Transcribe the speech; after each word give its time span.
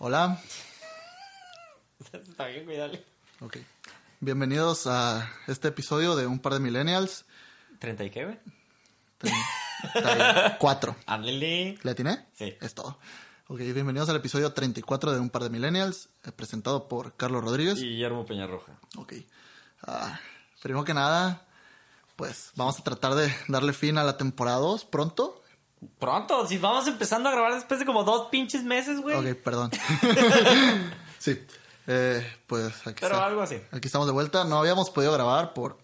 Hola. 0.00 0.40
Está 2.12 2.46
bien, 2.46 2.64
cuídale. 2.64 3.04
Ok. 3.40 3.56
Bienvenidos 4.20 4.86
a 4.86 5.28
este 5.48 5.68
episodio 5.68 6.14
de 6.14 6.24
Un 6.24 6.38
par 6.38 6.54
de 6.54 6.60
millennials. 6.60 7.24
¿30 7.80 8.06
y 8.06 8.10
qué, 8.10 8.24
güey? 8.24 8.38
34. 9.18 10.94
Ándale. 11.06 11.78
¿Le 11.82 11.90
atiné? 11.90 12.26
Sí. 12.34 12.56
Es 12.60 12.74
todo. 12.74 12.96
Ok, 13.48 13.58
bienvenidos 13.58 14.08
al 14.08 14.14
episodio 14.14 14.52
34 14.52 15.12
de 15.12 15.18
Un 15.18 15.30
par 15.30 15.42
de 15.42 15.50
millennials, 15.50 16.10
eh, 16.24 16.30
presentado 16.30 16.86
por 16.86 17.16
Carlos 17.16 17.42
Rodríguez. 17.42 17.80
Y 17.80 17.88
Guillermo 17.88 18.24
Peñarroja. 18.24 18.78
Ok. 18.98 19.14
Ah, 19.82 20.20
primero 20.62 20.84
que 20.84 20.94
nada, 20.94 21.44
pues 22.14 22.52
vamos 22.54 22.78
a 22.78 22.84
tratar 22.84 23.16
de 23.16 23.34
darle 23.48 23.72
fin 23.72 23.98
a 23.98 24.04
la 24.04 24.16
temporada 24.16 24.58
2 24.58 24.84
pronto. 24.84 25.42
Pronto, 25.98 26.46
si 26.46 26.58
vamos 26.58 26.86
empezando 26.88 27.28
a 27.28 27.32
grabar 27.32 27.54
después 27.54 27.80
de 27.80 27.86
como 27.86 28.04
dos 28.04 28.28
pinches 28.28 28.64
meses, 28.64 29.00
güey. 29.00 29.16
Ok, 29.16 29.38
perdón. 29.42 29.70
sí. 31.18 31.40
Eh, 31.86 32.26
pues 32.46 32.86
aquí, 32.86 33.00
Pero 33.00 33.14
está. 33.14 33.26
algo 33.26 33.42
así. 33.42 33.60
aquí 33.70 33.86
estamos 33.86 34.06
de 34.06 34.12
vuelta. 34.12 34.44
No 34.44 34.58
habíamos 34.58 34.90
podido 34.90 35.12
grabar 35.12 35.54
por 35.54 35.78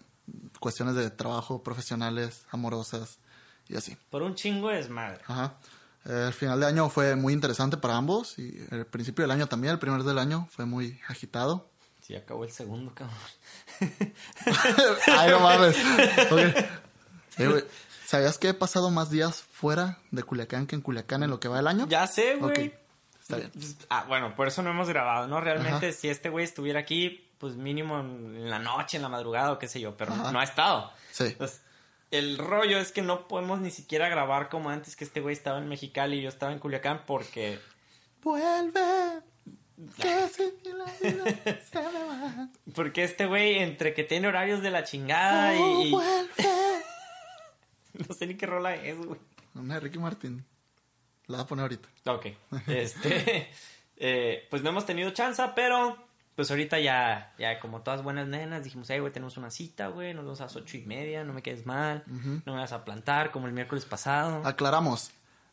cuestiones 0.59 0.95
de 0.95 1.09
trabajo, 1.09 1.63
profesionales, 1.63 2.45
amorosas 2.51 3.19
y 3.67 3.75
así. 3.75 3.97
Por 4.09 4.21
un 4.21 4.35
chingo 4.35 4.69
de 4.69 4.77
desmadre. 4.77 5.21
Ajá. 5.27 5.55
Eh, 6.05 6.25
el 6.27 6.33
final 6.33 6.59
de 6.59 6.67
año 6.67 6.89
fue 6.89 7.15
muy 7.15 7.33
interesante 7.33 7.77
para 7.77 7.95
ambos 7.95 8.37
y 8.37 8.65
el 8.71 8.85
principio 8.85 9.23
del 9.23 9.31
año 9.31 9.47
también, 9.47 9.73
el 9.73 9.79
primer 9.79 10.03
del 10.03 10.19
año 10.19 10.47
fue 10.51 10.65
muy 10.65 10.99
agitado. 11.07 11.67
Sí, 12.01 12.15
acabó 12.15 12.43
el 12.43 12.51
segundo, 12.51 12.93
cabrón. 12.93 13.17
Ay, 15.07 15.31
no 15.31 15.39
mames. 15.39 15.75
Ok. 16.31 16.39
Eh, 17.37 17.67
¿Sabías 18.05 18.37
que 18.37 18.49
he 18.49 18.53
pasado 18.53 18.89
más 18.91 19.09
días 19.09 19.41
fuera 19.41 19.99
de 20.11 20.23
Culiacán 20.23 20.67
que 20.67 20.75
en 20.75 20.81
Culiacán 20.81 21.23
en 21.23 21.29
lo 21.29 21.39
que 21.39 21.47
va 21.47 21.59
el 21.59 21.67
año? 21.67 21.87
Ya 21.87 22.05
sé, 22.07 22.35
güey. 22.35 22.73
Está 23.21 23.37
bien. 23.37 23.51
Ah, 23.89 24.05
bueno, 24.07 24.35
por 24.35 24.47
eso 24.47 24.61
no 24.61 24.69
hemos 24.69 24.87
grabado, 24.87 25.27
¿no? 25.27 25.41
Realmente, 25.41 25.87
Ajá. 25.89 25.97
si 25.97 26.09
este 26.09 26.29
güey 26.29 26.45
estuviera 26.45 26.79
aquí, 26.81 27.27
pues 27.39 27.55
mínimo 27.55 27.99
en 27.99 28.49
la 28.49 28.59
noche, 28.59 28.97
en 28.97 29.03
la 29.03 29.09
madrugada 29.09 29.51
o 29.51 29.57
qué 29.59 29.67
sé 29.67 29.79
yo, 29.79 29.97
pero 29.97 30.13
Ajá. 30.13 30.31
no 30.31 30.39
ha 30.39 30.43
estado. 30.43 30.91
Sí. 31.11 31.23
Entonces, 31.25 31.61
el 32.11 32.37
rollo 32.37 32.77
es 32.77 32.91
que 32.91 33.01
no 33.01 33.27
podemos 33.27 33.59
ni 33.59 33.71
siquiera 33.71 34.07
grabar 34.09 34.49
como 34.49 34.69
antes 34.69 34.95
que 34.95 35.03
este 35.03 35.21
güey 35.21 35.33
estaba 35.33 35.57
en 35.57 35.67
Mexicali 35.67 36.19
y 36.19 36.21
yo 36.21 36.29
estaba 36.29 36.51
en 36.51 36.59
Culiacán 36.59 37.01
porque 37.07 37.59
Vuelve. 38.21 39.21
Que 39.97 40.27
se 40.29 40.53
me 40.63 42.05
va. 42.05 42.47
porque 42.75 43.03
este 43.03 43.25
güey 43.25 43.57
entre 43.59 43.93
que 43.93 44.03
tiene 44.03 44.27
horarios 44.27 44.61
de 44.61 44.71
la 44.71 44.83
chingada 44.83 45.55
y, 45.55 45.59
Oh, 45.59 45.81
y- 45.83 45.91
vuelve. 45.91 46.83
no 48.07 48.15
sé 48.15 48.27
ni 48.27 48.35
qué 48.35 48.45
rola 48.45 48.75
es, 48.75 48.97
güey. 48.97 49.19
Una 49.55 49.75
de 49.75 49.79
Ricky 49.79 49.99
Martin. 49.99 50.45
La 51.27 51.37
voy 51.37 51.43
a 51.43 51.47
poner 51.47 51.63
ahorita. 51.63 51.89
Ok. 52.05 52.27
Este, 52.67 53.49
eh, 53.97 54.47
pues 54.49 54.61
no 54.61 54.69
hemos 54.69 54.85
tenido 54.85 55.09
chance, 55.11 55.43
pero 55.55 55.97
pues 56.35 56.51
ahorita 56.51 56.79
ya, 56.79 57.33
ya 57.39 57.59
como 57.59 57.81
todas 57.81 58.03
buenas 58.03 58.27
nenas, 58.27 58.63
dijimos, 58.63 58.89
hey, 58.89 58.99
güey, 58.99 59.11
tenemos 59.11 59.37
una 59.37 59.49
cita, 59.49 59.87
güey, 59.87 60.13
nos 60.13 60.25
vemos 60.25 60.41
a 60.41 60.45
las 60.45 60.55
ocho 60.55 60.77
y 60.77 60.81
media, 60.81 61.23
no 61.23 61.33
me 61.33 61.41
quedes 61.41 61.65
mal, 61.65 62.03
no 62.07 62.53
me 62.53 62.59
vas 62.59 62.73
a 62.73 62.83
plantar 62.83 63.31
como 63.31 63.47
el 63.47 63.53
miércoles 63.53 63.85
pasado. 63.85 64.45
Aclaramos. 64.45 65.11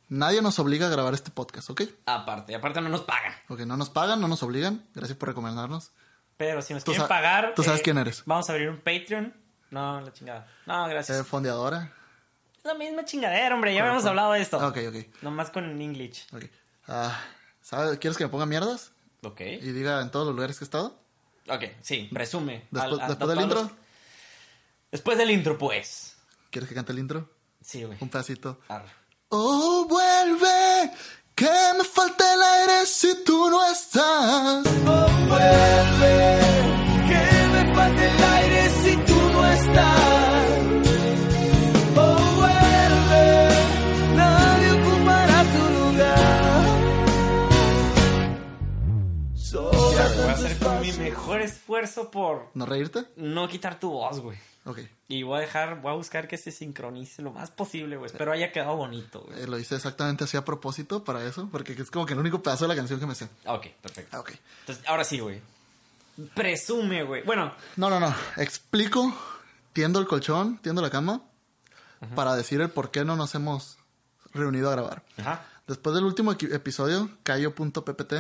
Nadie 0.09 0.43
nos 0.43 0.59
obliga 0.59 0.89
a 0.89 0.91
grabar 0.91 1.15
este 1.15 1.31
podcast, 1.31 1.71
¿ok? 1.71 1.83
Aparte, 2.05 2.55
aparte 2.55 2.81
no 2.81 2.89
nos 2.89 3.03
pagan. 3.03 3.33
Ok, 3.49 3.61
no 3.61 3.77
nos 3.77 3.89
pagan, 3.89 4.21
no 4.21 4.29
nos 4.29 4.43
obligan. 4.43 4.85
Gracias 4.93 5.17
por 5.17 5.29
recomendarnos. 5.29 5.93
Pero 6.37 6.61
si 6.61 6.75
nos 6.75 6.85
quieren 6.85 7.07
pagar... 7.07 7.53
tú 7.55 7.63
sabes 7.63 7.81
eh, 7.81 7.85
quién 7.85 7.99
eres. 7.99 8.23
Vamos 8.27 8.51
a 8.51 8.53
abrir 8.53 8.69
un 8.69 8.79
Patreon. 8.79 9.33
No, 9.71 10.01
la 10.01 10.13
chingada. 10.13 10.49
No, 10.67 10.87
gracias. 10.89 11.21
Eh, 11.21 11.25
fondeadora. 11.25 11.93
La 12.65 12.75
misma 12.75 13.05
chingadera, 13.05 13.55
hombre, 13.55 13.75
ya 13.75 13.81
habíamos 13.83 14.05
hablado 14.07 14.33
de 14.33 14.41
esto. 14.43 14.57
Ok, 14.59 14.79
ok. 14.89 15.23
Nomás 15.23 15.51
con 15.51 15.81
English. 15.81 16.27
ok. 16.33 16.45
Ah, 16.89 17.19
¿sabes? 17.61 17.99
¿Quieres 17.99 18.17
que 18.17 18.25
me 18.25 18.31
ponga 18.31 18.47
mierdas? 18.47 18.93
Ok. 19.23 19.41
Y 19.41 19.73
diga 19.73 20.01
en 20.01 20.11
todos 20.11 20.27
los 20.27 20.35
lugares 20.35 20.59
que 20.59 20.65
he 20.65 20.67
estado. 20.67 20.99
Ok, 21.49 21.65
sí, 21.81 22.09
presume. 22.13 22.67
Después, 22.71 22.85
Al- 22.85 23.01
hasta 23.01 23.07
después 23.09 23.29
del 23.31 23.41
intro. 23.45 23.63
los- 23.63 23.73
Después 24.93 25.19
del 25.19 25.31
intro, 25.31 25.59
pues. 25.59 26.17
¿Quieres 26.51 26.69
que 26.69 26.75
cante 26.75 26.93
el 26.93 26.99
intro? 26.99 27.29
Sí, 27.63 27.83
güey. 27.85 27.99
Un 28.01 28.09
pedacito. 28.09 28.61
Oh, 28.69 29.72
esfuerzo 51.73 52.11
por 52.11 52.51
¿No 52.55 52.67
reírte? 52.67 53.05
no 53.17 53.49
quitar 53.49 53.79
tu 53.81 53.91
voz, 53.91 54.21
güey. 54.21 54.39
Ok. 54.65 54.79
Y 55.09 55.23
voy 55.25 55.39
a 55.39 55.41
dejar, 55.41 55.81
voy 55.81 55.93
a 55.93 55.95
buscar 55.97 56.29
que 56.29 56.37
se 56.39 56.53
sincronice 56.53 57.21
lo 57.23 57.33
más 57.33 57.51
posible, 57.51 57.97
güey. 57.97 58.11
Espero 58.11 58.33
haya 58.33 58.53
quedado 58.53 58.77
bonito, 58.77 59.23
güey. 59.23 59.43
Eh, 59.43 59.47
lo 59.47 59.59
hice 59.59 59.75
exactamente 59.75 60.25
así 60.25 60.37
a 60.37 60.45
propósito 60.45 61.03
para 61.03 61.25
eso, 61.25 61.49
porque 61.51 61.73
es 61.73 61.91
como 61.91 62.07
que 62.07 62.13
el 62.13 62.21
único 62.21 62.43
pedazo 62.43 62.65
de 62.65 62.69
la 62.69 62.77
canción 62.77 63.01
que 63.01 63.07
me 63.07 63.15
sé. 63.15 63.29
Ok, 63.47 63.67
perfecto. 63.81 64.17
Ah, 64.17 64.21
ok. 64.21 64.33
Entonces, 64.61 64.85
ahora 64.87 65.05
sí, 65.05 65.19
güey. 65.19 65.41
Presume, 66.35 67.03
güey. 67.03 67.23
Bueno, 67.25 67.53
No, 67.77 67.91
no, 67.91 67.99
no. 67.99 68.15
Explico, 68.37 69.13
tiendo 69.73 69.99
el 69.99 70.07
colchón, 70.07 70.59
tiendo 70.59 70.81
la 70.83 70.91
cama, 70.91 71.23
para 72.15 72.35
decir 72.37 72.61
el 72.61 72.71
por 72.71 72.91
qué 72.91 73.05
no 73.05 73.17
nos 73.17 73.35
hemos 73.35 73.79
reunido 74.35 74.69
a 74.69 74.73
grabar. 74.73 75.03
ajá. 75.19 75.47
Después 75.67 75.95
del 75.95 76.05
último 76.05 76.33
episodio, 76.33 77.09
Cayo.ppt, 77.23 78.13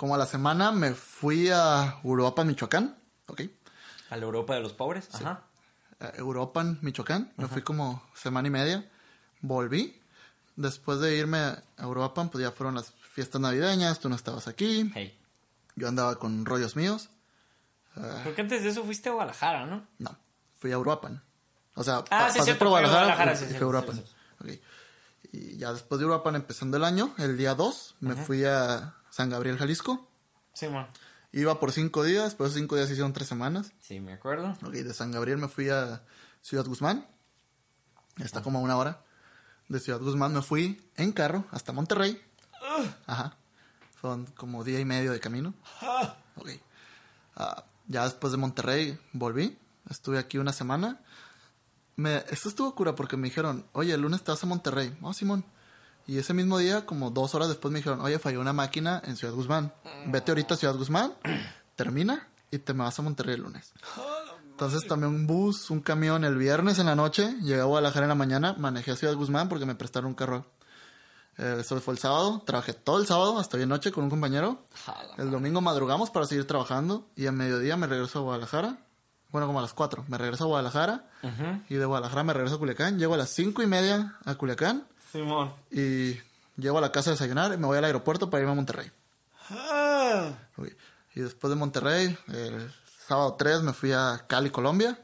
como 0.00 0.14
a 0.14 0.18
la 0.18 0.24
semana 0.24 0.72
me 0.72 0.94
fui 0.94 1.50
a 1.52 1.98
Uruapan, 2.04 2.46
Michoacán, 2.46 2.96
¿ok? 3.26 3.42
A 4.08 4.16
la 4.16 4.22
Europa 4.24 4.54
de 4.54 4.60
los 4.62 4.72
pobres. 4.72 5.10
Ajá. 5.14 5.42
A 6.00 6.22
Uruapan, 6.22 6.78
Michoacán, 6.80 7.34
me 7.36 7.48
fui 7.48 7.60
como 7.60 8.02
semana 8.14 8.48
y 8.48 8.50
media, 8.50 8.90
volví. 9.42 10.00
Después 10.56 11.00
de 11.00 11.18
irme 11.18 11.38
a 11.76 11.86
Uruapan, 11.86 12.30
pues 12.30 12.40
ya 12.42 12.50
fueron 12.50 12.76
las 12.76 12.94
fiestas 13.12 13.42
navideñas, 13.42 14.00
tú 14.00 14.08
no 14.08 14.16
estabas 14.16 14.48
aquí, 14.48 14.90
Hey. 14.94 15.18
yo 15.76 15.86
andaba 15.86 16.16
con 16.18 16.46
rollos 16.46 16.76
míos. 16.76 17.10
Creo 17.94 18.34
que 18.34 18.40
antes 18.40 18.62
de 18.62 18.70
eso 18.70 18.82
fuiste 18.84 19.10
a 19.10 19.12
Guadalajara, 19.12 19.66
¿no? 19.66 19.86
No, 19.98 20.16
fui 20.58 20.72
a 20.72 20.78
Uruapan. 20.78 21.22
O 21.74 21.84
sea, 21.84 21.96
Ah, 21.98 22.04
pa- 22.08 22.30
sí, 22.30 22.38
pasé 22.38 22.54
por 22.54 22.68
Guadalajara, 22.68 23.02
Guadalajara, 23.16 23.36
sí, 23.36 23.44
sí, 23.52 23.58
fui 23.58 23.76
a 23.76 23.80
sí, 23.82 23.86
sí, 23.92 24.04
sí. 24.06 24.14
Ok. 24.40 25.32
Y 25.32 25.56
ya 25.58 25.74
después 25.74 25.98
de 25.98 26.06
Uruapan, 26.06 26.36
empezando 26.36 26.78
el 26.78 26.84
año, 26.84 27.14
el 27.18 27.36
día 27.36 27.54
2, 27.54 27.96
me 28.00 28.14
fui 28.16 28.44
a 28.46 28.94
San 29.10 29.28
Gabriel, 29.30 29.58
Jalisco. 29.58 30.08
Sí, 30.52 30.68
man. 30.68 30.86
Iba 31.32 31.60
por 31.60 31.72
cinco 31.72 32.02
días, 32.02 32.34
pero 32.34 32.46
esos 32.46 32.58
cinco 32.58 32.76
días 32.76 32.90
hicieron 32.90 33.12
tres 33.12 33.28
semanas. 33.28 33.72
Sí, 33.80 34.00
me 34.00 34.12
acuerdo. 34.12 34.56
Ok, 34.64 34.72
de 34.72 34.94
San 34.94 35.12
Gabriel 35.12 35.38
me 35.38 35.48
fui 35.48 35.68
a 35.68 36.02
Ciudad 36.42 36.64
Guzmán. 36.64 37.06
Está 38.18 38.42
como 38.42 38.58
a 38.58 38.62
una 38.62 38.76
hora. 38.76 39.04
De 39.68 39.78
Ciudad 39.78 40.00
Guzmán 40.00 40.34
me 40.34 40.42
fui 40.42 40.82
en 40.96 41.12
carro 41.12 41.44
hasta 41.52 41.72
Monterrey. 41.72 42.20
Ajá. 43.06 43.36
Son 44.00 44.26
como 44.26 44.64
día 44.64 44.80
y 44.80 44.84
medio 44.84 45.12
de 45.12 45.20
camino. 45.20 45.54
Ok. 46.36 46.50
Ah, 47.36 47.64
ya 47.86 48.04
después 48.04 48.32
de 48.32 48.38
Monterrey 48.38 48.98
volví. 49.12 49.56
Estuve 49.88 50.18
aquí 50.18 50.38
una 50.38 50.52
semana. 50.52 51.00
Me, 51.96 52.24
esto 52.30 52.48
estuvo 52.48 52.74
cura 52.74 52.94
porque 52.94 53.16
me 53.16 53.28
dijeron, 53.28 53.66
oye, 53.72 53.92
el 53.92 54.00
lunes 54.00 54.24
te 54.24 54.32
vas 54.32 54.42
a 54.42 54.46
Monterrey. 54.46 54.96
Oh, 55.02 55.12
Simón. 55.12 55.44
Y 56.06 56.18
ese 56.18 56.34
mismo 56.34 56.58
día, 56.58 56.86
como 56.86 57.10
dos 57.10 57.34
horas 57.34 57.48
después, 57.48 57.72
me 57.72 57.78
dijeron, 57.78 58.00
oye, 58.00 58.18
falló 58.18 58.40
una 58.40 58.52
máquina 58.52 59.00
en 59.04 59.16
Ciudad 59.16 59.34
Guzmán. 59.34 59.72
Vete 60.06 60.32
ahorita 60.32 60.54
a 60.54 60.56
Ciudad 60.56 60.74
Guzmán, 60.74 61.12
termina 61.76 62.28
y 62.50 62.58
te 62.58 62.74
me 62.74 62.84
vas 62.84 62.98
a 62.98 63.02
Monterrey 63.02 63.34
el 63.34 63.42
lunes. 63.42 63.72
Entonces 64.50 64.86
tomé 64.86 65.06
un 65.06 65.26
bus, 65.26 65.70
un 65.70 65.80
camión 65.80 66.24
el 66.24 66.36
viernes 66.36 66.78
en 66.78 66.86
la 66.86 66.94
noche, 66.94 67.34
llegué 67.40 67.60
a 67.60 67.64
Guadalajara 67.64 68.04
en 68.04 68.10
la 68.10 68.14
mañana, 68.14 68.54
manejé 68.58 68.90
a 68.90 68.96
Ciudad 68.96 69.14
Guzmán 69.14 69.48
porque 69.48 69.64
me 69.64 69.74
prestaron 69.74 70.08
un 70.08 70.14
carro. 70.14 70.46
Eh, 71.38 71.58
eso 71.60 71.80
fue 71.80 71.94
el 71.94 71.98
sábado, 71.98 72.42
trabajé 72.44 72.74
todo 72.74 72.98
el 72.98 73.06
sábado 73.06 73.38
hasta 73.38 73.56
bien 73.56 73.70
noche 73.70 73.92
con 73.92 74.04
un 74.04 74.10
compañero. 74.10 74.66
El 75.16 75.30
domingo 75.30 75.60
madrugamos 75.60 76.10
para 76.10 76.26
seguir 76.26 76.46
trabajando 76.46 77.08
y 77.16 77.26
a 77.26 77.32
mediodía 77.32 77.76
me 77.76 77.86
regreso 77.86 78.18
a 78.18 78.22
Guadalajara. 78.22 78.78
Bueno, 79.30 79.46
como 79.46 79.60
a 79.60 79.62
las 79.62 79.72
4. 79.72 80.04
Me 80.08 80.18
regreso 80.18 80.44
a 80.44 80.48
Guadalajara 80.48 81.08
y 81.68 81.76
de 81.76 81.84
Guadalajara 81.86 82.24
me 82.24 82.32
regreso 82.32 82.56
a 82.56 82.58
Culiacán. 82.58 82.98
Llego 82.98 83.14
a 83.14 83.16
las 83.16 83.30
cinco 83.30 83.62
y 83.62 83.66
media 83.66 84.18
a 84.24 84.34
Culiacán 84.34 84.88
Simón. 85.10 85.52
y 85.70 86.18
llego 86.56 86.78
a 86.78 86.80
la 86.80 86.92
casa 86.92 87.10
a 87.10 87.14
desayunar 87.14 87.52
y 87.52 87.56
me 87.56 87.66
voy 87.66 87.78
al 87.78 87.84
aeropuerto 87.84 88.30
para 88.30 88.42
irme 88.42 88.52
a 88.52 88.56
Monterrey. 88.56 88.90
Ah. 89.50 90.32
Y 91.14 91.20
después 91.20 91.50
de 91.50 91.56
Monterrey, 91.56 92.16
el 92.28 92.72
sábado 93.06 93.34
3 93.38 93.62
me 93.62 93.72
fui 93.72 93.92
a 93.92 94.24
Cali, 94.28 94.50
Colombia. 94.50 94.98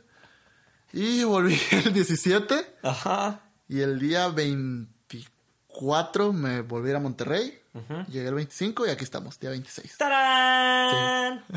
Y 0.93 1.25
volví 1.25 1.59
el 1.73 1.93
17. 1.93 2.77
Ajá. 2.83 3.41
Y 3.69 3.81
el 3.81 3.99
día 3.99 4.29
24 4.29 6.33
me 6.33 6.61
volví 6.63 6.93
a 6.93 7.01
Monterrey. 7.01 7.61
Llegué 8.09 8.29
el 8.29 8.35
25 8.35 8.87
y 8.87 8.91
aquí 8.91 9.05
estamos, 9.05 9.39
día 9.39 9.51
26. 9.51 9.99
¡Tarán! 9.99 11.45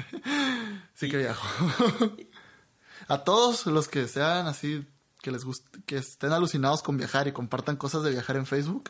Sí 0.94 1.10
que 1.10 1.16
viajo. 1.18 1.48
a 3.08 3.24
todos 3.24 3.66
los 3.68 3.88
que 3.88 4.06
sean 4.10 4.48
así 4.48 4.86
que 5.22 5.32
les 5.32 5.44
guste, 5.44 5.80
que 5.86 5.98
estén 5.98 6.32
alucinados 6.32 6.82
con 6.82 6.98
viajar 6.98 7.28
y 7.28 7.32
compartan 7.32 7.76
cosas 7.76 8.04
de 8.04 8.12
viajar 8.12 8.38
en 8.38 8.46
Facebook, 8.46 8.90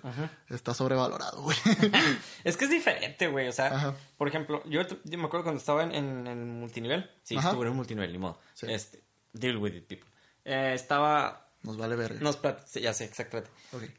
está 0.49 0.73
sobrevalorado, 0.73 1.41
güey. 1.41 1.57
Es 2.43 2.55
que 2.57 2.65
es 2.65 2.71
diferente, 2.71 3.27
güey. 3.27 3.47
O 3.47 3.51
sea, 3.51 3.67
Ajá. 3.67 3.95
por 4.17 4.27
ejemplo, 4.27 4.61
yo, 4.65 4.81
yo 5.03 5.17
me 5.17 5.25
acuerdo 5.25 5.43
cuando 5.43 5.59
estaba 5.59 5.83
en, 5.83 5.93
en, 5.93 6.27
en 6.27 6.59
multinivel. 6.59 7.09
Sí, 7.23 7.35
Ajá. 7.35 7.49
estuve 7.49 7.67
en 7.67 7.75
multinivel, 7.75 8.11
ni 8.11 8.17
modo. 8.19 8.39
Sí. 8.53 8.67
Este, 8.69 9.01
deal 9.33 9.57
with 9.57 9.73
it, 9.73 9.87
people. 9.87 10.09
Eh, 10.45 10.73
estaba. 10.73 11.47
Nos 11.63 11.77
vale 11.77 11.95
verga. 11.95 12.19
Nos 12.21 12.39
sí, 12.65 12.79
ya 12.79 12.93
sé, 12.93 13.03
exactamente. 13.05 13.51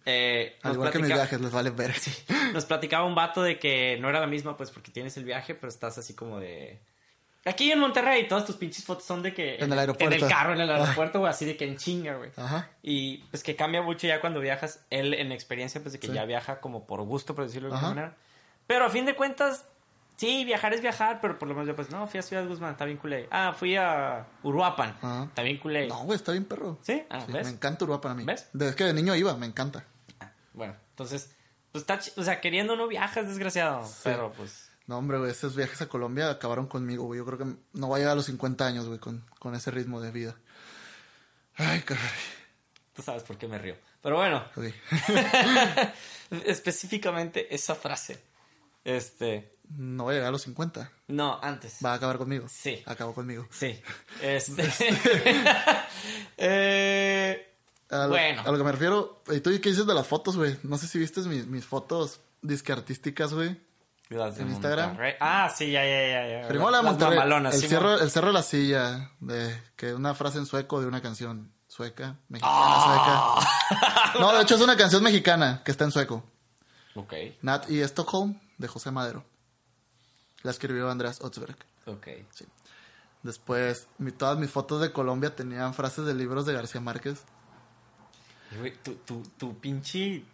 Eh, 0.06 0.56
Al 0.62 0.74
igual 0.74 0.90
que 0.90 0.98
mis 0.98 1.08
viajes, 1.08 1.40
les 1.40 1.50
vale 1.52 1.70
verga. 1.70 1.94
Nos 2.54 2.64
platicaba 2.64 3.04
un 3.04 3.14
vato 3.14 3.42
de 3.42 3.58
que 3.58 3.98
no 4.00 4.08
era 4.08 4.18
la 4.18 4.26
misma, 4.26 4.56
pues 4.56 4.70
porque 4.70 4.90
tienes 4.90 5.16
el 5.18 5.24
viaje, 5.24 5.54
pero 5.54 5.68
estás 5.68 5.98
así 5.98 6.14
como 6.14 6.40
de. 6.40 6.80
Aquí 7.46 7.72
en 7.72 7.78
Monterrey, 7.78 8.28
todas 8.28 8.44
tus 8.44 8.56
pinches 8.56 8.84
fotos 8.84 9.04
son 9.04 9.22
de 9.22 9.32
que. 9.32 9.56
En 9.56 9.72
el 9.72 9.78
aeropuerto. 9.78 10.14
En 10.14 10.22
el 10.22 10.28
carro, 10.28 10.52
en 10.52 10.60
el 10.60 10.70
aeropuerto, 10.70 11.20
güey, 11.20 11.30
así 11.30 11.46
de 11.46 11.56
que 11.56 11.64
en 11.66 11.76
chinga, 11.78 12.16
güey. 12.16 12.30
Ajá. 12.36 12.68
Y 12.82 13.18
pues 13.30 13.42
que 13.42 13.56
cambia 13.56 13.80
mucho 13.80 14.06
ya 14.06 14.20
cuando 14.20 14.40
viajas. 14.40 14.84
Él 14.90 15.14
en 15.14 15.32
experiencia, 15.32 15.80
pues 15.80 15.92
de 15.94 16.00
que 16.00 16.08
Sí. 16.08 16.12
ya 16.12 16.24
viaja 16.26 16.60
como 16.60 16.86
por 16.86 17.00
gusto, 17.02 17.34
por 17.34 17.44
decirlo 17.46 17.68
de 17.70 17.74
alguna 17.76 17.94
manera. 17.94 18.16
Pero 18.66 18.84
a 18.84 18.90
fin 18.90 19.06
de 19.06 19.16
cuentas, 19.16 19.64
sí, 20.16 20.44
viajar 20.44 20.74
es 20.74 20.82
viajar, 20.82 21.20
pero 21.22 21.38
por 21.38 21.48
lo 21.48 21.54
menos 21.54 21.66
yo, 21.68 21.74
pues 21.74 21.90
no, 21.90 22.06
fui 22.06 22.20
a 22.20 22.22
Ciudad 22.22 22.46
Guzmán, 22.46 22.72
está 22.72 22.84
bien 22.84 22.98
culé. 22.98 23.26
Ah, 23.30 23.54
fui 23.58 23.74
a 23.74 24.26
Uruapan, 24.42 24.90
Ajá. 25.00 25.24
está 25.24 25.42
bien 25.42 25.56
culé. 25.58 25.88
No, 25.88 26.04
güey, 26.04 26.16
está 26.16 26.32
bien 26.32 26.44
perro. 26.44 26.78
¿Sí? 26.82 27.02
Ah, 27.08 27.22
Sí, 27.26 27.32
¿ves? 27.32 27.46
me 27.46 27.52
encanta 27.54 27.84
Uruguay 27.84 28.02
para 28.02 28.14
mí. 28.14 28.24
¿Ves? 28.24 28.48
Desde 28.52 28.76
que 28.76 28.84
de 28.84 28.92
niño 28.92 29.14
iba, 29.16 29.34
me 29.38 29.46
encanta. 29.46 29.84
Bueno, 30.52 30.74
entonces, 30.90 31.34
pues 31.72 31.82
está, 31.82 31.98
o 32.16 32.22
sea, 32.22 32.40
queriendo 32.42 32.76
no 32.76 32.86
viajas, 32.86 33.26
desgraciado. 33.28 33.88
Pero 34.04 34.30
pues. 34.36 34.69
No, 34.90 34.98
hombre, 34.98 35.18
güey, 35.18 35.30
esos 35.30 35.54
viajes 35.54 35.80
a 35.82 35.88
Colombia 35.88 36.28
acabaron 36.30 36.66
conmigo, 36.66 37.04
güey. 37.04 37.18
Yo 37.18 37.24
creo 37.24 37.38
que 37.38 37.44
no 37.74 37.86
voy 37.86 37.94
a 37.94 37.98
llegar 37.98 38.14
a 38.14 38.16
los 38.16 38.26
50 38.26 38.66
años, 38.66 38.86
güey, 38.88 38.98
con, 38.98 39.24
con 39.38 39.54
ese 39.54 39.70
ritmo 39.70 40.00
de 40.00 40.10
vida. 40.10 40.34
Ay, 41.54 41.82
caray. 41.82 42.02
Tú 42.92 43.00
sabes 43.00 43.22
por 43.22 43.38
qué 43.38 43.46
me 43.46 43.56
río. 43.56 43.76
Pero 44.02 44.16
bueno, 44.16 44.44
Ok. 44.56 44.64
específicamente 46.44 47.54
esa 47.54 47.76
frase. 47.76 48.20
Este. 48.82 49.52
No 49.68 50.02
voy 50.02 50.14
a 50.14 50.16
llegar 50.16 50.30
a 50.30 50.32
los 50.32 50.42
50. 50.42 50.90
No, 51.06 51.38
antes. 51.40 51.76
Va 51.84 51.92
a 51.92 51.94
acabar 51.94 52.18
conmigo. 52.18 52.48
Sí. 52.48 52.82
Acabó 52.84 53.14
conmigo. 53.14 53.46
Sí. 53.52 53.80
Este. 54.20 54.68
eh, 56.36 57.54
A 57.90 57.96
lo, 58.06 58.08
Bueno. 58.08 58.42
a 58.44 58.50
lo 58.50 58.58
que 58.58 58.64
me 58.64 58.72
refiero, 58.72 59.22
¿y 59.30 59.38
tú 59.38 59.50
qué 59.62 59.68
dices 59.68 59.86
de 59.86 59.94
las 59.94 60.08
fotos, 60.08 60.36
güey? 60.36 60.56
No 60.64 60.78
sé 60.78 60.88
si 60.88 60.98
viste 60.98 61.20
mis, 61.20 61.46
mis 61.46 61.64
fotos 61.64 62.18
disque 62.42 62.72
artísticas, 62.72 63.32
güey. 63.32 63.69
Las 64.16 64.36
de 64.36 64.42
¿En 64.42 64.48
Instagram? 64.50 64.88
Monterrey. 64.88 65.14
Ah, 65.20 65.52
sí, 65.54 65.70
ya, 65.70 65.84
ya, 65.84 66.42
ya. 66.42 66.48
Primero 66.48 66.70
la 66.70 66.82
Monterrey. 66.82 67.18
mamalonas, 67.18 67.54
el, 67.54 67.60
sí, 67.60 67.68
cerro, 67.68 67.98
el 68.00 68.10
cerro 68.10 68.28
de 68.28 68.32
la 68.32 68.42
silla, 68.42 69.12
de 69.20 69.56
que 69.76 69.94
una 69.94 70.14
frase 70.14 70.38
en 70.38 70.46
sueco 70.46 70.80
de 70.80 70.86
una 70.86 71.00
canción 71.00 71.52
sueca, 71.68 72.16
mexicana, 72.28 72.54
Ah. 72.56 73.40
sueca. 73.68 74.20
No, 74.20 74.32
de 74.36 74.42
hecho 74.42 74.56
es 74.56 74.60
una 74.60 74.76
canción 74.76 75.02
mexicana 75.04 75.62
que 75.64 75.70
está 75.70 75.84
en 75.84 75.92
sueco. 75.92 76.24
Ok, 76.96 77.14
Nat 77.42 77.70
y 77.70 77.80
Stockholm, 77.82 78.40
de 78.58 78.66
José 78.68 78.90
Madero. 78.90 79.24
La 80.42 80.50
escribió 80.50 80.90
Andreas 80.90 81.20
Otzberg. 81.20 81.56
ok. 81.86 82.06
Sí. 82.32 82.46
Después, 83.22 83.86
mi- 83.98 84.10
todas 84.12 84.38
mis 84.38 84.50
fotos 84.50 84.80
de 84.80 84.90
Colombia 84.92 85.36
tenían 85.36 85.74
frases 85.74 86.06
de 86.06 86.14
libros 86.14 86.46
de 86.46 86.54
García 86.54 86.80
Márquez. 86.80 87.22
Güey, 88.58 88.72
tu, 88.82 88.94
tu, 88.94 89.22
tu 89.38 89.58
pinche 89.60 90.24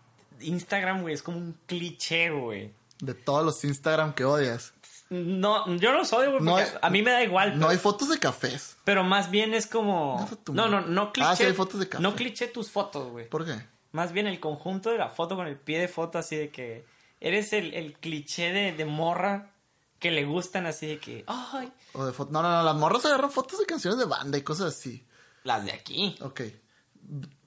Instagram, 0.40 1.02
güey, 1.02 1.12
es 1.14 1.22
como 1.22 1.36
un 1.38 1.58
cliché, 1.66 2.30
güey. 2.30 2.72
De 3.00 3.14
todos 3.14 3.44
los 3.44 3.62
Instagram 3.64 4.14
que 4.14 4.24
odias. 4.24 4.72
No, 5.08 5.72
yo 5.76 5.92
no 5.92 6.04
soy, 6.04 6.26
güey, 6.28 6.40
No 6.40 6.52
porque 6.52 6.64
hay- 6.70 6.78
a 6.82 6.90
mí 6.90 7.02
me 7.02 7.12
da 7.12 7.22
igual. 7.22 7.58
No 7.58 7.68
hay 7.68 7.78
fotos 7.78 8.08
de 8.08 8.18
cafés. 8.18 8.76
Pero 8.84 9.04
más 9.04 9.30
bien 9.30 9.54
es 9.54 9.66
como. 9.66 10.28
No, 10.52 10.68
no, 10.68 10.80
no 10.80 11.12
cliché. 11.12 11.28
Ah, 11.30 11.36
sí, 11.36 11.44
hay 11.44 11.52
fotos 11.52 11.78
de 11.80 11.88
café. 11.88 12.02
No 12.02 12.14
cliché 12.16 12.48
tus 12.48 12.70
fotos, 12.70 13.10
güey. 13.12 13.28
¿Por 13.28 13.44
qué? 13.44 13.54
Más 13.92 14.12
bien 14.12 14.26
el 14.26 14.40
conjunto 14.40 14.90
de 14.90 14.98
la 14.98 15.08
foto 15.08 15.36
con 15.36 15.46
el 15.46 15.56
pie 15.56 15.78
de 15.78 15.88
foto, 15.88 16.18
así 16.18 16.36
de 16.36 16.50
que. 16.50 16.84
Eres 17.20 17.52
el, 17.52 17.72
el 17.72 17.94
cliché 17.94 18.52
de, 18.52 18.72
de 18.72 18.84
morra 18.84 19.52
que 20.00 20.10
le 20.10 20.24
gustan, 20.24 20.66
así 20.66 20.86
de 20.86 20.98
que. 20.98 21.24
Ay, 21.26 21.72
O 21.92 22.04
de 22.04 22.12
foto. 22.12 22.32
No, 22.32 22.42
no, 22.42 22.50
no. 22.50 22.62
Las 22.64 22.74
morras 22.76 23.04
agarran 23.06 23.30
fotos 23.30 23.58
de 23.60 23.64
canciones 23.66 23.98
de 23.98 24.04
banda 24.06 24.36
y 24.36 24.42
cosas 24.42 24.74
así. 24.74 25.06
las 25.44 25.64
de 25.64 25.72
aquí. 25.72 26.16
Ok. 26.20 26.40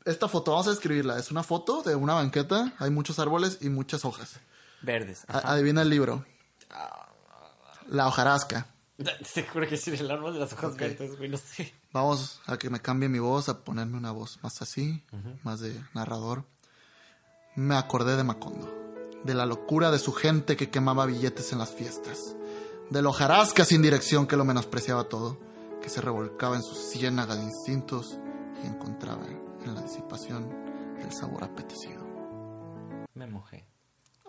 Esta 0.05 0.27
foto, 0.29 0.51
vamos 0.51 0.67
a 0.67 0.71
describirla. 0.71 1.19
Es 1.19 1.29
una 1.29 1.43
foto 1.43 1.83
de 1.83 1.95
una 1.95 2.13
banqueta. 2.15 2.73
Hay 2.79 2.89
muchos 2.89 3.19
árboles 3.19 3.57
y 3.61 3.69
muchas 3.69 4.05
hojas. 4.05 4.39
Verdes. 4.81 5.25
A- 5.27 5.51
adivina 5.53 5.81
el 5.81 5.89
libro. 5.89 6.25
La 7.87 8.07
hojarasca. 8.07 8.67
Seguro 9.23 9.67
que 9.67 9.77
sí, 9.77 9.91
el 9.91 10.11
árbol 10.11 10.33
de 10.33 10.39
las 10.39 10.53
hojas 10.53 10.73
Ok. 10.73 10.79
verdes, 10.79 11.17
güey, 11.17 11.29
no 11.29 11.37
sé. 11.37 11.73
Vamos 11.93 12.41
a 12.45 12.57
que 12.57 12.69
me 12.69 12.81
cambie 12.81 13.09
mi 13.09 13.19
voz, 13.19 13.49
a 13.49 13.63
ponerme 13.63 13.97
una 13.97 14.11
voz 14.11 14.39
más 14.43 14.61
así, 14.61 15.03
más 15.43 15.59
de 15.61 15.79
narrador. 15.93 16.45
Me 17.55 17.75
acordé 17.75 18.15
de 18.15 18.23
Macondo, 18.23 18.71
de 19.23 19.33
la 19.33 19.45
locura 19.45 19.89
de 19.91 19.99
su 19.99 20.13
gente 20.13 20.55
que 20.55 20.69
quemaba 20.69 21.05
billetes 21.05 21.51
en 21.51 21.59
las 21.59 21.71
fiestas, 21.71 22.35
de 22.89 23.01
lo 23.01 23.11
jarasca 23.11 23.65
sin 23.65 23.81
dirección 23.81 24.27
que 24.27 24.37
lo 24.37 24.45
menospreciaba 24.45 25.05
todo, 25.05 25.39
que 25.81 25.89
se 25.89 26.01
revolcaba 26.01 26.57
en 26.57 26.63
su 26.63 26.75
ciénaga 26.75 27.35
de 27.35 27.43
instintos 27.43 28.17
y 28.63 28.67
encontraba 28.67 29.25
en 29.25 29.73
la 29.75 29.81
disipación 29.81 30.47
el 31.01 31.11
sabor 31.11 31.43
apetecido. 31.43 32.05
Me 33.15 33.25
mojé. 33.27 33.65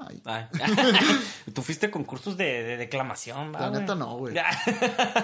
Ay, 0.09 0.23
Ay. 0.25 0.47
Tú 1.55 1.63
fuiste 1.63 1.91
concursos 1.91 2.37
de, 2.37 2.63
de 2.63 2.77
declamación, 2.77 3.55
¿va, 3.55 3.61
La 3.61 3.71
neta 3.71 3.95
no, 3.95 4.17
güey. 4.17 4.35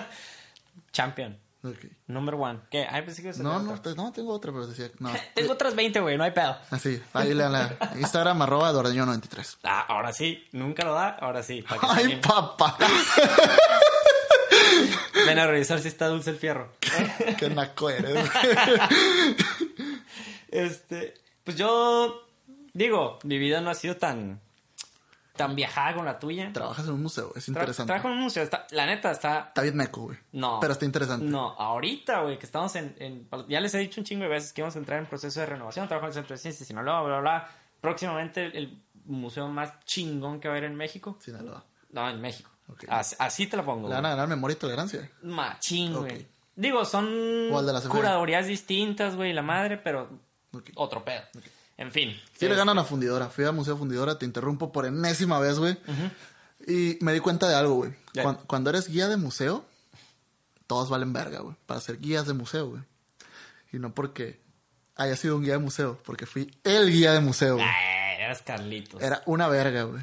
Champion. 0.93 1.39
ok. 1.63 1.77
Number 2.09 2.35
one. 2.35 2.61
¿Qué? 2.71 2.87
Ay, 2.91 3.03
pensé 3.03 3.23
que 3.23 3.33
No, 3.43 3.59
no, 3.61 3.81
te- 3.81 3.95
no, 3.95 4.13
tengo 4.13 4.33
otra, 4.33 4.53
pero 4.53 4.67
decía, 4.67 4.91
no. 4.99 5.13
Tengo 5.35 5.53
otras 5.55 5.75
20, 5.75 6.01
güey, 6.01 6.17
no 6.19 6.25
hay 6.25 6.31
pedo. 6.33 6.57
Así, 6.71 7.01
ahí 7.13 7.35
leanla. 7.35 7.77
Instagram 7.97 8.43
arroba 8.43 8.73
Dordeño93. 8.73 9.59
Ah, 9.65 9.85
ahora 9.89 10.13
sí. 10.13 10.45
Nunca 10.53 10.85
lo 10.85 10.95
da, 10.95 11.11
ahora 11.11 11.43
sí. 11.43 11.63
que 11.63 11.75
Ay, 11.83 12.17
papá. 12.21 12.77
Ven 15.27 15.39
a 15.39 15.47
revisar 15.47 15.81
si 15.81 15.89
está 15.89 16.07
dulce 16.09 16.31
el 16.31 16.37
fierro. 16.37 16.73
Qué 17.39 17.49
naco 17.51 17.91
eres. 17.91 18.29
Este, 20.49 21.15
pues 21.45 21.57
yo 21.57 22.27
digo, 22.73 23.19
mi 23.25 23.39
vida 23.39 23.61
no 23.61 23.71
ha 23.71 23.75
sido 23.75 23.97
tan 23.97 24.41
tan 25.37 25.55
viajada 25.55 25.95
con 25.95 26.05
la 26.05 26.19
tuya. 26.19 26.51
Trabajas 26.53 26.87
en 26.87 26.93
un 26.95 27.03
museo, 27.03 27.33
es 27.37 27.45
Tra- 27.47 27.49
interesante. 27.49 27.87
trabajo 27.89 28.09
en 28.09 28.15
un 28.15 28.21
museo, 28.23 28.43
está- 28.43 28.67
la 28.71 28.87
neta 28.87 29.11
está 29.11 29.39
Está 29.49 29.63
bien 29.63 29.77
meco, 29.77 30.03
güey. 30.03 30.19
no. 30.33 30.59
Pero 30.61 30.73
está 30.73 30.85
interesante. 30.85 31.27
No, 31.27 31.51
ahorita, 31.59 32.23
güey, 32.23 32.39
que 32.39 32.47
estamos 32.47 32.75
en, 32.77 32.97
en- 32.99 33.29
ya 33.49 33.61
les 33.61 33.75
he 33.75 33.79
dicho 33.79 34.01
un 34.01 34.05
chingo 34.05 34.23
de 34.25 34.29
veces 34.31 34.53
que 34.53 34.63
vamos 34.63 34.75
a 34.77 34.79
entrar 34.79 34.99
en 34.99 35.07
proceso 35.07 35.39
de 35.41 35.47
renovación, 35.47 35.87
trabajo 35.89 36.07
en 36.07 36.11
el 36.11 36.15
Centro 36.15 36.35
de 36.35 36.39
Ciencias 36.39 36.61
de 36.61 36.65
Sinaloa, 36.67 37.03
bla, 37.03 37.21
bla, 37.21 37.21
bla. 37.21 37.51
Próximamente 37.81 38.47
el, 38.47 38.57
el 38.57 38.83
museo 39.05 39.47
más 39.49 39.79
chingón 39.85 40.41
que 40.41 40.49
va 40.49 40.55
a 40.55 40.57
haber 40.59 40.71
en 40.71 40.77
México. 40.77 41.19
Sinaloa. 41.21 41.63
No, 41.91 42.09
en 42.11 42.21
México. 42.21 42.51
Ok. 42.69 42.85
Así, 42.89 43.15
así 43.19 43.47
te 43.47 43.57
la 43.57 43.65
pongo. 43.65 43.89
Le 43.89 43.95
van 43.95 44.07
a 44.07 44.11
ganar 44.11 44.27
memoria 44.29 44.55
y 44.55 44.59
tolerancia. 44.59 45.09
Machín, 45.23 45.95
güey. 45.95 46.27
Digo, 46.57 46.85
son 46.85 47.07
curadurías 47.91 48.47
distintas, 48.47 49.15
güey, 49.15 49.33
la 49.33 49.43
madre, 49.43 49.77
pero 49.77 50.09
Ok. 50.53 50.71
otro 50.75 51.05
pedo. 51.05 51.21
En 51.79 51.93
fin. 51.93 52.11
Sí 52.11 52.47
le 52.47 52.53
Este, 52.53 52.57
ganan 52.57 52.79
a 52.79 52.85
Fundidora. 52.85 53.29
Fui 53.29 53.45
a 53.45 53.53
Museo 53.53 53.77
Fundidora, 53.77 54.19
te 54.19 54.25
interrumpo 54.25 54.73
por 54.73 54.87
enésima 54.87 55.39
vez, 55.39 55.59
güey. 55.59 55.77
Y 56.67 56.99
me 57.01 57.13
di 57.13 57.21
cuenta 57.21 57.49
de 57.49 57.55
algo, 57.55 57.75
güey. 57.75 57.93
Cuando, 58.47 58.71
eres 58.71 58.89
guía 58.89 59.09
de 59.09 59.17
museo, 59.17 59.65
todos 60.67 60.89
valen 60.89 61.13
verga, 61.13 61.41
güey. 61.41 61.55
Para 61.67 61.81
ser 61.81 61.99
guías 61.99 62.27
de 62.27 62.33
museo, 62.35 62.69
güey. 62.71 62.83
Y 63.73 63.79
no 63.79 63.93
porque 63.95 64.41
haya 64.97 65.17
sido 65.17 65.37
un 65.37 65.43
guía 65.45 65.53
de 65.55 65.59
museo, 65.59 66.01
porque 66.05 66.25
fui 66.25 66.51
el 66.65 66.91
guía 66.91 67.13
de 67.13 67.21
museo, 67.21 67.57
güey. 67.57 67.67
Eras 68.19 68.41
Carlitos. 68.43 69.03
Era 69.03 69.23
una 69.27 69.47
verga, 69.49 69.83
güey. 69.83 70.03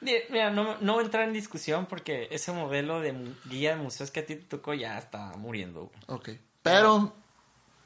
Mira, 0.00 0.50
no, 0.50 0.76
no 0.80 0.94
voy 0.94 1.02
a 1.02 1.06
entrar 1.06 1.24
en 1.24 1.32
discusión 1.32 1.86
porque 1.86 2.28
ese 2.30 2.52
modelo 2.52 3.00
de 3.00 3.14
guía 3.48 3.76
de 3.76 3.82
museos 3.82 4.10
que 4.10 4.20
a 4.20 4.26
ti 4.26 4.36
te 4.36 4.42
tocó 4.44 4.74
ya 4.74 4.98
está 4.98 5.32
muriendo. 5.36 5.90
güey. 6.06 6.18
Ok. 6.18 6.40
Pero, 6.62 7.14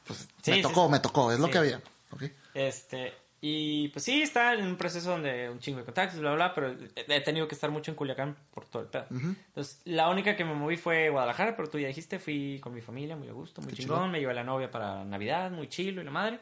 pues, 0.05 0.27
Sí, 0.41 0.51
me 0.51 0.57
sí, 0.57 0.61
tocó, 0.61 0.85
sí. 0.85 0.91
me 0.91 0.99
tocó. 0.99 1.31
Es 1.31 1.39
lo 1.39 1.49
que 1.49 1.57
había. 1.57 1.81
Ok. 2.11 2.23
Este, 2.53 3.13
y 3.43 3.87
pues 3.89 4.05
sí, 4.05 4.21
está 4.21 4.53
en 4.53 4.65
un 4.65 4.75
proceso 4.75 5.09
donde 5.11 5.49
un 5.49 5.59
chingo 5.59 5.79
de 5.79 5.85
contactos, 5.85 6.19
bla, 6.19 6.33
bla, 6.35 6.53
pero 6.53 6.75
he 6.95 7.21
tenido 7.21 7.47
que 7.47 7.55
estar 7.55 7.71
mucho 7.71 7.89
en 7.89 7.95
Culiacán 7.95 8.37
por 8.53 8.65
todo 8.65 8.83
el 8.83 8.89
pedo. 8.89 9.05
Entonces, 9.09 9.81
la 9.85 10.09
única 10.09 10.35
que 10.35 10.45
me 10.45 10.53
moví 10.53 10.77
fue 10.77 11.09
Guadalajara, 11.09 11.55
pero 11.55 11.67
tú 11.67 11.79
ya 11.79 11.87
dijiste, 11.87 12.19
fui 12.19 12.59
con 12.61 12.73
mi 12.73 12.81
familia, 12.81 13.15
muy 13.15 13.29
a 13.29 13.33
gusto, 13.33 13.61
muy 13.61 13.71
Qué 13.71 13.77
chingón, 13.77 13.97
chido. 13.97 14.07
me 14.09 14.19
llevé 14.19 14.31
a 14.31 14.35
la 14.35 14.43
novia 14.43 14.69
para 14.69 15.03
Navidad, 15.03 15.49
muy 15.49 15.67
chilo 15.69 16.01
y 16.01 16.05
la 16.05 16.11
madre. 16.11 16.39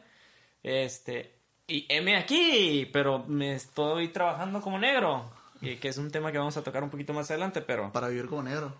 Este, 0.62 1.34
y 1.66 1.86
M 1.88 2.14
aquí, 2.16 2.86
pero 2.92 3.20
me 3.26 3.54
estoy 3.54 4.08
trabajando 4.08 4.60
como 4.60 4.78
negro, 4.78 5.30
y 5.62 5.76
que 5.76 5.88
es 5.88 5.96
un 5.96 6.10
tema 6.10 6.30
que 6.32 6.38
vamos 6.38 6.58
a 6.58 6.62
tocar 6.62 6.82
un 6.82 6.90
poquito 6.90 7.14
más 7.14 7.30
adelante, 7.30 7.62
pero... 7.62 7.90
Para 7.92 8.08
vivir 8.08 8.26
como 8.26 8.42
negro. 8.42 8.74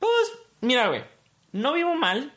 Pues, 0.00 0.32
mira, 0.62 0.88
güey, 0.88 1.04
no 1.52 1.74
vivo 1.74 1.94
mal, 1.94 2.34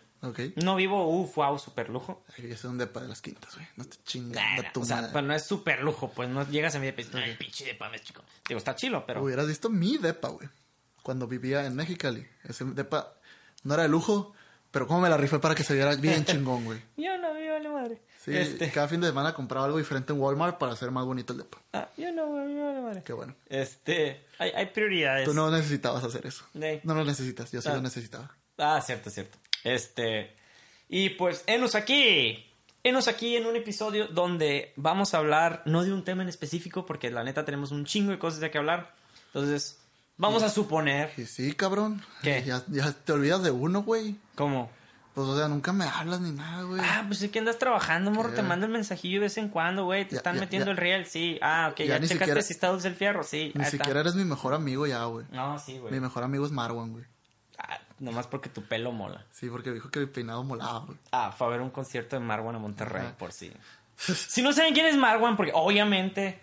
No 0.58 0.76
vivo, 0.76 1.08
uff, 1.08 1.36
wow, 1.36 1.58
super 1.60 1.90
lujo. 1.90 2.24
Es 2.38 2.64
un 2.64 2.78
depa 2.78 3.02
de 3.02 3.08
las 3.08 3.22
quintas, 3.22 3.56
güey. 3.56 3.68
No 3.76 3.86
te 3.86 3.98
Nah, 3.98 4.04
chingando 4.06 4.64
nah, 4.64 4.72
tu 4.72 4.82
o 4.82 4.86
sea, 4.86 4.96
madre. 4.98 5.10
pero 5.14 5.28
no 5.28 5.34
es 5.34 5.44
súper 5.46 5.82
lujo, 5.84 6.12
pues 6.16 6.30
no 6.30 6.48
llegas 6.50 6.76
a 6.76 6.80
mi 6.80 6.86
depa 6.88 7.02
y 7.02 7.04
dices, 7.06 7.22
ay, 7.24 7.36
pinche 7.38 7.66
depa, 7.66 7.90
me 7.90 7.98
es 7.98 8.04
chico. 8.04 8.24
Digo, 8.48 8.58
está 8.58 8.76
chilo, 8.76 9.06
pero. 9.06 9.24
Hubieras 9.24 9.48
visto 9.48 9.70
mi 9.70 9.98
depa, 9.98 10.30
güey. 10.30 10.48
Cuando 11.04 11.28
vivía 11.28 11.66
en 11.66 11.76
Mexicali. 11.76 12.26
Ese 12.44 12.66
depa 12.66 13.14
no 13.64 13.74
era 13.74 13.84
de 13.84 13.90
lujo, 13.90 14.34
Pero 14.72 14.88
cómo 14.88 15.00
me 15.02 15.10
la 15.10 15.16
rifé 15.18 15.40
para 15.40 15.56
que 15.56 15.64
se 15.64 15.74
viera 15.74 15.96
bien 15.96 16.26
chingón, 16.26 16.66
güey. 16.66 16.82
Yo 16.98 17.18
no, 17.18 17.34
me 17.34 17.50
vale 17.50 17.70
madre. 17.70 18.02
Sí, 18.24 18.36
Este, 18.36 18.70
cada 18.72 18.88
fin 18.88 19.00
de 19.02 19.08
semana 19.08 19.34
compraba 19.34 19.68
algo 19.68 19.78
diferente 19.78 20.12
en 20.12 20.20
Walmart 20.20 20.58
para 20.58 20.74
hacer 20.74 20.90
más 20.92 21.06
bonito 21.06 21.32
el 21.34 21.40
depa. 21.40 21.60
ah, 21.74 21.88
yo 21.96 22.12
no, 22.12 22.26
güey, 22.28 22.46
me 22.48 22.62
vale 22.64 22.82
madre. 22.82 23.04
Qué 23.06 23.14
bueno. 23.14 23.36
Este, 23.48 24.26
hay, 24.40 24.50
hay 24.50 24.66
prioridades. 24.66 25.26
Tú 25.26 25.34
no 25.34 25.50
necesitabas 25.52 26.04
hacer 26.04 26.26
eso. 26.26 26.44
Sí. 26.54 26.82
No 26.84 26.94
lo 26.96 27.06
necesitas, 27.06 27.52
yo 27.52 27.62
sí 27.62 27.70
Ah. 27.70 27.76
lo 27.76 27.82
necesitaba. 27.84 28.36
Ah, 28.58 28.82
cierto, 28.86 29.10
cierto. 29.10 29.38
Este. 29.66 30.34
Y 30.88 31.10
pues, 31.10 31.44
enos 31.48 31.76
aquí. 31.76 32.42
Enos 32.84 33.08
aquí 33.08 33.36
en 33.36 33.48
un 33.48 33.56
episodio 33.56 34.08
donde 34.08 34.72
vamos 34.76 35.14
a 35.16 35.18
hablar 35.18 35.64
no 35.66 35.84
de 35.84 35.92
un 35.92 36.04
tema 36.04 36.22
en 36.22 36.30
específico, 36.30 36.86
porque 36.86 37.10
la 37.10 37.24
neta 37.24 37.44
tenemos 37.44 37.72
un 37.72 37.84
chingo 37.86 38.12
de 38.12 38.20
cosas 38.20 38.40
de 38.40 38.52
que 38.52 38.60
hablar. 38.60 38.94
Entonces, 39.28 39.80
vamos 40.18 40.44
a 40.44 40.50
suponer. 40.50 41.12
Y 41.18 41.26
sí, 41.26 41.54
cabrón. 41.54 42.04
¿Qué? 42.22 42.44
Ya, 42.46 42.64
ya 42.68 42.92
te 42.94 43.12
olvidas 43.12 43.42
de 43.42 43.50
uno, 43.50 43.82
güey. 43.82 44.16
¿Cómo? 44.36 44.70
Pues, 45.16 45.28
o 45.28 45.36
sea, 45.36 45.48
nunca 45.48 45.74
me 45.74 45.86
hablas 45.86 46.22
ni 46.22 46.32
nada, 46.32 46.62
güey. 46.64 46.80
Ah, 46.84 47.06
pues 47.08 47.22
es 47.24 47.32
que 47.32 47.40
andas 47.40 47.58
trabajando, 47.58 48.12
morro. 48.12 48.34
Te 48.34 48.44
mando 48.44 48.68
el 48.68 48.72
mensajillo 48.72 49.16
de 49.20 49.26
vez 49.28 49.38
en 49.40 49.50
cuando, 49.50 49.86
güey. 49.86 50.06
Te 50.06 50.12
Ya, 50.12 50.18
están 50.18 50.36
ya, 50.36 50.42
metiendo 50.42 50.68
ya. 50.68 50.72
el 50.74 50.78
riel, 50.78 51.06
sí. 51.08 51.40
Ah, 51.42 51.70
ok. 51.72 51.80
Ya 51.80 51.86
checaste 51.96 52.08
siquiera- 52.20 52.42
si 52.44 52.54
está 52.54 52.68
dulce 52.68 52.88
el 52.90 52.96
fierro, 52.96 53.24
sí. 53.24 53.52
ni 53.56 53.66
siquiera 53.66 54.02
eres 54.02 54.14
mi 54.14 54.26
mejor 54.26 54.54
amigo 54.54 54.86
ya, 54.86 55.04
güey. 55.06 55.26
No, 55.32 55.58
sí, 55.58 55.80
güey. 55.80 55.92
Mi 55.92 56.00
mejor 56.02 56.24
amigo 56.24 56.46
es 56.46 56.52
Marwan, 56.52 56.92
güey. 56.92 57.06
Nomás 58.00 58.28
porque 58.28 58.50
tu 58.50 58.62
pelo 58.64 58.92
mola. 58.92 59.26
Sí, 59.32 59.50
porque 59.50 59.72
dijo 59.72 59.90
que 59.90 60.02
mi 60.02 60.06
peinado 60.08 60.44
molaba, 60.44 60.80
güey. 60.80 60.98
Ah, 61.12 61.32
fue 61.38 61.48
a 61.48 61.50
ver 61.52 61.62
un 61.62 61.70
concierto 61.70 62.16
de 62.18 62.20
Marwan 62.20 62.56
a 62.56 62.60
Monterrey, 62.60 63.06
Ajá. 63.06 63.18
por 63.18 63.32
si. 63.32 63.52
Si 63.98 64.42
no 64.42 64.52
saben 64.52 64.74
quién 64.74 64.86
es 64.88 64.98
Marwan, 64.98 65.38
porque 65.38 65.52
obviamente 65.56 66.42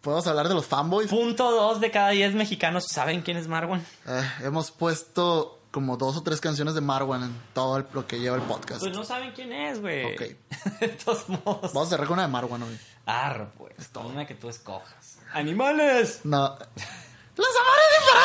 ¿Podemos 0.00 0.26
hablar 0.28 0.48
de 0.48 0.54
los 0.54 0.66
fanboys? 0.66 1.10
punto 1.10 1.50
dos 1.50 1.80
de 1.80 1.90
cada 1.90 2.10
diez 2.10 2.32
mexicanos 2.34 2.86
saben 2.86 3.22
quién 3.22 3.36
es 3.36 3.48
Marwan. 3.48 3.84
Eh, 4.06 4.30
hemos 4.44 4.70
puesto 4.70 5.60
como 5.72 5.96
dos 5.98 6.16
o 6.16 6.22
tres 6.22 6.40
canciones 6.40 6.74
de 6.74 6.80
Marwan 6.80 7.24
en 7.24 7.36
todo 7.52 7.76
el- 7.78 7.86
lo 7.92 8.06
que 8.06 8.18
lleva 8.20 8.36
el 8.36 8.42
podcast. 8.42 8.80
Pues 8.80 8.94
no 8.96 9.04
saben 9.04 9.32
quién 9.32 9.52
es, 9.52 9.80
güey. 9.80 10.14
Ok. 10.14 10.20
de 10.80 10.88
todos 10.88 11.28
modos. 11.28 11.72
Vamos 11.74 11.88
a 11.88 11.90
cerrar 11.90 12.06
con 12.06 12.14
una 12.14 12.22
de 12.22 12.28
Marwan, 12.32 12.60
güey. 12.62 12.78
Arre, 13.04 13.48
pues. 13.58 13.90
Una 14.02 14.26
que 14.26 14.34
tú 14.34 14.48
escojas. 14.48 15.18
¡Animales! 15.34 16.20
No. 16.24 16.38
¡Los 17.36 17.48
amores 17.60 17.84
imparables! 18.00 18.15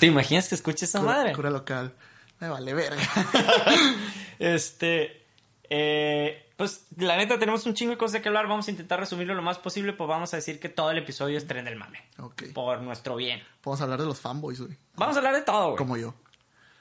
¿Te 0.00 0.06
imaginas 0.06 0.48
que 0.48 0.54
escuche 0.56 0.84
esa 0.86 0.98
Cura- 1.00 1.12
madre? 1.12 1.32
Cura 1.32 1.50
local. 1.50 1.94
Me 2.40 2.48
vale 2.48 2.74
verga. 2.74 3.02
Este. 4.38 5.22
eh, 5.68 6.46
pues 6.56 6.86
la 6.96 7.16
neta 7.16 7.38
tenemos 7.38 7.64
un 7.66 7.74
chingo 7.74 7.92
de 7.92 7.98
cosas 7.98 8.20
que 8.20 8.28
hablar. 8.28 8.46
Vamos 8.48 8.68
a 8.68 8.70
intentar 8.70 8.98
resumirlo 9.00 9.34
lo 9.34 9.42
más 9.42 9.58
posible. 9.58 9.92
Pues 9.92 10.08
vamos 10.08 10.32
a 10.34 10.36
decir 10.36 10.58
que 10.60 10.68
todo 10.68 10.90
el 10.90 10.98
episodio 10.98 11.38
es 11.38 11.46
tren 11.46 11.64
del 11.64 11.76
mame. 11.76 12.02
ok. 12.18 12.44
Por 12.54 12.80
nuestro 12.82 13.16
bien. 13.16 13.42
Podemos 13.60 13.80
hablar 13.82 14.00
de 14.00 14.06
los 14.06 14.20
fanboys, 14.20 14.60
güey. 14.60 14.76
Vamos 14.96 15.16
a 15.16 15.18
hablar 15.20 15.34
de 15.34 15.42
todo, 15.42 15.66
güey. 15.66 15.76
Como 15.76 15.96
yo. 15.96 16.14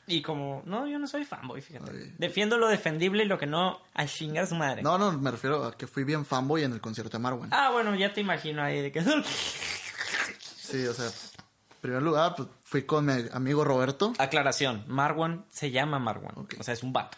Y 0.07 0.21
como, 0.23 0.63
no, 0.65 0.88
yo 0.88 0.97
no 0.97 1.05
soy 1.07 1.23
fanboy, 1.23 1.61
fíjate. 1.61 1.91
Ay. 1.91 2.13
Defiendo 2.17 2.57
lo 2.57 2.67
defendible 2.67 3.23
y 3.23 3.27
lo 3.27 3.38
que 3.38 3.45
no, 3.45 3.79
a 3.93 4.05
chingar 4.07 4.47
su 4.47 4.55
madre. 4.55 4.81
No, 4.81 4.97
no, 4.97 5.11
me 5.11 5.29
refiero 5.29 5.63
a 5.65 5.77
que 5.77 5.85
fui 5.85 6.03
bien 6.03 6.25
fanboy 6.25 6.63
en 6.63 6.73
el 6.73 6.81
concierto 6.81 7.17
de 7.17 7.21
Marwan. 7.21 7.49
Ah, 7.53 7.69
bueno, 7.71 7.93
ya 7.95 8.11
te 8.11 8.19
imagino 8.21 8.63
ahí 8.63 8.81
de 8.81 8.91
que. 8.91 9.01
Sí, 10.41 10.85
o 10.88 10.93
sea, 10.93 11.09
primer 11.81 12.01
lugar, 12.01 12.36
pues, 12.36 12.48
fui 12.63 12.83
con 12.83 13.05
mi 13.05 13.13
amigo 13.31 13.63
Roberto. 13.63 14.13
Aclaración: 14.17 14.83
Marwan 14.88 15.45
se 15.50 15.71
llama 15.71 16.00
Marwan. 16.00 16.38
Ok. 16.38 16.55
O 16.59 16.63
sea, 16.63 16.74
es 16.74 16.83
un 16.83 16.93
vato. 16.93 17.17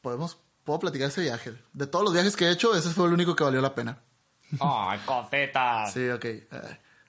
Podemos, 0.00 0.38
puedo 0.64 0.78
platicar 0.80 1.08
ese 1.08 1.22
viaje. 1.22 1.54
De 1.72 1.86
todos 1.86 2.04
los 2.04 2.12
viajes 2.12 2.36
que 2.36 2.46
he 2.46 2.50
hecho, 2.50 2.74
ese 2.74 2.90
fue 2.90 3.06
el 3.06 3.12
único 3.12 3.34
que 3.34 3.44
valió 3.44 3.60
la 3.60 3.74
pena. 3.74 3.98
¡Ay, 4.60 5.00
cotetas! 5.04 5.92
Sí, 5.94 6.08
ok. 6.08 6.24
Eh, 6.24 6.46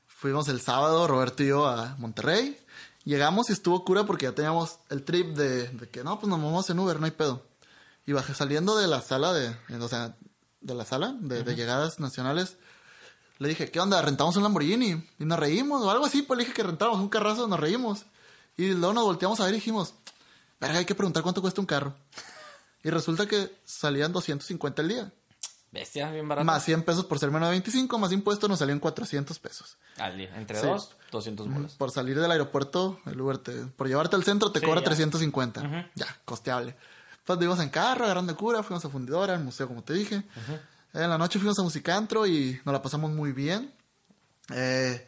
fuimos 0.07 0.47
el 0.50 0.62
sábado, 0.62 1.07
Roberto 1.07 1.43
y 1.43 1.47
yo, 1.47 1.67
a 1.67 1.95
Monterrey. 1.97 2.57
Llegamos 3.03 3.50
y 3.50 3.53
estuvo 3.53 3.86
cura 3.86 4.03
porque 4.03 4.25
ya 4.25 4.33
teníamos 4.33 4.79
el 4.89 5.03
trip 5.03 5.36
de, 5.38 5.69
de 5.69 5.89
que 5.89 6.03
no, 6.03 6.19
pues 6.19 6.29
nos 6.29 6.41
vamos 6.41 6.69
en 6.69 6.79
Uber, 6.79 7.00
no 7.00 7.05
hay 7.05 7.12
pedo. 7.12 7.45
Y 8.05 8.13
bajé 8.13 8.33
saliendo 8.33 8.75
de 8.77 8.88
la 8.88 9.01
sala 9.01 9.31
de, 9.33 9.55
o 9.79 9.88
sea, 9.88 10.17
de 10.59 10.75
la 10.75 10.83
sala 10.83 11.15
de, 11.19 11.43
de 11.43 11.55
llegadas 11.55 12.00
nacionales. 12.00 12.57
Le 13.39 13.50
dije, 13.50 13.70
¿qué 13.70 13.79
onda? 13.79 14.01
¿Rentamos 14.01 14.36
un 14.36 14.44
Lamborghini? 14.44 15.03
Y 15.20 15.25
nos 15.25 15.38
reímos 15.39 15.82
o 15.84 15.91
algo 15.91 16.06
así, 16.06 16.24
pues 16.24 16.38
le 16.38 16.44
dije 16.44 16.56
que 16.56 16.63
rentáramos 16.63 17.00
un 17.00 17.10
carrazo, 17.10 17.48
nos 17.48 17.60
reímos. 17.60 18.06
Y 18.58 18.70
luego 18.74 18.94
nos 18.94 19.03
volteamos 19.03 19.39
a 19.39 19.44
ver 19.46 19.53
y 19.53 19.58
dijimos, 19.58 19.94
verga, 20.60 20.79
hay 20.79 20.86
que 20.86 20.96
preguntar 20.96 21.22
cuánto 21.22 21.41
cuesta 21.41 21.62
un 21.62 21.67
carro. 21.67 21.96
Y 22.84 22.89
resulta 22.89 23.27
que 23.27 23.56
salían 23.65 24.12
250 24.12 24.82
el 24.82 24.88
día. 24.88 25.12
Bestia, 25.72 26.10
bien 26.10 26.27
barato. 26.27 26.46
Más 26.46 26.63
100 26.63 26.84
pesos 26.84 27.06
por 27.06 27.20
ser 27.20 27.29
menos 27.29 27.48
de 27.50 27.51
25, 27.51 28.00
más 28.00 28.12
impuestos 28.12 28.50
nos 28.50 28.58
salían 28.60 28.79
400 28.79 29.38
pesos. 29.38 29.77
Al 29.98 30.17
día. 30.17 30.36
Entre 30.38 30.60
Sí. 30.60 30.65
dos, 30.65 30.96
200 31.12 31.48
bolas. 31.53 31.74
Por 31.74 31.91
salir 31.91 32.20
del 32.20 32.32
aeropuerto, 32.32 33.00
el 33.06 33.20
Uber 33.22 33.38
te, 33.38 33.51
por 33.51 33.88
llevarte 33.88 34.15
al 34.15 34.24
centro 34.24 34.51
te 34.51 34.60
Sí, 34.62 34.65
cobra 34.65 34.79
ya. 34.82 34.86
350. 34.86 35.62
Ujú. 35.62 35.75
Ya, 35.96 36.08
costeable. 36.25 36.75
Pues 37.25 37.38
fuimos 37.38 37.60
en 37.60 37.70
carro, 37.70 38.06
agarrando 38.06 38.36
cura, 38.38 38.63
fuimos 38.63 38.84
a 38.86 38.89
Fundidora, 38.89 39.34
al 39.36 39.44
museo, 39.44 39.67
como 39.67 39.84
te 39.84 39.94
dije. 39.94 40.24
En 40.97 41.11
la 41.11 41.17
noche 41.19 41.37
fuimos 41.37 41.59
a 41.59 41.63
Musicantro 41.63 42.25
y 42.25 42.59
nos 42.65 42.73
la 42.73 42.81
pasamos 42.81 43.11
muy 43.11 43.31
bien. 43.31 43.71
Eh, 44.49 45.07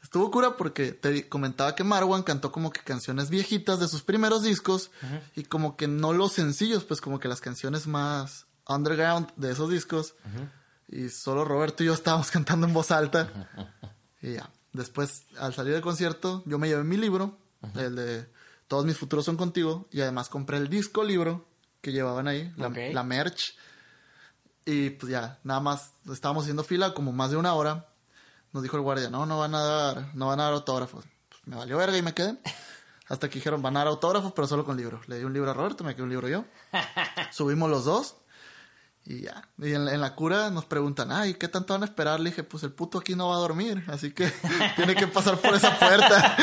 estuvo 0.00 0.30
cura 0.30 0.56
porque 0.56 0.92
te 0.92 1.28
comentaba 1.28 1.74
que 1.74 1.82
Marwan 1.82 2.22
cantó 2.22 2.52
como 2.52 2.70
que 2.70 2.82
canciones 2.82 3.30
viejitas 3.30 3.80
de 3.80 3.88
sus 3.88 4.02
primeros 4.02 4.44
discos 4.44 4.92
y 5.34 5.42
como 5.42 5.76
que 5.76 5.88
no 5.88 6.12
los 6.12 6.32
sencillos, 6.32 6.84
pues 6.84 7.00
como 7.00 7.18
que 7.18 7.26
las 7.26 7.40
canciones 7.40 7.88
más 7.88 8.46
underground 8.68 9.28
de 9.34 9.50
esos 9.50 9.70
discos. 9.70 10.14
Y 10.86 11.08
solo 11.08 11.44
Roberto 11.44 11.82
y 11.82 11.86
yo 11.86 11.94
estábamos 11.94 12.30
cantando 12.30 12.68
en 12.68 12.72
voz 12.72 12.90
alta. 12.90 13.50
Y 14.22 14.36
ya. 14.36 14.48
Después, 14.72 15.26
al 15.38 15.52
salir 15.52 15.74
del 15.74 15.82
concierto, 15.82 16.42
yo 16.46 16.58
me 16.58 16.66
llevé 16.66 16.82
mi 16.82 16.96
libro, 16.96 17.36
el 17.74 17.94
de 17.94 18.26
Todos 18.68 18.86
mis 18.86 18.96
futuros 18.96 19.26
son 19.26 19.36
contigo, 19.36 19.86
y 19.92 20.00
además 20.00 20.30
compré 20.30 20.56
el 20.56 20.70
disco 20.70 21.04
libro 21.04 21.46
que 21.82 21.92
llevaban 21.92 22.26
ahí, 22.26 22.50
la, 22.56 22.70
la 22.70 23.02
merch. 23.02 23.54
Y 24.64 24.90
pues 24.90 25.10
ya, 25.12 25.38
nada 25.44 25.60
más, 25.60 25.92
estábamos 26.10 26.44
haciendo 26.44 26.64
fila 26.64 26.94
como 26.94 27.12
más 27.12 27.30
de 27.30 27.36
una 27.36 27.54
hora. 27.54 27.88
Nos 28.52 28.62
dijo 28.62 28.76
el 28.76 28.82
guardia, 28.82 29.10
no, 29.10 29.26
no 29.26 29.38
van 29.38 29.54
a 29.54 29.62
dar, 29.62 30.14
no 30.14 30.28
van 30.28 30.40
a 30.40 30.44
dar 30.44 30.52
autógrafos. 30.54 31.04
Pues 31.28 31.40
me 31.46 31.56
valió 31.56 31.76
verga 31.76 31.96
y 31.98 32.02
me 32.02 32.14
quedé. 32.14 32.38
Hasta 33.08 33.28
que 33.28 33.34
dijeron, 33.34 33.60
van 33.60 33.76
a 33.76 33.80
dar 33.80 33.88
autógrafos, 33.88 34.32
pero 34.32 34.46
solo 34.46 34.64
con 34.64 34.76
libro. 34.76 35.00
Le 35.06 35.18
di 35.18 35.24
un 35.24 35.32
libro 35.32 35.50
a 35.50 35.54
Roberto, 35.54 35.84
me 35.84 35.94
quedé 35.94 36.04
un 36.04 36.10
libro 36.10 36.28
yo. 36.28 36.44
Subimos 37.32 37.68
los 37.68 37.84
dos. 37.84 38.16
Y 39.04 39.20
ya. 39.20 39.48
Y 39.58 39.74
en, 39.74 39.86
en 39.86 40.00
la 40.00 40.14
cura 40.14 40.48
nos 40.50 40.64
preguntan, 40.64 41.12
ay, 41.12 41.34
¿qué 41.34 41.48
tanto 41.48 41.74
van 41.74 41.82
a 41.82 41.86
esperar? 41.86 42.20
Le 42.20 42.30
dije, 42.30 42.42
pues 42.42 42.62
el 42.62 42.72
puto 42.72 42.98
aquí 42.98 43.14
no 43.14 43.28
va 43.28 43.36
a 43.36 43.40
dormir, 43.40 43.84
así 43.88 44.12
que 44.12 44.32
tiene 44.76 44.94
que 44.94 45.06
pasar 45.06 45.38
por 45.38 45.54
esa 45.54 45.78
puerta. 45.78 46.36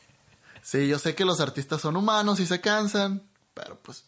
sí, 0.62 0.86
yo 0.86 1.00
sé 1.00 1.16
que 1.16 1.24
los 1.24 1.40
artistas 1.40 1.80
son 1.80 1.96
humanos 1.96 2.38
y 2.38 2.46
se 2.46 2.60
cansan, 2.60 3.28
pero 3.54 3.80
pues 3.82 4.04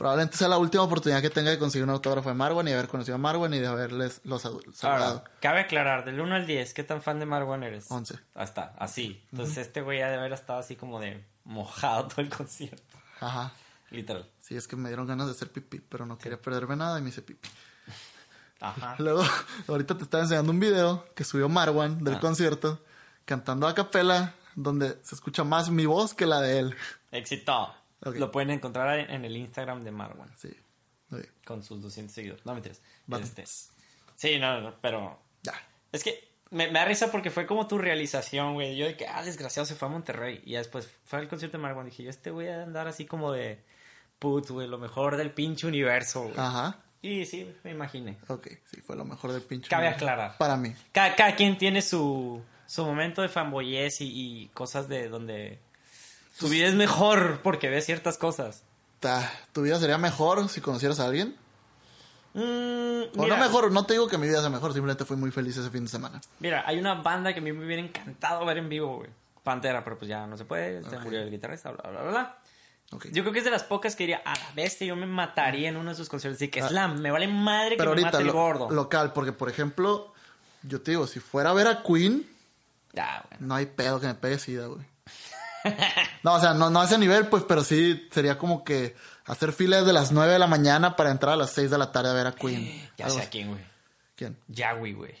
probablemente 0.00 0.38
sea 0.38 0.48
la 0.48 0.56
última 0.56 0.82
oportunidad 0.82 1.20
que 1.20 1.28
tenga 1.28 1.50
de 1.50 1.58
conseguir 1.58 1.84
un 1.84 1.90
autógrafo 1.90 2.30
de 2.30 2.34
Marwan 2.34 2.66
y 2.66 2.72
haber 2.72 2.88
conocido 2.88 3.16
a 3.16 3.18
Marwan 3.18 3.52
y 3.52 3.58
de 3.58 3.66
haberles 3.66 4.22
los 4.24 4.40
saludado. 4.40 4.72
Ahora, 4.80 5.24
cabe 5.42 5.60
aclarar, 5.60 6.06
del 6.06 6.18
1 6.18 6.34
al 6.36 6.46
10, 6.46 6.72
¿qué 6.72 6.84
tan 6.84 7.02
fan 7.02 7.18
de 7.20 7.26
Marwan 7.26 7.62
eres? 7.64 7.90
11. 7.90 8.18
Hasta, 8.34 8.72
así. 8.78 9.22
Entonces 9.30 9.58
este 9.58 9.82
güey 9.82 10.00
ha 10.00 10.08
de 10.08 10.16
haber 10.16 10.32
estado 10.32 10.58
así 10.58 10.74
como 10.74 11.00
de 11.00 11.22
mojado 11.44 12.08
todo 12.08 12.22
el 12.22 12.30
concierto. 12.30 12.96
Ajá. 13.20 13.52
Literal. 13.90 14.26
Sí, 14.40 14.56
es 14.56 14.66
que 14.66 14.74
me 14.76 14.88
dieron 14.88 15.06
ganas 15.06 15.26
de 15.26 15.32
hacer 15.32 15.50
pipí, 15.50 15.80
pero 15.80 16.06
no 16.06 16.16
quería 16.16 16.40
perderme 16.40 16.76
nada 16.76 16.98
y 16.98 17.02
me 17.02 17.10
hice 17.10 17.20
pipí. 17.20 17.50
Ajá. 18.60 18.94
Luego, 18.98 19.22
ahorita 19.68 19.98
te 19.98 20.04
estaba 20.04 20.22
enseñando 20.22 20.50
un 20.50 20.60
video 20.60 21.06
que 21.14 21.24
subió 21.24 21.50
Marwan 21.50 22.02
del 22.02 22.14
Ah. 22.14 22.20
concierto, 22.20 22.82
cantando 23.26 23.66
a 23.68 23.74
capela, 23.74 24.34
donde 24.54 24.98
se 25.02 25.14
escucha 25.14 25.44
más 25.44 25.68
mi 25.68 25.84
voz 25.84 26.14
que 26.14 26.24
la 26.24 26.40
de 26.40 26.58
él. 26.58 26.76
Éxito. 27.12 27.74
Lo 28.00 28.30
pueden 28.30 28.50
encontrar 28.50 28.98
en 29.10 29.24
el 29.24 29.36
Instagram 29.36 29.84
de 29.84 29.90
Marwan. 29.90 30.30
Sí. 30.36 30.50
Con 31.44 31.62
sus 31.62 31.82
200 31.82 32.14
seguidores. 32.14 32.46
No, 32.46 32.54
mentiras. 32.54 32.80
Este, 33.20 33.44
sí, 34.16 34.38
no, 34.38 34.60
no, 34.60 34.74
pero... 34.80 35.20
Ya. 35.42 35.54
Es 35.92 36.04
que 36.04 36.30
me, 36.50 36.68
me 36.68 36.78
da 36.78 36.84
risa 36.84 37.10
porque 37.10 37.30
fue 37.30 37.46
como 37.46 37.66
tu 37.66 37.78
realización, 37.78 38.54
güey. 38.54 38.76
Yo 38.76 38.86
de 38.86 38.96
que, 38.96 39.06
ah, 39.06 39.22
desgraciado, 39.22 39.66
se 39.66 39.74
fue 39.74 39.88
a 39.88 39.90
Monterrey. 39.90 40.40
Y 40.44 40.52
ya 40.52 40.58
después 40.58 40.88
fue 41.04 41.18
al 41.18 41.28
concierto 41.28 41.58
de 41.58 41.62
Marwan. 41.62 41.86
Dije, 41.86 42.04
yo 42.04 42.10
este 42.10 42.30
voy 42.30 42.48
a 42.48 42.62
andar 42.62 42.86
así 42.88 43.06
como 43.06 43.32
de... 43.32 43.62
Put, 44.18 44.50
güey, 44.50 44.68
lo 44.68 44.78
mejor 44.78 45.16
del 45.16 45.30
pinche 45.30 45.66
universo, 45.66 46.24
güey. 46.24 46.34
Ajá. 46.36 46.78
Y 47.00 47.24
sí, 47.24 47.50
me 47.64 47.70
imaginé. 47.70 48.18
Ok, 48.28 48.48
sí, 48.66 48.82
fue 48.82 48.94
lo 48.94 49.06
mejor 49.06 49.32
del 49.32 49.40
pinche. 49.40 49.70
Cabe 49.70 49.86
universo. 49.86 50.04
aclarar. 50.04 50.36
Para 50.36 50.58
mí. 50.58 50.74
Cada, 50.92 51.16
cada 51.16 51.34
quien 51.34 51.56
tiene 51.56 51.80
su, 51.80 52.42
su 52.66 52.84
momento 52.84 53.22
de 53.22 53.30
fanboyez 53.30 54.02
y, 54.02 54.10
y 54.12 54.48
cosas 54.48 54.88
de 54.88 55.08
donde 55.08 55.58
su 56.40 56.48
vida 56.48 56.66
es 56.66 56.74
mejor 56.74 57.40
porque 57.42 57.68
ve 57.68 57.80
ciertas 57.82 58.18
cosas. 58.18 58.62
Ta- 58.98 59.30
¿Tu 59.52 59.62
vida 59.62 59.78
sería 59.78 59.98
mejor 59.98 60.48
si 60.48 60.60
conocieras 60.60 60.98
a 61.00 61.06
alguien? 61.06 61.36
Mm, 62.34 62.38
O 63.18 63.22
mira, 63.22 63.36
no 63.36 63.42
mejor, 63.44 63.72
no 63.72 63.84
te 63.86 63.94
digo 63.94 64.06
que 64.08 64.16
mi 64.18 64.28
vida 64.28 64.40
sea 64.40 64.50
mejor, 64.50 64.72
simplemente 64.72 65.04
fui 65.04 65.16
muy 65.16 65.30
feliz 65.32 65.56
ese 65.56 65.70
fin 65.70 65.84
de 65.84 65.90
semana. 65.90 66.20
Mira, 66.38 66.62
hay 66.66 66.78
una 66.78 66.94
banda 66.94 67.32
que 67.32 67.40
a 67.40 67.42
mí 67.42 67.52
me 67.52 67.64
hubiera 67.64 67.82
encantado 67.82 68.44
ver 68.46 68.58
en 68.58 68.68
vivo, 68.68 68.98
güey. 68.98 69.10
Pantera, 69.42 69.82
pero 69.82 69.98
pues 69.98 70.08
ya 70.08 70.26
no 70.26 70.36
se 70.36 70.44
puede, 70.44 70.84
se 70.88 70.98
murió 70.98 71.20
el 71.22 71.30
guitarrista, 71.30 71.70
bla, 71.72 71.90
bla, 71.90 72.02
bla, 72.02 72.10
bla. 72.10 72.36
Yo 73.12 73.22
creo 73.22 73.32
que 73.32 73.38
es 73.38 73.44
de 73.44 73.50
las 73.50 73.62
pocas 73.64 73.96
que 73.96 74.02
diría, 74.04 74.20
a 74.24 74.34
la 74.36 74.50
bestia, 74.54 74.86
yo 74.86 74.96
me 74.96 75.06
mataría 75.06 75.68
en 75.68 75.76
uno 75.76 75.90
de 75.90 75.96
sus 75.96 76.08
conciertos. 76.08 76.36
Así 76.38 76.48
que 76.48 76.60
Ah. 76.60 76.68
slam, 76.68 77.00
me 77.00 77.10
vale 77.10 77.26
madre 77.28 77.70
que 77.70 77.76
Pero 77.78 77.90
me 77.90 78.02
ahorita, 78.02 78.08
mate 78.08 78.18
el 78.18 78.26
lo- 78.26 78.32
gordo. 78.32 78.70
local, 78.70 79.12
porque 79.12 79.32
por 79.32 79.48
ejemplo, 79.48 80.12
yo 80.62 80.80
te 80.82 80.90
digo, 80.92 81.06
si 81.06 81.20
fuera 81.20 81.50
a 81.50 81.54
ver 81.54 81.68
a 81.68 81.82
Queen, 81.82 82.28
Ya, 82.92 83.24
güey. 83.28 83.40
no 83.40 83.54
hay 83.54 83.66
pedo 83.66 83.98
que 84.00 84.06
me 84.08 84.14
pegue 84.14 84.38
sida, 84.38 84.66
güey. 84.66 84.82
No, 86.22 86.34
o 86.34 86.40
sea, 86.40 86.52
no, 86.54 86.68
no 86.70 86.80
a 86.80 86.84
ese 86.84 86.98
nivel, 86.98 87.28
pues, 87.28 87.44
pero 87.48 87.64
sí 87.64 88.06
sería 88.10 88.36
como 88.38 88.62
que 88.64 88.94
hacer 89.24 89.52
filas 89.52 89.86
de 89.86 89.92
las 89.92 90.12
9 90.12 90.32
de 90.32 90.38
la 90.38 90.46
mañana 90.46 90.96
para 90.96 91.10
entrar 91.10 91.32
a 91.34 91.36
las 91.36 91.50
6 91.52 91.70
de 91.70 91.78
la 91.78 91.92
tarde 91.92 92.10
a 92.10 92.14
ver 92.14 92.26
a 92.26 92.32
Queen. 92.32 92.88
Ya 92.98 93.08
sé 93.10 93.22
a 93.22 93.30
quién, 93.30 93.48
güey. 93.48 93.60
¿Quién? 94.16 94.36
Yahweh, 94.48 94.92
güey. 94.92 95.14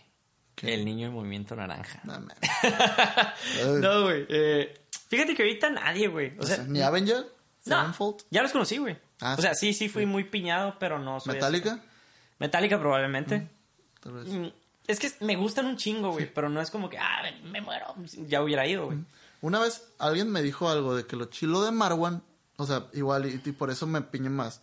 El 0.62 0.84
niño 0.84 1.08
de 1.08 1.14
movimiento 1.14 1.56
naranja. 1.56 2.02
No, 3.80 4.02
güey. 4.04 4.26
eh, 4.28 4.78
fíjate 5.08 5.34
que 5.34 5.42
ahorita 5.42 5.70
nadie, 5.70 6.08
güey. 6.08 6.32
O 6.38 6.42
sea, 6.44 6.58
¿Ni 6.58 6.82
Avenger? 6.82 7.24
no, 7.66 7.94
ya 8.30 8.42
los 8.42 8.52
conocí, 8.52 8.78
güey. 8.78 8.98
Ah, 9.20 9.36
o 9.38 9.40
sea, 9.42 9.54
sí, 9.54 9.72
sí 9.74 9.88
fui 9.88 10.06
muy 10.06 10.24
piñado, 10.24 10.76
pero 10.78 10.98
no 10.98 11.20
soy 11.20 11.34
¿Metallica? 11.34 11.72
así. 11.72 11.82
Metallica 12.38 12.78
probablemente. 12.78 13.48
Tal 14.00 14.12
vez. 14.12 14.26
Mm, 14.28 14.46
Es 14.86 14.98
que 14.98 15.10
me 15.20 15.36
gustan 15.36 15.66
un 15.66 15.76
chingo, 15.76 16.10
güey, 16.12 16.32
pero 16.32 16.48
no 16.48 16.60
es 16.60 16.70
como 16.70 16.88
que, 16.88 16.98
ah, 16.98 17.22
me 17.44 17.60
muero. 17.60 17.94
Ya 18.28 18.42
hubiera 18.42 18.66
ido, 18.66 18.86
güey. 18.86 18.98
Una 19.40 19.58
vez 19.58 19.92
alguien 19.98 20.30
me 20.30 20.42
dijo 20.42 20.68
algo 20.68 20.94
de 20.94 21.06
que 21.06 21.16
lo 21.16 21.26
chilo 21.26 21.62
de 21.62 21.72
Marwan, 21.72 22.22
o 22.56 22.66
sea, 22.66 22.88
igual, 22.92 23.26
y, 23.26 23.40
y 23.44 23.52
por 23.52 23.70
eso 23.70 23.86
me 23.86 24.02
piñé 24.02 24.30
más, 24.30 24.62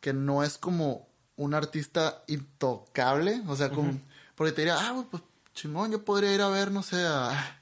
que 0.00 0.12
no 0.12 0.42
es 0.42 0.58
como 0.58 1.08
un 1.36 1.54
artista 1.54 2.24
intocable, 2.26 3.42
o 3.46 3.56
sea, 3.56 3.70
como, 3.70 3.98
porque 4.34 4.52
te 4.52 4.62
diría, 4.62 4.76
ah, 4.78 5.04
pues 5.10 5.22
chingón, 5.54 5.90
yo 5.92 6.04
podría 6.04 6.34
ir 6.34 6.42
a 6.42 6.48
ver, 6.48 6.70
no 6.70 6.82
sé, 6.82 7.04
a, 7.06 7.60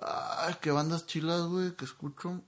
ah, 0.00 0.58
qué 0.60 0.70
bandas 0.70 1.06
chilas, 1.06 1.42
güey, 1.42 1.74
que 1.74 1.84
escucho. 1.84 2.42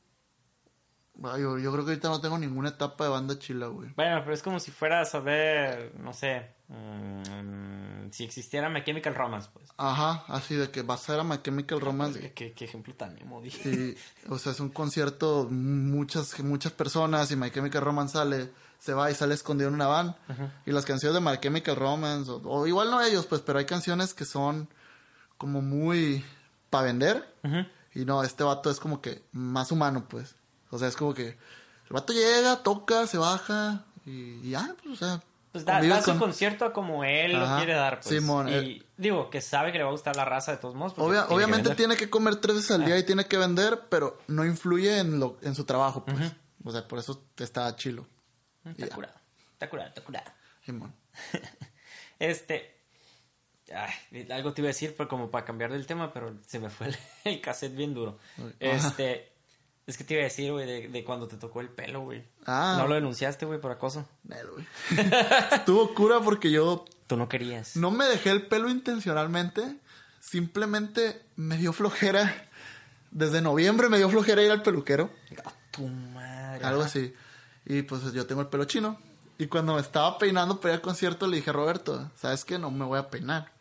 Ay, 1.22 1.42
yo, 1.42 1.58
yo 1.58 1.72
creo 1.72 1.84
que 1.84 1.92
ahorita 1.92 2.08
no 2.08 2.20
tengo 2.20 2.38
ninguna 2.38 2.70
etapa 2.70 3.04
de 3.04 3.10
banda 3.10 3.38
chila, 3.38 3.66
güey. 3.68 3.90
Bueno, 3.94 4.20
pero 4.22 4.34
es 4.34 4.42
como 4.42 4.58
si 4.58 4.70
fueras 4.72 5.14
a 5.14 5.20
ver, 5.20 5.92
no 6.00 6.12
sé, 6.12 6.50
mm, 6.68 8.10
si 8.10 8.24
existiera 8.24 8.68
My 8.68 8.82
Chemical 8.84 9.14
Romance, 9.14 9.48
pues. 9.52 9.68
Ajá, 9.76 10.24
así 10.28 10.54
de 10.54 10.70
que 10.70 10.82
vas 10.82 11.08
a 11.08 11.12
ver 11.12 11.20
a 11.20 11.24
My 11.24 11.38
Chemical 11.42 11.80
Romance. 11.80 12.20
¿Qué, 12.20 12.32
qué- 12.32 12.52
qué 12.52 12.64
ejemplo 12.64 12.94
tan 12.94 13.18
emo. 13.18 13.42
Y, 13.44 13.96
o 14.28 14.38
sea, 14.38 14.52
es 14.52 14.60
un 14.60 14.70
concierto, 14.70 15.46
muchas, 15.50 16.38
muchas 16.40 16.72
personas 16.72 17.30
y 17.30 17.36
My 17.36 17.50
Chemical 17.50 17.82
Romance 17.82 18.14
sale, 18.14 18.50
se 18.78 18.92
va 18.94 19.10
y 19.10 19.14
sale 19.14 19.34
escondido 19.34 19.68
en 19.68 19.74
una 19.74 19.86
van. 19.86 20.16
Y 20.66 20.72
las 20.72 20.84
canciones 20.84 21.14
de 21.14 21.20
My 21.30 21.38
Chemical 21.38 21.76
Romance, 21.76 22.30
o, 22.30 22.36
o 22.44 22.66
igual 22.66 22.90
no 22.90 23.00
ellos, 23.00 23.26
pues, 23.26 23.40
pero 23.40 23.58
hay 23.58 23.66
canciones 23.66 24.14
que 24.14 24.24
son 24.24 24.68
como 25.38 25.62
muy 25.62 26.24
para 26.70 26.84
vender. 26.86 27.34
Ujú. 27.44 27.58
Y 27.94 28.04
no, 28.04 28.22
este 28.24 28.42
vato 28.42 28.70
es 28.70 28.80
como 28.80 29.00
que 29.00 29.22
más 29.32 29.70
humano, 29.72 30.06
pues. 30.08 30.34
O 30.74 30.78
sea, 30.78 30.88
es 30.88 30.96
como 30.96 31.14
que 31.14 31.28
el 31.28 31.90
vato 31.90 32.12
llega, 32.12 32.62
toca, 32.62 33.06
se 33.06 33.18
baja 33.18 33.84
y, 34.04 34.46
y 34.46 34.50
ya, 34.50 34.74
pues, 34.82 34.94
o 35.00 35.04
sea. 35.04 35.22
Pues 35.52 35.64
da, 35.64 35.80
da 35.80 36.00
su 36.02 36.10
con- 36.10 36.18
concierto 36.18 36.72
como 36.72 37.04
él 37.04 37.32
lo 37.38 37.56
quiere 37.58 37.74
dar, 37.74 38.00
pues. 38.00 38.08
Simón, 38.08 38.48
y 38.48 38.52
eh. 38.54 38.82
digo, 38.96 39.30
que 39.30 39.40
sabe 39.40 39.70
que 39.70 39.78
le 39.78 39.84
va 39.84 39.90
a 39.90 39.92
gustar 39.92 40.16
la 40.16 40.24
raza 40.24 40.50
de 40.50 40.58
todos 40.58 40.74
modos. 40.74 40.94
Obvia- 40.98 41.26
tiene 41.28 41.34
obviamente 41.36 41.74
tiene 41.76 41.96
que 41.96 42.10
comer 42.10 42.36
tres 42.36 42.56
veces 42.56 42.70
al 42.72 42.84
día 42.84 42.98
y 42.98 43.04
tiene 43.04 43.26
que 43.26 43.36
vender, 43.38 43.82
pero 43.88 44.18
no 44.26 44.44
influye 44.44 44.98
en 44.98 45.20
lo 45.20 45.38
en 45.42 45.54
su 45.54 45.64
trabajo, 45.64 46.04
pues. 46.04 46.32
O 46.64 46.72
sea, 46.72 46.88
por 46.88 46.98
eso 46.98 47.24
está 47.36 47.74
chilo. 47.76 48.04
Está 48.64 48.86
Ya. 48.88 48.94
curado, 48.96 49.14
está 49.52 49.70
curado, 49.70 49.88
está 49.90 50.00
curado. 50.02 50.30
Simón. 50.64 50.92
Este. 52.18 52.74
Ay, 53.74 54.26
algo 54.30 54.52
te 54.52 54.60
iba 54.60 54.66
a 54.66 54.72
decir, 54.72 54.94
pero 54.96 55.08
como 55.08 55.30
para 55.30 55.44
cambiar 55.44 55.72
del 55.72 55.86
tema, 55.86 56.12
pero 56.12 56.34
se 56.46 56.58
me 56.58 56.68
fue 56.70 56.88
el, 56.88 56.96
el 57.24 57.40
cassette 57.40 57.74
bien 57.76 57.94
duro. 57.94 58.18
Este. 58.60 59.32
Es 59.86 59.98
que 59.98 60.04
te 60.04 60.14
iba 60.14 60.22
a 60.22 60.24
decir, 60.24 60.50
güey, 60.50 60.66
de, 60.66 60.88
de 60.88 61.04
cuando 61.04 61.28
te 61.28 61.36
tocó 61.36 61.60
el 61.60 61.68
pelo, 61.68 62.00
güey. 62.00 62.24
Ah. 62.46 62.76
No 62.78 62.88
lo 62.88 62.94
denunciaste, 62.94 63.44
güey, 63.44 63.60
por 63.60 63.70
acoso. 63.70 64.08
Nel, 64.24 64.46
güey. 64.50 64.66
Estuvo 65.52 65.94
cura 65.94 66.20
porque 66.20 66.50
yo 66.50 66.86
Tú 67.06 67.16
no 67.16 67.28
querías. 67.28 67.76
no 67.76 67.90
me 67.90 68.06
dejé 68.06 68.30
el 68.30 68.46
pelo 68.46 68.70
intencionalmente. 68.70 69.76
Simplemente 70.20 71.22
me 71.36 71.58
dio 71.58 71.72
flojera. 71.74 72.48
Desde 73.10 73.42
noviembre 73.42 73.88
me 73.90 73.98
dio 73.98 74.08
flojera 74.08 74.42
ir 74.42 74.50
al 74.50 74.62
peluquero. 74.62 75.10
Tu 75.70 75.86
madre. 75.86 76.64
Algo 76.64 76.82
así. 76.82 77.14
Y 77.66 77.82
pues 77.82 78.10
yo 78.14 78.26
tengo 78.26 78.40
el 78.40 78.48
pelo 78.48 78.64
chino. 78.64 78.98
Y 79.36 79.48
cuando 79.48 79.74
me 79.74 79.80
estaba 79.80 80.16
peinando 80.18 80.60
para 80.60 80.74
ir 80.74 80.78
al 80.78 80.82
concierto 80.82 81.26
le 81.26 81.36
dije, 81.36 81.52
Roberto, 81.52 82.10
¿sabes 82.16 82.44
qué? 82.44 82.58
No 82.58 82.70
me 82.70 82.84
voy 82.86 82.98
a 82.98 83.10
peinar. 83.10 83.52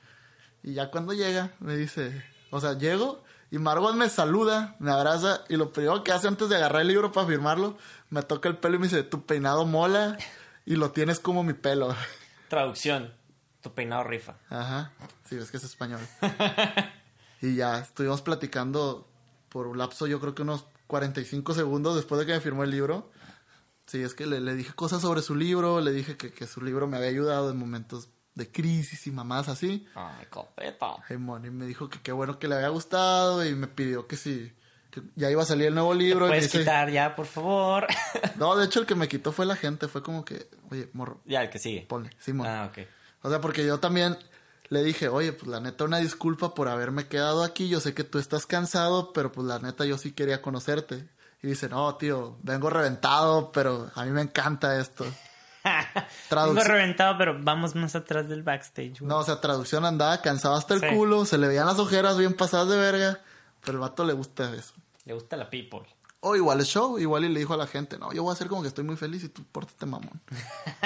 Y 0.63 0.73
ya 0.73 0.89
cuando 0.89 1.11
llega, 1.13 1.51
me 1.59 1.75
dice, 1.75 2.23
o 2.49 2.61
sea, 2.61 2.77
llego 2.77 3.23
y 3.53 3.59
Margot 3.59 3.93
me 3.93 4.09
saluda, 4.09 4.75
me 4.79 4.89
abraza 4.89 5.43
y 5.47 5.57
lo 5.57 5.71
primero 5.71 6.03
que 6.03 6.11
hace 6.11 6.27
antes 6.27 6.49
de 6.49 6.55
agarrar 6.55 6.81
el 6.81 6.87
libro 6.87 7.11
para 7.11 7.27
firmarlo, 7.27 7.77
me 8.09 8.23
toca 8.23 8.49
el 8.49 8.57
pelo 8.57 8.77
y 8.77 8.79
me 8.79 8.87
dice, 8.87 9.03
tu 9.03 9.27
peinado 9.27 9.67
mola 9.67 10.17
y 10.65 10.75
lo 10.75 10.89
tienes 10.89 11.19
como 11.19 11.43
mi 11.43 11.53
pelo. 11.53 11.95
Traducción. 12.49 13.13
Tu 13.61 13.71
peinado 13.71 14.05
rifa. 14.05 14.37
Ajá, 14.49 14.91
sí, 15.29 15.35
es 15.35 15.51
que 15.51 15.57
es 15.57 15.63
español. 15.65 15.99
y 17.43 17.53
ya 17.53 17.77
estuvimos 17.77 18.23
platicando 18.23 19.07
por 19.49 19.67
un 19.67 19.77
lapso, 19.77 20.07
yo 20.07 20.19
creo 20.19 20.33
que 20.33 20.41
unos 20.41 20.65
45 20.87 21.53
segundos 21.53 21.95
después 21.95 22.17
de 22.17 22.25
que 22.25 22.33
me 22.33 22.41
firmó 22.41 22.63
el 22.63 22.71
libro. 22.71 23.11
Sí, 23.85 24.01
es 24.01 24.15
que 24.15 24.25
le, 24.25 24.41
le 24.41 24.55
dije 24.55 24.73
cosas 24.73 25.03
sobre 25.03 25.21
su 25.21 25.35
libro, 25.35 25.79
le 25.79 25.91
dije 25.91 26.17
que, 26.17 26.33
que 26.33 26.47
su 26.47 26.59
libro 26.61 26.87
me 26.87 26.97
había 26.97 27.09
ayudado 27.09 27.51
en 27.51 27.57
momentos 27.57 28.09
de 28.35 28.51
crisis 28.51 29.05
y 29.07 29.11
mamás 29.11 29.47
así. 29.49 29.85
Ay, 29.95 30.25
copeta. 30.29 30.95
Mon, 31.17 31.45
y 31.45 31.49
me 31.51 31.65
dijo 31.65 31.89
que 31.89 31.99
qué 32.01 32.11
bueno 32.11 32.39
que 32.39 32.47
le 32.47 32.55
había 32.55 32.69
gustado 32.69 33.45
y 33.45 33.53
me 33.55 33.67
pidió 33.67 34.07
que 34.07 34.15
si 34.17 34.51
que 34.89 35.01
ya 35.15 35.29
iba 35.31 35.41
a 35.41 35.45
salir 35.45 35.67
el 35.67 35.73
nuevo 35.73 35.93
libro. 35.93 36.25
me 36.25 36.31
Puedes 36.33 36.45
dice- 36.45 36.59
quitar 36.59 36.89
ya, 36.91 37.15
por 37.15 37.25
favor. 37.25 37.87
No, 38.35 38.55
de 38.55 38.65
hecho 38.65 38.79
el 38.79 38.85
que 38.85 38.95
me 38.95 39.07
quitó 39.07 39.31
fue 39.31 39.45
la 39.45 39.55
gente, 39.55 39.87
fue 39.87 40.01
como 40.03 40.23
que, 40.25 40.47
oye, 40.71 40.89
morro, 40.93 41.21
ya, 41.25 41.41
el 41.41 41.49
que 41.49 41.57
sigue. 41.59 41.81
ponle, 41.87 42.09
Simón. 42.19 42.47
Ah, 42.47 42.69
ok. 42.71 42.85
O 43.23 43.29
sea, 43.29 43.39
porque 43.41 43.65
yo 43.65 43.79
también 43.79 44.17
le 44.69 44.83
dije, 44.83 45.07
oye, 45.07 45.33
pues 45.33 45.47
la 45.47 45.59
neta, 45.59 45.83
una 45.83 45.97
disculpa 45.99 46.53
por 46.53 46.67
haberme 46.67 47.07
quedado 47.07 47.43
aquí. 47.43 47.69
Yo 47.69 47.79
sé 47.79 47.93
que 47.93 48.03
tú 48.03 48.17
estás 48.19 48.45
cansado, 48.45 49.13
pero 49.13 49.31
pues 49.31 49.47
la 49.47 49.59
neta, 49.59 49.85
yo 49.85 49.97
sí 49.97 50.11
quería 50.11 50.41
conocerte. 50.41 51.07
Y 51.41 51.47
dice, 51.47 51.69
no, 51.69 51.95
tío, 51.95 52.37
vengo 52.43 52.69
reventado, 52.69 53.51
pero 53.51 53.91
a 53.95 54.05
mí 54.05 54.11
me 54.11 54.21
encanta 54.21 54.79
esto. 54.79 55.05
Traduc- 56.29 56.55
Tengo 56.55 56.63
reventado, 56.63 57.17
pero 57.17 57.37
vamos 57.41 57.75
más 57.75 57.95
atrás 57.95 58.27
del 58.29 58.43
backstage, 58.43 58.99
güey. 58.99 59.07
No, 59.09 59.17
o 59.19 59.23
sea, 59.23 59.39
traducción 59.41 59.85
andaba 59.85 60.21
cansado 60.21 60.55
hasta 60.55 60.73
el 60.73 60.81
Sí. 60.81 60.87
culo, 60.95 61.25
se 61.25 61.37
le 61.37 61.47
veían 61.47 61.65
las 61.67 61.79
ojeras 61.79 62.17
bien 62.17 62.33
pasadas 62.33 62.69
de 62.69 62.77
verga, 62.77 63.19
pero 63.61 63.73
el 63.73 63.79
vato 63.79 64.03
le 64.05 64.13
gusta 64.13 64.53
eso. 64.55 64.73
Le 65.05 65.13
gusta 65.13 65.35
la 65.37 65.49
people. 65.49 65.81
O 66.21 66.35
igual 66.35 66.61
es 66.61 66.67
show, 66.67 66.97
igual 66.99 67.25
y 67.25 67.29
le 67.29 67.39
dijo 67.39 67.53
a 67.53 67.57
la 67.57 67.67
gente, 67.67 67.97
no, 67.99 68.13
yo 68.13 68.23
voy 68.23 68.29
a 68.29 68.33
hacer 68.33 68.47
como 68.47 68.61
que 68.61 68.69
estoy 68.69 68.85
muy 68.85 68.95
feliz 68.95 69.23
y 69.25 69.29
tú 69.29 69.43
pórtate 69.51 69.85
mamón. 69.85 70.21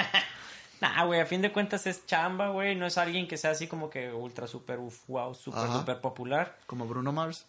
Nah, 0.80 1.04
güey, 1.06 1.18
a 1.20 1.26
fin 1.26 1.42
de 1.42 1.52
cuentas 1.52 1.88
es 1.88 2.06
chamba, 2.06 2.50
güey. 2.50 2.76
No 2.76 2.86
es 2.86 2.98
alguien 2.98 3.26
que 3.26 3.36
sea 3.36 3.50
así 3.50 3.66
como 3.66 3.90
que 3.90 4.12
ultra, 4.12 4.46
super, 4.46 4.78
uf, 4.78 5.00
wow, 5.08 5.34
super, 5.34 5.58
Ajá. 5.64 5.80
super 5.80 6.00
popular. 6.00 6.56
Como 6.66 6.86
Bruno 6.86 7.10
Mars. 7.10 7.46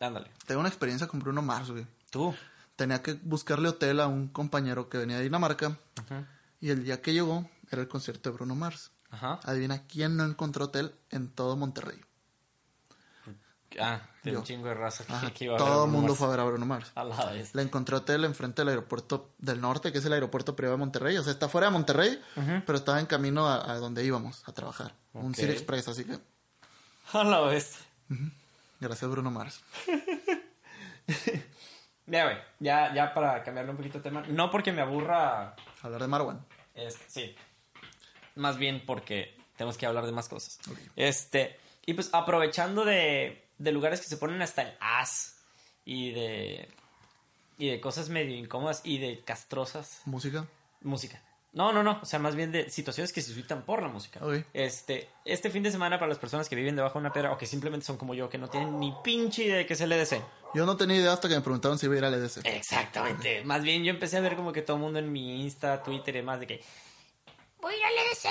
Ándale. 0.00 0.30
Tengo 0.46 0.60
una 0.60 0.70
experiencia 0.70 1.06
con 1.06 1.20
Bruno 1.20 1.42
Mars, 1.42 1.70
güey. 1.70 1.86
Tú. 2.10 2.34
Tenía 2.76 3.02
que 3.02 3.12
buscarle 3.24 3.68
hotel 3.68 4.00
a 4.00 4.06
un 4.06 4.28
compañero 4.28 4.88
que 4.88 4.96
venía 4.96 5.18
de 5.18 5.24
Dinamarca. 5.24 5.76
Ajá. 6.02 6.26
Y 6.62 6.70
el 6.70 6.82
día 6.84 7.02
que 7.02 7.12
llegó 7.12 7.46
era 7.70 7.82
el 7.82 7.88
concierto 7.88 8.30
de 8.30 8.36
Bruno 8.36 8.54
Mars. 8.54 8.90
Ajá. 9.10 9.38
Adivina 9.44 9.86
quién 9.86 10.16
no 10.16 10.24
encontró 10.24 10.64
hotel 10.66 10.94
en 11.10 11.28
todo 11.28 11.56
Monterrey. 11.56 12.00
Ah, 13.80 14.00
Yo. 14.22 14.38
un 14.40 14.44
chingo 14.44 14.68
de 14.68 14.74
raza 14.74 15.02
que, 15.04 15.12
Ajá, 15.14 15.30
que 15.32 15.44
iba 15.46 15.54
a 15.54 15.58
todo 15.58 15.86
el 15.86 15.90
mundo 15.90 16.08
Mars. 16.08 16.18
fue 16.18 16.26
a 16.28 16.30
ver 16.30 16.40
a 16.40 16.44
Bruno 16.44 16.66
Mars. 16.66 16.92
A 16.94 17.04
la 17.04 17.26
vez. 17.32 17.54
Le 17.54 17.62
encontré 17.62 17.96
hotel 17.96 18.24
enfrente 18.24 18.60
del 18.60 18.68
aeropuerto 18.68 19.32
del 19.38 19.60
norte, 19.62 19.92
que 19.92 19.98
es 19.98 20.04
el 20.04 20.12
aeropuerto 20.12 20.54
privado 20.54 20.76
de 20.76 20.80
Monterrey. 20.80 21.16
O 21.16 21.22
sea, 21.22 21.32
está 21.32 21.48
fuera 21.48 21.68
de 21.68 21.72
Monterrey, 21.72 22.22
pero 22.66 22.76
estaba 22.76 23.00
en 23.00 23.06
camino 23.06 23.46
a, 23.48 23.70
a 23.72 23.76
donde 23.78 24.04
íbamos 24.04 24.46
a 24.46 24.52
trabajar. 24.52 24.94
Un. 25.14 25.34
City 25.34 25.52
Express, 25.52 25.88
así 25.88 26.04
que 26.04 26.18
A 27.14 27.24
la 27.24 27.40
vez. 27.40 27.76
gracias 28.78 29.10
Bruno 29.10 29.30
Mars. 29.30 29.60
Ya, 32.04 32.24
güey. 32.24 32.36
Ya, 32.58 32.92
ya 32.92 33.14
para 33.14 33.42
cambiarle 33.44 33.70
un 33.70 33.76
poquito 33.76 33.98
de 33.98 34.02
tema. 34.04 34.22
No 34.28 34.50
porque 34.50 34.72
me 34.72 34.82
aburra. 34.82 35.54
Hablar 35.82 36.02
de 36.02 36.08
Marwan. 36.08 36.44
Este, 36.74 37.04
sí. 37.08 37.34
Más 38.34 38.56
bien 38.56 38.82
porque 38.86 39.36
tenemos 39.56 39.76
que 39.76 39.86
hablar 39.86 40.06
de 40.06 40.12
más 40.12 40.28
cosas. 40.28 40.58
Este. 40.96 41.58
Y 41.84 41.94
pues 41.94 42.10
aprovechando 42.12 42.84
de, 42.84 43.44
de 43.58 43.72
lugares 43.72 44.00
que 44.00 44.06
se 44.06 44.16
ponen 44.16 44.42
hasta 44.42 44.62
el 44.62 44.76
as. 44.80 45.36
Y 45.84 46.12
de. 46.12 46.68
Y 47.58 47.68
de 47.68 47.80
cosas 47.80 48.08
medio 48.08 48.36
incómodas 48.36 48.80
y 48.84 48.98
de 48.98 49.22
castrosas. 49.22 50.00
Música. 50.04 50.46
Música. 50.80 51.22
No, 51.52 51.70
no, 51.72 51.82
no. 51.82 51.98
O 52.00 52.06
sea, 52.06 52.18
más 52.18 52.34
bien 52.34 52.50
de 52.50 52.70
situaciones 52.70 53.12
que 53.12 53.20
se 53.20 53.28
suscitan 53.28 53.62
por 53.62 53.82
la 53.82 53.88
música. 53.88 54.20
Este, 54.54 55.08
este 55.24 55.50
fin 55.50 55.62
de 55.62 55.70
semana 55.70 55.98
para 55.98 56.08
las 56.08 56.18
personas 56.18 56.48
que 56.48 56.56
viven 56.56 56.76
debajo 56.76 56.98
de 56.98 57.00
una 57.00 57.12
piedra 57.12 57.30
o 57.30 57.36
que 57.36 57.46
simplemente 57.46 57.84
son 57.84 57.98
como 57.98 58.14
yo, 58.14 58.30
que 58.30 58.38
no 58.38 58.48
tienen 58.48 58.80
ni 58.80 58.94
pinche 59.04 59.44
idea 59.44 59.56
de 59.56 59.66
qué 59.66 59.74
es 59.74 59.80
el 59.82 59.92
EDC. 59.92 60.22
Yo 60.54 60.64
no 60.64 60.76
tenía 60.76 60.96
idea 60.96 61.12
hasta 61.12 61.28
que 61.28 61.34
me 61.34 61.42
preguntaron 61.42 61.78
si 61.78 61.86
iba 61.86 61.94
a 61.94 61.98
ir 61.98 62.04
al 62.04 62.14
EDC. 62.14 62.46
Exactamente. 62.46 63.44
Más 63.44 63.62
bien 63.62 63.84
yo 63.84 63.90
empecé 63.90 64.16
a 64.16 64.20
ver 64.20 64.34
como 64.34 64.52
que 64.52 64.62
todo 64.62 64.76
el 64.78 64.82
mundo 64.82 64.98
en 64.98 65.12
mi 65.12 65.42
Insta, 65.42 65.82
Twitter 65.82 66.14
y 66.14 66.18
demás 66.18 66.40
de 66.40 66.46
que 66.46 66.64
voy 67.60 67.74
a 67.74 67.76
ir 67.76 67.84
al 67.84 67.92
EDC, 68.06 68.24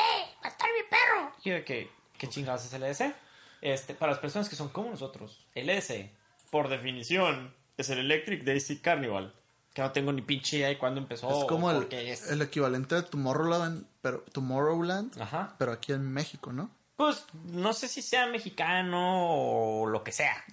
va 0.43 0.47
a 0.47 0.47
estar 0.47 0.69
mi 0.71 0.89
perro. 0.89 1.31
Y 1.43 1.49
yo 1.49 1.55
de 1.55 1.63
que, 1.63 1.91
¿qué 2.17 2.27
chingados 2.27 2.65
es 2.65 2.73
el 2.73 2.83
EDC? 2.83 3.15
Este, 3.61 3.93
para 3.93 4.13
las 4.13 4.19
personas 4.19 4.49
que 4.49 4.55
son 4.55 4.69
como 4.69 4.89
nosotros, 4.89 5.45
el 5.53 5.69
EDC, 5.69 6.09
por 6.49 6.69
definición, 6.69 7.53
es 7.77 7.89
el 7.91 7.99
Electric 7.99 8.43
Daisy 8.43 8.79
Carnival. 8.79 9.35
Que 9.73 9.81
no 9.81 9.91
tengo 9.91 10.11
ni 10.11 10.21
pinche 10.21 10.57
idea 10.57 10.67
de 10.67 10.77
cuándo 10.77 10.99
empezó. 10.99 11.41
es 11.41 11.45
como 11.45 11.71
el, 11.71 11.87
es. 11.91 12.29
el 12.29 12.41
equivalente 12.41 12.95
de 12.95 13.03
Tomorrowland, 13.03 13.85
pero, 14.01 14.23
Tomorrowland, 14.31 15.21
Ajá. 15.21 15.55
pero 15.57 15.71
aquí 15.71 15.93
en 15.93 16.11
México, 16.11 16.51
¿no? 16.51 16.69
Pues 16.97 17.25
no 17.45 17.73
sé 17.73 17.87
si 17.87 18.01
sea 18.01 18.27
mexicano 18.27 19.29
o 19.29 19.87
lo 19.87 20.03
que 20.03 20.11
sea. 20.11 20.43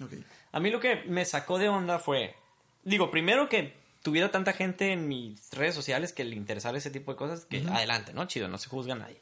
A 0.52 0.60
mí 0.60 0.70
lo 0.70 0.80
que 0.80 1.02
me 1.06 1.24
sacó 1.24 1.58
de 1.58 1.68
onda 1.68 1.98
fue 1.98 2.34
digo, 2.88 3.10
primero 3.10 3.48
que 3.48 3.74
tuviera 4.02 4.30
tanta 4.30 4.52
gente 4.52 4.92
en 4.92 5.08
mis 5.08 5.50
redes 5.52 5.74
sociales 5.74 6.12
que 6.12 6.24
le 6.24 6.36
interesara 6.36 6.78
ese 6.78 6.90
tipo 6.90 7.12
de 7.12 7.18
cosas, 7.18 7.44
que 7.44 7.64
adelante, 7.68 8.12
¿no? 8.12 8.26
Chido, 8.26 8.48
no 8.48 8.58
se 8.58 8.68
juzga 8.68 8.94
a 8.94 8.98
nadie. 8.98 9.20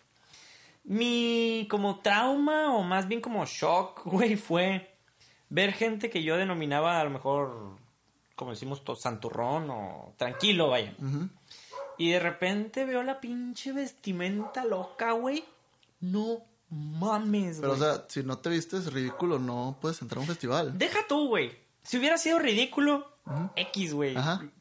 Mi 0.85 1.67
como 1.69 2.01
trauma 2.01 2.75
o 2.75 2.83
más 2.83 3.09
bien 3.09 3.21
como 3.21 3.45
shock, 3.45 4.03
güey, 4.05 4.37
fue 4.37 4.95
ver 5.49 5.73
gente 5.73 6.11
que 6.11 6.23
yo 6.23 6.37
denominaba 6.37 7.01
a 7.01 7.05
lo 7.05 7.11
mejor, 7.11 7.77
como 8.37 8.53
decimos, 8.53 8.83
santurrón 8.99 9.69
o 9.71 10.15
tranquilo, 10.17 10.69
vaya. 10.69 10.95
Y 11.99 12.11
de 12.11 12.21
repente 12.21 12.85
veo 12.85 13.03
la 13.03 13.21
pinche 13.21 13.73
vestimenta 13.73 14.65
loca, 14.65 15.13
güey. 15.13 15.45
No 16.01 16.43
mames, 16.71 17.59
Pero, 17.61 17.73
o 17.73 17.77
güey. 17.77 17.91
sea, 17.91 18.05
si 18.09 18.23
no 18.23 18.39
te 18.39 18.51
vistes 18.51 18.93
ridículo, 18.93 19.39
no 19.39 19.79
puedes 19.81 20.01
entrar 20.03 20.19
a 20.19 20.21
un 20.21 20.27
festival. 20.27 20.79
Deja 20.79 21.07
tú, 21.09 21.29
güey. 21.29 21.53
Si 21.83 21.99
hubiera 21.99 22.19
sido 22.19 22.39
ridículo, 22.39 23.11
X, 23.57 23.95
güey. 23.95 24.15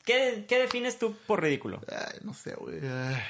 ¿Qué, 0.05 0.45
¿Qué 0.47 0.59
defines 0.59 0.97
tú 0.97 1.15
por 1.27 1.41
ridículo? 1.41 1.81
Ay, 1.89 2.19
no 2.23 2.33
sé, 2.33 2.55
güey. 2.55 2.79
Ay. 2.87 3.21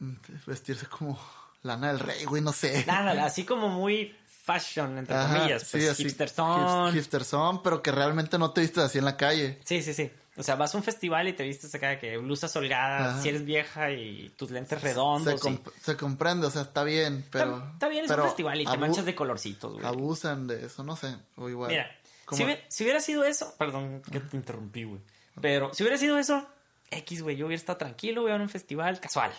Mm, 0.00 0.14
Vestirse 0.46 0.86
como 0.86 1.18
Lana 1.62 1.88
del 1.88 1.98
Rey, 2.00 2.24
güey, 2.24 2.42
no 2.42 2.52
sé. 2.52 2.84
Nada, 2.86 3.24
así 3.24 3.44
como 3.44 3.68
muy 3.68 4.14
fashion, 4.42 4.98
entre 4.98 5.14
Ajá, 5.16 5.36
comillas. 5.38 5.68
Pues, 5.70 5.82
sí, 5.84 5.88
así. 5.88 6.02
hipster 6.04 6.28
son. 6.28 6.90
hip- 6.90 6.94
Hipster 6.94 7.24
son, 7.24 7.62
pero 7.62 7.82
que 7.82 7.92
realmente 7.92 8.38
no 8.38 8.50
te 8.50 8.60
vistes 8.60 8.84
así 8.84 8.98
en 8.98 9.04
la 9.04 9.16
calle. 9.16 9.58
Sí, 9.64 9.82
sí, 9.82 9.94
sí. 9.94 10.10
O 10.36 10.42
sea, 10.42 10.54
vas 10.56 10.74
a 10.74 10.78
un 10.78 10.82
festival 10.84 11.28
y 11.28 11.34
te 11.34 11.42
vistes 11.44 11.74
acá 11.74 11.98
que 12.00 12.16
blusas 12.16 12.54
holgadas, 12.56 13.12
Ajá. 13.14 13.22
si 13.22 13.28
eres 13.28 13.44
vieja 13.44 13.90
y 13.90 14.30
tus 14.36 14.50
lentes 14.50 14.80
Se, 14.80 14.84
redondos. 14.88 15.44
y- 15.46 15.60
se 15.82 15.96
comprende, 15.96 16.46
o 16.46 16.50
sea, 16.50 16.62
está 16.62 16.84
bien, 16.84 17.24
pero... 17.30 17.56
está, 17.58 17.70
está 17.72 17.88
bien, 17.88 18.04
es 18.06 18.10
pero 18.10 18.22
un 18.22 18.28
festival 18.30 18.60
y 18.60 18.64
te 18.64 18.76
manchas 18.78 19.04
de 19.04 19.14
colorcitos, 19.14 19.74
güey. 19.74 19.84
Abusan 19.86 20.46
de 20.46 20.64
eso, 20.66 20.82
no 20.84 20.96
sé. 20.96 21.14
O 21.36 21.48
igual. 21.50 21.70
Mira, 21.70 21.86
si, 22.30 22.42
hubiera- 22.44 22.62
si 22.68 22.84
hubiera 22.84 23.00
sido 23.00 23.24
eso, 23.24 23.54
perdón 23.58 24.00
que 24.10 24.20
te 24.20 24.36
interrumpí, 24.36 24.84
güey. 24.84 25.00
Pero 25.40 25.72
si 25.74 25.82
hubiera 25.82 25.98
sido 25.98 26.18
eso, 26.18 26.46
X, 26.90 27.22
güey, 27.22 27.36
yo 27.36 27.46
hubiera 27.46 27.60
estado 27.60 27.78
tranquilo, 27.78 28.22
voy 28.22 28.32
a 28.32 28.36
un 28.36 28.48
festival 28.48 29.00
casual. 29.00 29.32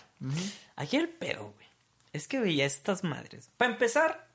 Aquí 0.76 0.98
el 0.98 1.10
pedo, 1.10 1.54
güey, 1.56 1.68
es 2.14 2.28
que 2.28 2.40
veía 2.40 2.66
estas 2.66 3.04
madres. 3.04 3.50
Para 3.58 3.72
empezar, 3.72 4.28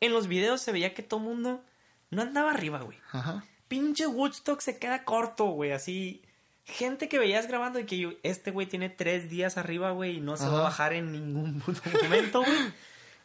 en 0.00 0.12
los 0.12 0.26
videos 0.28 0.60
se 0.60 0.72
veía 0.72 0.94
que 0.94 1.02
todo 1.02 1.20
mundo 1.20 1.62
no 2.10 2.22
andaba 2.22 2.50
arriba, 2.50 2.80
güey. 2.80 2.98
Ajá. 3.12 3.44
Pinche 3.68 4.06
Woodstock 4.06 4.60
se 4.60 4.78
queda 4.78 5.04
corto, 5.04 5.46
güey, 5.46 5.72
así. 5.72 6.22
Gente 6.64 7.08
que 7.08 7.18
veías 7.18 7.46
grabando 7.46 7.78
y 7.78 7.86
que 7.86 7.98
yo- 7.98 8.12
este 8.22 8.50
güey 8.50 8.66
tiene 8.66 8.88
tres 8.90 9.30
días 9.30 9.56
arriba, 9.56 9.92
güey, 9.92 10.16
y 10.16 10.20
no 10.20 10.36
se 10.36 10.46
va 10.48 10.58
a 10.58 10.62
bajar 10.62 10.92
en 10.92 11.12
ningún 11.12 11.62
momento, 12.02 12.40
güey. 12.40 12.72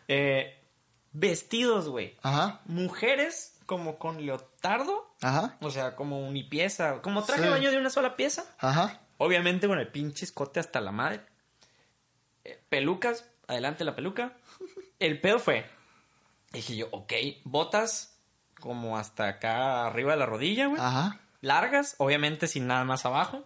Eh, 0.07 0.57
vestidos, 1.13 1.87
güey. 1.89 2.15
Ajá. 2.21 2.61
Mujeres 2.65 3.57
como 3.65 3.97
con 3.97 4.25
leotardo, 4.25 5.13
Ajá. 5.21 5.57
o 5.61 5.69
sea, 5.71 5.95
como 5.95 6.27
unipieza, 6.27 7.01
como 7.01 7.23
traje 7.23 7.41
Sí. 7.41 7.45
de 7.47 7.51
baño 7.51 7.71
de 7.71 7.77
una 7.77 7.89
sola 7.89 8.15
pieza. 8.15 8.45
Ajá. 8.59 9.01
Obviamente 9.17 9.67
con 9.67 9.79
el 9.79 9.87
pinche 9.87 10.25
escote 10.25 10.59
hasta 10.59 10.81
la 10.81 10.91
madre. 10.91 11.21
Eh, 12.43 12.59
pelucas, 12.69 13.25
adelante 13.47 13.83
la 13.83 13.95
peluca. 13.95 14.33
El 14.99 15.19
pedo 15.21 15.39
fue, 15.39 15.65
dije 16.51 16.75
yo, 16.75 16.87
ok, 16.91 17.13
botas 17.43 18.17
como 18.59 18.97
hasta 18.97 19.27
acá 19.27 19.87
arriba 19.87 20.11
de 20.11 20.19
la 20.19 20.25
rodilla, 20.25 20.67
güey. 20.67 20.81
Ajá. 20.81 21.19
Largas, 21.41 21.95
obviamente 21.97 22.47
sin 22.47 22.67
nada 22.67 22.83
más 22.83 23.05
abajo. 23.05 23.43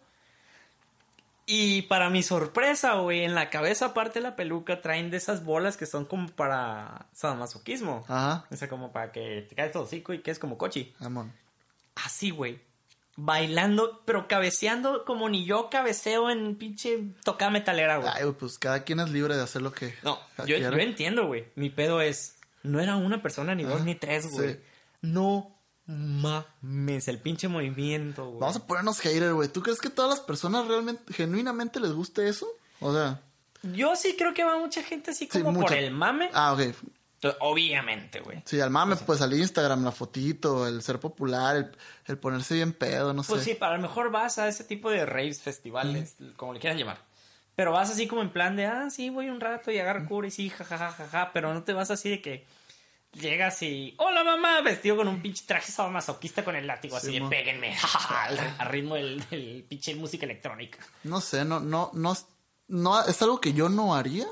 Y 1.47 1.83
para 1.83 2.09
mi 2.09 2.23
sorpresa, 2.23 2.95
güey, 2.95 3.23
en 3.23 3.35
la 3.35 3.49
cabeza 3.49 3.87
aparte 3.87 4.19
de 4.19 4.23
la 4.23 4.35
peluca 4.35 4.81
traen 4.81 5.11
de 5.11 5.17
esas 5.17 5.45
bolas 5.45 5.77
que 5.77 5.85
son 5.85 6.05
como 6.05 6.27
para 6.29 7.05
sadomasoquismo. 7.13 8.03
Ajá. 8.07 8.45
O 8.51 8.55
sea, 8.55 8.67
como 8.67 8.91
para 8.91 9.11
que 9.11 9.45
te 9.47 9.55
caes 9.55 9.71
todo 9.71 9.83
hocico 9.83 10.13
y 10.13 10.21
quedes 10.21 10.39
como 10.39 10.57
cochi. 10.57 10.93
Amón. 10.99 11.31
Así, 11.95 12.31
güey. 12.31 12.59
Bailando, 13.15 14.01
pero 14.05 14.27
cabeceando 14.27 15.05
como 15.05 15.29
ni 15.29 15.45
yo 15.45 15.69
cabeceo 15.69 16.29
en 16.29 16.55
pinche 16.55 17.13
toca 17.23 17.49
metalera, 17.49 17.97
güey. 17.97 18.11
Ay, 18.13 18.23
güey, 18.23 18.35
pues 18.35 18.57
cada 18.57 18.83
quien 18.83 18.99
es 18.99 19.09
libre 19.09 19.37
de 19.37 19.43
hacer 19.43 19.61
lo 19.61 19.71
que 19.71 19.95
No, 20.03 20.19
yo, 20.45 20.57
yo 20.57 20.69
entiendo, 20.71 21.27
güey. 21.27 21.45
Mi 21.55 21.69
pedo 21.69 22.01
es, 22.01 22.34
no 22.65 22.79
era 22.79 22.95
una 22.97 23.21
persona, 23.21 23.55
ni 23.55 23.63
dos, 23.63 23.83
ni 23.83 23.95
tres, 23.95 24.31
güey. 24.31 24.53
sí. 24.53 24.59
No 25.01 25.55
mames, 25.85 27.07
el 27.07 27.19
pinche 27.19 27.47
movimiento, 27.47 28.25
güey. 28.27 28.39
Vamos 28.39 28.55
a 28.55 28.65
ponernos 28.67 28.99
hater, 28.99 29.33
güey. 29.33 29.49
¿Tú 29.49 29.61
crees 29.61 29.79
que 29.79 29.89
todas 29.89 30.09
las 30.09 30.19
personas 30.19 30.67
realmente, 30.67 31.13
genuinamente 31.13 31.79
les 31.79 31.91
guste 31.93 32.27
eso? 32.27 32.47
O 32.79 32.91
sea, 32.93 33.21
Yo 33.61 33.95
sí 33.95 34.15
creo 34.17 34.33
que 34.33 34.43
va 34.43 34.57
mucha 34.57 34.81
gente 34.83 35.11
así 35.11 35.29
Sí, 35.31 35.41
como 35.41 35.59
por 35.61 35.73
el 35.73 35.91
mame. 35.91 36.29
ah, 36.33 36.53
ok. 36.53 36.61
Obviamente, 37.39 38.19
güey. 38.19 38.41
Sí, 38.45 38.59
al 38.59 38.69
mame, 38.69 38.95
pues 38.97 39.21
al 39.21 39.33
Instagram, 39.33 39.83
la 39.83 39.91
fotito, 39.91 40.67
el 40.67 40.81
ser 40.83 40.99
popular, 40.99 41.55
el, 41.55 41.71
el 42.05 42.17
ponerse 42.19 42.53
bien 42.55 42.73
pedo, 42.73 43.13
no 43.13 43.23
Pues 43.23 43.43
sé. 43.43 43.51
sí, 43.51 43.55
para 43.55 43.75
lo 43.77 43.81
mejor 43.81 44.11
vas 44.11 44.37
a 44.37 44.47
ese 44.47 44.63
tipo 44.63 44.89
de 44.91 45.05
raves, 45.05 45.41
festivales, 45.41 46.15
como 46.35 46.53
le 46.53 46.59
quieran 46.59 46.77
llamar. 46.77 46.99
Pero 47.55 47.71
vas 47.71 47.89
así 47.89 48.05
como 48.07 48.21
en 48.21 48.31
plan 48.31 48.55
de, 48.55 48.65
ah, 48.65 48.89
sí, 48.91 49.09
voy 49.09 49.29
un 49.29 49.39
rato 49.39 49.71
y 49.71 49.79
agarro 49.79 50.05
cura 50.07 50.27
y 50.27 50.31
sí, 50.31 50.49
jajaja, 50.49 50.91
jaja, 50.91 51.31
pero 51.33 51.53
no 51.53 51.63
te 51.63 51.73
vas 51.73 51.89
así 51.89 52.09
de 52.09 52.21
que 52.21 52.45
llegas 53.15 53.61
y, 53.61 53.95
hola 53.97 54.23
mamá, 54.23 54.61
vestido 54.61 54.97
con 54.97 55.07
un 55.07 55.21
pinche 55.21 55.43
traje 55.45 55.71
masoquista 55.89 56.43
con 56.43 56.55
el 56.55 56.67
látigo, 56.67 56.97
así 56.97 57.07
Sí, 57.07 57.19
de 57.19 57.27
péguenme, 57.27 57.75
al, 58.09 58.55
al 58.57 58.67
ritmo 58.69 58.95
del, 58.95 59.23
del 59.29 59.65
pinche 59.67 59.95
música 59.95 60.25
electrónica. 60.25 60.79
No 61.03 61.21
sé, 61.21 61.45
no, 61.45 61.59
no, 61.59 61.91
no, 61.93 62.15
no, 62.67 63.01
es 63.05 63.21
algo 63.21 63.39
que 63.39 63.53
yo 63.53 63.69
no 63.69 63.95
haría. 63.95 64.27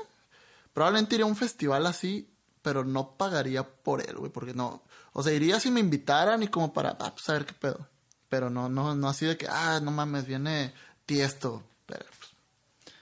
Probablemente 0.72 1.14
iría 1.14 1.24
a 1.24 1.28
un 1.28 1.36
festival 1.36 1.86
así, 1.86 2.28
pero 2.62 2.84
no 2.84 3.16
pagaría 3.16 3.62
por 3.62 4.00
él, 4.00 4.16
güey, 4.16 4.30
porque 4.30 4.54
no, 4.54 4.82
o 5.12 5.22
sea, 5.22 5.32
iría 5.32 5.60
si 5.60 5.70
me 5.70 5.80
invitaran 5.80 6.42
y 6.42 6.48
como 6.48 6.72
para, 6.72 6.96
ah, 7.00 7.12
pues 7.14 7.28
a 7.28 7.34
ver 7.34 7.46
qué 7.46 7.54
pedo. 7.54 7.88
Pero 8.28 8.50
no, 8.50 8.68
no, 8.68 8.94
no 8.94 9.08
así 9.08 9.26
de 9.26 9.36
que, 9.36 9.46
ah, 9.48 9.80
no 9.80 9.90
mames, 9.90 10.26
viene 10.26 10.74
tiesto. 11.06 11.62
Pero, 11.86 12.04
pues, 12.18 12.92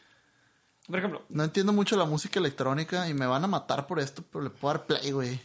Por 0.87 0.99
ejemplo, 0.99 1.23
no 1.31 1.45
entiendo 1.45 1.73
mucho 1.73 1.97
la 1.97 2.05
música 2.05 2.39
electrónica 2.39 3.09
y 3.09 3.15
me 3.15 3.27
van 3.27 3.45
a 3.45 3.47
matar 3.47 3.87
por 3.87 3.99
esto, 3.99 4.23
pero 4.31 4.45
le 4.45 4.51
puedo 4.51 4.75
dar 4.75 4.87
play, 4.87 5.11
güey. 5.11 5.41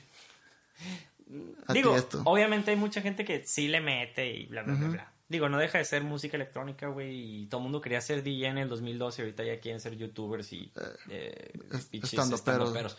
A 1.68 1.74
digo, 1.74 1.96
obviamente 2.26 2.72
hay 2.72 2.78
mucha 2.78 3.02
gente 3.02 3.26
que 3.26 3.44
sí 3.46 3.68
le 3.68 3.82
mete 3.82 4.32
y 4.34 4.46
bla, 4.46 4.64
bla, 4.64 4.76
bla, 4.76 4.88
bla. 4.88 5.12
Digo, 5.30 5.50
no 5.50 5.58
deja 5.58 5.78
de 5.78 5.84
ser 5.84 6.04
música 6.04 6.38
electrónica, 6.38 6.88
güey, 6.88 7.42
y 7.42 7.46
todo 7.48 7.60
el 7.60 7.64
mundo 7.64 7.82
quería 7.82 8.00
ser 8.00 8.24
DJ 8.24 8.48
en 8.48 8.58
el 8.60 8.70
2012 8.70 9.22
y 9.22 9.26
ahorita 9.26 9.44
ya 9.44 9.60
quieren 9.60 9.82
ser 9.82 9.98
youtubers 9.98 10.54
y 10.54 10.72
eh, 11.10 11.52
es- 11.74 11.86
pinches 11.88 12.14
estandoperos. 12.14 12.70
estandoperos. 12.70 12.98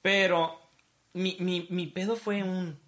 Pero 0.00 0.60
mi, 1.14 1.36
mi, 1.40 1.66
mi 1.70 1.86
pedo 1.88 2.14
fue 2.14 2.42
un... 2.44 2.78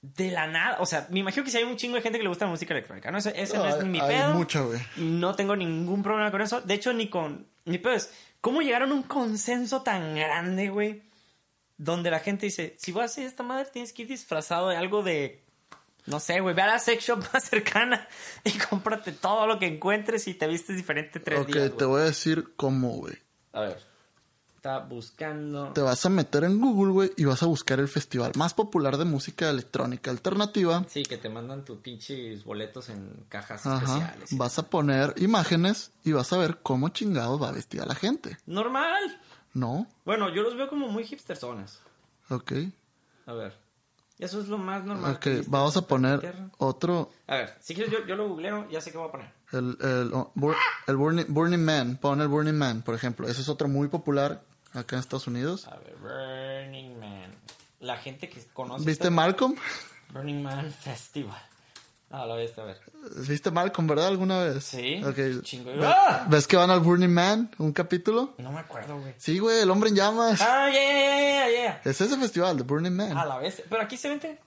De 0.00 0.30
la 0.30 0.46
nada, 0.46 0.76
o 0.80 0.86
sea, 0.86 1.08
me 1.10 1.18
imagino 1.18 1.42
que 1.44 1.50
si 1.50 1.56
hay 1.56 1.64
un 1.64 1.76
chingo 1.76 1.96
de 1.96 2.02
gente 2.02 2.18
que 2.18 2.22
le 2.22 2.28
gusta 2.28 2.44
la 2.44 2.52
música 2.52 2.72
electrónica, 2.72 3.10
¿no? 3.10 3.18
Ese, 3.18 3.32
ese 3.34 3.56
no, 3.58 3.66
es 3.66 3.74
hay, 3.74 3.84
mi 3.84 3.98
hay 3.98 4.08
pedo. 4.16 4.64
güey. 4.68 4.80
No 4.96 5.34
tengo 5.34 5.56
ningún 5.56 6.04
problema 6.04 6.30
con 6.30 6.40
eso. 6.40 6.60
De 6.60 6.74
hecho, 6.74 6.92
ni 6.92 7.08
con. 7.08 7.48
Mi 7.64 7.78
pedo 7.78 7.94
es. 7.94 8.14
¿Cómo 8.40 8.60
llegaron 8.62 8.92
a 8.92 8.94
un 8.94 9.02
consenso 9.02 9.82
tan 9.82 10.14
grande, 10.14 10.68
güey? 10.68 11.02
Donde 11.78 12.10
la 12.10 12.20
gente 12.20 12.46
dice: 12.46 12.74
Si 12.78 12.92
vas 12.92 13.02
a 13.02 13.04
hacer 13.06 13.24
esta 13.26 13.42
madre, 13.42 13.66
tienes 13.72 13.92
que 13.92 14.02
ir 14.02 14.08
disfrazado 14.08 14.68
de 14.68 14.76
algo 14.76 15.02
de. 15.02 15.42
No 16.06 16.20
sé, 16.20 16.40
güey. 16.40 16.54
Ve 16.54 16.62
a 16.62 16.66
la 16.66 16.78
sex 16.78 17.04
shop 17.04 17.22
más 17.32 17.44
cercana 17.44 18.08
y 18.44 18.52
cómprate 18.52 19.12
todo 19.12 19.46
lo 19.46 19.58
que 19.58 19.66
encuentres 19.66 20.26
y 20.28 20.34
te 20.34 20.46
vistes 20.46 20.76
diferente 20.76 21.20
tres 21.20 21.40
Ok, 21.40 21.46
días. 21.48 21.70
te 21.76 21.84
güey. 21.84 21.86
voy 21.88 22.00
a 22.02 22.04
decir 22.04 22.52
cómo, 22.56 22.90
güey. 22.90 23.14
A 23.52 23.60
ver. 23.60 23.88
Está 24.56 24.80
buscando. 24.80 25.72
Te 25.72 25.80
vas 25.82 26.04
a 26.04 26.08
meter 26.08 26.42
en 26.42 26.60
Google, 26.60 26.92
güey, 26.92 27.12
y 27.16 27.24
vas 27.24 27.44
a 27.44 27.46
buscar 27.46 27.78
el 27.78 27.86
festival 27.86 28.32
más 28.34 28.54
popular 28.54 28.96
de 28.96 29.04
música 29.04 29.48
electrónica 29.50 30.10
alternativa. 30.10 30.84
Sí, 30.88 31.04
que 31.04 31.16
te 31.16 31.28
mandan 31.28 31.64
tus 31.64 31.78
pinches 31.78 32.42
boletos 32.42 32.88
en 32.88 33.24
cajas 33.28 33.64
Ajá. 33.66 33.76
especiales. 33.84 34.36
Vas 34.36 34.58
a 34.58 34.68
poner 34.68 35.14
imágenes 35.18 35.92
y 36.02 36.10
vas 36.10 36.32
a 36.32 36.38
ver 36.38 36.58
cómo 36.60 36.88
chingados 36.88 37.40
va 37.40 37.52
vestida 37.52 37.86
la 37.86 37.94
gente. 37.94 38.36
Normal. 38.46 39.20
¿No? 39.58 39.86
Bueno, 40.04 40.32
yo 40.32 40.42
los 40.42 40.56
veo 40.56 40.68
como 40.68 40.86
muy 40.88 41.04
hipsterzones. 41.04 41.80
Ok. 42.30 42.52
A 43.26 43.32
ver. 43.32 43.56
Eso 44.18 44.40
es 44.40 44.48
lo 44.48 44.58
más 44.58 44.84
normal. 44.84 45.12
Ok, 45.14 45.20
que 45.20 45.44
vamos 45.46 45.76
a 45.76 45.82
poner 45.82 46.34
otro. 46.58 47.10
A 47.26 47.36
ver, 47.36 47.56
si 47.60 47.74
quieres 47.74 47.92
yo, 47.92 48.04
yo 48.06 48.14
lo 48.16 48.28
googleo, 48.28 48.68
ya 48.70 48.80
sé 48.80 48.90
qué 48.92 48.98
voy 48.98 49.08
a 49.08 49.12
poner. 49.12 49.32
El, 49.52 49.76
el, 49.80 50.10
oh, 50.12 50.32
Bur- 50.34 50.56
el 50.86 50.96
Burning, 50.96 51.24
Burning 51.28 51.64
Man. 51.64 51.96
Pon 52.00 52.20
el 52.20 52.28
Burning 52.28 52.54
Man, 52.56 52.82
por 52.82 52.94
ejemplo. 52.94 53.26
Ese 53.28 53.40
es 53.42 53.48
otro 53.48 53.68
muy 53.68 53.88
popular 53.88 54.42
acá 54.74 54.96
en 54.96 55.00
Estados 55.00 55.26
Unidos. 55.26 55.66
A 55.68 55.76
ver, 55.76 55.96
Burning 56.00 56.98
Man. 56.98 57.30
La 57.80 57.96
gente 57.96 58.28
que 58.28 58.44
conoce... 58.52 58.84
¿Viste 58.84 59.08
Malcolm? 59.10 59.54
Burning 60.12 60.42
Man 60.42 60.72
Festival. 60.72 61.40
Ah, 62.10 62.24
la 62.24 62.36
viste, 62.36 62.58
a 62.60 62.64
ver. 62.64 62.80
¿Viste 63.28 63.50
Malcolm, 63.50 63.86
verdad, 63.86 64.06
alguna 64.08 64.38
vez? 64.44 64.64
Sí, 64.64 65.02
Ok. 65.04 65.42
chingo. 65.42 65.70
Ve- 65.72 65.84
¡Ah! 65.86 66.26
¿Ves 66.28 66.46
que 66.46 66.56
van 66.56 66.70
al 66.70 66.80
Burning 66.80 67.10
Man? 67.10 67.50
¿Un 67.58 67.72
capítulo? 67.72 68.34
No 68.38 68.50
me 68.50 68.60
acuerdo, 68.60 68.98
güey. 68.98 69.14
Sí, 69.18 69.38
güey, 69.38 69.60
el 69.60 69.70
hombre 69.70 69.90
en 69.90 69.96
llamas. 69.96 70.40
Ah, 70.40 70.70
ya, 70.72 70.82
ya, 70.82 71.48
ya, 71.48 71.50
ya. 71.50 71.80
Es 71.84 72.00
ese 72.00 72.16
festival, 72.16 72.56
The 72.56 72.62
Burning 72.62 72.92
Man. 72.96 73.16
A 73.16 73.26
la 73.26 73.36
vez. 73.38 73.62
Pero 73.68 73.82
aquí 73.82 73.96
se 73.98 74.08
vente... 74.08 74.38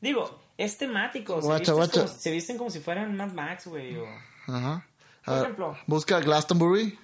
Digo, 0.00 0.42
es 0.58 0.76
temático. 0.76 1.40
Se, 1.40 1.46
Guacha, 1.46 1.58
visten 1.58 1.74
guacha. 1.76 2.00
Como, 2.04 2.12
se 2.20 2.30
visten 2.30 2.58
como 2.58 2.70
si 2.70 2.80
fueran 2.80 3.16
Mad 3.16 3.32
Max, 3.32 3.66
güey. 3.66 3.96
O... 3.96 4.04
Ajá. 4.48 4.86
Por 5.24 5.38
ejemplo. 5.38 5.76
Busca 5.86 6.20
Glastonbury. 6.20 6.98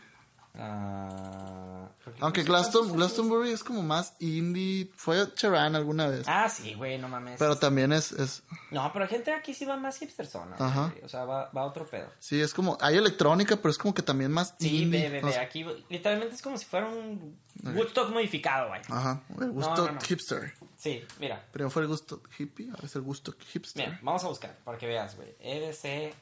Ah, 0.55 1.89
¿por 2.05 2.13
qué 2.13 2.21
Aunque 2.23 2.41
no 2.43 2.49
Glaston, 2.49 2.93
Glastonbury 2.93 3.53
es 3.53 3.65
como 3.65 3.83
más 3.83 4.15
indie. 4.21 4.91
Fue 4.97 5.33
Cheran 5.35 5.75
alguna 5.75 6.09
vez. 6.09 6.25
Ah, 6.29 6.49
sí, 6.49 6.75
güey, 6.75 6.99
no 6.99 7.09
mames. 7.09 7.39
Pero 7.39 7.57
también 7.57 7.93
es, 7.93 8.13
es. 8.13 8.43
No, 8.71 8.93
pero 8.93 9.09
gente 9.09 9.33
aquí 9.33 9.55
sí 9.55 9.65
va 9.65 9.77
más 9.79 10.01
hipstersona. 10.01 10.57
Ajá. 10.59 10.89
güey. 10.89 11.05
O 11.05 11.09
sea, 11.09 11.25
va, 11.25 11.51
otro 11.65 11.87
pedo. 11.87 12.11
Sí, 12.19 12.41
es 12.41 12.53
como. 12.53 12.77
Hay 12.81 12.97
electrónica, 12.97 13.57
pero 13.57 13.71
es 13.71 13.79
como 13.79 13.95
que 13.95 14.03
también 14.03 14.31
más 14.31 14.55
Sí, 14.59 14.83
indie. 14.83 15.09
ve. 15.09 15.33
sea, 15.33 15.43
Aquí 15.43 15.65
literalmente 15.89 16.35
es 16.35 16.43
como 16.43 16.59
si 16.59 16.67
fuera 16.67 16.87
un 16.87 17.39
Woodstock 17.65 18.11
modificado, 18.11 18.69
güey. 18.69 18.83
Ajá. 18.89 19.23
El 19.41 19.51
gusto 19.53 19.87
no, 19.87 19.93
no. 19.93 20.01
hipster. 20.01 20.53
Sí, 20.77 21.03
mira. 21.19 21.43
Primero 21.51 21.71
fue 21.71 21.83
el 21.83 21.89
gusto 21.89 22.23
hippie, 22.39 22.69
ahora 22.71 22.85
es 22.85 22.95
el 22.97 23.03
gusto 23.03 23.35
hipster. 23.53 23.87
Mira, 23.87 24.01
vamos 24.03 24.23
a 24.25 24.29
buscar 24.29 24.55
para 24.65 24.77
que 24.77 24.87
veas, 24.87 25.17
güey. 25.17 25.35
EDC 25.41 26.15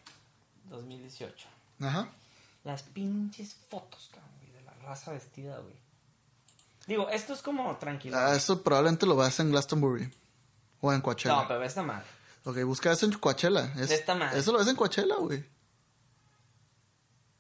2018. 0.69 1.49
Ajá. 1.81 2.11
Las 2.71 2.83
pinches 2.85 3.55
fotos, 3.69 4.11
cabrón, 4.15 4.31
güey, 4.39 4.53
de 4.53 4.63
la 4.63 4.73
raza 4.87 5.11
vestida, 5.13 5.59
güey. 5.59 5.75
Digo, 6.87 7.09
esto 7.09 7.33
es 7.35 7.43
como 7.43 7.77
tranquilo. 7.79 8.17
Ah, 8.17 8.37
eso 8.37 8.63
probablemente 8.63 9.07
lo 9.07 9.17
veas 9.17 9.41
en 9.41 9.51
Glastonbury. 9.51 10.09
O 10.81 10.93
en 10.93 11.01
Coachella. 11.01 11.35
no, 11.35 11.49
pero 11.49 11.63
esta 11.65 11.83
madre. 11.83 12.07
Ok, 12.45 12.63
busca 12.65 12.93
eso 12.93 13.07
en 13.07 13.13
Coachella. 13.13 13.73
Es- 13.77 13.91
esta 13.91 14.15
madre. 14.15 14.39
Eso 14.39 14.53
lo 14.53 14.59
ves 14.59 14.69
en 14.69 14.77
Coachella, 14.77 15.17
güey. 15.17 15.45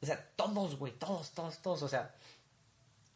O 0.02 0.06
sea, 0.06 0.20
todos, 0.36 0.76
güey, 0.76 0.92
todos, 0.98 1.30
todos, 1.30 1.58
todos. 1.62 1.82
O 1.82 1.88
sea, 1.88 2.14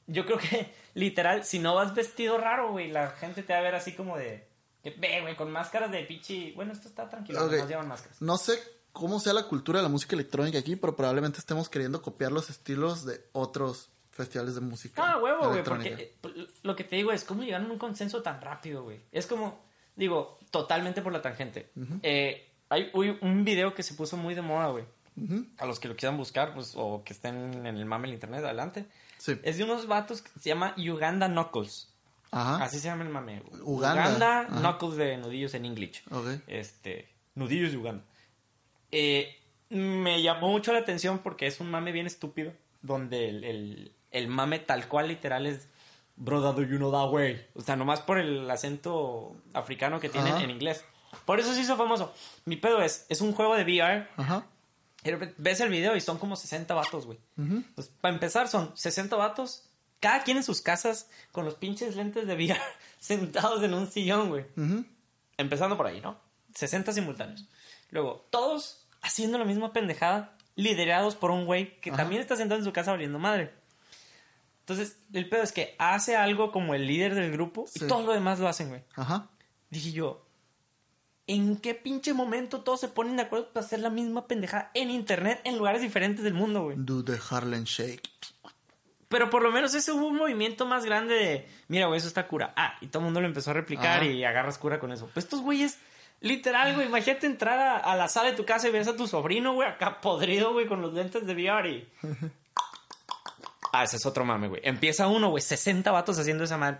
yo 0.07 0.25
creo 0.25 0.39
que 0.39 0.73
literal, 0.95 1.45
si 1.45 1.59
no 1.59 1.75
vas 1.75 1.95
vestido 1.95 2.39
raro, 2.39 2.71
güey, 2.73 2.91
la 2.91 3.11
gente 3.11 3.43
te 3.43 3.53
va 3.53 3.59
a 3.59 3.63
ver 3.63 3.75
así 3.75 3.93
como 3.95 4.17
de. 4.17 4.49
que 4.83 4.91
Ve, 4.91 5.21
güey, 5.21 5.37
con 5.37 5.51
máscaras 5.51 5.91
de 5.91 6.05
pichi. 6.05 6.53
Bueno, 6.53 6.73
esto 6.73 6.89
está 6.89 7.09
tranquilo, 7.11 7.45
Ok. 7.45 7.53
no 7.53 7.67
llevan 7.69 7.89
máscaras. 7.89 8.21
No 8.23 8.37
sé 8.39 8.63
cómo 8.95 9.19
sea 9.19 9.33
la 9.33 9.43
cultura 9.43 9.81
de 9.81 9.83
la 9.83 9.89
música 9.89 10.15
electrónica 10.15 10.57
aquí, 10.57 10.77
pero 10.77 10.95
probablemente 10.97 11.41
estemos 11.41 11.69
queriendo 11.69 12.01
copiar 12.01 12.31
los 12.33 12.49
estilos 12.49 13.05
de 13.05 13.21
otros 13.33 13.91
festivales 14.13 14.55
de 14.55 14.61
música. 14.61 15.03
Ah, 15.05 15.19
huevo, 15.19 15.49
güey, 15.51 15.65
porque 15.65 16.17
eh, 16.23 16.47
lo 16.63 16.77
que 16.77 16.85
te 16.85 16.95
digo 16.95 17.11
es 17.11 17.25
cómo 17.25 17.43
llegaron 17.43 17.67
a 17.69 17.73
un 17.73 17.79
consenso 17.79 18.23
tan 18.23 18.41
rápido, 18.41 18.85
güey. 18.85 19.01
Es 19.11 19.27
como, 19.27 19.61
digo, 19.97 20.39
totalmente 20.51 21.03
por 21.03 21.13
la 21.13 21.21
tangente. 21.21 21.71
Eh, 22.03 22.49
hay 22.69 22.91
un 23.21 23.45
video 23.45 23.75
que 23.75 23.83
se 23.83 23.95
puso 23.95 24.17
muy 24.17 24.35
de 24.35 24.43
moda, 24.43 24.69
güey. 24.69 24.85
A 25.59 25.67
los 25.67 25.81
que 25.81 25.89
lo 25.89 25.97
quieran 25.97 26.17
buscar, 26.17 26.55
pues, 26.55 26.75
o 26.77 27.03
que 27.05 27.13
estén 27.13 27.67
en 27.67 27.77
el 27.77 27.85
mame 27.87 28.07
del 28.07 28.15
internet, 28.15 28.45
adelante. 28.45 28.87
Sí. 29.19 29.37
Es 29.43 29.59
de 29.59 29.65
unos 29.65 29.89
vatos 29.89 30.23
que 30.23 30.31
se 30.39 30.51
llama 30.51 30.75
Uganda 30.79 31.27
Knuckles. 31.27 31.89
Ajá. 32.31 32.65
Así 32.65 32.79
se 32.79 32.87
llama 32.87 33.03
el 33.03 33.11
mame. 33.11 33.43
Uganda. 33.63 34.47
Knuckles 34.49 34.97
de 34.97 35.17
nudillos 35.17 35.53
en 35.55 35.65
English. 35.65 36.05
Ok. 36.13 36.43
Este, 36.47 37.09
nudillos 37.35 37.73
de 37.73 37.79
Uganda. 37.79 38.05
Eh, 38.93 39.37
me 39.71 40.23
llamó 40.23 40.49
mucho 40.51 40.73
la 40.73 40.81
atención 40.81 41.19
porque 41.21 41.47
es 41.47 41.61
un 41.61 41.71
mame 41.71 41.93
bien 41.93 42.07
estúpido. 42.07 42.53
Donde 42.83 43.29
el, 43.29 43.45
el, 43.45 43.93
el 44.11 44.29
mame 44.29 44.59
tal 44.59 44.89
cual 44.89 45.09
literal 45.09 45.47
es. 45.47 45.69
Brother, 46.17 46.55
do 46.55 46.63
you 46.71 46.77
know 46.79 46.93
that 46.93 47.13
way? 47.13 47.45
O 47.55 47.61
sea, 47.61 47.75
nomás 47.77 48.01
por 48.01 48.19
el 48.19 48.49
acento 48.51 49.37
africano 49.53 49.99
que 49.99 50.09
tienen 50.09 50.35
Ajá. 50.35 50.45
en 50.45 50.51
inglés. 50.51 50.85
Por 51.25 51.41
eso 51.41 51.53
se 51.55 51.61
hizo 51.61 51.77
famoso. 51.77 52.13
Mi 52.45 52.57
pedo 52.57 52.83
es, 52.83 53.07
es 53.09 53.21
un 53.21 53.33
juego 53.33 53.57
de 53.57 53.65
VR. 53.65 54.09
Ajá. 54.17 54.47
y 55.05 55.11
Ves 55.39 55.61
el 55.61 55.71
video 55.71 55.97
y 55.97 56.01
son 56.01 56.19
como 56.19 56.37
60 56.37 56.73
vatos, 56.75 57.07
güey. 57.07 57.19
Ujú. 57.37 57.63
Pues, 57.75 57.89
para 58.01 58.15
empezar, 58.15 58.49
son 58.49 58.77
60 58.77 59.17
vatos, 59.17 59.69
cada 60.01 60.23
quien 60.23 60.37
en 60.37 60.45
sus 60.45 60.61
casas, 60.61 61.09
con 61.33 61.45
los 61.45 61.55
pinches 61.55 61.97
lentes 61.97 62.27
de 62.27 62.35
VR, 62.35 62.61
sentados 63.01 63.63
en 63.65 63.75
un 63.75 63.91
sillón, 63.91 64.29
güey. 64.29 64.45
Ujú. 64.57 64.85
Empezando 65.37 65.77
por 65.77 65.87
ahí, 65.87 66.01
¿no? 66.01 66.17
60 66.55 66.93
simultáneos. 66.93 67.49
Luego, 67.95 68.27
todos 68.31 68.87
haciendo 69.03 69.39
la 69.39 69.45
misma 69.47 69.73
pendejada, 69.73 70.37
liderados 70.57 71.15
por 71.15 71.31
un 71.31 71.47
güey 71.47 71.81
que 71.81 71.91
Ajá. 71.91 71.99
también 71.99 72.21
está 72.21 72.37
sentado 72.37 72.59
en 72.59 72.65
su 72.65 72.73
casa 72.73 72.91
abriendo 72.91 73.19
madre. 73.19 73.55
Entonces, 74.61 74.99
el 75.13 75.29
pedo 75.29 75.43
es 75.43 75.53
que 75.53 75.75
hace 75.79 76.17
algo 76.17 76.51
como 76.53 76.75
el 76.75 76.87
líder 76.87 77.15
del 77.15 77.31
grupo 77.31 77.67
y 77.75 77.79
Sí. 77.79 77.87
todo 77.87 78.03
lo 78.05 78.13
demás 78.13 78.39
lo 78.41 78.49
hacen, 78.49 78.69
güey. 78.71 78.83
Ajá. 78.97 79.29
Dije 79.71 79.93
yo, 79.93 80.27
¿en 81.27 81.57
qué 81.59 81.75
pinche 81.75 82.13
momento 82.15 82.63
todos 82.63 82.81
se 82.81 82.89
ponen 82.89 83.17
de 83.17 83.23
acuerdo 83.23 83.53
para 83.53 83.65
hacer 83.65 83.79
la 83.81 83.91
misma 83.91 84.27
pendejada 84.27 84.71
en 84.75 84.91
internet 84.91 85.41
en 85.45 85.57
lugares 85.59 85.81
diferentes 85.83 86.25
del 86.25 86.35
mundo, 86.35 86.65
güey? 86.65 86.77
Do 86.81 87.05
the 87.05 87.19
Harlem 87.31 87.65
Shake. 87.65 88.09
Pero 89.09 89.31
por 89.31 89.43
lo 89.43 89.53
menos 89.53 89.73
ese 89.75 89.93
hubo 89.93 90.07
un 90.09 90.17
movimiento 90.17 90.67
más 90.67 90.85
grande 90.85 91.15
de, 91.15 91.49
mira, 91.69 91.87
güey, 91.87 91.99
eso 91.99 92.09
está 92.09 92.27
cura. 92.27 92.53
Ah, 92.57 92.77
y 92.81 92.89
todo 92.89 92.99
el 93.01 93.05
mundo 93.05 93.21
lo 93.21 93.27
empezó 93.29 93.51
a 93.51 93.55
replicar 93.55 93.99
Ajá. 94.01 94.07
y 94.07 94.25
agarras 94.25 94.59
cura 94.59 94.81
con 94.81 94.91
eso. 94.91 95.09
Pues 95.15 95.25
estos 95.27 95.41
güeyes, 95.43 95.79
literal, 96.25 96.75
güey, 96.75 96.87
imagínate 96.87 97.27
entrar 97.27 97.59
a, 97.59 97.77
a 97.79 97.95
la 97.97 98.09
sala 98.09 98.31
de 98.31 98.37
tu 98.37 98.45
casa 98.45 98.69
y 98.69 98.73
ves 98.73 98.89
a 98.89 98.97
tu 98.97 99.07
sobrino, 99.07 99.55
güey, 99.55 99.69
acá 99.69 100.01
podrido, 100.01 100.53
güey, 100.53 100.67
con 100.67 100.83
los 100.83 100.93
lentes 100.93 101.27
de 101.27 101.35
VR 101.35 101.71
y... 101.71 101.89
Ah, 103.77 103.83
ese 103.83 103.97
es 103.97 104.07
otro 104.07 104.25
mame, 104.25 104.47
güey. 104.47 104.61
Empieza 104.63 105.09
uno, 105.09 105.31
güey, 105.31 105.43
60 105.43 105.91
vatos 105.91 106.17
haciendo 106.17 106.45
esa 106.45 106.57
madre. 106.57 106.79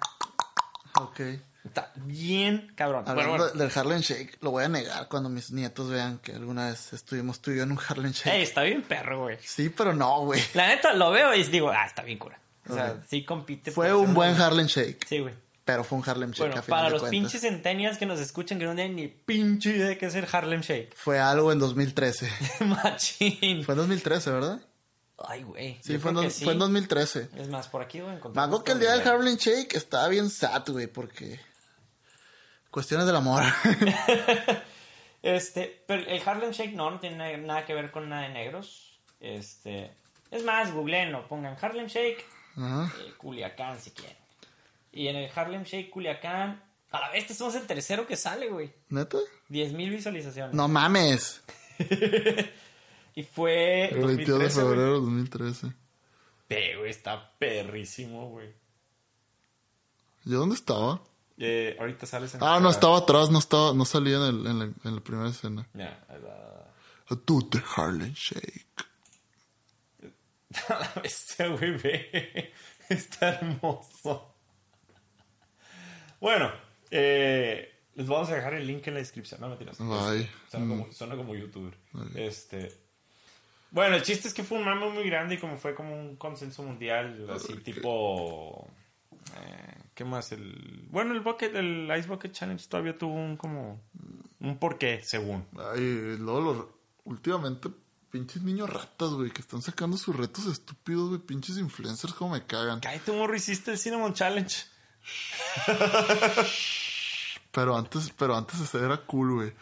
Ok. 1.01 1.21
Está 1.65 1.91
bien 1.97 2.73
cabrón. 2.77 3.03
Hablando 3.05 3.37
bueno. 3.37 3.51
del 3.53 3.71
Harlem 3.75 4.01
Shake, 4.01 4.39
lo 4.43 4.53
voy 4.53 4.63
a 4.63 4.69
negar 4.69 5.09
cuando 5.09 5.29
mis 5.29 5.51
nietos 5.51 5.91
vean 5.91 6.19
que 6.19 6.31
alguna 6.31 6.69
vez 6.69 6.93
estuvimos 6.93 7.41
tú 7.41 7.51
y 7.51 7.57
yo 7.57 7.65
en 7.65 7.73
un 7.73 7.81
Harlem 7.89 8.13
Shake. 8.13 8.37
Ey, 8.37 8.43
está 8.43 8.63
bien 8.63 8.83
perro, 8.83 9.23
güey. 9.23 9.39
Sí, 9.43 9.71
pero 9.71 9.93
no, 9.93 10.21
güey. 10.21 10.41
La 10.55 10.69
neta, 10.69 10.93
lo 10.93 11.11
veo 11.11 11.35
y 11.35 11.43
digo, 11.43 11.69
ah, 11.71 11.85
está 11.85 12.03
bien 12.05 12.19
cura. 12.19 12.39
O 12.69 12.75
sea, 12.75 13.03
sí 13.09 13.25
compite. 13.25 13.73
Fue 13.73 13.93
un 13.93 14.15
buen 14.15 14.41
Harlem 14.41 14.67
Shake, 14.67 15.05
Sí, 15.09 15.19
güey. 15.19 15.35
Pero 15.65 15.83
fue 15.85 15.99
un 15.99 16.09
Harlem 16.09 16.31
Shake 16.33 16.39
Bueno, 16.49 16.61
a 16.61 16.63
final 16.63 16.77
para 16.79 16.85
de 16.89 16.91
los 16.93 17.01
cuentas. 17.03 17.21
pinches 17.21 17.41
centenias 17.41 17.97
que 17.99 18.07
nos 18.07 18.21
escuchan 18.21 18.59
que 18.59 18.65
no 18.67 18.75
tienen 18.75 18.97
ni 18.97 19.09
pinche 19.09 19.71
idea 19.71 19.89
de 19.89 19.99
qué 19.99 20.07
es 20.07 20.15
el 20.15 20.27
Harlem 20.31 20.61
Shake. 20.61 20.95
Fue 20.97 21.19
algo 21.19 21.53
en 21.53 21.59
2013. 21.59 22.31
Machín. 22.67 23.65
fue 23.65 23.73
en 23.75 23.79
2013, 23.79 24.31
¿verdad? 24.31 24.61
Ay, 25.17 25.43
güey. 25.45 25.79
Sí, 25.83 25.97
fue 25.99 26.11
en, 26.11 26.17
creo 26.17 26.23
dos- 26.25 26.25
que 26.25 26.31
sí. 26.31 26.45
fue 26.45 26.53
en 26.55 26.59
2013. 26.59 27.29
Es 27.37 27.49
más, 27.49 27.69
por 27.69 27.83
aquí 27.83 28.01
voy 28.01 28.09
a 28.09 28.13
Me 28.13 28.17
encontrar. 28.19 28.45
acuerdo 28.47 28.65
que 28.65 28.73
el 28.73 28.81
día 28.81 28.93
del 28.97 29.09
Harlem 29.09 29.37
Shake 29.37 29.75
estaba 29.75 30.09
bien 30.09 30.29
sad, 30.29 30.65
güey, 30.69 30.87
porque... 30.87 31.41
Cuestiones 32.71 33.07
del 33.07 33.17
amor. 33.17 33.43
Este, 35.23 35.83
pero 35.87 36.03
el 36.07 36.21
Harlem 36.29 36.51
Shake 36.51 36.75
no, 36.75 36.91
no 36.91 37.01
tiene 37.01 37.17
na- 37.17 37.37
nada 37.47 37.65
que 37.65 37.73
ver 37.73 37.91
con 37.91 38.09
nada 38.11 38.23
de 38.25 38.29
negros. 38.29 39.01
Este, 39.21 39.91
es 40.31 40.45
más, 40.45 40.71
googleenlo, 40.73 41.27
pongan 41.29 41.57
Harlem 41.59 41.87
Shake, 41.87 42.23
Ajá. 42.59 42.93
eh, 43.01 43.13
Culiacán 43.17 43.81
si 43.81 43.91
quieren. 43.93 44.19
Y 44.95 45.09
en 45.09 45.17
el 45.17 45.31
Harlem 45.35 45.65
Shake 45.65 45.91
Culiacán, 45.91 46.63
a 46.91 47.01
la 47.01 47.11
vez, 47.11 47.23
este 47.23 47.35
somos 47.35 47.55
el 47.57 47.67
tercero 47.67 48.07
que 48.07 48.17
sale, 48.17 48.49
güey. 48.49 48.73
¿Neta? 48.89 49.19
10.000 49.51 49.91
visualizaciones. 49.91 50.55
No 50.55 50.69
mames. 50.69 51.43
Y 53.17 53.23
fue 53.23 53.91
El 53.91 54.07
22 54.07 54.17
de 54.27 54.45
2013, 54.45 54.61
güey. 54.63 54.75
febrero 54.75 54.95
de 54.95 55.01
2013. 55.01 55.73
Pe, 56.49 56.77
güey, 56.77 56.91
está 56.91 57.33
perrísimo, 57.39 58.29
güey. 58.31 58.53
¿Yo 60.25 60.39
dónde 60.41 60.57
estaba? 60.57 61.01
Eh, 61.39 61.77
ahorita 61.79 62.07
sales 62.07 62.35
en 62.35 62.43
Ah, 62.43 62.59
no, 62.61 62.71
estaba 62.71 62.99
atrás, 62.99 63.31
no 63.31 63.39
estaba, 63.39 63.73
no 63.73 63.85
salía 63.85 64.17
en, 64.17 64.23
el- 64.23 64.47
en 64.49 64.59
la, 64.59 64.65
en 64.65 64.95
la 64.97 65.01
primera 65.01 65.29
escena. 65.29 65.65
Ya, 65.75 66.05
ahí 66.09 66.21
va. 66.23 66.73
Do 67.25 67.39
the 67.51 67.63
Harlem 67.77 68.13
Shake. 68.15 68.67
A 70.69 70.79
la 70.81 70.93
bestia, 71.03 71.47
güey, 71.49 71.71
ve. 71.77 72.53
Está 72.89 73.29
hermoso. 73.39 74.34
Bueno, 76.21 76.51
eh, 76.91 77.73
les 77.95 78.07
vamos 78.07 78.29
a 78.31 78.35
dejar 78.35 78.55
el 78.55 78.67
link 78.67 78.87
en 78.87 78.95
la 78.95 79.01
descripción. 79.01 79.41
No, 79.41 79.49
mentiras. 79.49 79.79
Bye. 79.79 80.29
Suena, 80.51 80.69
como, 80.69 80.93
suena 80.93 81.17
como 81.17 81.35
youtuber. 81.35 81.77
Este. 82.15 82.73
Bueno, 83.71 83.97
el 83.97 84.03
chiste 84.03 84.29
es 84.29 84.35
que 84.35 84.45
fue 84.45 84.59
un 84.59 84.65
mame 84.65 84.89
muy 84.91 85.05
grande 85.05 85.35
y 85.35 85.39
como 85.39 85.57
fue 85.57 85.75
como 85.75 86.01
un 86.01 86.17
consenso 86.17 86.63
mundial, 86.63 87.29
así 87.31 87.55
tipo... 87.57 88.69
eh, 89.37 89.75
¿Qué 89.95 90.05
más? 90.05 90.31
El, 90.31 90.87
bueno, 90.91 91.13
el 91.13 91.21
bucket, 91.21 91.55
el 91.57 91.91
Ice 91.99 92.09
Bucket 92.09 92.33
Challenge 92.33 92.65
todavía 92.69 92.97
tuvo 92.97 93.15
un 93.15 93.37
como... 93.37 93.83
Un 94.39 94.59
porqué, 94.59 95.01
según. 95.03 95.47
Ay, 95.59 96.17
luego 96.19 96.41
los... 96.41 96.67
Últimamente, 97.05 97.69
pinches 98.11 98.43
niños 98.43 98.71
ratas, 98.71 99.11
güey, 99.11 99.31
que 99.31 99.41
están 99.41 99.61
sacando 99.61 99.97
sus 99.97 100.15
retos 100.15 100.47
estúpidos, 100.47 101.09
güey. 101.09 101.21
Pinches 101.21 101.59
influencers 101.59 102.15
como 102.15 102.35
me 102.35 102.47
cagan. 102.47 102.79
Cállate, 102.79 103.11
morro, 103.11 103.35
hiciste 103.35 103.73
el 103.73 103.79
Cinnamon 103.79 104.15
Challenge. 104.15 104.55
Pero 107.51 107.77
antes, 107.77 108.13
pero 108.19 108.37
antes 108.37 108.75
era 108.75 108.97
cool, 108.99 109.35
güey. 109.35 109.53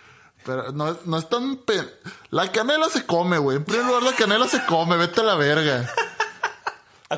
Pero 0.45 0.73
no, 0.73 0.97
no 1.05 1.19
es 1.19 1.29
tan... 1.29 1.59
pe- 1.59 1.87
La 2.31 2.51
canela 2.51 2.89
se 2.89 3.05
come, 3.05 3.37
güey. 3.37 3.59
En 3.59 3.65
primer 3.65 3.85
lugar, 3.87 4.03
la 4.03 4.13
canela 4.15 4.49
se 4.49 4.65
come. 4.65 4.97
Vete 4.97 5.21
a 5.21 5.25
la 5.25 5.35
verga. 5.35 5.89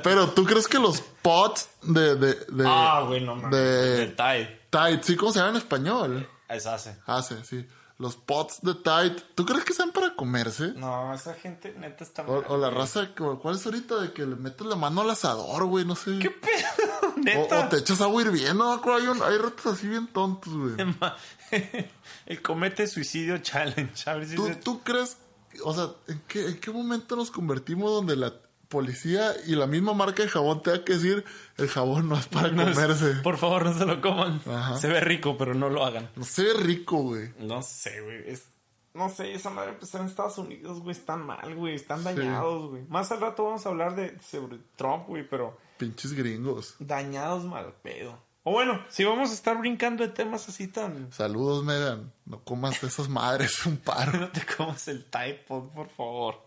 Pero 0.02 0.30
tú 0.30 0.44
crees 0.44 0.66
que 0.66 0.80
los 0.80 1.00
pots 1.00 1.68
de... 1.82 2.16
de, 2.16 2.34
de 2.34 2.64
Ah, 2.66 3.04
güey, 3.06 3.20
no. 3.20 3.36
De 3.50 3.56
De 3.58 4.06
Tide. 4.08 4.66
Tide, 4.68 5.00
¿sí? 5.04 5.14
¿Cómo 5.16 5.30
se 5.32 5.38
llama 5.38 5.52
en 5.52 5.56
español? 5.58 6.28
Es 6.48 6.66
hace. 6.66 6.96
Hace, 7.06 7.44
sí. 7.44 7.64
Los 8.04 8.16
pots 8.16 8.60
de 8.60 8.74
Tide. 8.74 9.16
¿Tú 9.34 9.46
crees 9.46 9.64
que 9.64 9.72
sean 9.72 9.90
para 9.90 10.14
comerse? 10.14 10.74
No, 10.76 11.14
esa 11.14 11.32
gente 11.32 11.74
neta 11.78 12.04
está 12.04 12.20
O, 12.22 12.32
mal, 12.42 12.44
o 12.48 12.58
la 12.58 12.68
raza, 12.68 13.08
¿cuál 13.40 13.56
es 13.56 13.64
ahorita? 13.64 13.96
De 14.02 14.12
que 14.12 14.26
le 14.26 14.36
metes 14.36 14.66
la 14.66 14.76
mano 14.76 15.00
al 15.00 15.08
asador, 15.08 15.64
güey, 15.64 15.86
no 15.86 15.96
sé. 15.96 16.18
¿Qué 16.18 16.28
pedo? 16.30 17.14
Neta. 17.16 17.60
o 17.60 17.68
te 17.70 17.78
echas 17.78 18.02
agua 18.02 18.20
hirviendo, 18.20 18.64
¿no? 18.76 18.94
Hay, 18.94 19.06
un- 19.06 19.22
hay 19.22 19.38
retos 19.38 19.64
así 19.64 19.88
bien 19.88 20.06
tontos, 20.08 20.52
güey. 20.52 20.74
El 22.26 22.42
comete 22.42 22.86
suicidio 22.86 23.38
challenge. 23.38 24.08
A 24.10 24.14
ver 24.16 24.28
si 24.28 24.34
¿Tú, 24.36 24.46
se- 24.48 24.56
tú 24.56 24.82
crees, 24.82 25.16
o 25.64 25.72
sea, 25.72 25.88
¿en 26.08 26.20
qué, 26.28 26.46
en 26.46 26.60
qué 26.60 26.70
momento 26.70 27.16
nos 27.16 27.30
convertimos 27.30 27.90
donde 27.90 28.16
la... 28.16 28.34
policía 28.74 29.32
y 29.46 29.54
la 29.54 29.66
misma 29.66 29.94
marca 29.94 30.22
de 30.22 30.28
jabón 30.28 30.62
tenga 30.62 30.84
que 30.84 30.92
decir 30.94 31.24
el 31.56 31.68
jabón 31.68 32.08
no 32.10 32.16
es 32.18 32.26
para 32.26 32.48
No 32.50 32.68
es- 32.68 32.74
comerse. 32.76 33.14
por 33.22 33.38
favor, 33.38 33.64
no 33.64 33.72
se 33.78 33.86
lo 33.86 34.00
coman. 34.02 34.42
Ajá. 34.46 34.76
Se 34.76 34.88
ve 34.88 35.00
rico, 35.00 35.38
pero 35.38 35.54
no 35.54 35.70
lo 35.70 35.84
hagan. 35.86 36.10
No 36.16 36.24
se 36.24 36.42
ve 36.44 36.54
rico, 36.54 36.98
güey. 36.98 37.30
No 37.38 37.62
sé, 37.62 38.00
güey. 38.02 38.28
Es... 38.30 38.48
No 38.92 39.08
sé, 39.08 39.32
esa 39.34 39.50
madre 39.50 39.72
pues, 39.72 39.84
está 39.84 39.98
en 40.00 40.06
Estados 40.06 40.38
Unidos, 40.38 40.78
güey. 40.80 40.92
Están 40.96 41.22
mal, 41.26 41.54
güey. 41.56 41.74
Están 41.74 42.04
dañados, 42.04 42.70
güey. 42.70 42.82
Más 42.88 43.10
al 43.10 43.20
rato 43.20 43.44
vamos 43.44 43.64
a 43.66 43.70
hablar 43.70 43.96
de 43.96 44.16
sobre 44.20 44.58
Trump, 44.76 45.06
güey, 45.08 45.26
pero 45.28 45.58
Pinches 45.78 46.12
gringos. 46.12 46.76
dañados 46.78 47.44
mal 47.44 47.72
pedo. 47.82 48.22
O 48.44 48.52
bueno, 48.52 48.78
si 48.90 49.02
vamos 49.04 49.30
a 49.30 49.34
estar 49.34 49.58
brincando 49.58 50.04
de 50.06 50.10
temas 50.12 50.48
así 50.50 50.68
tan... 50.68 51.10
Saludos, 51.12 51.64
Megan. 51.64 52.12
No 52.26 52.44
comas 52.44 52.78
de 52.80 52.88
esas 52.88 53.08
madres, 53.08 53.64
un 53.66 53.78
paro. 53.78 54.12
No 54.20 54.28
te 54.30 54.44
comas 54.44 54.86
el 54.86 55.04
typo, 55.06 55.70
por 55.74 55.88
favor. 55.88 56.44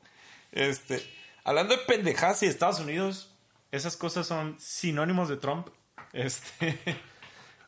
Este, 0.51 1.03
hablando 1.47 1.75
de 1.75 1.81
pendejadas 1.83 2.43
y 2.43 2.45
de 2.45 2.51
Estados 2.51 2.79
Unidos, 2.79 3.31
esas 3.71 3.97
cosas 3.97 4.27
son 4.27 4.55
sinónimos 4.59 5.29
de 5.29 5.37
Trump. 5.37 5.69
Este, 6.13 6.79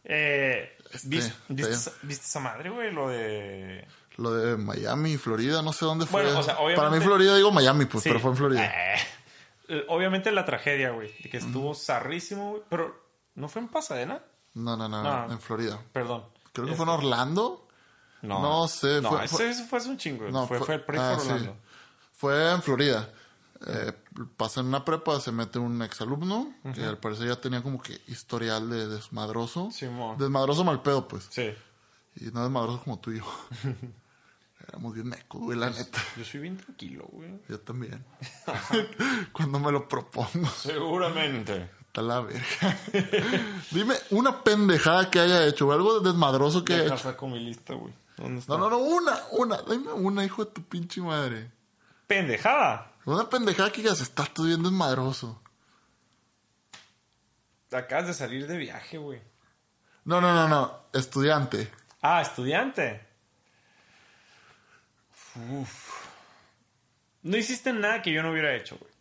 eh, 0.04 0.78
¿viste, 1.04 1.18
Este, 1.28 1.54
viste 1.54 1.72
esa- 1.74 1.92
viste 2.04 2.26
esa 2.26 2.40
madre, 2.40 2.70
güey? 2.70 2.92
Lo 2.92 3.10
de... 3.10 3.88
Lo 4.18 4.34
de 4.34 4.58
Miami, 4.58 5.16
Florida, 5.18 5.62
no 5.62 5.72
sé 5.72 5.86
dónde 5.86 6.06
fue. 6.06 6.24
Bueno, 6.24 6.40
o 6.40 6.44
sea, 6.44 6.56
obviamente- 6.60 6.82
Para 6.82 6.90
mí 6.92 7.00
Florida 7.04 7.36
digo 7.38 7.52
Miami, 7.52 7.86
pues, 7.86 8.04
Sí. 8.04 8.10
pero 8.10 8.20
fue 8.20 8.32
en 8.32 8.38
Florida. 8.38 8.74
Eh, 9.70 9.86
obviamente 9.88 10.32
la 10.32 10.44
tragedia, 10.46 10.90
güey, 10.92 11.14
de 11.24 11.30
que 11.30 11.38
estuvo 11.38 11.74
zarrísimo, 11.74 12.52
güey, 12.52 12.64
pero 12.70 13.02
¿no 13.36 13.48
fue 13.48 13.62
en 13.62 13.70
Pasadena? 13.70 14.22
No, 14.56 14.76
no, 14.76 14.90
no, 14.90 15.04
No. 15.04 15.32
en 15.32 15.40
Florida. 15.40 15.80
Perdón. 15.94 16.26
Creo 16.52 16.66
que 16.66 16.72
Es- 16.72 16.78
fue 16.78 16.86
en 16.86 16.90
Orlando. 16.90 17.66
No, 18.24 18.42
no 18.42 18.68
sé, 18.68 19.00
No, 19.02 19.10
fue- 19.12 19.24
ese, 19.26 19.36
fue- 19.38 19.50
ese 19.50 19.64
fue 19.68 19.80
hace 19.80 19.90
un 19.90 19.98
chingo. 19.98 20.30
No, 20.30 20.46
fue, 20.48 20.60
fue 20.60 20.76
el 20.76 20.82
pre 20.84 20.98
ah, 21.00 21.16
sí. 21.18 21.30
Orlando. 21.30 21.56
Fue 22.12 22.52
en 22.52 22.62
Florida. 22.62 23.10
Eh, 23.68 23.94
pasa 24.38 24.62
en 24.62 24.68
una 24.68 24.86
prepa, 24.86 25.20
se 25.20 25.32
mete 25.32 25.60
un 25.60 25.82
exalumno 25.82 26.54
que 26.74 26.84
al 26.84 26.98
parecer 26.98 27.28
ya 27.28 27.42
tenía 27.42 27.62
como 27.62 27.82
que 27.82 28.00
historial 28.08 28.70
de 28.70 28.88
desmadroso. 28.88 29.70
Simón. 29.72 30.18
Desmadroso 30.18 30.64
mal 30.64 30.82
pedo, 30.82 31.08
pues. 31.08 31.28
Sí. 31.30 31.54
Y 32.16 32.26
no 32.32 32.44
desmadroso 32.44 32.82
como 32.84 33.00
tú 33.00 33.12
y 33.12 33.18
yo. 33.18 33.26
Éramos 34.68 34.94
bien 34.94 35.08
mecos, 35.08 35.42
güey, 35.42 35.58
la 35.58 35.70
neta. 35.70 36.00
Yo 36.16 36.24
soy 36.24 36.42
bien 36.42 36.58
tranquilo, 36.58 37.08
güey. 37.12 37.32
Yo 37.48 37.60
también. 37.60 38.06
Cuando 39.32 39.60
me 39.60 39.72
lo 39.72 39.88
propongo. 39.88 40.48
Seguramente. 40.56 41.72
Está 41.82 42.02
la 42.02 42.22
verga. 42.22 42.78
Dime 43.72 43.96
una 44.12 44.44
pendejada 44.44 45.10
que 45.10 45.20
haya 45.20 45.46
hecho, 45.48 45.72
algo 45.72 46.00
desmadroso 46.02 46.64
que 46.64 46.74
haya 46.74 46.84
Deja 46.84 46.96
hecho. 46.96 47.04
saco 47.04 47.28
mi 47.28 47.40
lista, 47.40 47.74
güey. 47.74 47.94
¿Dónde 48.16 48.42
está? 48.42 48.54
No, 48.58 48.70
no, 48.70 48.70
no, 48.70 48.78
una, 48.78 49.18
una. 49.32 49.58
Dime 49.64 49.92
una, 49.94 50.24
hijo 50.24 50.46
de 50.46 50.52
tu 50.52 50.64
pinche 50.64 51.02
madre. 51.02 51.52
Pendejada. 52.06 52.89
Una 53.06 53.30
pendejada 53.30 53.72
que 53.72 53.82
digas, 53.82 54.02
estás 54.02 54.34
tú 54.34 54.46
bien 54.46 54.62
desmadroso. 54.62 55.42
Acabas 57.72 58.08
de 58.08 58.14
salir 58.14 58.48
de 58.48 58.58
viaje, 58.58 58.98
güey. 58.98 59.22
No, 60.06 60.20
no, 60.22 60.34
no, 60.34 60.48
no. 60.48 60.86
Estudiante. 60.94 61.72
Ah, 62.02 62.22
estudiante. 62.22 63.06
Uf. 65.52 66.06
No 67.24 67.38
hiciste 67.38 67.72
nada 67.74 68.02
que 68.02 68.12
yo 68.12 68.24
no 68.24 68.32
hubiera 68.32 68.56
hecho, 68.56 68.78
güey. 68.78 68.92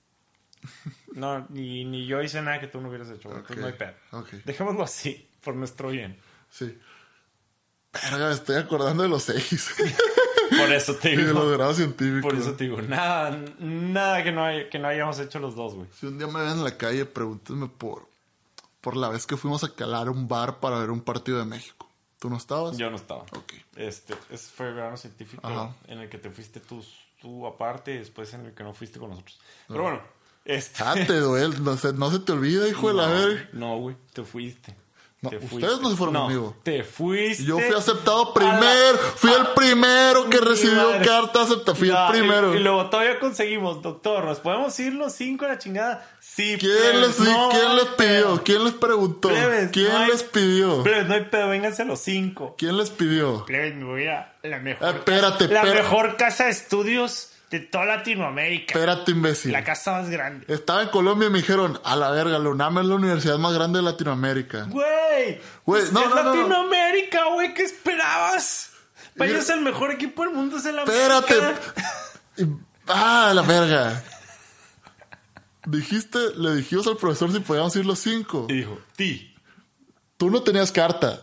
No, 1.14 1.46
ni, 1.48 1.84
ni 1.84 2.06
yo 2.06 2.22
hice 2.22 2.40
nada 2.42 2.60
que 2.60 2.68
tú 2.68 2.80
no 2.80 2.88
hubieras 2.90 3.08
hecho, 3.08 3.28
güey. 3.30 3.40
Entonces 3.40 3.56
Ok, 3.56 3.60
no 3.60 3.66
hay 3.66 3.72
pedo. 3.72 3.94
ok. 4.12 4.28
Dejémoslo 4.44 4.84
así, 4.84 5.28
por 5.42 5.56
nuestro 5.56 5.88
bien. 5.88 6.20
Sí. 6.50 6.78
Verga, 7.92 8.28
me 8.28 8.34
estoy 8.34 8.56
acordando 8.56 9.02
de 9.02 9.08
los 9.08 9.24
seis. 9.24 9.74
Por 10.56 10.72
eso 10.72 10.94
te 10.96 11.08
digo. 11.16 11.74
científicos. 11.74 12.22
Por 12.22 12.34
eso 12.34 12.52
te 12.54 12.64
digo, 12.64 12.80
nada, 12.82 13.38
nada 13.58 14.22
que 14.22 14.32
no, 14.32 14.44
hay, 14.44 14.68
que 14.68 14.78
no 14.78 14.88
hayamos 14.88 15.18
hecho 15.18 15.38
los 15.38 15.54
dos, 15.54 15.74
güey. 15.74 15.88
Si 15.98 16.06
un 16.06 16.18
día 16.18 16.26
me 16.26 16.40
ven 16.40 16.52
en 16.52 16.64
la 16.64 16.76
calle, 16.76 17.04
pregúntenme 17.04 17.68
por, 17.68 18.08
por 18.80 18.96
la 18.96 19.08
vez 19.08 19.26
que 19.26 19.36
fuimos 19.36 19.64
a 19.64 19.74
calar 19.74 20.08
un 20.08 20.28
bar 20.28 20.60
para 20.60 20.78
ver 20.78 20.90
un 20.90 21.00
partido 21.00 21.38
de 21.38 21.44
México. 21.44 21.88
¿Tú 22.18 22.28
no 22.30 22.36
estabas? 22.36 22.76
Yo 22.76 22.90
no 22.90 22.96
estaba. 22.96 23.22
Ok. 23.22 23.52
Este, 23.76 24.14
ese 24.30 24.50
fue 24.50 24.68
el 24.68 24.74
verano 24.74 24.96
científico 24.96 25.46
Ajá. 25.46 25.74
en 25.86 25.98
el 26.00 26.08
que 26.08 26.18
te 26.18 26.30
fuiste 26.30 26.58
tú, 26.58 26.84
tú 27.20 27.46
aparte 27.46 27.94
y 27.94 27.98
después 27.98 28.32
en 28.34 28.46
el 28.46 28.54
que 28.54 28.64
no 28.64 28.74
fuiste 28.74 28.98
con 28.98 29.10
nosotros. 29.10 29.38
Pero 29.68 29.82
bueno, 29.82 30.02
este... 30.44 30.82
Ah, 30.82 30.94
te 30.94 31.14
duele. 31.20 31.58
No 31.60 31.76
se, 31.76 31.92
no 31.92 32.10
se 32.10 32.18
te 32.18 32.32
olvida, 32.32 32.66
hijo 32.66 32.88
de 32.88 32.94
la 32.94 33.06
verga. 33.08 33.48
No, 33.52 33.78
güey, 33.78 33.96
te 34.12 34.24
fuiste. 34.24 34.74
No, 35.20 35.30
Te 35.30 35.36
ustedes 35.38 35.80
no 35.80 35.90
se 35.90 35.96
fueron 35.96 36.12
No, 36.12 36.20
conmigo. 36.26 36.56
Te 36.62 36.84
fuiste. 36.84 37.42
Yo 37.42 37.58
fui 37.58 37.74
aceptado 37.74 38.26
la- 38.26 38.34
primero. 38.34 38.98
Fui 39.16 39.32
el 39.32 39.46
primero 39.48 40.30
que 40.30 40.38
recibió 40.38 40.90
madre. 40.90 41.04
carta 41.04 41.42
aceptada. 41.42 41.74
Fui 41.74 41.88
No, 41.88 42.06
el 42.06 42.12
primero. 42.12 42.54
Y, 42.54 42.60
luego 42.60 42.88
todavía 42.88 43.18
conseguimos, 43.18 43.82
doctor, 43.82 44.24
¿nos 44.24 44.38
podemos 44.38 44.78
ir 44.78 44.92
los 44.92 45.12
cinco 45.12 45.44
a 45.44 45.48
la 45.48 45.58
chingada? 45.58 46.08
Sí, 46.20 46.56
¿Quién, 46.60 46.70
plebes, 46.72 47.18
les, 47.18 47.28
¿quién 47.50 47.76
les 47.76 47.84
pidió? 47.96 48.42
¿Quién 48.44 48.64
les 48.64 48.74
preguntó? 48.74 49.28
Plebes, 49.30 49.70
¿Quién 49.72 49.90
hay- 49.90 50.08
les 50.08 50.22
pidió? 50.22 50.84
Plebes, 50.84 51.08
no 51.08 51.14
hay 51.14 51.24
pedo, 51.24 51.48
vénganse 51.48 51.84
los 51.84 51.98
cinco. 51.98 52.54
¿Quién 52.56 52.76
les 52.76 52.90
pidió? 52.90 53.44
Plebes, 53.44 53.74
me 53.74 53.84
voy 53.86 54.06
a 54.06 54.34
la 54.44 54.58
mejor, 54.60 54.86
Ah, 54.86 54.90
espérate, 54.90 55.48
la 55.48 55.64
mejor 55.64 56.16
casa 56.16 56.44
de 56.44 56.50
estudios 56.50 57.27
de 57.50 57.60
toda 57.60 57.84
Latinoamérica. 57.86 58.74
Espérate, 58.74 59.10
imbécil. 59.12 59.52
La 59.52 59.64
casa 59.64 59.92
más 59.92 60.10
grande. 60.10 60.44
Estaba 60.52 60.82
en 60.82 60.88
Colombia 60.88 61.28
y 61.28 61.30
me 61.30 61.38
dijeron, 61.38 61.80
a 61.84 61.96
la 61.96 62.10
verga, 62.10 62.38
la 62.38 62.48
UNAM 62.50 62.78
es 62.78 62.84
la 62.86 62.94
universidad 62.96 63.38
más 63.38 63.54
grande 63.54 63.78
de 63.78 63.84
Latinoamérica. 63.84 64.64
Güey, 64.64 65.40
Güey, 65.64 65.82
es 65.82 65.92
no, 65.92 66.00
no, 66.08 66.14
no, 66.14 66.22
no. 66.24 66.34
Latinoamérica, 66.34 67.24
güey, 67.32 67.54
¿qué 67.54 67.62
esperabas? 67.62 68.70
Para 69.16 69.28
Mira- 69.28 69.38
ellos 69.38 69.50
el 69.50 69.60
mejor 69.62 69.90
equipo 69.90 70.22
del 70.24 70.32
mundo 70.34 70.58
es 70.58 70.64
el 70.66 70.78
Espérate. 70.78 71.34
Ah, 72.90 73.32
la 73.34 73.42
verga. 73.42 74.02
Dijiste, 75.66 76.18
le 76.36 76.54
dijimos 76.56 76.86
al 76.86 76.96
profesor 76.96 77.30
si 77.32 77.40
podíamos 77.40 77.74
ir 77.76 77.84
los 77.84 77.98
cinco. 77.98 78.46
Y 78.48 78.54
dijo, 78.54 78.78
ti. 78.96 79.34
Tú 80.16 80.30
no 80.30 80.42
tenías 80.42 80.72
carta. 80.72 81.20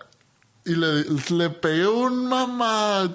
Y 0.66 0.76
le, 0.76 1.04
le 1.30 1.50
pegué 1.50 1.88
un 1.88 2.28
mamá 2.28 3.12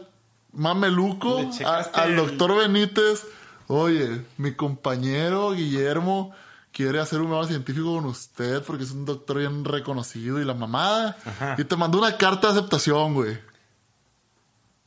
mameluco 0.53 1.51
a- 1.65 1.79
al 1.95 2.11
el- 2.11 2.17
doctor 2.17 2.57
Benítez. 2.57 3.25
Oye, 3.67 4.23
mi 4.37 4.55
compañero 4.55 5.53
Guillermo 5.53 6.33
quiere 6.73 6.99
hacer 7.01 7.21
un 7.21 7.29
nuevo 7.29 7.45
científico 7.47 7.95
con 7.95 8.07
usted 8.07 8.63
porque 8.65 8.85
es 8.85 8.91
un 8.91 9.05
doctor 9.05 9.39
bien 9.39 9.65
reconocido 9.65 10.41
y 10.41 10.45
la 10.45 10.55
mamada. 10.55 11.17
Ajá. 11.25 11.55
Y 11.59 11.65
te 11.65 11.77
mandó 11.77 11.99
una 11.99 12.17
carta 12.17 12.49
de 12.53 12.59
aceptación, 12.59 13.15
güey. 13.15 13.39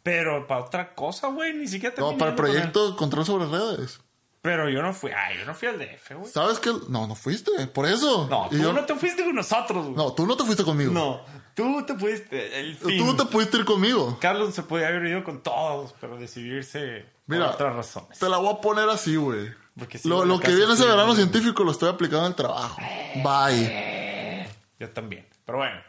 Pero 0.04 0.48
para 0.48 0.66
otra 0.66 0.94
cosa, 0.96 1.28
güey, 1.30 1.54
ni 1.54 1.68
siquiera 1.68 1.96
No, 1.98 2.08
terminé 2.10 2.20
para 2.20 2.32
el 2.32 2.36
proyecto 2.36 2.96
control 2.98 3.26
sobre 3.26 3.46
redes. 3.46 4.02
Pero 4.42 4.68
yo 4.70 4.82
no 4.82 4.94
fui, 4.94 5.12
ay, 5.12 5.38
yo 5.40 5.46
no 5.46 5.56
fui 5.56 5.70
al 5.70 5.80
DF, 5.80 6.16
güey. 6.16 6.30
¿Sabes 6.30 6.60
qué? 6.60 6.72
No, 6.90 7.08
no 7.08 7.16
fuiste, 7.16 7.52
por 7.68 7.86
eso. 7.86 8.28
No, 8.30 8.50
tú 8.50 8.58
yo- 8.58 8.74
no 8.74 8.84
te 8.84 8.94
fuiste 8.96 9.24
con 9.24 9.34
nosotros, 9.36 9.86
güey. 9.86 9.96
No, 9.96 10.12
tú 10.12 10.28
no 10.28 10.36
te 10.36 10.44
fuiste 10.44 10.66
conmigo. 10.66 10.92
No, 10.92 11.22
tú 11.56 11.84
te 11.86 11.96
fuiste. 11.96 12.60
El 12.60 12.76
fin. 12.76 12.98
Tú 12.98 13.16
te 13.16 13.26
pudiste 13.26 13.58
ir 13.58 13.66
conmigo. 13.66 14.18
Carlos 14.22 14.54
se 14.54 14.64
podía 14.64 14.88
haber 14.88 15.06
ido 15.06 15.24
con 15.24 15.42
todos, 15.44 15.94
pero 16.00 16.18
decidió 16.18 16.58
irse 16.58 17.06
Mira, 17.28 17.46
por 17.48 17.56
otras 17.56 17.76
razones. 17.76 18.20
Te 18.20 18.30
la 18.30 18.38
voy 18.38 18.54
a 18.54 18.62
poner 18.62 18.90
así, 18.90 19.16
güey. 19.16 19.50
Sí, 19.98 20.08
Lo, 20.08 20.24
lo 20.26 20.40
que 20.40 20.54
viene 20.54 20.74
ese 20.74 20.86
verano 20.86 21.16
científico 21.16 21.64
lo 21.64 21.72
estoy 21.72 21.90
aplicando 21.90 22.28
el 22.28 22.36
trabajo. 22.36 22.80
Bye. 23.24 24.48
Yo 24.80 24.90
también. 24.92 25.26
Pero 25.46 25.58
bueno. 25.60 25.82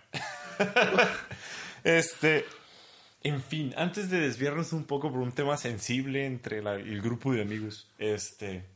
este. 1.84 2.46
En 3.22 3.42
fin, 3.42 3.72
antes 3.78 4.10
de 4.10 4.20
desviarnos 4.20 4.72
un 4.74 4.84
poco 4.84 5.10
por 5.10 5.20
un 5.20 5.32
tema 5.32 5.56
sensible 5.56 6.26
entre 6.26 6.62
la- 6.62 6.74
el 6.74 7.00
grupo 7.00 7.32
de 7.32 7.40
amigos, 7.42 7.88
este. 7.98 8.66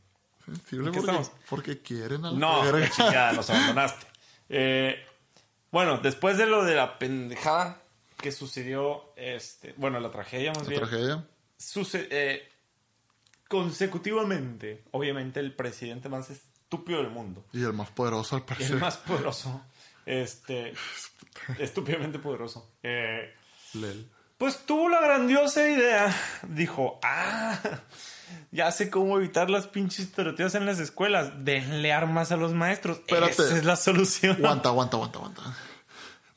Sensible 0.43 0.87
¿En 0.87 0.91
qué 0.93 0.99
porque, 1.01 1.11
estamos? 1.17 1.31
porque 1.49 1.81
quieren 1.81 2.25
a 2.25 2.31
la 2.31 2.37
No, 2.39 2.63
chingada, 2.89 3.31
nos 3.33 3.49
abandonaste. 3.49 4.07
Eh, 4.49 4.95
bueno, 5.71 5.97
después 5.99 6.37
de 6.37 6.45
lo 6.45 6.63
de 6.63 6.75
la 6.75 6.97
pendejada 6.99 7.81
que 8.21 8.31
sucedió, 8.31 9.03
este, 9.15 9.73
bueno, 9.77 9.99
la 9.99 10.11
tragedia 10.11 10.51
más 10.51 10.63
La 10.63 10.69
bien, 10.69 10.81
tragedia. 10.81 11.25
suce- 11.57 12.07
eh, 12.11 12.47
consecutivamente, 13.47 14.83
obviamente 14.91 15.39
el 15.39 15.53
presidente 15.53 16.07
más 16.09 16.29
estúpido 16.29 16.99
del 16.99 17.09
mundo, 17.11 17.43
Y 17.53 17.63
el 17.63 17.73
más 17.73 17.89
poderoso 17.89 18.35
al 18.35 18.41
el 18.41 18.45
parecer. 18.45 18.75
más 18.77 18.97
poderoso, 18.97 19.61
este, 20.05 20.73
estúpidamente 21.59 22.19
poderoso, 22.19 22.69
eh, 22.83 23.33
Lel. 23.73 24.07
pues 24.37 24.65
tuvo 24.65 24.87
la 24.89 25.01
grandiosa 25.01 25.67
idea, 25.67 26.15
dijo, 26.47 26.99
ah, 27.03 27.59
ya 28.51 28.71
sé 28.71 28.89
cómo 28.91 29.17
evitar 29.17 29.49
las 29.49 29.65
pinches 29.67 30.11
tiroteos 30.11 30.53
en 30.55 30.65
las 30.65 30.79
escuelas, 30.79 31.31
denle 31.43 31.91
armas 31.91 32.31
a 32.31 32.37
los 32.37 32.53
maestros, 32.53 32.99
Espérate. 32.99 33.31
esa 33.31 33.57
es 33.57 33.65
la 33.65 33.75
solución. 33.75 34.35
Aguanta, 34.37 34.69
aguanta, 34.69 34.97
aguanta, 34.97 35.17
aguanta. 35.19 35.57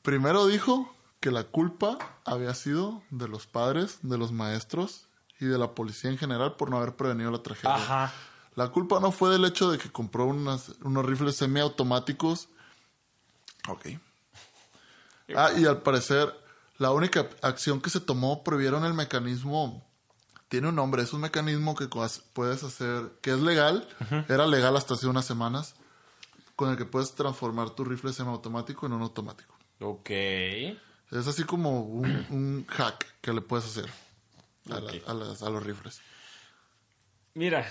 Primero 0.03 0.47
dijo 0.47 0.95
que 1.21 1.31
la 1.31 1.45
culpa 1.45 1.99
había 2.25 2.55
sido 2.55 3.03
de 3.11 3.29
los 3.29 3.47
padres, 3.47 3.99
de 4.03 4.19
los 4.19 4.33
maestros 4.33 5.07
y 5.39 5.47
de 5.47 5.59
la 5.59 5.75
policía 5.75 6.11
en 6.11 6.19
general 6.19 6.57
por 6.57 6.71
no 6.71 6.79
haber 6.79 6.97
prevenido 6.97 7.31
la 7.31 7.43
tragedia. 7.43 7.75
Ajá. 7.77 8.13
La 8.55 8.69
culpa 8.69 9.01
no 9.01 9.13
fue 9.13 9.31
del 9.31 9.45
hecho 9.45 9.71
de 9.71 9.79
que 9.79 9.91
compró 9.91 10.27
unas- 10.27 10.71
unos 10.83 11.07
rifles 11.07 11.37
semiautomáticos. 11.37 12.49
Ok. 13.69 13.87
Ah, 15.37 15.51
y 15.57 15.65
al 15.65 15.83
parecer, 15.83 16.35
la 16.79 16.91
única 16.91 17.29
acción 17.43 17.81
que 17.81 17.89
se 17.91 18.01
tomó 18.01 18.43
prohibieron 18.45 18.85
el 18.85 18.95
mecanismo 18.95 19.87
Tiene 20.49 20.69
un 20.69 20.75
nombre, 20.75 21.03
es 21.03 21.15
un 21.15 21.23
mecanismo 21.23 21.75
que 21.75 21.89
puedes 21.89 22.63
hacer, 22.63 23.11
que 23.23 23.31
es 23.31 23.41
legal, 23.41 23.89
era 24.29 24.47
legal 24.47 24.77
hasta 24.77 24.93
hace 24.93 25.07
unas 25.07 25.25
semanas, 25.25 25.77
con 26.57 26.69
el 26.71 26.77
que 26.77 26.85
puedes 26.85 27.15
transformar 27.15 27.71
tu 27.71 27.85
rifle 27.87 28.13
semiautomático 28.13 28.85
en 28.85 28.93
un 28.93 29.01
automático. 29.01 29.52
Ok. 29.83 30.11
Es 30.11 31.27
así 31.27 31.45
como 31.45 31.81
un, 31.83 32.07
un 32.31 32.67
hack 32.69 33.07
que 33.21 33.33
le 33.33 33.41
puedes 33.43 33.67
hacer 33.67 33.91
a, 34.71 34.81
la- 34.81 34.93
Ok. 34.93 34.95
a 35.09 35.15
las- 35.15 35.43
a 35.43 35.51
los 35.51 35.63
rifles. 35.65 36.01
Mira, 37.35 37.67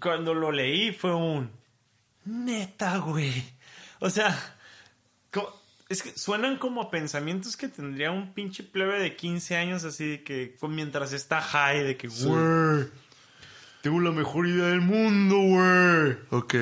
cuando 0.00 0.34
lo 0.34 0.52
leí 0.52 0.92
fue 0.92 1.14
un... 1.14 1.50
Neta, 2.24 2.98
güey. 2.98 3.42
O 4.00 4.10
sea, 4.10 4.36
es 5.88 6.02
que 6.02 6.16
suenan 6.16 6.56
como 6.58 6.90
pensamientos 6.90 7.56
que 7.56 7.68
tendría 7.68 8.10
un 8.12 8.32
pinche 8.32 8.62
plebe 8.62 9.00
de 9.00 9.16
15 9.16 9.56
años 9.56 9.84
así 9.84 10.06
de 10.08 10.22
que 10.24 10.54
fue 10.58 10.68
mientras 10.68 11.12
está 11.12 11.40
high, 11.42 11.82
de 11.82 11.96
que, 11.96 12.08
güey, 12.08 12.88
tengo 13.82 14.00
la 14.00 14.10
mejor 14.12 14.46
idea 14.46 14.66
del 14.68 14.80
mundo, 14.80 15.36
güey. 15.36 16.16
Ok, 16.30 16.54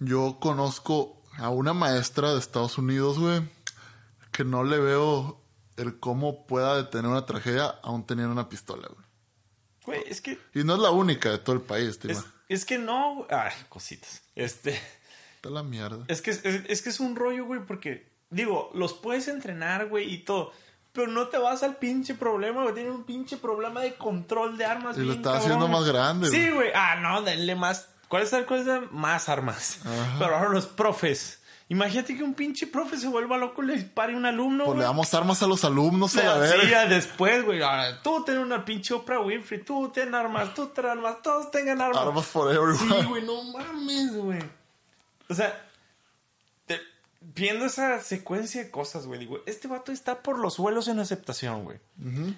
yo 0.00 0.38
conozco 0.40 1.20
a 1.36 1.50
una 1.50 1.74
maestra 1.74 2.32
de 2.32 2.38
Estados 2.38 2.78
Unidos, 2.78 3.18
güey, 3.18 3.42
que 4.34 4.44
no 4.44 4.64
le 4.64 4.78
veo 4.78 5.40
el 5.76 5.98
cómo 6.00 6.46
pueda 6.46 6.76
detener 6.76 7.10
una 7.10 7.24
tragedia 7.26 7.66
aún 7.82 8.04
teniendo 8.06 8.32
una 8.32 8.48
pistola, 8.48 8.88
güey. 8.88 9.06
Güey, 9.86 10.02
es 10.06 10.20
que 10.20 10.38
Y 10.54 10.64
no 10.64 10.74
es 10.74 10.80
la 10.80 10.90
única 10.90 11.30
de 11.30 11.38
todo 11.38 11.54
el 11.56 11.62
país, 11.62 11.98
tío. 11.98 12.10
Es, 12.10 12.24
es 12.48 12.64
que 12.64 12.78
no, 12.78 13.14
güey. 13.16 13.26
ay, 13.30 13.52
cositas. 13.68 14.22
Este, 14.34 14.78
Está 15.36 15.50
la 15.50 15.62
mierda. 15.62 16.04
es 16.08 16.20
que 16.22 16.30
es, 16.30 16.44
es 16.44 16.82
que 16.82 16.88
es 16.90 17.00
un 17.00 17.16
rollo, 17.16 17.44
güey, 17.44 17.60
porque 17.66 18.10
digo, 18.30 18.70
los 18.74 18.94
puedes 18.94 19.28
entrenar, 19.28 19.86
güey, 19.88 20.12
y 20.12 20.18
todo, 20.24 20.52
pero 20.92 21.06
no 21.08 21.28
te 21.28 21.38
vas 21.38 21.62
al 21.62 21.76
pinche 21.76 22.14
problema, 22.14 22.62
güey, 22.62 22.74
tienen 22.74 22.92
un 22.92 23.04
pinche 23.04 23.36
problema 23.36 23.80
de 23.82 23.94
control 23.94 24.56
de 24.56 24.64
armas 24.64 24.96
Y 24.96 25.00
lo 25.00 25.06
bien 25.06 25.18
está 25.18 25.32
cabrón, 25.32 25.42
haciendo 25.44 25.66
güey. 25.68 25.78
más 25.80 25.88
grande, 25.88 26.30
Sí, 26.30 26.50
güey. 26.50 26.70
Ah, 26.74 26.96
no, 27.00 27.22
denle 27.22 27.54
más. 27.54 27.88
¿Cuál 28.08 28.22
es 28.22 28.32
es 28.32 28.66
el- 28.66 28.90
más 28.90 29.28
armas? 29.28 29.80
Pero 30.18 30.36
ahora 30.36 30.48
los 30.50 30.66
profes. 30.66 31.40
Imagínate 31.68 32.14
que 32.16 32.22
un 32.22 32.34
pinche 32.34 32.66
profe 32.66 32.98
se 32.98 33.08
vuelva 33.08 33.38
loco 33.38 33.62
y 33.62 33.66
le 33.66 33.72
dispare 33.76 34.12
a 34.12 34.16
un 34.16 34.26
alumno, 34.26 34.66
Pues 34.66 34.78
le 34.78 34.84
damos 34.84 35.12
armas 35.14 35.42
a 35.42 35.46
los 35.46 35.64
alumnos 35.64 36.14
a 36.18 36.22
la 36.22 36.34
Sí, 36.46 36.58
verga. 36.58 36.70
ya 36.70 36.86
después, 36.86 37.42
güey. 37.44 37.62
Ahora, 37.62 38.02
tú 38.02 38.22
tienes 38.24 38.42
una 38.44 38.64
pinche 38.64 38.92
Oprah 38.92 39.20
Winfrey, 39.20 39.62
tú 39.64 39.90
tienes 39.92 40.12
armas, 40.14 40.52
tú 40.52 40.66
tienes 40.66 40.92
armas, 40.92 41.22
todos 41.22 41.50
tengan 41.50 41.80
armas. 41.80 42.02
Armas 42.02 42.26
for 42.26 42.50
everyone. 42.54 42.78
Sí, 43.00 43.06
güey, 43.08 43.22
no 43.24 43.42
mames, 43.44 44.14
güey. 44.14 44.40
O 45.30 45.34
sea, 45.34 45.66
te- 46.66 46.80
viendo 47.22 47.64
esa 47.64 47.98
secuencia 48.02 48.62
de 48.62 48.70
cosas, 48.70 49.06
güey, 49.06 49.18
digo, 49.20 49.38
este 49.46 49.66
vato 49.66 49.90
está 49.90 50.22
por 50.22 50.38
los 50.38 50.54
suelos 50.54 50.86
en 50.88 50.98
aceptación, 50.98 51.64
güey. 51.64 51.78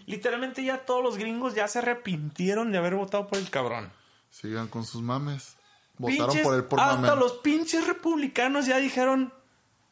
Literalmente 0.07 0.63
ya 0.65 0.85
todos 0.87 1.03
los 1.03 1.17
gringos 1.19 1.55
ya 1.57 1.67
se 1.67 1.81
arrepintieron 1.81 2.71
de 2.71 2.79
haber 2.79 2.95
votado 2.95 3.27
por 3.27 3.39
el 3.39 3.51
cabrón. 3.51 3.91
Sigan 4.31 4.69
con 4.69 4.85
sus 4.85 5.03
mames. 5.03 5.56
Votaron 5.99 6.29
Pinches- 6.37 6.43
por 6.43 6.55
él 6.55 6.65
por 6.65 6.81
hasta 6.81 7.15
los 7.17 7.33
pinches 7.35 7.87
republicanos 7.87 8.67
ya 8.67 8.77
dijeron, 8.79 9.33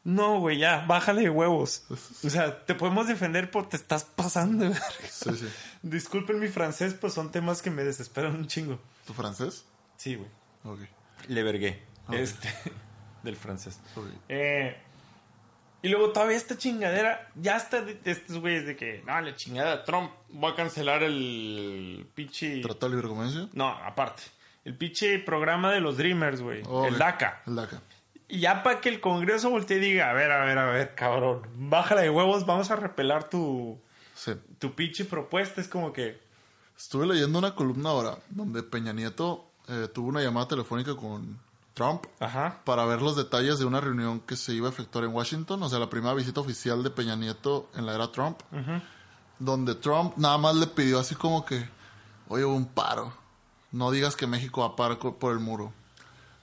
no, 0.03 0.39
güey, 0.39 0.59
ya, 0.59 0.85
bájale 0.87 1.21
de 1.23 1.29
huevos. 1.31 1.83
O 2.23 2.29
sea, 2.29 2.63
te 2.65 2.75
podemos 2.75 3.07
defender 3.07 3.49
por 3.49 3.67
te 3.69 3.75
estás 3.75 4.03
pasando. 4.03 4.71
Sí, 5.09 5.31
sí. 5.35 5.47
Disculpen 5.81 6.39
mi 6.39 6.47
francés, 6.47 6.93
pues 6.93 7.13
son 7.13 7.31
temas 7.31 7.61
que 7.63 7.71
me 7.71 7.83
desesperan 7.83 8.35
un 8.35 8.45
chingo. 8.47 8.79
¿Tu 9.07 9.13
francés? 9.13 9.65
Sí, 9.97 10.15
güey. 10.15 10.29
Ok. 10.63 10.79
Le 11.27 11.41
vergué. 11.41 11.83
Este, 12.11 12.49
del 13.23 13.35
francés. 13.35 13.79
Eh, 14.29 14.77
y 15.81 15.87
luego 15.89 16.11
todavía 16.11 16.37
esta 16.37 16.55
chingadera, 16.57 17.31
ya 17.35 17.57
está 17.57 17.81
de, 17.81 17.95
de 17.95 18.11
estos 18.11 18.37
güeyes 18.39 18.65
de 18.67 18.75
que, 18.75 19.03
no, 19.07 19.19
la 19.21 19.35
chingada, 19.35 19.83
Trump 19.85 20.11
va 20.31 20.49
a 20.51 20.55
cancelar 20.55 21.01
el 21.03 22.07
pinche... 22.13 22.61
¿Tratado 22.61 22.91
de 22.91 22.95
libre 22.97 23.09
comercio? 23.09 23.49
No, 23.53 23.69
aparte. 23.69 24.21
El 24.65 24.75
pinche 24.77 25.19
programa 25.19 25.71
de 25.71 25.79
los 25.79 25.95
Dreamers, 25.97 26.41
güey. 26.41 26.61
Ok. 26.67 26.87
El 26.87 26.97
DACA. 26.97 27.43
El 27.47 27.55
DACA. 27.55 27.81
Y 28.27 28.39
ya 28.39 28.63
para 28.63 28.81
que 28.81 28.89
el 28.89 28.99
Congreso 28.99 29.49
voltee 29.51 29.77
y 29.77 29.81
diga, 29.81 30.09
a 30.09 30.13
ver, 30.13 30.31
a 30.31 30.43
ver, 30.43 30.57
a 30.57 30.65
ver, 30.65 30.95
cabrón, 30.95 31.43
bájala 31.55 32.01
de 32.01 32.09
huevos, 32.09 32.45
vamos 32.47 32.71
a 32.71 32.75
repelar 32.75 33.29
tu, 33.29 33.79
Sí. 34.15 34.33
tu 34.59 34.73
pinche 34.75 35.05
propuesta. 35.05 35.61
Es 35.61 35.67
como 35.67 35.93
que, 35.93 36.19
Estuve 36.77 37.05
leyendo 37.07 37.39
una 37.39 37.55
columna 37.55 37.89
ahora 37.91 38.17
donde 38.29 38.61
Peña 38.61 38.91
Nieto 38.91 39.49
eh, 39.69 39.87
tuvo 39.93 40.09
una 40.09 40.21
llamada 40.21 40.47
telefónica 40.49 40.93
con 40.95 41.39
Trump 41.73 42.03
ajá, 42.19 42.59
para 42.65 42.83
ver 42.85 43.01
los 43.01 43.15
detalles 43.15 43.59
de 43.59 43.65
una 43.65 43.79
reunión 43.79 44.19
que 44.19 44.35
se 44.35 44.53
iba 44.53 44.67
a 44.67 44.71
efectuar 44.71 45.05
en 45.05 45.11
Washington, 45.13 45.61
o 45.63 45.69
sea, 45.69 45.79
la 45.79 45.89
primera 45.89 46.13
visita 46.13 46.41
oficial 46.41 46.83
de 46.83 46.89
Peña 46.89 47.15
Nieto 47.15 47.69
en 47.75 47.85
la 47.85 47.95
era 47.95 48.11
Trump, 48.11 48.39
donde 49.39 49.75
Trump 49.75 50.13
nada 50.17 50.37
más 50.37 50.55
le 50.55 50.67
pidió 50.67 50.99
así 50.99 51.15
como 51.15 51.45
que, 51.45 51.65
oye, 52.27 52.43
hubo 52.45 52.55
un 52.55 52.65
paro, 52.65 53.13
no 53.75 53.91
digas 53.91 54.15
que 54.15 54.25
México 54.25 54.61
va 54.61 54.67
a 54.67 54.75
parar 54.77 54.97
por 54.97 55.33
el 55.33 55.39
muro. 55.39 55.73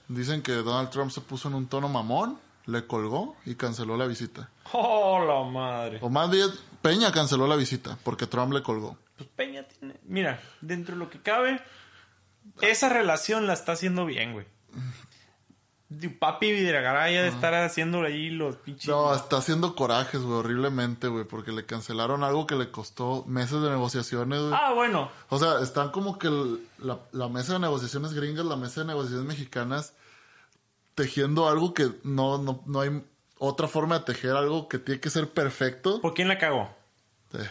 Dicen 0.07 0.43
que 0.43 0.51
Donald 0.51 0.91
Trump 0.91 1.09
se 1.09 1.19
puso 1.19 1.47
en 1.47 1.55
un 1.55 1.65
tono 1.65 1.89
mamón, 1.89 2.37
le 2.67 2.85
colgó 2.85 3.35
y 3.43 3.55
canceló 3.55 3.97
la 3.97 4.05
visita. 4.05 4.51
¡Oh, 4.71 5.19
la 5.25 5.49
madre! 5.49 5.97
O 6.01 6.09
más 6.09 6.29
bien, 6.29 6.49
Peña 6.83 7.11
canceló 7.11 7.47
la 7.47 7.55
visita 7.55 7.97
porque 8.03 8.27
Trump 8.27 8.53
le 8.53 8.61
colgó. 8.61 8.97
Pues 9.17 9.27
Peña 9.29 9.63
tiene. 9.63 9.95
Mira, 10.03 10.41
dentro 10.61 10.93
de 10.93 10.99
lo 10.99 11.09
que 11.09 11.21
cabe, 11.21 11.59
esa 12.61 12.89
relación 12.89 13.47
la 13.47 13.53
está 13.53 13.71
haciendo 13.71 14.05
bien, 14.05 14.33
güey. 14.33 14.45
Papi 16.19 16.51
Vidragaraya 16.51 17.21
de 17.23 17.27
estar 17.29 17.53
haciendo 17.53 18.01
ahí 18.03 18.29
los 18.29 18.55
pinches. 18.57 18.87
No, 18.89 19.13
está 19.15 19.37
haciendo 19.37 19.75
corajes, 19.75 20.21
güey, 20.21 20.37
horriblemente, 20.39 21.07
güey, 21.07 21.25
porque 21.25 21.51
le 21.51 21.65
cancelaron 21.65 22.23
algo 22.23 22.45
que 22.47 22.55
le 22.55 22.71
costó 22.71 23.23
meses 23.25 23.61
de 23.61 23.69
negociaciones, 23.69 24.39
güey. 24.41 24.53
Ah, 24.53 24.73
bueno. 24.73 25.11
O 25.29 25.39
sea, 25.39 25.59
están 25.61 25.91
como 25.91 26.17
que 26.19 26.27
el- 26.27 26.67
la, 26.79 26.99
la 27.11 27.27
mesa 27.29 27.53
de 27.53 27.59
negociaciones 27.59 28.13
gringas, 28.13 28.45
la 28.45 28.55
mesa 28.55 28.81
de 28.81 28.87
negociaciones 28.87 29.27
mexicanas, 29.27 29.93
tejiendo 30.95 31.47
algo 31.49 31.73
que 31.73 31.89
no, 32.03 32.37
no, 32.37 32.63
no 32.65 32.81
hay 32.81 33.03
otra 33.39 33.67
forma 33.67 33.99
de 33.99 34.05
tejer 34.05 34.31
algo 34.31 34.67
que 34.67 34.77
tiene 34.79 35.01
que 35.01 35.09
ser 35.09 35.29
perfecto. 35.29 35.99
¿Por 36.01 36.13
quién 36.13 36.27
la 36.27 36.37
cagó? 36.37 36.75
de 37.31 37.49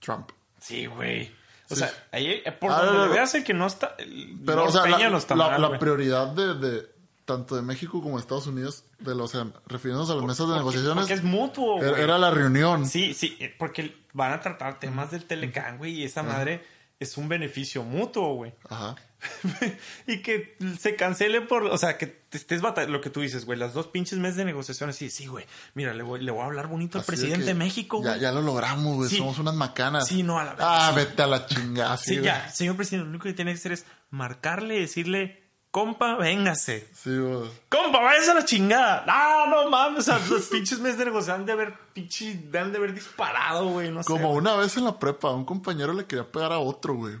Trump. 0.00 0.30
Sí, 0.60 0.86
güey. 0.86 1.32
O 1.70 1.74
Sí. 1.74 1.80
sea, 1.80 1.92
ahí, 2.12 2.42
eh, 2.44 2.52
por 2.52 2.70
Ah, 2.72 2.76
donde 2.78 2.92
no, 2.92 2.98
le 3.02 3.06
no. 3.08 3.14
veas 3.14 3.34
el 3.36 3.44
que 3.44 3.54
no 3.54 3.66
está. 3.66 3.94
el 3.98 4.36
Pero, 4.44 4.58
Lord 4.58 4.68
o 4.68 4.72
sea, 4.72 4.82
Peña 4.82 4.98
la, 4.98 5.10
no 5.10 5.18
está 5.18 5.34
la- 5.36 5.48
mal, 5.50 5.62
la 5.62 5.68
güey. 5.68 5.80
prioridad 5.80 6.26
de, 6.28 6.54
de 6.54 6.95
tanto 7.26 7.54
de 7.56 7.60
México 7.62 8.00
como 8.00 8.16
de 8.16 8.22
Estados 8.22 8.46
Unidos, 8.46 8.84
de 9.00 9.14
los, 9.14 9.34
o 9.34 9.44
sea, 9.44 9.52
refiriéndonos 9.66 10.08
a 10.10 10.14
las 10.14 10.22
mesas 10.24 10.38
de 10.38 10.44
Porque- 10.44 10.58
negociaciones, 10.60 11.02
Porque 11.02 11.14
es 11.14 11.22
mutuo, 11.24 11.78
era, 11.82 11.90
güey. 11.90 12.02
era 12.02 12.16
la 12.18 12.30
reunión. 12.30 12.86
Sí, 12.86 13.12
sí, 13.12 13.36
eh, 13.40 13.54
porque 13.58 13.94
van 14.14 14.32
a 14.32 14.40
tratar 14.40 14.78
temas 14.80 15.10
del 15.10 15.24
Telecán, 15.24 15.76
güey, 15.76 15.92
y 16.00 16.04
esa 16.04 16.22
madre 16.22 16.64
es 16.98 17.18
un 17.18 17.28
beneficio 17.28 17.82
mutuo, 17.82 18.34
güey. 18.34 18.54
Ajá. 18.70 18.96
y 20.06 20.18
que 20.22 20.56
se 20.78 20.94
cancele 20.94 21.40
por, 21.40 21.64
o 21.64 21.76
sea, 21.78 21.98
que 21.98 22.06
te 22.06 22.36
estés 22.38 22.60
batallando, 22.60 22.96
lo 22.98 23.02
que 23.02 23.10
tú 23.10 23.20
dices, 23.22 23.44
güey, 23.44 23.58
las 23.58 23.74
dos 23.74 23.86
pinches 23.88 24.18
meses 24.18 24.36
de 24.36 24.44
negociaciones, 24.44 24.94
sí, 24.96 25.10
sí, 25.10 25.26
güey, 25.26 25.46
mira, 25.74 25.94
le 25.94 26.02
voy, 26.02 26.22
le 26.22 26.30
voy 26.30 26.42
a 26.42 26.44
hablar 26.44 26.68
bonito 26.68 26.98
al 26.98 27.02
Así 27.02 27.08
presidente 27.10 27.44
de 27.46 27.54
México, 27.54 28.00
Ya, 28.04 28.10
güey. 28.10 28.20
ya 28.20 28.30
lo 28.32 28.42
logramos, 28.42 28.96
güey. 28.96 29.10
Sí. 29.10 29.16
Somos 29.16 29.38
unas 29.38 29.54
macanas. 29.54 30.06
Sí, 30.06 30.22
no, 30.22 30.38
a 30.38 30.44
la 30.44 30.50
vez. 30.52 30.60
Ah, 30.62 30.90
sí. 30.94 30.96
vete 31.00 31.22
a 31.22 31.26
la 31.26 31.46
chingada. 31.46 31.96
Sí, 31.96 32.12
güey. 32.14 32.24
ya, 32.26 32.48
señor 32.50 32.76
presidente, 32.76 33.04
lo 33.04 33.10
único 33.10 33.24
que 33.24 33.32
tiene 33.34 33.52
que 33.52 33.58
hacer 33.58 33.72
es 33.72 33.84
marcarle, 34.10 34.78
decirle, 34.78 35.42
compa, 35.76 36.16
véngase. 36.16 36.88
Sí, 36.94 37.14
güey. 37.18 37.50
Compa, 37.68 38.00
váyase 38.00 38.30
a 38.30 38.34
la 38.34 38.44
chingada. 38.46 39.04
Ah, 39.06 39.44
no 39.50 39.68
mames, 39.68 39.98
o 39.98 40.02
sea, 40.02 40.18
los 40.30 40.46
pinches 40.50 40.78
meses 40.78 40.96
de 40.96 41.04
negociación 41.04 41.40
han 41.40 41.46
de 41.46 41.52
haber, 41.52 41.74
pinche, 41.92 42.30
han 42.58 42.72
de 42.72 42.78
haber 42.78 42.94
disparado, 42.94 43.66
güey, 43.68 43.90
no 43.90 44.02
sé. 44.02 44.06
Como 44.10 44.32
una 44.32 44.56
vez 44.56 44.74
en 44.78 44.84
la 44.86 44.98
prepa, 44.98 45.32
un 45.32 45.44
compañero 45.44 45.92
le 45.92 46.06
quería 46.06 46.24
pegar 46.32 46.50
a 46.52 46.58
otro, 46.60 46.94
güey. 46.94 47.16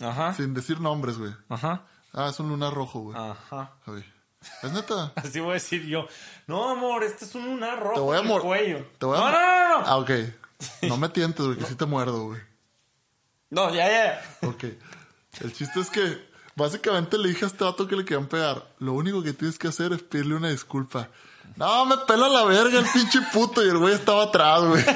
Ajá, 0.00 0.34
Sin 0.34 0.54
decir 0.54 0.80
nombres, 0.80 1.18
güey. 1.18 1.32
ajá, 1.48 1.84
Ah, 2.12 2.28
es 2.30 2.38
un 2.38 2.48
lunar 2.48 2.72
rojo, 2.72 3.00
güey. 3.00 3.16
ajá. 3.18 3.72
Ay. 3.86 4.04
¿Es 4.62 4.72
neta? 4.72 5.12
Así 5.16 5.40
voy 5.40 5.50
a 5.50 5.54
decir 5.54 5.84
yo. 5.84 6.06
No, 6.46 6.70
amor, 6.70 7.02
este 7.02 7.24
es 7.24 7.34
un 7.34 7.44
lunar 7.46 7.80
rojo 7.80 7.94
Te 7.94 8.00
voy 8.00 8.16
a 8.18 8.20
en 8.20 8.30
el 8.30 8.40
cuello. 8.40 8.86
Te 8.98 9.06
voy 9.06 9.18
a 9.18 9.20
no, 9.20 9.30
no, 9.32 9.32
no, 9.32 9.80
no. 9.80 9.86
Ah, 9.86 9.96
ok. 9.96 10.10
No 10.82 10.96
me 10.96 11.08
tientes, 11.08 11.44
güey, 11.44 11.58
que 11.58 11.64
sí 11.72 11.74
te 11.74 11.86
muerdo, 11.86 12.26
güey. 12.26 12.40
No, 13.50 13.74
ya, 13.74 13.88
ya. 13.88 14.48
Ok. 14.48 14.64
El 15.40 15.52
chiste 15.52 15.80
es 15.80 15.90
que 15.90 16.27
básicamente 16.58 17.16
le 17.16 17.28
dije 17.30 17.46
a 17.46 17.48
este 17.48 17.64
vato 17.64 17.88
que 17.88 17.96
le 17.96 18.04
querían 18.04 18.26
pegar. 18.28 18.62
Lo 18.80 18.92
único 18.92 19.22
que 19.22 19.32
tienes 19.32 19.58
que 19.58 19.68
hacer 19.68 19.92
es 19.94 20.02
pedirle 20.02 20.34
una 20.34 20.50
disculpa. 20.50 21.08
No, 21.56 21.86
me 21.86 21.96
pela 22.06 22.28
la 22.28 22.44
verga 22.44 22.78
el 22.80 22.86
pinche 22.92 23.20
puto. 23.32 23.64
Y 23.64 23.68
el 23.70 23.78
güey 23.78 23.94
estaba 23.94 24.24
atrás, 24.24 24.62
güey. 24.64 24.84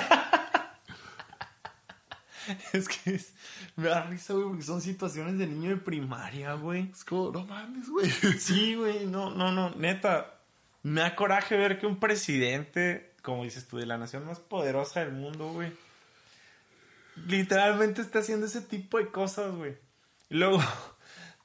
Es 2.72 2.88
que 2.88 3.14
es- 3.14 3.32
me 3.76 3.88
da 3.88 4.02
risa, 4.02 4.34
güey, 4.34 4.46
porque 4.48 4.62
son 4.64 4.80
situaciones 4.82 5.38
de 5.38 5.46
niño 5.46 5.70
de 5.70 5.76
primaria, 5.76 6.54
güey. 6.54 6.90
Es 6.92 7.04
como, 7.04 7.30
no 7.30 7.44
mames, 7.46 7.88
güey. 7.88 8.10
Sí, 8.38 8.74
güey, 8.74 9.06
no, 9.06 9.30
no, 9.30 9.52
no, 9.52 9.70
neta. 9.76 10.34
Me 10.82 11.00
da 11.02 11.14
coraje 11.14 11.56
ver 11.56 11.78
que 11.78 11.86
un 11.86 12.00
presidente, 12.00 13.14
como 13.22 13.44
dices 13.44 13.68
tú, 13.68 13.76
de 13.78 13.86
la 13.86 13.96
nación 13.96 14.26
más 14.26 14.40
poderosa 14.40 15.00
del 15.00 15.12
mundo, 15.12 15.52
güey, 15.52 15.72
literalmente 17.26 18.02
está 18.02 18.18
haciendo 18.18 18.46
ese 18.46 18.60
tipo 18.60 18.98
de 18.98 19.08
cosas, 19.10 19.54
güey. 19.54 19.76
Y 20.28 20.34
luego, 20.34 20.60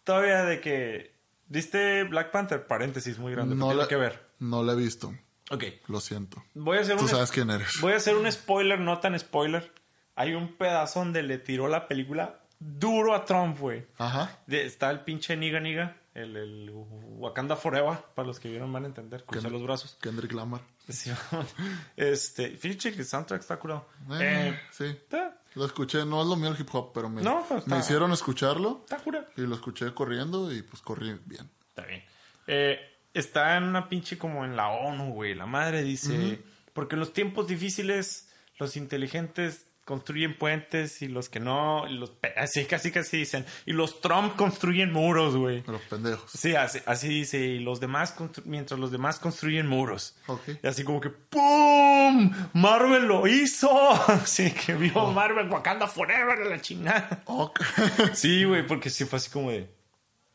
todavía 0.08 0.44
de 0.44 0.60
que, 0.60 1.14
¿viste 1.48 2.04
Black 2.06 2.32
Panther? 2.32 2.66
Paréntesis 2.66 3.20
muy 3.20 3.32
grande, 3.34 3.56
No 3.56 3.72
la, 3.76 3.88
que 3.88 3.96
ver. 3.96 4.28
no 4.40 4.64
la 4.64 4.74
he 4.74 4.76
visto. 4.76 5.14
Ok, 5.52 5.64
Lo 5.88 6.00
siento. 6.02 6.44
voy 6.56 6.80
a 6.80 6.82
hacer 6.82 6.98
Tú 6.98 7.04
un... 7.04 7.10
sabes 7.10 7.30
quién 7.32 7.50
eres. 7.52 7.80
Voy 7.80 7.94
a 7.94 7.98
hacer 7.98 8.16
un 8.16 8.30
spoiler, 8.32 8.80
no 8.80 9.00
tan 9.00 9.18
spoiler. 9.20 9.72
Hay 10.16 10.34
un 10.34 10.58
pedazo 10.58 11.00
donde 11.00 11.22
le 11.22 11.38
tiró 11.38 11.68
la 11.68 11.88
película 11.88 12.40
duro 12.60 13.14
a 13.14 13.24
Trump, 13.26 13.60
güey. 13.60 13.86
Ajá. 14.00 14.40
De- 14.48 14.66
Está 14.66 14.90
el 14.90 15.02
pinche 15.02 15.38
Niga 15.38 15.60
Niga, 15.60 15.96
el, 16.16 16.36
el 16.36 16.72
Wakanda 16.74 17.56
Forever, 17.56 18.00
para 18.16 18.28
los 18.28 18.40
que 18.40 18.50
vieron 18.50 18.74
van 18.74 18.84
a 18.86 18.88
entender, 18.88 19.24
cruza 19.26 19.48
Que- 19.48 19.54
los 19.54 19.62
brazos. 19.64 19.98
Kendrick 20.02 20.32
Lamar. 20.34 20.62
Sí, 20.90 21.12
este, 21.98 22.52
fíjate 22.58 22.94
que 22.94 23.00
el 23.02 23.06
soundtrack 23.06 23.42
está 23.42 23.58
curado. 23.58 23.88
Eh, 24.12 24.50
Eh, 24.54 24.60
sí. 24.72 24.86
está, 24.86 25.37
Lo 25.58 25.66
escuché, 25.66 26.06
no 26.06 26.22
es 26.22 26.28
lo 26.28 26.36
mío 26.36 26.50
el 26.50 26.60
hip 26.60 26.70
hop, 26.74 26.92
pero 26.94 27.10
me, 27.10 27.22
No, 27.22 27.44
pero 27.48 27.60
está- 27.60 27.74
me 27.76 27.80
hicieron 27.82 28.12
escucharlo 28.12 28.82
está 28.84 28.98
curado. 29.00 29.26
y 29.36 29.42
lo 29.42 29.56
escuché 29.56 29.94
corriendo 29.94 30.54
y 30.54 30.62
pues 30.62 30.82
corrí 30.82 31.18
bien. 31.26 31.50
Está 31.70 31.84
bien. 31.86 32.04
Eh, 32.48 32.80
está 33.14 33.58
en 33.58 33.64
una 33.64 33.90
pinche 33.90 34.18
como 34.18 34.46
en 34.46 34.56
la 34.56 34.70
ONU, 34.70 35.14
güey. 35.14 35.34
La 35.36 35.46
madre 35.46 35.84
dice, 35.84 36.42
porque 36.74 36.96
en 36.96 37.00
los 37.00 37.12
tiempos 37.14 37.48
difíciles 37.48 38.30
los 38.60 38.78
inteligentes 38.78 39.67
construyen 39.88 40.38
puentes 40.38 41.02
y 41.02 41.08
los 41.08 41.30
que 41.30 41.40
no, 41.40 41.88
los, 41.88 42.12
así 42.36 42.66
casi 42.66 42.92
casi 42.92 43.20
dicen, 43.20 43.46
y 43.66 43.72
los 43.72 44.02
Trump 44.02 44.36
construyen 44.36 44.92
muros, 44.92 45.38
güey. 45.38 45.64
Los 45.66 45.82
pendejos. 45.84 46.30
Sí, 46.30 46.56
así, 46.56 46.80
así 46.86 47.08
dice, 47.08 47.40
y 47.40 47.60
los 47.60 47.80
demás, 47.80 48.14
mientras 48.44 48.78
los 48.82 48.92
demás 48.92 49.18
construyen 49.18 49.66
muros. 49.66 50.18
Y 50.62 50.68
así 50.68 50.84
como 50.84 51.00
que 51.00 51.10
¡pum! 51.10 52.34
Marvel 52.52 53.08
lo 53.08 53.28
hizo. 53.28 53.70
Así 54.08 54.52
que 54.52 54.74
vio 54.74 55.12
Marvel 55.12 55.50
Wakanda 55.50 55.88
Forever 55.88 56.42
a 56.42 56.46
la 56.46 56.62
chingada. 56.62 57.24
Ok. 57.26 57.62
Sí, 58.14 58.44
güey, 58.44 58.68
porque 58.68 58.90
sí 58.90 59.06
fue 59.06 59.18
así 59.18 59.30
como 59.30 59.52
de. 59.52 59.70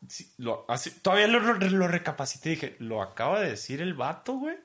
sí, 0.08 0.32
lo, 0.38 0.64
así, 0.68 0.90
todavía 1.02 1.26
lo, 1.26 1.40
lo, 1.40 1.54
lo 1.54 1.88
recapacité 1.88 2.50
y 2.50 2.54
dije, 2.54 2.76
¿lo 2.78 3.02
acaba 3.02 3.40
de 3.40 3.50
decir 3.50 3.82
el 3.82 3.92
vato, 3.92 4.34
güey? 4.34 4.56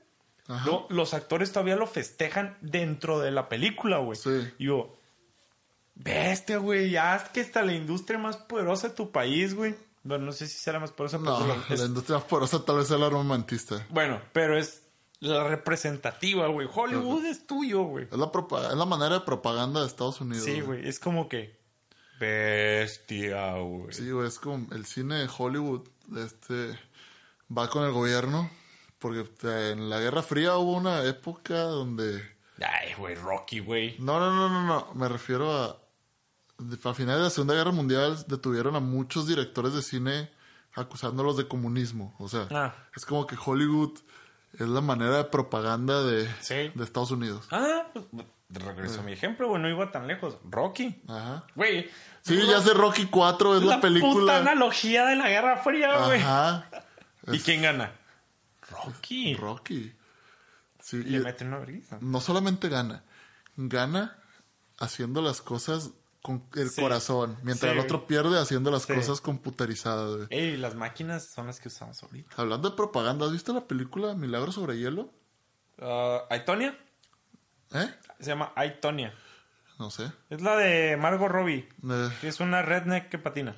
Ajá. 0.47 0.65
Lo- 0.65 0.87
los 0.89 1.13
actores 1.13 1.51
todavía 1.51 1.75
lo 1.75 1.87
festejan 1.87 2.57
dentro 2.61 3.19
de 3.19 3.31
la 3.31 3.49
película, 3.49 3.97
güey. 3.97 4.17
Sí. 4.17 4.47
Y 4.59 4.65
yo, 4.67 4.95
bestia, 5.95 6.57
güey, 6.57 6.89
ya 6.91 7.15
es 7.15 7.23
que 7.29 7.41
está 7.41 7.63
la 7.63 7.73
industria 7.73 8.17
más 8.19 8.37
poderosa 8.37 8.89
de 8.89 8.93
tu 8.95 9.11
país, 9.11 9.53
güey. 9.55 9.75
Bueno, 10.03 10.25
no 10.25 10.31
sé 10.31 10.47
si 10.47 10.57
será 10.57 10.79
más 10.79 10.91
poderosa, 10.91 11.17
No, 11.17 11.37
pero 11.39 11.73
es- 11.73 11.79
la 11.81 11.85
industria 11.87 12.17
más 12.19 12.25
porosa 12.27 12.63
tal 12.63 12.77
vez 12.77 12.87
sea 12.87 12.97
la 12.97 13.07
armamentista. 13.07 13.85
bueno, 13.89 14.21
pero 14.31 14.57
es 14.57 14.83
la 15.19 15.43
representativa, 15.47 16.47
güey. 16.47 16.67
Hollywood 16.73 17.25
es 17.25 17.45
tuyo, 17.47 17.81
güey. 17.83 18.05
Es 18.05 18.17
la, 18.17 18.31
es 18.71 18.75
la 18.77 18.85
manera 18.85 19.15
de 19.15 19.25
propaganda 19.25 19.81
de 19.81 19.87
Estados 19.87 20.21
Unidos. 20.21 20.45
Sí, 20.45 20.61
güey, 20.61 20.87
es 20.87 20.99
como 20.99 21.27
que 21.27 21.57
bestia, 22.19 23.53
güey. 23.57 23.91
Sí, 23.93 24.09
güey, 24.11 24.27
es 24.27 24.39
como 24.39 24.67
el 24.73 24.85
cine 24.85 25.15
de 25.15 25.29
Hollywood 25.35 25.87
este 26.17 26.77
va 27.55 27.69
con 27.69 27.83
el 27.83 27.91
gobierno 27.91 28.49
porque 28.99 29.27
en 29.71 29.89
la 29.89 29.99
Guerra 29.99 30.21
Fría 30.23 30.57
hubo 30.57 30.73
una 30.73 31.03
época 31.03 31.55
donde 31.63 32.21
Ay, 32.59 32.93
güey, 32.97 33.15
Rocky, 33.15 33.59
güey. 33.59 33.95
no, 33.99 34.19
no, 34.19 34.31
no, 34.35 34.49
no, 34.49 34.63
no, 34.65 34.87
me 34.95 35.07
refiero 35.07 35.51
a 35.53 35.77
a 36.83 36.93
finales 36.95 37.19
de 37.19 37.23
la 37.25 37.29
Segunda 37.29 37.53
Guerra 37.53 37.71
Mundial 37.71 38.17
detuvieron 38.27 38.75
a 38.75 38.79
muchos 38.79 39.27
directores 39.27 39.73
de 39.73 39.83
cine 39.83 40.31
acusándolos 40.73 41.37
de 41.37 41.47
comunismo, 41.47 42.15
o 42.19 42.27
sea, 42.27 42.47
Ah. 42.51 42.73
es 42.95 43.05
como 43.05 43.27
que 43.27 43.35
Hollywood 43.43 43.99
es 44.53 44.67
la 44.67 44.81
manera 44.81 45.17
de 45.17 45.23
propaganda 45.25 46.01
de, 46.03 46.27
Sí. 46.41 46.71
de 46.73 46.83
Estados 46.83 47.11
Unidos. 47.11 47.47
Ah, 47.51 47.83
pues 47.93 48.05
regreso 48.49 49.01
a 49.01 49.03
mi 49.03 49.11
ejemplo, 49.11 49.49
güey, 49.49 49.61
no 49.61 49.69
iba 49.69 49.91
tan 49.91 50.07
lejos. 50.07 50.37
Rocky. 50.49 50.99
Ajá. 51.07 51.45
Güey. 51.53 51.89
Sí, 52.21 52.39
ya 52.47 52.59
sé 52.61 52.73
Rocky 52.73 53.05
4 53.05 53.55
es 53.57 53.61
la, 53.63 53.75
puta 53.75 53.81
película. 53.81 54.37
analogía 54.37 55.05
de 55.05 55.15
la 55.15 55.29
Guerra 55.29 55.57
Fría, 55.57 56.05
güey. 56.05 56.21
Ajá. 56.21 56.67
¿Y 57.27 57.39
quién 57.39 57.61
gana? 57.61 57.91
Rocky. 58.69 59.35
Rocky. 59.35 59.95
Sí, 60.79 61.03
Le 61.03 61.17
y- 61.17 61.21
mete 61.21 61.45
una 61.45 61.57
vergüenza. 61.59 61.97
no 62.01 62.21
solamente 62.21 62.69
gana, 62.69 63.03
gana 63.55 64.17
haciendo 64.79 65.21
las 65.21 65.41
cosas 65.41 65.91
con 66.21 66.43
el 66.55 66.69
Sí. 66.69 66.81
corazón, 66.81 67.37
mientras 67.43 67.71
Sí, 67.71 67.77
el 67.77 67.83
otro 67.83 68.05
pierde 68.05 68.37
haciendo 68.39 68.69
las 68.69 68.85
cosas 68.85 69.21
computarizadas. 69.21 70.27
Ey, 70.29 70.57
las 70.57 70.75
máquinas 70.75 71.25
son 71.25 71.47
las 71.47 71.59
que 71.59 71.69
usamos 71.69 72.01
ahorita. 72.03 72.29
Hablando 72.41 72.69
de 72.69 72.75
propaganda, 72.75 73.25
¿has 73.25 73.31
visto 73.31 73.53
la 73.53 73.65
película 73.67 74.13
Milagro 74.13 74.51
sobre 74.51 74.77
hielo? 74.77 75.09
Uh, 75.79 76.19
¿Aitonia? 76.29 76.77
¿Eh? 77.73 77.93
Se 78.19 78.25
llama 78.27 78.51
Aitonia. 78.55 79.13
No 79.79 79.89
sé. 79.91 80.11
Es 80.29 80.41
la 80.41 80.55
de 80.57 80.97
Margot 80.97 81.29
Robbie. 81.29 81.69
Eh, 81.89 82.09
que 82.21 82.27
es 82.29 82.39
una 82.39 82.61
redneck 82.61 83.09
que 83.09 83.17
patina. 83.19 83.55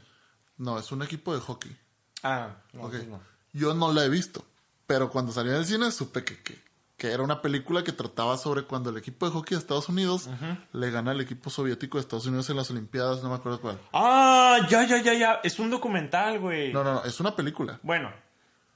no, 0.58 0.78
es 0.78 0.92
un 0.92 1.02
equipo 1.02 1.34
de 1.34 1.40
hockey. 1.40 1.78
Ah, 2.24 2.58
no, 2.74 2.84
Ok. 2.84 2.92
pues 2.92 3.08
no. 3.08 3.22
Yo 3.54 3.74
no 3.74 3.94
la 3.94 4.04
he 4.04 4.10
visto, 4.10 4.46
pero 4.90 5.12
cuando 5.12 5.32
salió 5.32 5.52
en 5.52 5.60
el 5.60 5.66
cine 5.68 5.92
supe 5.92 6.24
que, 6.24 6.42
que, 6.42 6.60
que 6.98 7.12
era 7.12 7.22
una 7.22 7.44
película 7.44 7.84
que 7.84 7.92
trataba 7.92 8.38
sobre 8.38 8.64
cuando 8.64 8.90
el 8.90 8.98
equipo 8.98 9.28
de 9.28 9.32
hockey 9.32 9.56
de 9.56 9.62
Estados 9.62 9.88
Unidos 9.88 10.28
le 10.74 10.90
gana 10.90 11.12
al 11.12 11.22
equipo 11.22 11.52
soviético 11.52 11.98
de 12.00 12.02
Estados 12.02 12.26
Unidos 12.26 12.50
en 12.50 12.58
las 12.58 12.72
Olimpiadas, 12.72 13.22
no 13.22 13.30
me 13.30 13.36
acuerdo 13.36 13.62
cuál. 13.62 13.78
Ah, 13.94 14.58
ya, 14.68 14.84
ya, 14.88 14.98
ya, 15.00 15.14
ya. 15.14 15.34
Es 15.44 15.60
un 15.60 15.70
documental, 15.70 16.40
güey. 16.40 16.74
No, 16.74 16.84
no, 16.84 16.96
no, 16.96 17.04
es 17.04 17.20
una 17.20 17.36
película. 17.36 17.80
Bueno, 17.84 18.12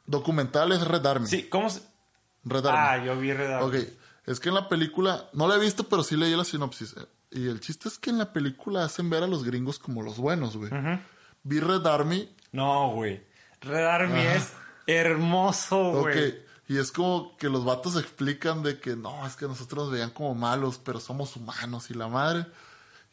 Documental 0.05 0.71
es 0.73 0.85
Red 0.87 1.05
Army. 1.05 1.25
sí, 1.27 1.43
¿cómo 1.49 1.69
se...? 1.69 1.81
Red 2.45 2.65
Army. 2.67 2.79
Ah, 2.79 3.05
yo 3.05 3.17
vi 3.19 3.33
Red 3.33 3.51
Army. 3.53 3.65
Ok, 3.67 3.87
es 4.27 4.39
que 4.39 4.49
en 4.49 4.55
la 4.55 4.69
película, 4.69 5.29
no 5.33 5.47
la 5.47 5.55
he 5.55 5.59
visto, 5.59 5.89
pero 5.89 6.03
sí 6.03 6.15
leí 6.15 6.35
la 6.35 6.43
sinopsis. 6.43 6.93
eh, 6.97 7.05
Y 7.31 7.47
el 7.47 7.59
chiste 7.59 7.87
es 7.89 7.97
que 7.97 8.09
en 8.11 8.19
la 8.19 8.31
película 8.33 8.83
hacen 8.83 9.09
ver 9.09 9.23
a 9.23 9.27
los 9.27 9.43
gringos 9.43 9.79
como 9.79 10.03
los 10.03 10.17
buenos, 10.17 10.57
güey. 10.57 10.69
Vi 11.43 11.59
Red 11.59 11.87
Army, 11.87 12.29
No, 12.51 12.91
güey. 12.91 13.23
Red 13.61 13.85
Army 13.85 14.19
es 14.21 14.51
hermoso, 14.87 16.01
güey. 16.01 16.41
y 16.67 16.77
es 16.77 16.91
como 16.91 17.35
que 17.37 17.49
los 17.49 17.65
vatos 17.65 17.95
explican 17.97 18.63
de 18.63 18.79
que 18.79 18.95
no, 18.95 19.25
es 19.25 19.35
que 19.35 19.45
nosotros 19.47 19.85
nos 19.85 19.93
veían 19.93 20.11
como 20.11 20.35
malos, 20.35 20.79
pero 20.83 20.99
somos 20.99 21.35
humanos 21.35 21.89
y 21.89 21.93
la 21.93 22.07
madre. 22.07 22.45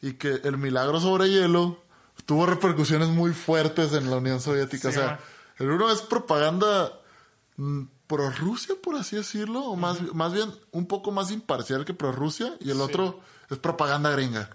Y 0.01 0.13
que 0.13 0.41
el 0.43 0.57
milagro 0.57 0.99
sobre 0.99 1.29
hielo 1.29 1.77
tuvo 2.25 2.45
repercusiones 2.45 3.09
muy 3.09 3.33
fuertes 3.33 3.93
en 3.93 4.09
la 4.09 4.17
Unión 4.17 4.41
Soviética. 4.41 4.91
Sí, 4.91 4.97
o 4.97 5.01
sea, 5.01 5.19
el 5.57 5.69
uno 5.69 5.91
es 5.91 6.01
propaganda 6.01 6.99
mm, 7.57 7.83
pro 8.07 8.29
Rusia, 8.31 8.75
por 8.81 8.95
así 8.95 9.15
decirlo, 9.15 9.61
o 9.61 9.75
más, 9.75 10.01
más 10.13 10.33
bien 10.33 10.51
un 10.71 10.87
poco 10.87 11.11
más 11.11 11.31
imparcial 11.31 11.85
que 11.85 11.93
pro 11.93 12.11
Rusia, 12.11 12.55
y 12.59 12.71
el 12.71 12.81
otro 12.81 13.21
es 13.49 13.57
propaganda 13.57 14.09
gringa. 14.11 14.49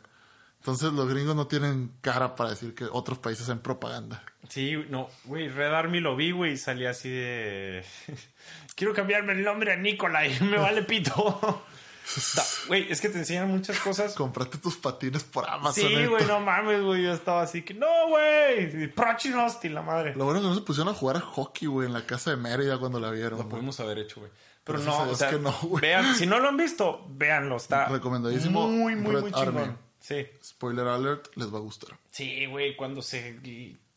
Entonces 0.67 0.93
los 0.95 1.09
gringos 1.09 1.37
no 1.37 1.47
tienen 1.47 1.93
cara 2.01 2.35
para 2.35 2.51
decir 2.51 2.75
que 2.75 2.87
otros 2.91 3.19
países 3.19 3.45
hacen 3.45 3.61
propaganda. 3.61 4.25
Sí, 4.49 4.75
no, 4.91 5.09
güey, 5.23 5.49
Red 5.49 5.73
Army 5.73 6.01
lo 6.01 6.17
vi, 6.17 6.33
güey, 6.33 6.55
y 6.55 6.57
salí 6.57 6.87
así 6.87 7.09
de... 7.09 7.85
Quiero 8.75 8.93
cambiarme 8.93 9.35
el 9.35 9.45
nombre 9.45 9.73
a 9.73 9.77
Nikolai, 9.77 10.37
me 10.41 10.59
vale 10.59 10.83
pito. 10.83 11.65
Güey, 12.69 12.87
es 12.91 13.01
que 13.01 13.09
te 13.09 13.19
enseñan 13.19 13.49
muchas 13.49 13.81
cosas. 13.81 14.15
Comprate 14.15 14.59
tus 14.59 14.77
patines 14.77 15.25
por 15.25 15.49
Amazon. 15.49 15.89
Sí, 15.89 15.93
neta. 15.93 16.09
güey, 16.09 16.25
no 16.27 16.39
mames, 16.39 16.81
güey, 16.81 17.03
yo 17.03 17.13
estaba 17.13 17.43
así 17.43 17.63
que, 17.63 17.75
no, 17.75 18.09
güey, 18.09 18.87
Prochinosti, 18.93 19.69
la 19.69 19.83
madre. 19.83 20.15
Lo 20.15 20.25
bueno 20.25 20.39
es 20.39 20.45
que 20.45 20.49
no 20.51 20.55
se 20.55 20.61
pusieron 20.61 20.95
a 20.95 20.97
jugar 20.97 21.17
a 21.17 21.21
hockey, 21.21 21.67
güey, 21.67 21.89
en 21.89 21.93
la 21.93 22.07
casa 22.07 22.31
de 22.31 22.37
Mérida 22.37 22.79
cuando 22.79 23.01
la 23.01 23.11
vieron. 23.11 23.41
Lo 23.41 23.49
pudimos 23.49 23.81
haber 23.81 23.99
hecho, 23.99 24.21
güey. 24.21 24.31
Pero 24.63 24.79
no, 24.81 25.01
o 25.01 25.15
sea, 25.17 25.31
que 25.31 25.39
no, 25.41 25.53
güey. 25.63 25.81
vean, 25.81 26.15
si 26.15 26.27
no 26.27 26.39
lo 26.39 26.49
han 26.49 26.57
visto, 26.57 27.05
véanlo, 27.09 27.57
está 27.57 27.87
Recomendadísimo, 27.87 28.69
muy, 28.69 28.95
muy, 28.95 29.15
Red 29.15 29.21
muy 29.23 29.33
Army. 29.35 29.45
chingón. 29.45 29.86
Sí. 30.07 30.27
Spoiler 30.45 30.87
alert, 30.87 31.29
les 31.37 31.53
va 31.53 31.59
a 31.59 31.63
gustar. 31.63 31.97
Sí, 32.13 32.47
güey, 32.47 32.77
cuando 32.77 33.03
se 33.03 33.39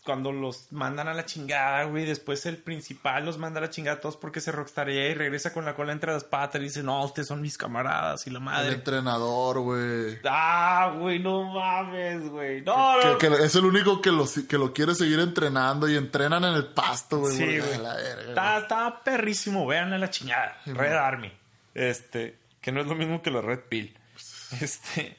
cuando 0.04 0.32
los 0.32 0.72
mandan 0.72 1.08
a 1.08 1.14
la 1.14 1.26
chingada, 1.26 1.84
güey, 1.84 2.04
después 2.06 2.44
el 2.48 2.58
principal 2.58 3.26
los 3.26 3.38
manda 3.38 3.60
a 3.60 3.62
la 3.64 3.70
chingada 3.70 3.98
a 3.98 4.02
todos 4.02 4.18
porque 4.18 4.42
se 4.42 4.52
rockstarea 4.52 5.10
y 5.10 5.14
regresa 5.14 5.54
con 5.54 5.66
la 5.66 5.76
cola 5.76 5.92
entre 5.92 6.12
las 6.12 6.24
patas 6.24 6.60
y 6.62 6.64
dice, 6.64 6.82
"No, 6.82 7.04
ustedes 7.04 7.28
son 7.28 7.42
mis 7.42 7.58
camaradas" 7.60 8.26
y 8.26 8.32
la 8.32 8.40
El 8.40 8.44
madre. 8.44 8.74
entrenador, 8.74 9.60
güey. 9.60 10.18
Ah, 10.28 10.96
güey, 10.98 11.20
no 11.20 11.44
mames, 11.54 12.28
güey. 12.30 12.62
No, 12.62 13.04
no. 13.04 13.18
Que, 13.20 13.28
que 13.30 13.44
es 13.44 13.54
el 13.56 13.66
único 13.66 14.02
que 14.02 14.12
lo, 14.12 14.26
que 14.48 14.58
lo 14.58 14.74
quiere 14.74 14.96
seguir 14.96 15.20
entrenando 15.20 15.88
y 15.88 15.96
entrenan 15.96 16.44
en 16.44 16.56
el 16.56 16.68
pasto, 16.70 17.20
güey. 17.20 17.36
Sí, 17.38 17.46
güey. 17.60 17.74
a 17.76 17.78
la 17.78 17.96
verga, 17.96 18.30
Está, 18.30 18.58
está 18.60 19.04
perrísimo, 19.04 19.68
vean 19.68 19.94
a 19.94 19.98
la 20.00 20.10
chingada. 20.10 20.60
Red 20.66 20.94
Army. 20.94 21.32
Este, 21.76 22.36
que 22.62 22.72
no 22.72 22.82
es 22.82 22.88
lo 22.88 22.96
mismo 22.96 23.22
que 23.22 23.30
la 23.30 23.42
Red 23.42 23.60
Pill. 23.70 23.96
Este, 24.60 25.18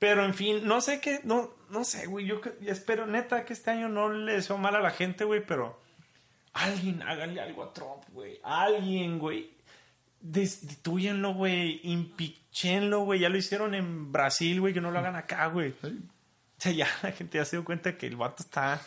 pero 0.00 0.24
en 0.24 0.32
fin, 0.32 0.66
no 0.66 0.80
sé 0.80 0.98
qué, 0.98 1.20
no, 1.24 1.50
no 1.68 1.84
sé, 1.84 2.06
güey. 2.06 2.24
Yo 2.24 2.40
espero 2.62 3.06
neta 3.06 3.44
que 3.44 3.52
este 3.52 3.70
año 3.70 3.90
no 3.90 4.10
le 4.10 4.32
deseo 4.32 4.56
mal 4.56 4.74
a 4.74 4.80
la 4.80 4.90
gente, 4.90 5.24
güey, 5.24 5.44
pero 5.44 5.78
alguien 6.54 7.02
háganle 7.02 7.42
algo 7.42 7.62
a 7.62 7.72
Trump, 7.74 8.02
güey. 8.08 8.40
Alguien, 8.42 9.18
güey. 9.18 9.50
Destituyenlo, 10.22 11.34
güey. 11.34 11.80
Impichenlo, 11.84 13.00
güey. 13.00 13.20
Ya 13.20 13.28
lo 13.28 13.36
hicieron 13.36 13.74
en 13.74 14.10
Brasil, 14.10 14.58
güey, 14.58 14.72
que 14.72 14.80
no 14.80 14.90
lo 14.90 14.98
hagan 14.98 15.16
acá, 15.16 15.48
güey. 15.48 15.74
O 15.82 15.90
sea, 16.56 16.72
ya 16.72 16.88
la 17.02 17.12
gente 17.12 17.36
ya 17.36 17.44
se 17.44 17.56
dio 17.56 17.64
cuenta 17.66 17.98
que 17.98 18.06
el 18.06 18.16
vato 18.16 18.42
está. 18.42 18.80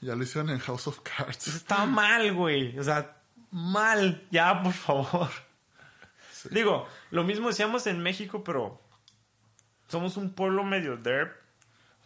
Ya 0.00 0.14
lo 0.14 0.22
hicieron 0.22 0.50
en 0.50 0.60
House 0.60 0.86
of 0.86 1.00
Cards. 1.00 1.48
Está 1.48 1.84
mal, 1.84 2.32
güey. 2.32 2.78
O 2.78 2.84
sea, 2.84 3.16
mal. 3.50 4.24
Ya, 4.30 4.62
por 4.62 4.72
favor. 4.72 5.30
Digo, 6.52 6.86
lo 7.10 7.24
mismo 7.24 7.48
decíamos 7.48 7.88
en 7.88 8.00
México, 8.00 8.44
pero 8.44 8.83
somos 9.88 10.16
un 10.16 10.32
pueblo 10.32 10.64
medio 10.64 10.96
derp. 10.96 11.32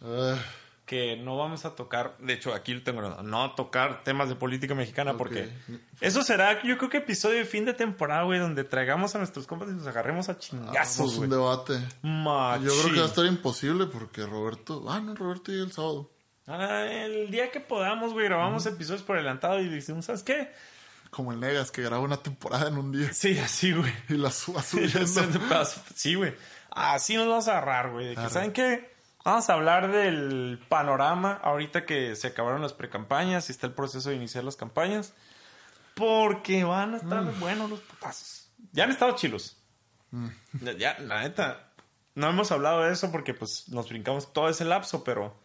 Ah, 0.01 0.37
que 0.85 1.17
no 1.17 1.37
vamos 1.37 1.65
a 1.65 1.75
tocar, 1.75 2.15
de 2.17 2.33
hecho 2.33 2.51
aquí 2.51 2.73
lo 2.73 2.81
tengo, 2.81 3.01
no 3.21 3.51
tocar 3.51 4.03
temas 4.03 4.27
de 4.27 4.33
política 4.35 4.73
mexicana 4.73 5.15
porque 5.17 5.47
eso 6.01 6.23
será, 6.23 6.63
yo 6.63 6.79
creo 6.79 6.89
que 6.89 6.97
episodio 6.97 7.37
de 7.37 7.45
fin 7.45 7.63
de 7.65 7.73
temporada, 7.75 8.23
güey, 8.23 8.39
donde 8.39 8.63
traigamos 8.63 9.13
a 9.13 9.19
nuestros 9.19 9.45
compas 9.45 9.69
y 9.69 9.73
nos 9.73 9.85
agarremos 9.85 10.29
a 10.29 10.39
chingazos, 10.39 11.11
un 11.11 11.17
güey. 11.17 11.29
debate. 11.29 11.73
Machín. 12.01 12.65
Yo 12.65 12.73
creo 12.81 12.93
que 12.93 12.99
va 13.01 13.05
a 13.05 13.09
estar 13.09 13.25
imposible 13.25 13.85
porque 13.85 14.25
Roberto. 14.25 14.83
Ah, 14.89 14.99
no, 14.99 15.13
Roberto 15.13 15.51
llega 15.51 15.65
el 15.65 15.71
sábado. 15.71 16.09
Ah, 16.47 16.83
el 16.89 17.29
día 17.29 17.51
que 17.51 17.59
podamos, 17.59 18.13
güey, 18.13 18.25
grabamos 18.25 18.65
episodios 18.65 19.03
por 19.03 19.17
adelantado 19.17 19.59
y 19.59 19.69
decimos, 19.69 20.05
¿sabes 20.05 20.23
qué? 20.23 20.51
Como 21.11 21.31
el 21.33 21.39
Negas 21.39 21.69
que 21.69 21.83
graba 21.83 22.01
una 22.01 22.17
temporada 22.17 22.67
en 22.67 22.77
un 22.79 22.91
día 22.91 23.13
Sí, 23.13 23.37
así, 23.37 23.73
güey. 23.73 23.93
y 24.09 24.13
la 24.15 24.31
suba 24.31 24.63
subiendo. 24.63 25.05
Sí, 25.93 26.15
güey. 26.15 26.33
Así 26.71 27.15
nos 27.15 27.27
vamos 27.27 27.47
a 27.47 27.51
agarrar, 27.51 27.91
güey. 27.91 28.07
De 28.09 28.15
que. 28.15 28.29
¿saben 28.29 28.53
qué? 28.53 28.93
Vamos 29.25 29.49
a 29.49 29.53
hablar 29.53 29.91
del 29.91 30.59
panorama 30.69 31.39
ahorita 31.43 31.85
que 31.85 32.15
se 32.15 32.27
acabaron 32.27 32.61
las 32.61 32.73
precampañas 32.73 33.49
y 33.49 33.51
está 33.51 33.67
el 33.67 33.73
proceso 33.73 34.09
de 34.09 34.15
iniciar 34.15 34.43
las 34.43 34.55
campañas. 34.55 35.13
Porque 35.95 36.63
van 36.63 36.93
a 36.93 36.97
estar 36.97 37.23
Mm. 37.23 37.39
buenos 37.39 37.69
los 37.69 37.79
putazos. 37.81 38.49
Ya 38.71 38.85
han 38.85 38.91
estado 38.91 39.15
chilos. 39.15 39.57
Ya, 40.61 40.71
ya, 40.73 40.97
la 40.99 41.21
neta. 41.21 41.71
No 42.15 42.29
hemos 42.29 42.51
hablado 42.51 42.81
de 42.83 42.91
eso 42.93 43.11
porque 43.11 43.33
pues 43.33 43.67
nos 43.69 43.89
brincamos 43.89 44.33
todo 44.33 44.49
ese 44.49 44.65
lapso, 44.65 45.03
pero 45.03 45.35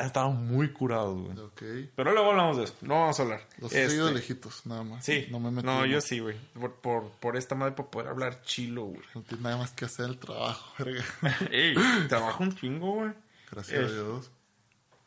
estado 0.00 0.30
muy 0.30 0.72
curados, 0.72 1.20
güey. 1.20 1.38
Ok. 1.38 1.62
Pero 1.94 2.12
luego 2.12 2.30
hablamos 2.30 2.56
de 2.56 2.64
eso. 2.64 2.74
No 2.80 3.00
vamos 3.00 3.20
a 3.20 3.22
hablar. 3.24 3.40
Los 3.58 3.72
he 3.74 3.84
Este, 3.84 4.10
lejitos, 4.12 4.64
nada 4.66 4.82
más. 4.84 5.04
Sí. 5.04 5.26
No 5.30 5.38
me 5.38 5.50
metí. 5.50 5.66
No, 5.66 5.84
yo 5.84 6.00
sí, 6.00 6.18
güey. 6.20 6.36
Por, 6.58 6.74
por, 6.76 7.10
por 7.12 7.36
esta 7.36 7.54
madre 7.54 7.74
para 7.74 7.90
poder 7.90 8.08
hablar 8.08 8.40
chilo, 8.42 8.84
güey. 8.84 9.02
No 9.14 9.20
tiene 9.22 9.42
nada 9.42 9.58
más 9.58 9.72
que 9.72 9.84
hacer 9.84 10.06
el 10.06 10.18
trabajo, 10.18 10.72
verga. 10.82 11.04
Ey, 11.50 11.74
trabajo 12.08 12.42
un 12.42 12.54
chingo, 12.56 12.92
güey. 12.94 13.12
Gracias 13.50 13.78
a 13.78 13.82
Eh, 13.86 13.92
Dios. 13.92 14.30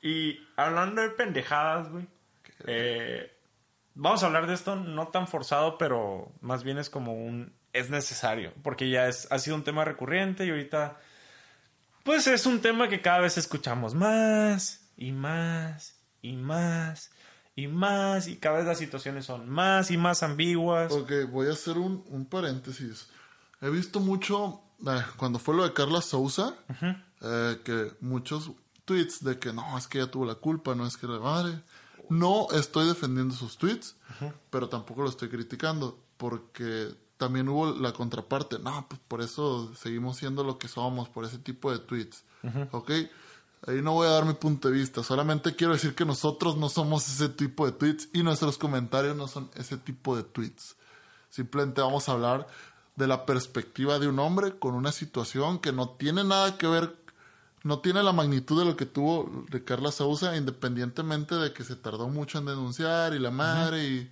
Y 0.01 0.39
hablando 0.55 1.01
de 1.01 1.09
pendejadas, 1.09 1.89
güey. 1.89 2.07
eh, 2.67 3.31
vamos 3.95 4.21
a 4.21 4.27
hablar 4.27 4.45
de 4.45 4.53
esto 4.53 4.75
no 4.75 5.07
tan 5.07 5.27
forzado, 5.27 5.77
pero 5.79 6.31
más 6.41 6.63
bien 6.63 6.77
es 6.77 6.89
como 6.91 7.13
un... 7.13 7.53
Es 7.73 7.89
necesario, 7.89 8.53
porque 8.63 8.89
ya 8.89 9.07
es, 9.07 9.27
ha 9.31 9.39
sido 9.39 9.55
un 9.55 9.63
tema 9.63 9.83
recurrente 9.83 10.45
y 10.45 10.49
ahorita... 10.51 10.97
Pues 12.06 12.28
es 12.28 12.45
un 12.45 12.62
tema 12.62 12.88
que 12.88 13.01
cada 13.01 13.18
vez 13.18 13.36
escuchamos 13.36 13.95
más 13.95 14.80
y 14.95 15.12
más 15.12 15.95
y 16.22 16.34
más 16.34 17.10
y 17.56 17.66
más 17.66 18.28
y 18.28 18.36
cada 18.36 18.58
vez 18.58 18.68
las 18.68 18.78
situaciones 18.78 19.26
son 19.26 19.49
más 19.49 19.89
y 19.89 19.97
más 19.97 20.22
ambiguas. 20.22 20.91
Ok, 20.91 21.12
voy 21.32 21.47
a 21.47 21.53
hacer 21.53 21.80
un, 21.80 22.06
un 22.10 22.26
paréntesis. 22.28 23.08
He 23.60 23.72
visto 23.72 23.99
mucho, 23.99 24.62
eh, 24.86 25.01
cuando 25.18 25.39
fue 25.39 25.56
lo 25.56 25.64
de 25.64 25.74
Carla 25.74 25.99
Souza, 25.99 26.53
eh, 27.22 27.60
que 27.66 27.93
muchos 28.01 28.51
tweets 28.86 29.24
de 29.24 29.39
que 29.39 29.51
no, 29.51 29.76
es 29.76 29.88
que 29.88 29.97
ella 29.97 30.12
tuvo 30.12 30.28
la 30.28 30.36
culpa, 30.36 30.76
no 30.76 30.86
es 30.86 30.97
que 30.97 31.08
la 31.08 31.18
madre. 31.18 31.60
No 32.12 32.49
estoy 32.51 32.88
defendiendo 32.88 33.34
sus 33.34 33.58
tweets, 33.58 33.95
pero 34.51 34.70
tampoco 34.70 35.01
lo 35.01 35.10
estoy 35.10 35.30
criticando, 35.30 35.99
porque 36.18 36.93
también 37.18 37.49
hubo 37.49 37.74
la 37.74 37.93
contraparte. 37.93 38.59
No, 38.59 38.86
pues 38.88 39.01
por 39.07 39.22
eso 39.22 39.74
seguimos 39.76 40.18
siendo 40.18 40.43
lo 40.43 40.57
que 40.57 40.68
somos, 40.68 41.09
por 41.09 41.26
ese 41.26 41.38
tipo 41.38 41.72
de 41.72 41.80
tweets. 41.80 42.24
Ok, 42.72 42.91
ahí 43.68 43.82
no 43.82 43.93
voy 43.93 44.07
a 44.07 44.11
dar 44.11 44.26
mi 44.26 44.34
punto 44.34 44.68
de 44.68 44.76
vista, 44.76 45.01
solamente 45.01 45.55
quiero 45.55 45.74
decir 45.74 45.95
que 45.95 46.05
nosotros 46.05 46.57
no 46.57 46.70
somos 46.70 47.07
ese 47.07 47.30
tipo 47.30 47.66
de 47.66 47.72
tweets 47.72 48.09
y 48.13 48.22
nuestros 48.22 48.59
comentarios 48.59 49.16
no 49.16 49.28
son 49.28 49.49
ese 49.55 49.78
tipo 49.78 50.16
de 50.16 50.24
tweets. 50.24 50.76
Simplemente 51.30 51.82
vamos 51.82 52.07
a 52.07 52.11
hablar 52.11 52.47
de 52.95 53.07
la 53.07 53.26
perspectiva 53.26 53.97
de 53.99 54.07
un 54.07 54.20
hombre 54.20 54.57
con 54.57 54.76
una 54.76 54.91
situación 54.91 55.59
que 55.59 55.72
no 55.72 55.89
tiene 55.89 56.24
nada 56.24 56.57
que 56.57 56.68
ver, 56.68 56.95
no 57.63 57.80
tiene 57.80 58.03
la 58.03 58.13
magnitud 58.13 58.59
de 58.59 58.66
lo 58.66 58.78
que 58.78 58.86
tuvo 58.86 59.45
de 59.49 59.63
Carla 59.63 59.91
Sousa, 59.91 60.38
independientemente 60.38 61.36
de 61.36 61.51
que 61.51 61.63
se 61.63 61.76
tardó 61.76 62.07
mucho 62.09 62.38
en 62.38 62.45
denunciar 62.45 63.16
y 63.16 63.20
la 63.20 63.32
madre 63.32 63.84
y, 63.84 64.11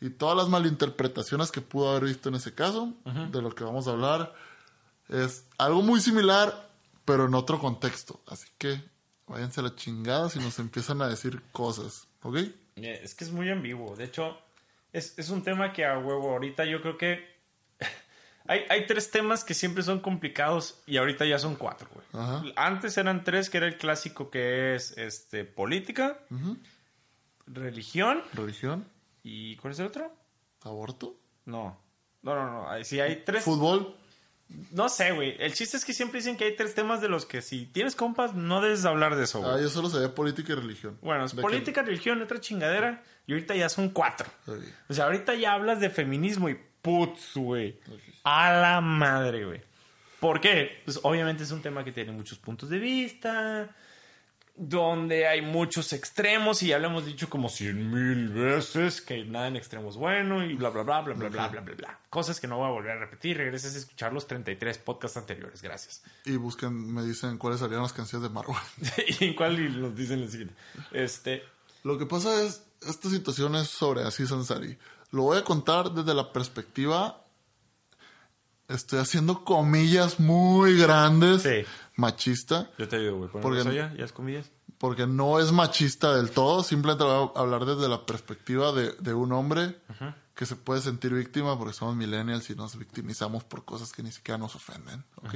y 0.00 0.10
todas 0.10 0.36
las 0.36 0.48
malinterpretaciones 0.48 1.50
que 1.50 1.60
pudo 1.60 1.90
haber 1.90 2.04
visto 2.04 2.28
en 2.28 2.36
ese 2.36 2.54
caso, 2.54 2.94
de 3.04 3.42
lo 3.42 3.54
que 3.54 3.64
vamos 3.64 3.88
a 3.88 3.92
hablar. 3.92 4.34
Es 5.08 5.46
algo 5.56 5.82
muy 5.82 6.00
similar, 6.00 6.70
pero 7.04 7.26
en 7.26 7.34
otro 7.34 7.58
contexto. 7.58 8.20
Así 8.26 8.48
que 8.58 8.80
váyanse 9.26 9.60
a 9.60 9.64
la 9.64 9.74
chingada 9.74 10.28
si 10.28 10.38
nos 10.38 10.58
empiezan 10.58 11.02
a 11.02 11.08
decir 11.08 11.42
cosas, 11.52 12.06
¿ok? 12.22 12.38
Es 12.76 13.14
que 13.14 13.24
es 13.24 13.32
muy 13.32 13.50
ambiguo. 13.50 13.96
De 13.96 14.04
hecho, 14.04 14.38
es, 14.92 15.18
es 15.18 15.30
un 15.30 15.42
tema 15.42 15.72
que 15.72 15.84
a 15.84 15.98
huevo 15.98 16.30
ahorita 16.30 16.64
yo 16.64 16.80
creo 16.80 16.96
que 16.96 17.26
hay, 18.46 18.60
hay 18.68 18.86
tres 18.86 19.10
temas 19.10 19.44
que 19.44 19.54
siempre 19.54 19.82
son 19.82 20.00
complicados 20.00 20.80
y 20.86 20.96
ahorita 20.96 21.24
ya 21.24 21.38
son 21.38 21.56
cuatro, 21.56 21.88
güey. 21.92 22.06
Ajá. 22.12 22.44
Antes 22.56 22.96
eran 22.96 23.24
tres, 23.24 23.50
que 23.50 23.58
era 23.58 23.66
el 23.66 23.78
clásico 23.78 24.30
que 24.30 24.74
es 24.74 24.96
este 24.96 25.44
política, 25.44 26.20
religión 27.46 28.22
Religión, 28.34 28.86
y 29.22 29.56
¿cuál 29.56 29.72
es 29.72 29.78
el 29.80 29.86
otro? 29.86 30.12
aborto, 30.62 31.16
No. 31.44 31.78
No, 32.22 32.34
no, 32.34 32.76
no. 32.76 32.84
Sí, 32.84 32.98
hay 33.00 33.22
tres. 33.24 33.44
fútbol. 33.44 33.94
No 34.72 34.88
sé, 34.88 35.12
güey. 35.12 35.36
El 35.38 35.52
chiste 35.54 35.76
es 35.76 35.84
que 35.84 35.92
siempre 35.92 36.18
dicen 36.20 36.36
que 36.36 36.44
hay 36.44 36.56
tres 36.56 36.74
temas 36.74 37.00
de 37.00 37.08
los 37.08 37.26
que 37.26 37.42
si 37.42 37.66
tienes 37.66 37.94
compas 37.94 38.34
no 38.34 38.60
debes 38.60 38.84
hablar 38.84 39.14
de 39.14 39.24
eso, 39.24 39.40
güey. 39.40 39.52
Ah, 39.52 39.60
yo 39.60 39.68
solo 39.68 39.88
sabía 39.90 40.14
política 40.14 40.52
y 40.54 40.56
religión. 40.56 40.98
Bueno, 41.02 41.26
es 41.26 41.34
política, 41.34 41.82
religión, 41.82 42.20
otra 42.22 42.40
chingadera. 42.40 43.02
Y 43.26 43.32
ahorita 43.32 43.54
ya 43.54 43.68
son 43.68 43.90
cuatro. 43.90 44.26
O 44.88 44.94
sea, 44.94 45.04
ahorita 45.04 45.34
ya 45.34 45.52
hablas 45.52 45.80
de 45.80 45.90
feminismo 45.90 46.48
y 46.48 46.58
putz, 46.82 47.36
güey. 47.36 47.78
A 48.24 48.52
la 48.52 48.80
madre, 48.80 49.44
güey. 49.44 49.60
¿Por 50.18 50.40
qué? 50.40 50.80
Pues 50.84 50.98
obviamente 51.02 51.44
es 51.44 51.50
un 51.52 51.62
tema 51.62 51.84
que 51.84 51.92
tiene 51.92 52.10
muchos 52.12 52.38
puntos 52.38 52.68
de 52.70 52.78
vista, 52.78 53.76
donde 54.58 55.28
hay 55.28 55.40
muchos 55.40 55.92
extremos 55.92 56.62
y 56.62 56.68
ya 56.68 56.78
lo 56.78 56.88
hemos 56.88 57.06
dicho 57.06 57.30
como 57.30 57.48
cien 57.48 57.90
mil 57.90 58.28
veces 58.28 59.00
que 59.00 59.24
nada 59.24 59.46
en 59.46 59.56
extremos 59.56 59.96
bueno 59.96 60.44
y 60.44 60.54
bla, 60.54 60.70
bla, 60.70 60.82
bla, 60.82 61.00
bla, 61.02 61.14
bla, 61.14 61.28
bla, 61.28 61.48
bla, 61.48 61.60
bla, 61.60 61.74
bla. 61.76 61.98
Cosas 62.10 62.40
que 62.40 62.48
no 62.48 62.58
voy 62.58 62.66
a 62.66 62.72
volver 62.72 62.92
a 62.92 63.00
repetir. 63.00 63.36
Regreses 63.36 63.76
a 63.76 63.78
escuchar 63.78 64.12
los 64.12 64.26
33 64.26 64.78
podcasts 64.78 65.16
anteriores. 65.16 65.62
Gracias. 65.62 66.02
Y 66.24 66.36
buscan, 66.36 66.74
me 66.74 67.04
dicen 67.04 67.38
cuáles 67.38 67.60
salieron 67.60 67.84
las 67.84 67.92
canciones 67.92 68.28
de 68.28 68.34
Marvel. 68.34 68.56
¿Y 69.20 69.26
en 69.26 69.34
cuál 69.34 69.80
nos 69.80 69.94
dicen 69.94 70.20
el 70.20 70.30
siguiente? 70.30 70.54
Este... 70.92 71.42
Lo 71.84 71.96
que 71.96 72.06
pasa 72.06 72.42
es, 72.42 72.64
esta 72.86 73.08
situación 73.08 73.54
es 73.54 73.68
sobre 73.68 74.02
Aziz 74.02 74.32
Ansari. 74.32 74.76
Lo 75.12 75.22
voy 75.22 75.38
a 75.38 75.44
contar 75.44 75.92
desde 75.92 76.12
la 76.12 76.32
perspectiva, 76.32 77.22
estoy 78.68 78.98
haciendo 78.98 79.44
comillas 79.44 80.20
muy 80.20 80.76
grandes, 80.76 81.42
Sí. 81.42 81.64
Machista, 81.98 82.70
Yo 82.78 82.88
te 82.88 82.96
ayudo, 82.96 83.18
güey. 83.28 83.30
Porque- 83.42 83.60
allá, 83.60 83.92
ya 83.96 84.04
es 84.04 84.12
comillas. 84.12 84.50
porque 84.78 85.06
no 85.06 85.40
es 85.40 85.50
machista 85.52 86.14
del 86.14 86.30
todo, 86.30 86.62
simplemente 86.62 87.04
voy 87.04 87.30
a 87.34 87.40
hablar 87.40 87.64
desde 87.66 87.88
la 87.88 88.06
perspectiva 88.06 88.72
de, 88.72 88.92
de 89.00 89.12
un 89.12 89.32
hombre 89.32 89.80
que 90.34 90.46
se 90.46 90.54
puede 90.54 90.80
sentir 90.80 91.12
víctima 91.12 91.58
porque 91.58 91.74
somos 91.74 91.96
millennials 91.96 92.48
y 92.50 92.54
nos 92.54 92.78
victimizamos 92.78 93.42
por 93.42 93.64
cosas 93.64 93.92
que 93.92 94.04
ni 94.04 94.12
siquiera 94.12 94.38
nos 94.38 94.54
ofenden. 94.54 95.04
¿ok? 95.16 95.34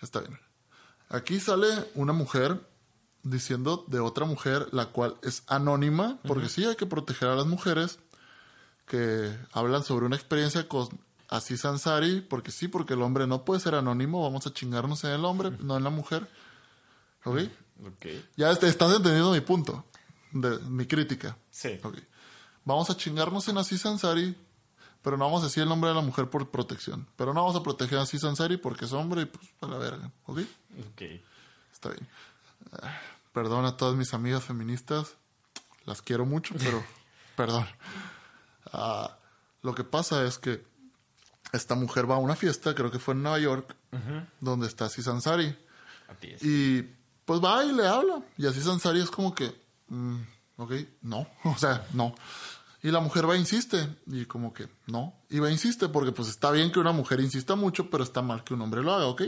Está 0.00 0.20
bien. 0.20 0.38
Aquí 1.10 1.38
sale 1.38 1.68
una 1.94 2.14
mujer 2.14 2.58
diciendo 3.22 3.84
de 3.88 4.00
otra 4.00 4.24
mujer, 4.24 4.68
la 4.72 4.86
cual 4.86 5.16
es 5.22 5.42
anónima, 5.46 6.18
porque 6.26 6.48
sí 6.48 6.64
hay 6.64 6.76
que 6.76 6.86
proteger 6.86 7.28
a 7.28 7.34
las 7.34 7.44
mujeres 7.46 7.98
que 8.86 9.36
hablan 9.52 9.84
sobre 9.84 10.06
una 10.06 10.16
experiencia 10.16 10.66
con 10.66 10.88
Aziz 11.30 11.64
Ansari, 11.64 12.20
porque 12.20 12.50
sí, 12.50 12.68
porque 12.68 12.94
el 12.94 13.02
hombre 13.02 13.26
no 13.26 13.44
puede 13.44 13.60
ser 13.60 13.74
anónimo, 13.76 14.22
vamos 14.22 14.46
a 14.46 14.52
chingarnos 14.52 15.04
en 15.04 15.10
el 15.12 15.24
hombre, 15.24 15.52
no 15.60 15.76
en 15.76 15.84
la 15.84 15.90
mujer. 15.90 16.28
¿Ok? 17.24 17.38
Ok. 17.86 18.06
Ya 18.36 18.50
est- 18.50 18.64
estás 18.64 18.92
entendiendo 18.94 19.30
mi 19.32 19.40
punto, 19.40 19.84
de 20.32 20.58
mi 20.60 20.86
crítica. 20.86 21.36
Sí. 21.50 21.78
Ok. 21.82 21.98
Vamos 22.64 22.90
a 22.90 22.96
chingarnos 22.96 23.46
en 23.48 23.58
Aziz 23.58 23.86
Ansari, 23.86 24.36
pero 25.02 25.16
no 25.16 25.24
vamos 25.24 25.42
a 25.42 25.46
decir 25.46 25.62
el 25.62 25.68
nombre 25.68 25.88
de 25.90 25.96
la 25.96 26.02
mujer 26.02 26.28
por 26.28 26.50
protección. 26.50 27.06
Pero 27.16 27.32
no 27.32 27.42
vamos 27.42 27.56
a 27.56 27.62
proteger 27.62 27.98
a 27.98 28.02
Aziz 28.02 28.22
Ansari 28.24 28.56
porque 28.56 28.84
es 28.84 28.92
hombre 28.92 29.22
y 29.22 29.26
pues 29.26 29.46
a 29.60 29.66
la 29.66 29.78
verga. 29.78 30.10
¿Ok? 30.26 30.40
Ok. 30.92 31.02
Está 31.72 31.90
bien. 31.90 32.06
Ah, 32.82 32.98
Perdón 33.32 33.64
a 33.64 33.76
todas 33.76 33.94
mis 33.94 34.12
amigas 34.12 34.44
feministas. 34.44 35.14
Las 35.86 36.02
quiero 36.02 36.26
mucho, 36.26 36.54
pero 36.58 36.84
perdón. 37.36 37.66
Ah, 38.72 39.16
lo 39.62 39.74
que 39.74 39.84
pasa 39.84 40.24
es 40.26 40.38
que 40.38 40.64
esta 41.52 41.74
mujer 41.74 42.10
va 42.10 42.16
a 42.16 42.18
una 42.18 42.36
fiesta, 42.36 42.74
creo 42.74 42.90
que 42.90 42.98
fue 42.98 43.14
en 43.14 43.22
Nueva 43.22 43.38
York, 43.38 43.74
donde 44.40 44.66
está 44.66 44.86
Aziz 44.86 45.08
Ansari. 45.08 45.56
A 46.08 46.14
ti 46.14 46.28
es. 46.28 46.42
Y 46.42 46.88
pues 47.30 47.40
va 47.40 47.64
y 47.64 47.70
le 47.72 47.86
habla. 47.86 48.22
Y 48.36 48.46
así 48.48 48.60
Sansari 48.60 49.00
es 49.00 49.08
como 49.08 49.32
que, 49.32 49.54
mm, 49.86 50.20
ok, 50.56 50.72
no, 51.02 51.28
o 51.44 51.56
sea, 51.56 51.86
no. 51.92 52.12
Y 52.82 52.90
la 52.90 52.98
mujer 52.98 53.28
va 53.28 53.36
e 53.36 53.38
insiste. 53.38 53.88
Y 54.06 54.24
como 54.24 54.52
que, 54.52 54.68
no. 54.86 55.14
Y 55.28 55.38
va 55.38 55.48
e 55.48 55.52
insiste 55.52 55.88
porque 55.88 56.10
pues 56.10 56.28
está 56.28 56.50
bien 56.50 56.72
que 56.72 56.80
una 56.80 56.90
mujer 56.90 57.20
insista 57.20 57.54
mucho, 57.54 57.88
pero 57.88 58.02
está 58.02 58.20
mal 58.20 58.42
que 58.42 58.54
un 58.54 58.62
hombre 58.62 58.82
lo 58.82 58.92
haga, 58.92 59.06
¿ok? 59.06 59.22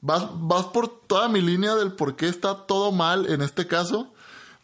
Vas, 0.00 0.26
vas 0.32 0.66
por 0.66 1.06
toda 1.06 1.28
mi 1.28 1.40
línea 1.40 1.74
del 1.74 1.92
por 1.92 2.14
qué 2.14 2.28
está 2.28 2.66
todo 2.66 2.92
mal 2.92 3.26
en 3.26 3.42
este 3.42 3.66
caso. 3.66 4.14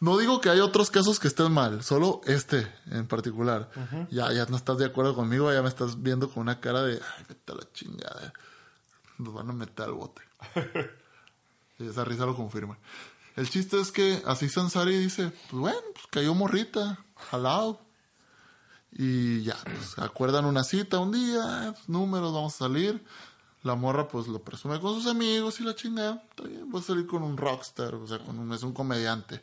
No 0.01 0.17
digo 0.17 0.41
que 0.41 0.49
hay 0.49 0.61
otros 0.61 0.91
casos 0.91 1.19
que 1.19 1.27
estén 1.29 1.51
mal, 1.51 1.83
solo 1.83 2.21
este 2.25 2.73
en 2.91 3.07
particular. 3.09 3.71
Ya, 4.11 4.33
ya 4.33 4.47
no 4.47 4.57
estás 4.57 4.79
de 4.79 4.87
acuerdo 4.87 5.15
conmigo, 5.15 5.53
ya 5.53 5.63
me 5.63 5.69
estás 5.69 6.03
viendo 6.03 6.31
con 6.31 6.43
una 6.43 6.61
cara 6.61 6.83
de, 6.83 6.95
ay, 6.95 7.25
vete 7.29 7.53
a 7.53 7.57
la 7.57 7.73
chingada. 7.73 8.33
Nos 9.19 9.35
van 9.35 9.51
a 9.51 9.53
meter 9.53 9.87
al 9.87 9.93
bote. 9.93 10.23
Y 11.81 11.87
esa 11.87 12.05
risa 12.05 12.27
lo 12.27 12.35
confirma. 12.35 12.77
El 13.37 13.49
chiste 13.49 13.81
es 13.81 13.93
que 13.93 14.21
así 14.27 14.49
Sansari 14.49 14.99
dice, 14.99 15.31
pues 15.49 15.61
bueno, 15.61 15.79
pues 15.95 16.07
cayó 16.11 16.35
morrita, 16.35 16.99
jalado. 17.31 17.81
Y 18.91 19.45
ya, 19.45 19.57
pues 19.63 19.97
acuerdan 19.99 20.45
una 20.45 20.65
cita 20.65 20.99
un 20.99 21.13
día, 21.13 21.73
números, 21.87 22.33
vamos 22.33 22.55
a 22.57 22.59
salir. 22.59 23.05
La 23.63 23.75
morra 23.75 24.07
pues 24.07 24.29
lo 24.29 24.41
presume 24.41 24.79
con 24.81 24.95
sus 24.95 25.07
amigos 25.09 25.59
y 25.61 25.65
la 25.65 25.75
chingada. 25.75 26.23
Está 26.31 26.45
bien, 26.45 26.71
voy 26.71 26.81
a 26.81 26.85
salir 26.85 27.07
con 27.07 27.23
un 27.25 27.37
rockstar, 27.37 27.95
o 27.95 28.07
sea, 28.07 28.19
con 28.21 28.39
un, 28.39 28.53
es 28.53 28.63
un 28.63 28.73
comediante. 28.73 29.43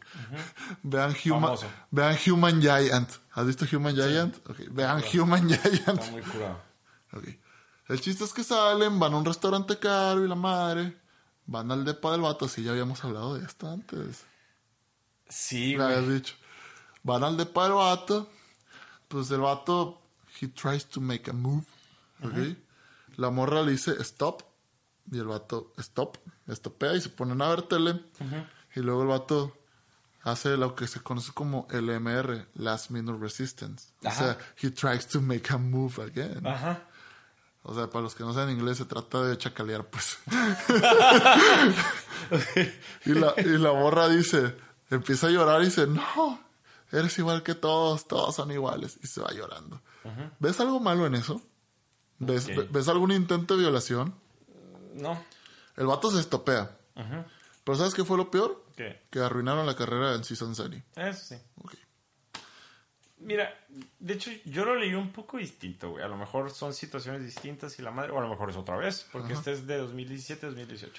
vean, 0.84 1.14
Human, 1.26 1.58
vean 1.92 2.18
Human 2.26 2.62
Giant. 2.62 3.10
¿Has 3.34 3.46
visto 3.46 3.66
Human 3.76 3.94
Giant? 3.94 4.38
Ok, 4.50 4.60
Vean 4.72 5.04
Human 5.14 5.48
Giant. 5.50 6.00
Está 6.00 6.12
muy 6.12 6.22
curado. 6.22 6.62
Ok. 7.14 7.24
El 7.88 8.02
chiste 8.02 8.24
es 8.24 8.34
que 8.34 8.44
salen, 8.44 9.00
van 9.00 9.14
a 9.14 9.18
un 9.18 9.26
restaurante 9.26 9.78
caro 9.78 10.24
y 10.24 10.28
la 10.28 10.36
madre. 10.36 10.98
Van 11.46 11.72
al 11.72 11.86
depa 11.86 12.12
del 12.12 12.22
vato, 12.22 12.48
sí, 12.48 12.64
ya 12.64 12.72
habíamos 12.72 13.04
hablado 13.04 13.36
de 13.36 13.46
esto 13.46 13.70
antes. 13.70 14.24
Sí, 15.30 15.76
Me 15.76 15.84
habías 15.84 16.08
dicho. 16.08 16.36
Van 17.04 17.24
al 17.24 17.38
depa 17.38 17.64
del 17.64 17.74
vato. 17.74 18.30
Pues 19.08 19.30
el 19.30 19.42
vato, 19.42 20.02
he 20.42 20.48
tries 20.48 20.86
to 20.86 21.00
make 21.00 21.30
a 21.30 21.34
move. 21.34 21.66
¿ok? 22.24 22.58
La 23.18 23.30
morra 23.30 23.64
le 23.64 23.72
dice 23.72 23.96
stop. 24.00 24.44
Y 25.12 25.20
el 25.20 25.26
vato 25.26 25.74
stop. 25.78 26.18
Estopea 26.48 26.96
y 26.96 27.02
se 27.02 27.10
ponen 27.10 27.42
a 27.42 27.50
ver 27.50 27.64
tele. 27.64 28.02
Y 28.76 28.80
luego 28.80 29.04
el 29.04 29.10
vato 29.10 29.56
hace 30.24 30.58
lo 30.58 30.76
que 30.76 30.88
se 30.88 31.02
conoce 31.02 31.32
como 31.34 31.68
LMR, 31.72 32.48
Last 32.56 32.90
Minute 32.90 33.20
Resistance. 33.20 33.90
O 34.04 34.12
sea, 34.12 34.38
he 34.62 34.72
tries 34.72 35.08
to 35.08 35.22
make 35.22 35.54
a 35.54 35.58
move 35.58 36.02
again. 36.02 36.46
Ajá. 36.46 36.82
O 37.68 37.74
sea, 37.74 37.90
para 37.90 38.04
los 38.04 38.14
que 38.14 38.24
no 38.24 38.34
saben 38.34 38.56
inglés, 38.56 38.78
se 38.78 38.86
trata 38.86 39.24
de 39.24 39.38
chacalear, 39.38 39.86
pues. 39.86 40.20
y, 43.06 43.14
la, 43.14 43.34
y 43.38 43.58
la 43.58 43.74
morra 43.74 44.08
dice, 44.08 44.56
empieza 44.92 45.28
a 45.28 45.30
llorar 45.32 45.62
y 45.62 45.66
dice, 45.66 45.88
no, 45.88 46.40
eres 46.92 47.18
igual 47.18 47.42
que 47.42 47.56
todos, 47.56 48.08
todos 48.08 48.36
son 48.36 48.52
iguales. 48.52 49.00
Y 49.02 49.08
se 49.08 49.22
va 49.22 49.32
llorando. 49.32 49.82
¿Ves 50.40 50.60
algo 50.60 50.80
malo 50.80 51.08
en 51.08 51.16
eso? 51.16 51.42
¿Ves, 52.20 52.48
¿Ves 52.72 52.88
algún 52.88 53.12
intento 53.12 53.56
de 53.56 53.62
violación? 53.62 54.16
No. 54.94 55.22
El 55.76 55.88
vato 55.88 56.12
se 56.12 56.20
estopea. 56.20 56.78
Pero 57.64 57.78
¿sabes 57.78 57.94
qué 57.94 58.06
fue 58.06 58.18
lo 58.18 58.32
peor? 58.32 58.64
¿Qué? 58.76 59.02
Que 59.10 59.20
arruinaron 59.20 59.66
la 59.66 59.76
carrera 59.76 60.14
en 60.16 60.24
Season 60.24 60.56
Sunny. 60.56 60.82
Eso 60.96 61.36
sí. 61.36 61.36
Mira, 63.18 63.50
de 64.00 64.14
hecho, 64.14 64.30
yo 64.46 64.66
lo 64.66 64.76
leí 64.76 64.94
un 64.94 65.12
poco 65.12 65.38
distinto, 65.38 65.92
güey. 65.92 66.04
A 66.04 66.08
lo 66.08 66.18
mejor 66.18 66.52
son 66.52 66.74
situaciones 66.74 67.24
distintas 67.24 67.80
y 67.80 67.82
la 67.82 67.92
madre, 67.92 68.12
o 68.12 68.20
a 68.20 68.22
lo 68.22 68.30
mejor 68.30 68.50
es 68.50 68.56
otra 68.56 68.78
vez, 68.78 69.08
porque 69.12 69.34
este 69.34 69.54
es 69.54 69.66
de 69.66 69.82
2017-2018. 69.82 70.92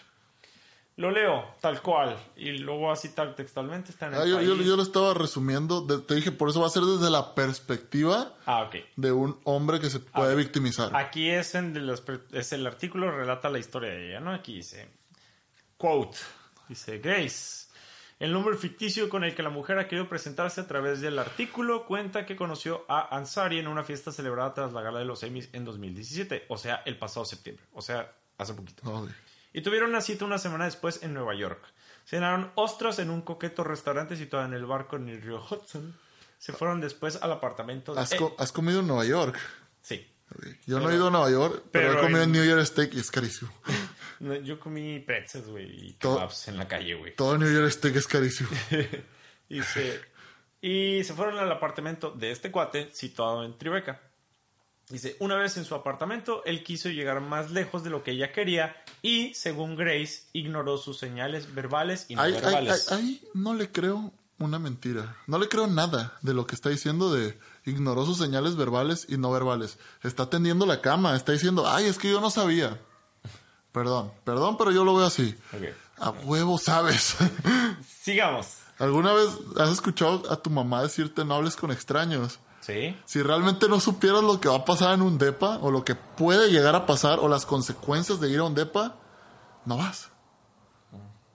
Lo 0.97 1.11
leo 1.11 1.45
tal 1.61 1.83
cual 1.83 2.17
y 2.37 2.53
lo 2.59 2.79
voy 2.79 2.91
a 2.93 2.97
citar 2.97 3.35
textualmente. 3.35 3.91
Está 3.91 4.07
en 4.07 4.15
el 4.15 4.21
Ah, 4.21 4.25
yo, 4.25 4.41
yo- 4.41 4.57
yo 4.57 4.77
lo 4.77 4.83
estaba 4.83 5.13
resumiendo. 5.13 5.83
de- 5.83 5.99
te 5.99 6.15
dije, 6.15 6.33
por 6.33 6.49
eso 6.49 6.61
va 6.63 6.69
a 6.69 6.71
ser 6.71 6.85
desde 6.85 7.11
la 7.11 7.35
perspectiva 7.35 8.33
Ah, 8.47 8.63
ok. 8.63 8.77
de 8.97 9.13
un 9.13 9.39
hombre 9.45 9.79
que 9.79 9.91
se 9.91 10.01
puede 10.01 10.35
victimizar. 10.35 10.97
Aquí 10.97 11.29
es, 11.29 11.55
en 11.55 11.75
pre- 12.05 12.21
es 12.33 12.53
el 12.55 12.67
artículo 12.67 13.11
relata 13.11 13.51
la 13.51 13.59
historia 13.59 13.91
de 13.91 14.09
ella, 14.09 14.21
¿no? 14.21 14.33
Aquí 14.33 14.55
dice, 14.55 14.89
quote, 15.77 16.17
dice 16.69 16.99
Grace. 16.99 17.67
El 18.19 18.33
nombre 18.33 18.57
ficticio 18.57 19.11
con 19.11 19.23
el 19.25 19.35
que 19.35 19.43
la 19.43 19.51
mujer 19.51 19.79
ha 19.79 19.89
querido 19.89 20.09
presentarse 20.09 20.63
a 20.63 20.67
través 20.67 21.03
del 21.03 21.19
artículo 21.19 21.85
cuenta 21.85 22.25
que 22.25 22.35
conoció 22.37 22.87
a 22.89 23.15
Ansari 23.15 23.59
en 23.59 23.69
una 23.69 23.85
fiesta 23.85 24.11
celebrada 24.13 24.55
tras 24.55 24.73
la 24.73 24.81
gala 24.81 25.01
de 25.01 25.05
los 25.05 25.23
Emmys 25.23 25.51
en 25.53 25.67
2017, 25.67 26.47
o 26.49 26.57
sea, 26.57 26.77
el 26.87 26.97
pasado 26.97 27.27
septiembre, 27.27 27.67
o 27.75 27.83
sea, 27.83 28.11
hace 28.39 28.55
poquito. 28.55 29.07
Y 29.57 29.63
tuvieron 29.63 29.89
una 29.91 30.01
cita 30.03 30.25
una 30.25 30.39
semana 30.39 30.67
después 30.67 31.03
en 31.03 31.15
Nueva 31.15 31.35
York. 31.35 31.65
Cenaron 32.05 32.53
ostras 32.57 32.99
en 32.99 33.11
un 33.11 33.23
coqueto 33.23 33.65
restaurante 33.65 34.15
situado 34.17 34.45
en 34.45 34.53
el 34.55 34.67
barco 34.67 34.97
en 34.97 35.09
el 35.09 35.21
río 35.23 35.43
Hudson. 35.51 35.97
Se 36.39 36.53
fueron 36.53 36.81
después 36.81 37.17
al 37.23 37.33
apartamento 37.33 37.95
de... 37.95 38.01
¿Has, 38.03 38.15
co- 38.15 38.37
has 38.39 38.53
comido 38.53 38.81
en 38.81 38.87
Nueva 38.87 39.05
York? 39.07 39.37
Sí. 39.81 40.07
Yo 40.67 40.79
no 40.81 40.91
he 40.91 40.95
ido 40.97 41.09
a 41.09 41.11
Nueva 41.11 41.31
York, 41.31 41.65
pero, 41.73 41.89
pero 41.89 41.99
he 41.99 42.03
comido 42.03 42.23
en 42.25 42.33
New 42.33 42.45
York 42.45 42.65
Steak 42.67 42.95
y 42.95 43.01
es 43.01 43.11
carísimo. 43.11 43.51
No, 44.19 44.35
Yo 44.35 44.59
comí 44.59 44.99
pretzels, 45.01 45.47
güey, 45.49 45.89
y 45.89 45.93
Todo- 45.95 46.15
kebabs 46.17 46.49
en 46.49 46.57
la 46.57 46.67
calle, 46.67 46.95
güey. 46.95 47.15
Todo 47.17 47.37
New 47.37 47.53
York 47.53 47.71
Steak 47.71 47.97
es 47.97 48.07
carísimo. 48.07 48.49
Y 49.49 49.63
se, 49.63 50.01
y 50.61 51.05
se 51.05 51.15
fueron 51.15 51.39
al 51.39 51.51
apartamento 51.53 52.11
de 52.11 52.31
este 52.33 52.51
cuate 52.51 52.89
situado 52.93 53.45
en 53.45 53.57
Tribeca. 53.59 54.01
Dice, 54.89 55.17
una 55.19 55.35
vez 55.37 55.57
en 55.57 55.65
su 55.65 55.75
apartamento, 55.75 56.45
él 56.45 56.63
quiso 56.63 56.89
llegar 56.91 57.21
más 57.21 57.51
lejos 57.51 57.83
de 57.83 57.91
lo 57.91 58.05
que 58.05 58.13
ella 58.13 58.31
quería 58.33 58.77
y, 59.03 59.35
según 59.35 59.75
Grace, 59.75 60.23
ignoró 60.33 60.79
sus 60.79 60.97
señales 60.99 61.53
verbales 61.55 62.07
y 62.09 62.15
no 62.15 62.23
verbales. 62.23 62.93
ahí- 62.93 62.99
ahí 62.99 63.29
no 63.35 63.55
le 63.55 63.73
creo 63.73 64.13
una 64.39 64.61
mentira. 64.61 65.17
No 65.27 65.39
le 65.39 65.49
creo 65.49 65.67
nada 65.67 66.17
de 66.23 66.35
lo 66.35 66.47
que 66.47 66.55
está 66.55 66.69
diciendo 66.69 67.13
de 67.13 67.37
ignoró 67.65 68.07
sus 68.07 68.19
señales 68.19 68.55
verbales 68.55 69.07
y 69.09 69.17
no 69.17 69.33
verbales. 69.33 69.77
Está 70.05 70.31
tendiendo 70.31 70.67
la 70.67 70.81
cama, 70.81 71.17
está 71.17 71.33
diciendo, 71.33 71.69
ay, 71.69 71.87
es 71.87 71.99
que 71.99 72.11
yo 72.11 72.21
no 72.21 72.31
sabía. 72.31 72.79
Perdón, 73.73 74.13
perdón, 74.25 74.57
pero 74.57 74.71
yo 74.71 74.85
lo 74.85 74.95
veo 74.95 75.07
así. 75.07 75.35
A 75.99 76.11
huevo 76.11 76.59
sabes. 76.59 77.17
Sigamos. 78.03 78.59
¿Alguna 78.79 79.13
vez 79.15 79.31
has 79.59 79.71
escuchado 79.71 80.31
a 80.31 80.37
tu 80.37 80.51
mamá 80.51 80.83
decirte 80.83 81.25
no 81.25 81.35
hables 81.35 81.57
con 81.57 81.71
extraños? 81.73 82.39
¿Sí? 82.67 82.99
Si 83.05 83.23
realmente 83.23 83.69
no 83.69 83.79
supieras 83.79 84.25
lo 84.25 84.41
que 84.41 84.49
va 84.49 84.57
a 84.57 84.65
pasar 84.65 84.95
en 84.95 85.03
un 85.03 85.19
depa, 85.19 85.59
o 85.59 85.71
lo 85.71 85.85
que 85.85 85.95
puede 85.95 86.51
llegar 86.51 86.75
a 86.75 86.85
pasar, 86.85 87.21
o 87.21 87.29
las 87.29 87.47
consecuencias 87.47 88.19
de 88.19 88.29
ir 88.29 88.41
a 88.41 88.43
un 88.43 88.57
depa, 88.57 88.97
no 89.67 89.77
vas. 89.77 90.11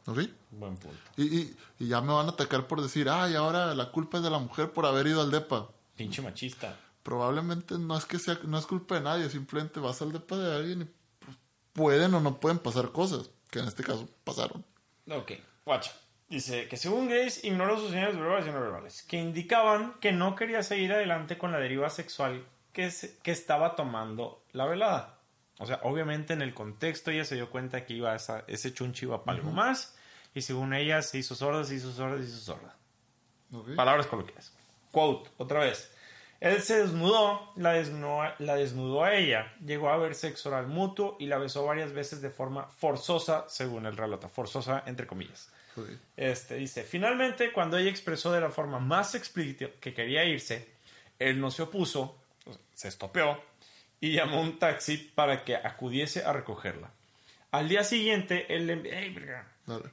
¿Ok? 0.07 0.19
Buen 0.49 0.75
punto. 0.75 0.97
Y, 1.15 1.23
y, 1.23 1.57
y 1.79 1.87
ya 1.87 2.01
me 2.01 2.11
van 2.11 2.25
a 2.25 2.31
atacar 2.31 2.67
por 2.67 2.81
decir, 2.81 3.07
ay, 3.07 3.35
ahora 3.35 3.73
la 3.73 3.93
culpa 3.93 4.17
es 4.17 4.25
de 4.25 4.29
la 4.29 4.39
mujer 4.39 4.73
por 4.73 4.85
haber 4.85 5.07
ido 5.07 5.21
al 5.21 5.31
depa. 5.31 5.69
Pinche 5.95 6.21
machista. 6.21 6.77
Probablemente 7.01 7.77
no 7.77 7.97
es 7.97 8.03
que 8.03 8.19
sea, 8.19 8.37
no 8.43 8.57
es 8.57 8.65
culpa 8.65 8.95
de 8.95 9.01
nadie, 9.01 9.29
simplemente 9.29 9.79
vas 9.79 10.01
al 10.01 10.11
depa 10.11 10.35
de 10.35 10.53
alguien 10.53 10.81
y 10.81 10.85
pues, 11.23 11.37
pueden 11.71 12.13
o 12.13 12.19
no 12.19 12.41
pueden 12.41 12.59
pasar 12.59 12.91
cosas, 12.91 13.29
que 13.49 13.59
en 13.59 13.69
este 13.69 13.83
caso 13.85 14.09
pasaron. 14.25 14.65
Ok, 15.09 15.31
guacha. 15.63 15.93
Dice 16.31 16.67
que 16.67 16.77
según 16.77 17.09
Grace 17.09 17.45
ignoró 17.45 17.77
sus 17.77 17.91
señales 17.91 18.17
verbales 18.17 18.47
y 18.47 18.51
no 18.51 18.61
verbales, 18.61 19.03
que 19.03 19.17
indicaban 19.17 19.95
que 19.99 20.11
no 20.13 20.35
quería 20.35 20.63
seguir 20.63 20.93
adelante 20.93 21.37
con 21.37 21.51
la 21.51 21.59
deriva 21.59 21.89
sexual 21.89 22.45
que, 22.73 22.89
se- 22.89 23.17
que 23.19 23.31
estaba 23.31 23.75
tomando 23.75 24.41
la 24.53 24.65
velada. 24.65 25.17
O 25.59 25.65
sea, 25.65 25.79
obviamente 25.83 26.33
en 26.33 26.41
el 26.41 26.53
contexto 26.53 27.11
ella 27.11 27.25
se 27.25 27.35
dio 27.35 27.49
cuenta 27.51 27.85
que 27.85 27.93
iba 27.95 28.13
a 28.13 28.15
esa- 28.15 28.45
ese 28.47 28.73
chunchi 28.73 29.05
iba 29.05 29.23
para 29.23 29.37
algo 29.37 29.51
más. 29.51 29.95
Y 30.33 30.41
según 30.41 30.73
ella 30.73 31.01
se 31.01 31.17
hizo 31.17 31.35
sorda, 31.35 31.65
se 31.65 31.75
hizo 31.75 31.91
sorda, 31.91 32.17
se 32.17 32.23
hizo 32.23 32.39
sorda. 32.39 32.75
¿Ok? 33.53 33.75
Palabras 33.75 34.07
coloquiales. 34.07 34.53
Quote, 34.91 35.29
otra 35.37 35.59
vez. 35.59 35.93
Él 36.39 36.61
se 36.63 36.79
desnudó, 36.81 37.51
la 37.57 37.73
desnudó, 37.73 38.23
la 38.39 38.55
desnudó 38.55 39.03
a 39.03 39.13
ella, 39.13 39.53
llegó 39.63 39.89
a 39.89 39.97
ver 39.97 40.15
sexo 40.15 40.49
oral 40.49 40.67
mutuo 40.67 41.17
y 41.19 41.27
la 41.27 41.37
besó 41.37 41.65
varias 41.65 41.91
veces 41.91 42.21
de 42.21 42.29
forma 42.31 42.67
forzosa, 42.67 43.45
según 43.49 43.85
el 43.85 43.95
relato. 43.97 44.27
Forzosa, 44.29 44.81
entre 44.87 45.05
comillas. 45.05 45.51
Este 46.17 46.55
dice, 46.55 46.83
finalmente, 46.83 47.51
cuando 47.51 47.77
ella 47.77 47.89
expresó 47.89 48.31
de 48.31 48.41
la 48.41 48.49
forma 48.49 48.79
más 48.79 49.15
explícita 49.15 49.67
que 49.79 49.93
quería 49.93 50.25
irse, 50.25 50.67
él 51.19 51.39
no 51.39 51.51
se 51.51 51.61
opuso, 51.63 52.17
se 52.73 52.87
estopeó 52.87 53.41
y 53.99 54.13
llamó 54.13 54.41
un 54.41 54.57
taxi 54.59 54.97
para 54.97 55.43
que 55.43 55.55
acudiese 55.55 56.23
a 56.25 56.33
recogerla. 56.33 56.91
Al 57.51 57.67
día 57.69 57.83
siguiente, 57.83 58.45
él 58.53 58.67
le 58.67 58.77
envi- 58.77 58.93
¡Ey, 58.93 59.13
verga! 59.13 59.47
Dale. 59.65 59.91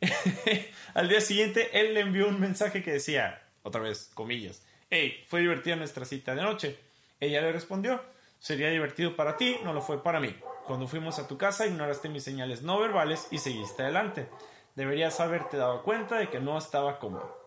Al 0.94 1.08
día 1.08 1.20
siguiente, 1.20 1.68
él 1.78 1.94
le 1.94 2.00
envió 2.00 2.28
un 2.28 2.40
mensaje 2.40 2.82
que 2.82 2.92
decía, 2.92 3.42
otra 3.62 3.80
vez, 3.82 4.10
comillas, 4.14 4.62
hey, 4.90 5.24
fue 5.28 5.40
divertida 5.40 5.76
nuestra 5.76 6.04
cita 6.04 6.34
de 6.34 6.42
noche. 6.42 6.78
Ella 7.20 7.40
le 7.42 7.52
respondió, 7.52 8.02
sería 8.38 8.70
divertido 8.70 9.16
para 9.16 9.36
ti, 9.36 9.56
no 9.64 9.72
lo 9.72 9.82
fue 9.82 10.02
para 10.02 10.20
mí. 10.20 10.34
Cuando 10.66 10.86
fuimos 10.86 11.18
a 11.18 11.28
tu 11.28 11.36
casa, 11.36 11.66
ignoraste 11.66 12.08
mis 12.08 12.22
señales 12.24 12.62
no 12.62 12.78
verbales 12.80 13.26
y 13.30 13.38
seguiste 13.38 13.82
adelante. 13.82 14.28
Deberías 14.74 15.18
haberte 15.20 15.56
dado 15.56 15.82
cuenta 15.82 16.16
de 16.16 16.28
que 16.28 16.40
no 16.40 16.58
estaba 16.58 16.98
cómodo. 16.98 17.42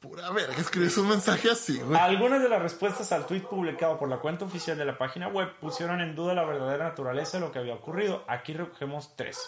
Pura 0.00 0.30
verga, 0.30 0.56
escribes 0.56 0.98
un 0.98 1.08
mensaje 1.08 1.48
así, 1.48 1.78
güey. 1.78 1.96
Algunas 1.98 2.42
de 2.42 2.48
las 2.48 2.60
respuestas 2.60 3.12
al 3.12 3.24
tweet 3.24 3.42
publicado 3.42 3.98
por 3.98 4.08
la 4.08 4.18
cuenta 4.18 4.44
oficial 4.44 4.76
de 4.76 4.84
la 4.84 4.98
página 4.98 5.28
web 5.28 5.48
pusieron 5.60 6.00
en 6.00 6.16
duda 6.16 6.34
la 6.34 6.44
verdadera 6.44 6.88
naturaleza 6.88 7.38
de 7.38 7.46
lo 7.46 7.52
que 7.52 7.60
había 7.60 7.74
ocurrido. 7.74 8.24
Aquí 8.26 8.52
recogemos 8.52 9.14
tres. 9.14 9.38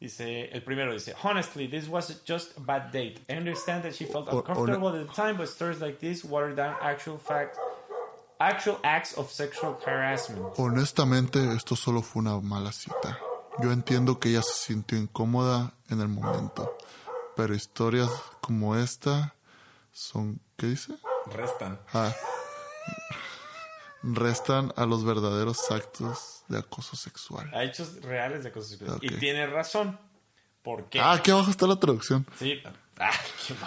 Dice, 0.00 0.50
el 0.52 0.62
primero 0.64 0.92
dice, 0.92 1.14
Honestly, 1.22 1.68
this 1.68 1.88
was 1.88 2.20
just 2.26 2.58
a 2.58 2.60
bad 2.60 2.90
date. 2.90 3.20
I 3.30 3.36
understand 3.36 3.84
that 3.84 3.94
she 3.94 4.04
felt 4.06 4.28
Or- 4.28 4.40
uncomfortable 4.40 4.88
at 4.88 5.06
the 5.06 5.12
time, 5.14 5.36
but 5.38 5.46
stories 5.48 5.80
like 5.80 6.00
this 6.00 6.24
water 6.24 6.52
down 6.52 6.74
actual 6.82 7.16
fact, 7.18 7.56
actual 8.40 8.78
acts 8.82 9.16
of 9.16 9.30
sexual 9.30 9.78
harassment. 9.86 10.44
Honestamente, 10.58 11.38
esto 11.54 11.76
solo 11.76 12.02
fue 12.02 12.20
una 12.22 12.40
mala 12.40 12.72
cita. 12.72 13.18
Yo 13.62 13.72
entiendo 13.72 14.18
que 14.20 14.28
ella 14.30 14.42
se 14.42 14.52
sintió 14.54 14.98
incómoda 14.98 15.72
en 15.88 16.00
el 16.00 16.08
momento, 16.08 16.76
pero 17.36 17.54
historias 17.54 18.10
como 18.40 18.76
esta 18.76 19.34
son, 19.92 20.40
¿qué 20.56 20.66
dice? 20.66 20.94
Restan. 21.26 21.80
Ah, 21.94 22.12
restan 24.02 24.72
a 24.76 24.86
los 24.86 25.04
verdaderos 25.04 25.70
actos 25.70 26.44
de 26.48 26.58
acoso 26.58 26.96
sexual. 26.96 27.50
A 27.54 27.64
hechos 27.64 28.00
reales 28.02 28.44
de 28.44 28.52
cosas 28.52 28.80
Ok. 28.82 28.98
Y 29.02 29.08
tiene 29.18 29.46
razón. 29.46 29.98
¿Por 30.62 30.88
qué? 30.88 31.00
Ah, 31.00 31.12
aquí 31.12 31.30
abajo 31.30 31.50
está 31.50 31.66
la 31.66 31.76
traducción. 31.76 32.26
Sí. 32.38 32.60
Ah. 32.98 33.10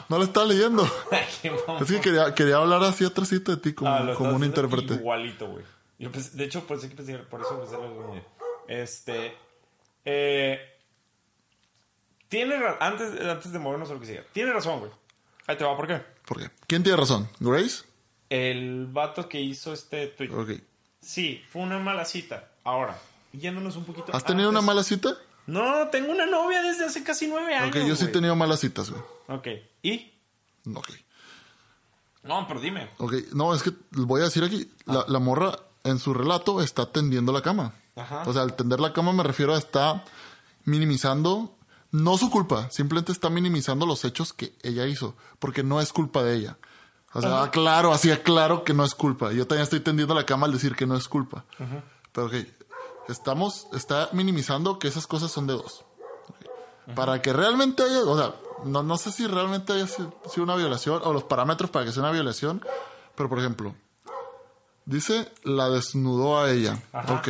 No 0.09 0.17
la 0.17 0.25
estaba 0.25 0.45
leyendo. 0.45 0.83
Es 1.81 1.87
que 1.87 2.01
quería, 2.01 2.33
quería 2.35 2.57
hablar 2.57 2.83
así 2.83 3.05
atrásito 3.05 3.51
de 3.51 3.57
ti 3.57 3.73
como, 3.73 3.89
Ah, 3.91 3.99
lo 4.01 4.15
como 4.15 4.35
un 4.35 4.43
intérprete. 4.43 4.95
Igualito, 4.95 5.47
güey. 5.47 5.63
Yo 5.97 6.11
pensé- 6.11 6.31
de 6.31 6.45
hecho, 6.45 6.65
pensé 6.65 6.89
que 6.89 6.95
pensé, 6.95 7.17
por 7.19 7.41
eso 7.41 7.57
pensé 7.59 7.75
lo 7.75 7.89
mismo. 7.89 8.21
Este. 8.67 9.37
Eh, 10.05 10.59
tiene 12.27 12.55
antes, 12.79 13.19
antes 13.21 13.51
de 13.51 13.59
movernos 13.59 13.89
a 13.89 13.93
lo 13.93 13.99
que 13.99 14.05
siga. 14.05 14.23
Tiene 14.31 14.53
razón, 14.53 14.79
güey. 14.79 14.91
Ahí 15.47 15.57
te 15.57 15.63
va, 15.63 15.75
¿por 15.75 15.87
qué? 15.87 16.01
¿Por 16.25 16.39
qué? 16.39 16.49
¿Quién 16.67 16.83
tiene 16.83 16.97
razón? 16.97 17.27
¿Grace? 17.39 17.83
El 18.29 18.85
vato 18.87 19.27
que 19.27 19.41
hizo 19.41 19.73
este 19.73 20.07
tweet. 20.07 20.29
Ok. 20.31 20.51
Sí, 21.01 21.43
fue 21.49 21.63
una 21.63 21.79
mala 21.79 22.05
cita. 22.05 22.51
Ahora, 22.63 22.99
yéndonos 23.33 23.75
un 23.75 23.85
poquito. 23.85 24.15
¿Has 24.15 24.23
tenido 24.23 24.49
una 24.49 24.61
mala 24.61 24.83
cita? 24.83 25.17
No, 25.47 25.87
tengo 25.87 26.11
una 26.11 26.27
novia 26.27 26.61
desde 26.61 26.85
hace 26.85 27.03
casi 27.03 27.27
nueve 27.27 27.55
años. 27.55 27.75
Ok, 27.75 27.87
yo 27.87 27.95
sí 27.95 28.05
he 28.05 28.09
tenido 28.09 28.35
malas 28.35 28.59
citas, 28.59 28.91
güey. 28.91 29.01
Ok, 29.27 29.47
¿y? 29.81 30.13
Ok. 30.75 30.89
No, 32.21 32.45
pero 32.47 32.59
dime. 32.59 32.89
Ok, 32.99 33.13
no, 33.33 33.55
es 33.55 33.63
que 33.63 33.71
voy 33.91 34.21
a 34.21 34.25
decir 34.25 34.43
aquí, 34.43 34.71
la, 34.85 35.05
la 35.07 35.17
morra 35.17 35.57
en 35.83 35.97
su 35.97 36.13
relato 36.13 36.61
está 36.61 36.91
tendiendo 36.91 37.31
la 37.31 37.41
cama. 37.41 37.73
Ajá. 37.99 38.23
O 38.25 38.33
sea, 38.33 38.41
al 38.43 38.55
tender 38.55 38.79
la 38.79 38.93
cama 38.93 39.11
me 39.13 39.23
refiero 39.23 39.53
a 39.53 39.57
está 39.57 40.03
minimizando, 40.65 41.55
no 41.91 42.17
su 42.17 42.29
culpa, 42.29 42.69
simplemente 42.71 43.11
está 43.11 43.29
minimizando 43.29 43.85
los 43.85 44.05
hechos 44.05 44.33
que 44.33 44.53
ella 44.63 44.85
hizo, 44.85 45.15
porque 45.39 45.63
no 45.63 45.81
es 45.81 45.91
culpa 45.93 46.23
de 46.23 46.35
ella. 46.35 46.57
O 47.13 47.21
sea, 47.21 47.41
Ajá. 47.43 47.51
claro, 47.51 47.91
así 47.91 48.09
claro 48.17 48.63
que 48.63 48.73
no 48.75 48.83
es 48.85 48.93
culpa. 48.93 49.31
Yo 49.31 49.47
también 49.47 49.63
estoy 49.63 49.79
tendiendo 49.79 50.13
la 50.13 50.25
cama 50.25 50.45
al 50.45 50.53
decir 50.53 50.75
que 50.75 50.85
no 50.85 50.95
es 50.95 51.07
culpa. 51.07 51.43
Pero 52.11 52.27
ok, 52.27 52.33
estamos, 53.07 53.65
está 53.73 54.09
minimizando 54.13 54.77
que 54.77 54.87
esas 54.87 55.07
cosas 55.07 55.31
son 55.31 55.47
de 55.47 55.53
dos. 55.53 55.83
Para 56.95 57.21
que 57.21 57.33
realmente 57.33 57.83
haya, 57.83 57.99
o 58.01 58.17
sea, 58.17 58.35
no, 58.65 58.83
no 58.83 58.97
sé 58.97 59.11
si 59.11 59.25
realmente 59.27 59.73
haya 59.73 59.87
si- 59.87 60.07
sido 60.29 60.43
una 60.43 60.55
violación 60.55 61.01
o 61.03 61.13
los 61.13 61.23
parámetros 61.23 61.69
para 61.71 61.85
que 61.85 61.91
sea 61.91 62.01
una 62.03 62.11
violación, 62.11 62.63
pero 63.15 63.29
por 63.29 63.39
ejemplo, 63.39 63.75
dice 64.85 65.31
la 65.43 65.69
desnudó 65.69 66.39
a 66.39 66.51
ella. 66.51 66.81
Ajá. 66.93 67.13
Ok. 67.15 67.29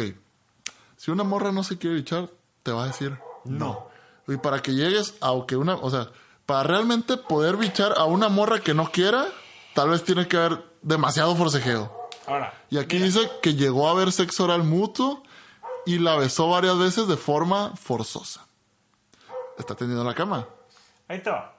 Si 1.00 1.12
una 1.12 1.24
morra 1.24 1.54
no 1.54 1.64
se 1.64 1.78
quiere 1.78 1.96
bichar, 1.96 2.30
te 2.62 2.74
va 2.74 2.84
a 2.84 2.88
decir 2.88 3.18
no. 3.46 3.88
Y 4.28 4.36
para 4.36 4.62
que 4.62 4.74
llegues 4.74 5.14
a 5.22 5.32
que 5.48 5.56
una, 5.56 5.76
o 5.76 5.90
sea, 5.90 6.10
para 6.46 6.64
realmente 6.64 7.16
poder 7.16 7.56
bichar 7.56 7.94
a 7.98 8.04
una 8.04 8.28
morra 8.28 8.60
que 8.60 8.74
no 8.74 8.92
quiera, 8.92 9.28
tal 9.74 9.92
vez 9.92 10.04
tiene 10.04 10.28
que 10.28 10.36
haber 10.36 10.62
demasiado 10.82 11.34
forcejeo. 11.38 12.10
Ahora. 12.28 12.54
Y 12.70 12.78
aquí 12.80 12.98
dice 13.00 13.32
que 13.42 13.54
llegó 13.54 13.88
a 13.88 13.92
haber 13.92 14.12
sexo 14.12 14.44
oral 14.44 14.64
mutuo 14.64 15.24
y 15.86 16.00
la 16.00 16.18
besó 16.18 16.50
varias 16.50 16.78
veces 16.78 17.08
de 17.08 17.16
forma 17.16 17.78
forzosa. 17.78 18.46
Está 19.58 19.76
tendiendo 19.76 20.04
la 20.04 20.14
cama. 20.14 20.48
Ahí 21.08 21.22
va. 21.26 21.56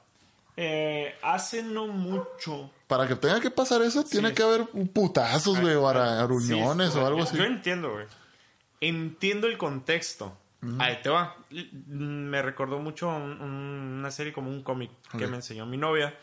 Eh, 0.54 1.14
hace 1.22 1.62
no 1.62 1.86
mucho. 1.86 2.70
Para 2.86 3.08
que 3.08 3.16
tenga 3.16 3.40
que 3.40 3.50
pasar 3.50 3.80
eso, 3.80 4.04
tiene 4.04 4.34
que 4.34 4.42
haber 4.42 4.66
putazos, 4.92 5.58
güey, 5.58 5.74
o 5.76 5.88
ara- 5.88 6.26
reuniones 6.26 6.92
Sí, 6.92 6.98
o 6.98 7.06
algo 7.06 7.22
así. 7.22 7.38
Yo 7.38 7.44
entiendo, 7.44 7.90
güey. 7.92 8.06
Entiendo 8.80 9.46
el 9.46 9.58
contexto. 9.58 10.36
Ahí 10.78 10.98
te 11.02 11.08
va. 11.08 11.36
Me 11.86 12.42
recordó 12.42 12.78
mucho 12.80 13.08
un- 13.08 13.40
un- 13.40 13.96
una 14.00 14.10
serie 14.10 14.32
como 14.32 14.50
un 14.50 14.62
cómic 14.62 14.90
que 15.16 15.26
me 15.26 15.36
enseñó 15.36 15.64
mi 15.66 15.76
novia. 15.78 16.14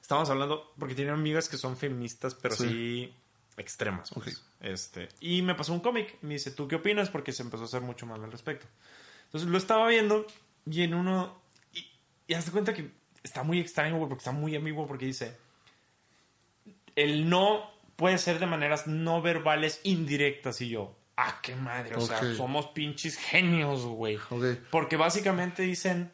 Estábamos 0.00 0.28
hablando, 0.30 0.72
porque 0.78 0.94
tiene 0.94 1.10
amigas 1.10 1.48
que 1.48 1.56
son 1.56 1.76
feministas, 1.76 2.34
pero 2.34 2.54
sí, 2.54 2.64
Sí. 2.68 3.14
extremas. 3.56 4.10
pues. 4.12 4.44
Este, 4.60 5.08
y 5.20 5.40
me 5.42 5.54
pasó 5.54 5.72
un 5.72 5.80
cómic. 5.80 6.18
Me 6.22 6.34
dice, 6.34 6.50
¿tú 6.50 6.68
qué 6.68 6.76
opinas? 6.76 7.08
Porque 7.10 7.32
se 7.32 7.42
empezó 7.42 7.62
a 7.62 7.66
hacer 7.66 7.80
mucho 7.80 8.04
mal 8.06 8.22
al 8.22 8.30
respecto. 8.32 8.66
Entonces 9.26 9.48
lo 9.48 9.56
estaba 9.58 9.86
viendo 9.88 10.26
y 10.66 10.82
en 10.82 10.94
uno... 10.94 11.40
Y, 11.72 11.86
y 12.26 12.34
haz 12.34 12.46
de 12.46 12.52
cuenta 12.52 12.74
que 12.74 12.90
está 13.22 13.42
muy 13.42 13.58
extraño, 13.60 13.96
güey, 13.96 14.08
porque 14.08 14.20
está 14.20 14.32
muy 14.32 14.54
ambiguo, 14.56 14.86
porque 14.86 15.06
dice... 15.06 15.36
El 16.96 17.28
no 17.30 17.70
puede 17.96 18.18
ser 18.18 18.38
de 18.38 18.46
maneras 18.46 18.86
no 18.86 19.22
verbales 19.22 19.80
indirectas 19.84 20.60
y 20.60 20.68
yo... 20.70 20.94
Ah, 21.20 21.40
qué 21.42 21.56
madre, 21.56 21.96
o 21.96 22.00
sea, 22.00 22.20
somos 22.36 22.66
pinches 22.66 23.16
genios, 23.16 23.84
güey. 23.84 24.20
Ok. 24.30 24.44
Porque 24.70 24.96
básicamente 24.96 25.64
dicen, 25.64 26.12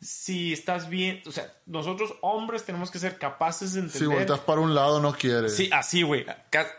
si 0.00 0.52
estás 0.52 0.88
bien, 0.88 1.22
o 1.24 1.30
sea, 1.30 1.54
nosotros 1.66 2.16
hombres 2.20 2.64
tenemos 2.64 2.90
que 2.90 2.98
ser 2.98 3.16
capaces 3.16 3.74
de 3.74 3.82
Si 3.82 3.86
entender... 3.86 4.16
volteas 4.18 4.40
para 4.40 4.60
un 4.60 4.74
lado, 4.74 5.00
no 5.00 5.12
quiere. 5.12 5.48
Sí, 5.50 5.70
así, 5.72 6.02
güey. 6.02 6.26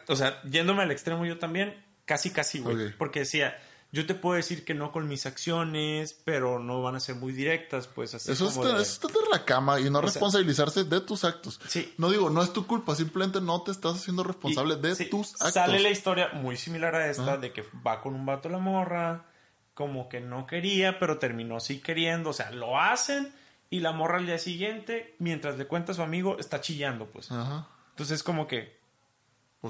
O 0.10 0.18
sea, 0.18 0.42
yéndome 0.44 0.84
al 0.84 0.92
extremo 0.92 1.26
yo 1.26 1.40
también, 1.40 1.82
casi, 2.04 2.30
casi, 2.30 2.60
güey. 2.60 2.92
Porque 2.98 3.20
decía, 3.20 3.58
yo 3.96 4.06
te 4.06 4.14
puedo 4.14 4.36
decir 4.36 4.66
que 4.66 4.74
no 4.74 4.92
con 4.92 5.08
mis 5.08 5.26
acciones, 5.26 6.20
pero 6.26 6.60
no 6.60 6.82
van 6.82 6.96
a 6.96 7.00
ser 7.00 7.16
muy 7.16 7.32
directas, 7.34 7.88
pues 7.88 8.14
así 8.14 8.32
Eso 8.32 8.50
es, 8.50 8.56
de- 8.56 9.08
tender 9.08 9.24
la 9.32 9.46
cama 9.46 9.80
y 9.80 9.90
no 9.90 10.02
responsabilizarse 10.02 10.84
de 10.84 11.00
tus 11.02 11.24
actos. 11.24 11.60
Sí. 11.68 11.94
No 11.98 12.10
digo, 12.10 12.30
no 12.30 12.44
es 12.44 12.52
tu 12.52 12.68
culpa, 12.68 12.94
simplemente 12.96 13.40
no 13.40 13.62
te 13.64 13.72
estás 13.72 13.96
haciendo 13.96 14.24
responsable 14.24 14.76
Y- 14.76 14.82
de 14.82 14.96
sí, 14.96 15.06
tus 15.06 15.34
actos. 15.36 15.54
Sale 15.54 15.80
la 15.80 15.90
historia 15.90 16.30
muy 16.34 16.58
similar 16.58 16.94
a 16.94 17.10
esta, 17.10 17.24
Ajá. 17.24 17.38
de 17.38 17.54
que 17.54 17.64
va 17.88 18.02
con 18.02 18.14
un 18.16 18.26
vato 18.26 18.50
la 18.50 18.58
morra, 18.60 19.26
como 19.74 20.10
que 20.10 20.20
no 20.20 20.46
quería, 20.46 21.00
pero 21.00 21.18
terminó 21.18 21.60
sí 21.60 21.80
queriendo. 21.80 22.32
O 22.32 22.34
sea, 22.34 22.52
lo 22.52 22.80
hacen 22.80 23.34
y 23.70 23.80
la 23.80 23.92
morra 23.94 24.18
al 24.18 24.26
día 24.26 24.38
siguiente, 24.40 25.16
mientras 25.20 25.58
le 25.58 25.68
cuenta 25.68 25.94
a 25.94 25.96
su 25.96 26.02
amigo, 26.02 26.38
está 26.38 26.60
chillando, 26.62 27.08
pues. 27.08 27.32
Ajá. 27.32 27.68
Entonces, 27.92 28.24
como 28.24 28.46
que 28.48 28.78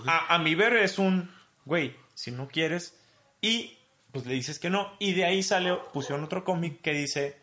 a, 0.08 0.34
a 0.36 0.40
mi 0.40 0.56
ver 0.56 0.74
es 0.78 1.00
un, 1.00 1.32
güey, 1.64 1.96
si 2.16 2.32
no 2.32 2.48
quieres, 2.48 2.98
y 3.42 3.78
pues 4.16 4.26
le 4.28 4.34
dices 4.34 4.60
que 4.60 4.70
no. 4.70 4.94
Y 4.98 5.12
de 5.12 5.26
ahí 5.26 5.44
sale, 5.44 5.76
pusieron 5.92 6.24
otro 6.24 6.46
cómic 6.46 6.80
que 6.82 6.94
dice 6.94 7.36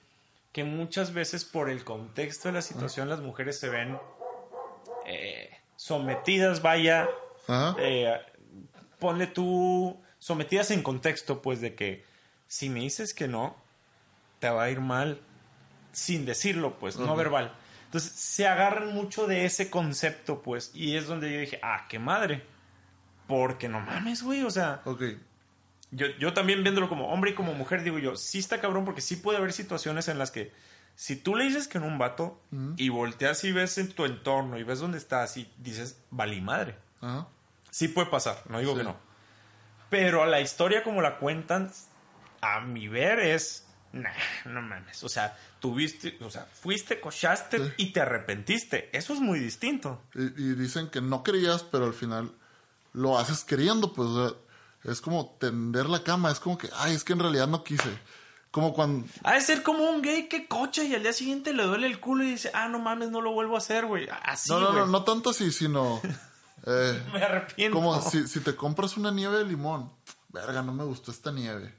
que 0.52 0.64
muchas 0.64 1.12
veces 1.12 1.44
por 1.44 1.68
el 1.68 1.84
contexto 1.84 2.48
de 2.48 2.54
la 2.54 2.62
situación 2.62 3.10
las 3.10 3.20
mujeres 3.20 3.60
se 3.60 3.68
ven 3.68 3.98
eh, 5.04 5.50
sometidas, 5.76 6.62
vaya, 6.62 7.10
eh, 7.78 8.18
ponle 8.98 9.26
tú, 9.26 10.00
sometidas 10.18 10.70
en 10.70 10.82
contexto, 10.82 11.42
pues 11.42 11.60
de 11.60 11.74
que 11.74 12.06
si 12.46 12.70
me 12.70 12.80
dices 12.80 13.12
que 13.12 13.28
no, 13.28 13.54
te 14.38 14.48
va 14.48 14.62
a 14.62 14.70
ir 14.70 14.80
mal 14.80 15.20
sin 15.92 16.24
decirlo, 16.24 16.78
pues, 16.78 16.96
no 16.96 17.14
verbal. 17.14 17.52
Entonces 17.84 18.12
se 18.12 18.48
agarran 18.48 18.94
mucho 18.94 19.26
de 19.26 19.44
ese 19.44 19.68
concepto, 19.68 20.40
pues, 20.40 20.70
y 20.72 20.96
es 20.96 21.06
donde 21.06 21.34
yo 21.34 21.38
dije, 21.38 21.60
ah, 21.62 21.84
qué 21.90 21.98
madre. 21.98 22.46
Porque 23.26 23.68
no 23.68 23.80
mames, 23.80 24.22
güey, 24.22 24.42
o 24.42 24.50
sea, 24.50 24.80
Ok. 24.86 25.02
Yo, 25.92 26.06
yo 26.18 26.32
también 26.32 26.62
viéndolo 26.64 26.88
como 26.88 27.08
hombre 27.12 27.30
y 27.30 27.34
como 27.34 27.54
mujer, 27.54 27.84
digo 27.84 27.98
yo, 28.00 28.16
sí 28.16 28.38
está 28.40 28.60
cabrón 28.60 28.84
porque 28.84 29.00
sí 29.00 29.14
puede 29.16 29.38
haber 29.38 29.52
situaciones 29.52 30.08
en 30.08 30.18
las 30.18 30.30
que 30.32 30.52
si 30.96 31.16
tú 31.16 31.36
le 31.36 31.44
dices 31.44 31.68
que 31.68 31.78
en 31.78 31.84
un 31.84 31.96
vato 31.98 32.42
y 32.76 32.88
volteas 32.88 33.44
y 33.44 33.52
ves 33.52 33.78
en 33.78 33.92
tu 33.92 34.04
entorno 34.04 34.58
y 34.58 34.62
ves 34.64 34.80
dónde 34.80 34.98
estás 34.98 35.36
y 35.36 35.50
dices, 35.58 35.98
valí 36.10 36.40
madre. 36.40 36.76
Sí 37.70 37.88
puede 37.88 38.08
pasar, 38.08 38.42
no 38.48 38.58
digo 38.58 38.72
Sí. 38.72 38.78
que 38.78 38.84
no. 38.84 38.96
Pero 39.88 40.26
la 40.26 40.40
historia 40.40 40.82
como 40.82 41.00
la 41.02 41.18
cuentan, 41.18 41.70
a 42.40 42.60
mi 42.60 42.88
ver 42.88 43.18
es, 43.20 43.66
nah, 43.92 44.10
no 44.46 44.60
mames. 44.62 45.02
O 45.04 45.08
sea, 45.08 45.36
tuviste, 45.60 46.16
o 46.22 46.30
sea, 46.30 46.44
fuiste, 46.46 47.00
cochaste 47.00 47.58
Sí. 47.58 47.72
y 47.78 47.92
te 47.92 48.00
arrepentiste. 48.00 48.88
Eso 48.96 49.12
es 49.14 49.20
muy 49.20 49.38
distinto. 49.38 50.02
Y, 50.14 50.22
y 50.24 50.54
dicen 50.54 50.88
que 50.88 51.00
no 51.00 51.22
querías, 51.22 51.62
pero 51.62 51.84
al 51.84 51.94
final 51.94 52.32
lo 52.94 53.18
haces 53.18 53.44
queriendo, 53.44 53.92
pues, 53.92 54.08
o 54.08 54.28
sea, 54.28 54.38
es 54.84 55.00
como 55.00 55.36
tender 55.40 55.86
la 55.88 56.02
cama, 56.02 56.30
es 56.30 56.40
como 56.40 56.58
que, 56.58 56.68
ay, 56.76 56.94
es 56.94 57.04
que 57.04 57.12
en 57.12 57.18
realidad 57.20 57.46
no 57.48 57.62
quise. 57.64 57.90
Como 58.50 58.74
cuando, 58.74 59.06
Ha 59.24 59.32
de 59.34 59.40
ser 59.40 59.62
como 59.62 59.88
un 59.88 60.02
gay 60.02 60.28
que 60.28 60.46
cocha 60.46 60.84
y 60.84 60.94
al 60.94 61.02
día 61.02 61.14
siguiente 61.14 61.54
le 61.54 61.62
duele 61.62 61.86
el 61.86 62.00
culo 62.00 62.22
y 62.24 62.32
dice, 62.32 62.50
ah, 62.52 62.68
no 62.68 62.78
mames, 62.78 63.10
no 63.10 63.20
lo 63.22 63.32
vuelvo 63.32 63.54
a 63.54 63.58
hacer, 63.58 63.86
güey. 63.86 64.08
Así, 64.24 64.50
no, 64.50 64.60
no, 64.60 64.72
no, 64.72 64.78
güey. 64.80 64.92
no 64.92 65.04
tanto 65.04 65.30
así, 65.30 65.50
sino, 65.52 66.00
eh, 66.66 67.02
Me 67.14 67.22
arrepiento. 67.22 67.74
como 67.78 67.98
si, 68.02 68.28
si 68.28 68.40
te 68.40 68.54
compras 68.54 68.96
una 68.98 69.10
nieve 69.10 69.38
de 69.38 69.44
limón, 69.46 69.90
verga, 70.28 70.62
no 70.62 70.72
me 70.74 70.84
gustó 70.84 71.10
esta 71.10 71.32
nieve. 71.32 71.74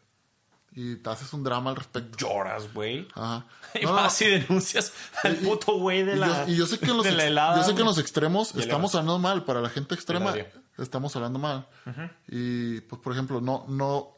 Y 0.75 0.95
te 0.95 1.09
haces 1.11 1.31
un 1.33 1.43
drama 1.43 1.69
al 1.69 1.75
respecto. 1.75 2.17
Lloras, 2.17 2.73
güey. 2.73 3.07
Ajá. 3.13 3.45
Y 3.75 3.85
No, 3.85 3.89
no, 3.91 3.95
vas 3.97 4.19
y 4.23 4.25
denuncias 4.25 4.91
al 5.23 5.33
Y- 5.33 5.45
puto 5.45 5.73
güey 5.77 6.01
de 6.03 6.13
y 6.15 6.19
la. 6.19 6.45
yo, 6.47 6.53
y 6.53 6.55
yo 6.57 6.65
sé 6.65 6.79
que 6.79 6.85
en 6.89 6.97
los, 6.97 7.05
ex- 7.05 7.19
helada, 7.21 7.57
yo 7.57 7.63
sé 7.63 7.75
que 7.75 7.81
en 7.81 7.85
los 7.87 7.99
extremos 7.99 8.53
Y 8.55 8.61
estamos 8.61 8.95
hablando 8.95 9.19
mal. 9.19 9.43
Para 9.45 9.61
la 9.61 9.69
gente 9.69 9.93
extrema. 9.93 10.33
Estamos 10.77 11.15
hablando 11.15 11.39
mal. 11.39 11.67
Y 12.27 12.81
pues 12.81 13.01
por 13.01 13.13
ejemplo, 13.13 13.41
no, 13.41 13.65
no, 13.67 14.09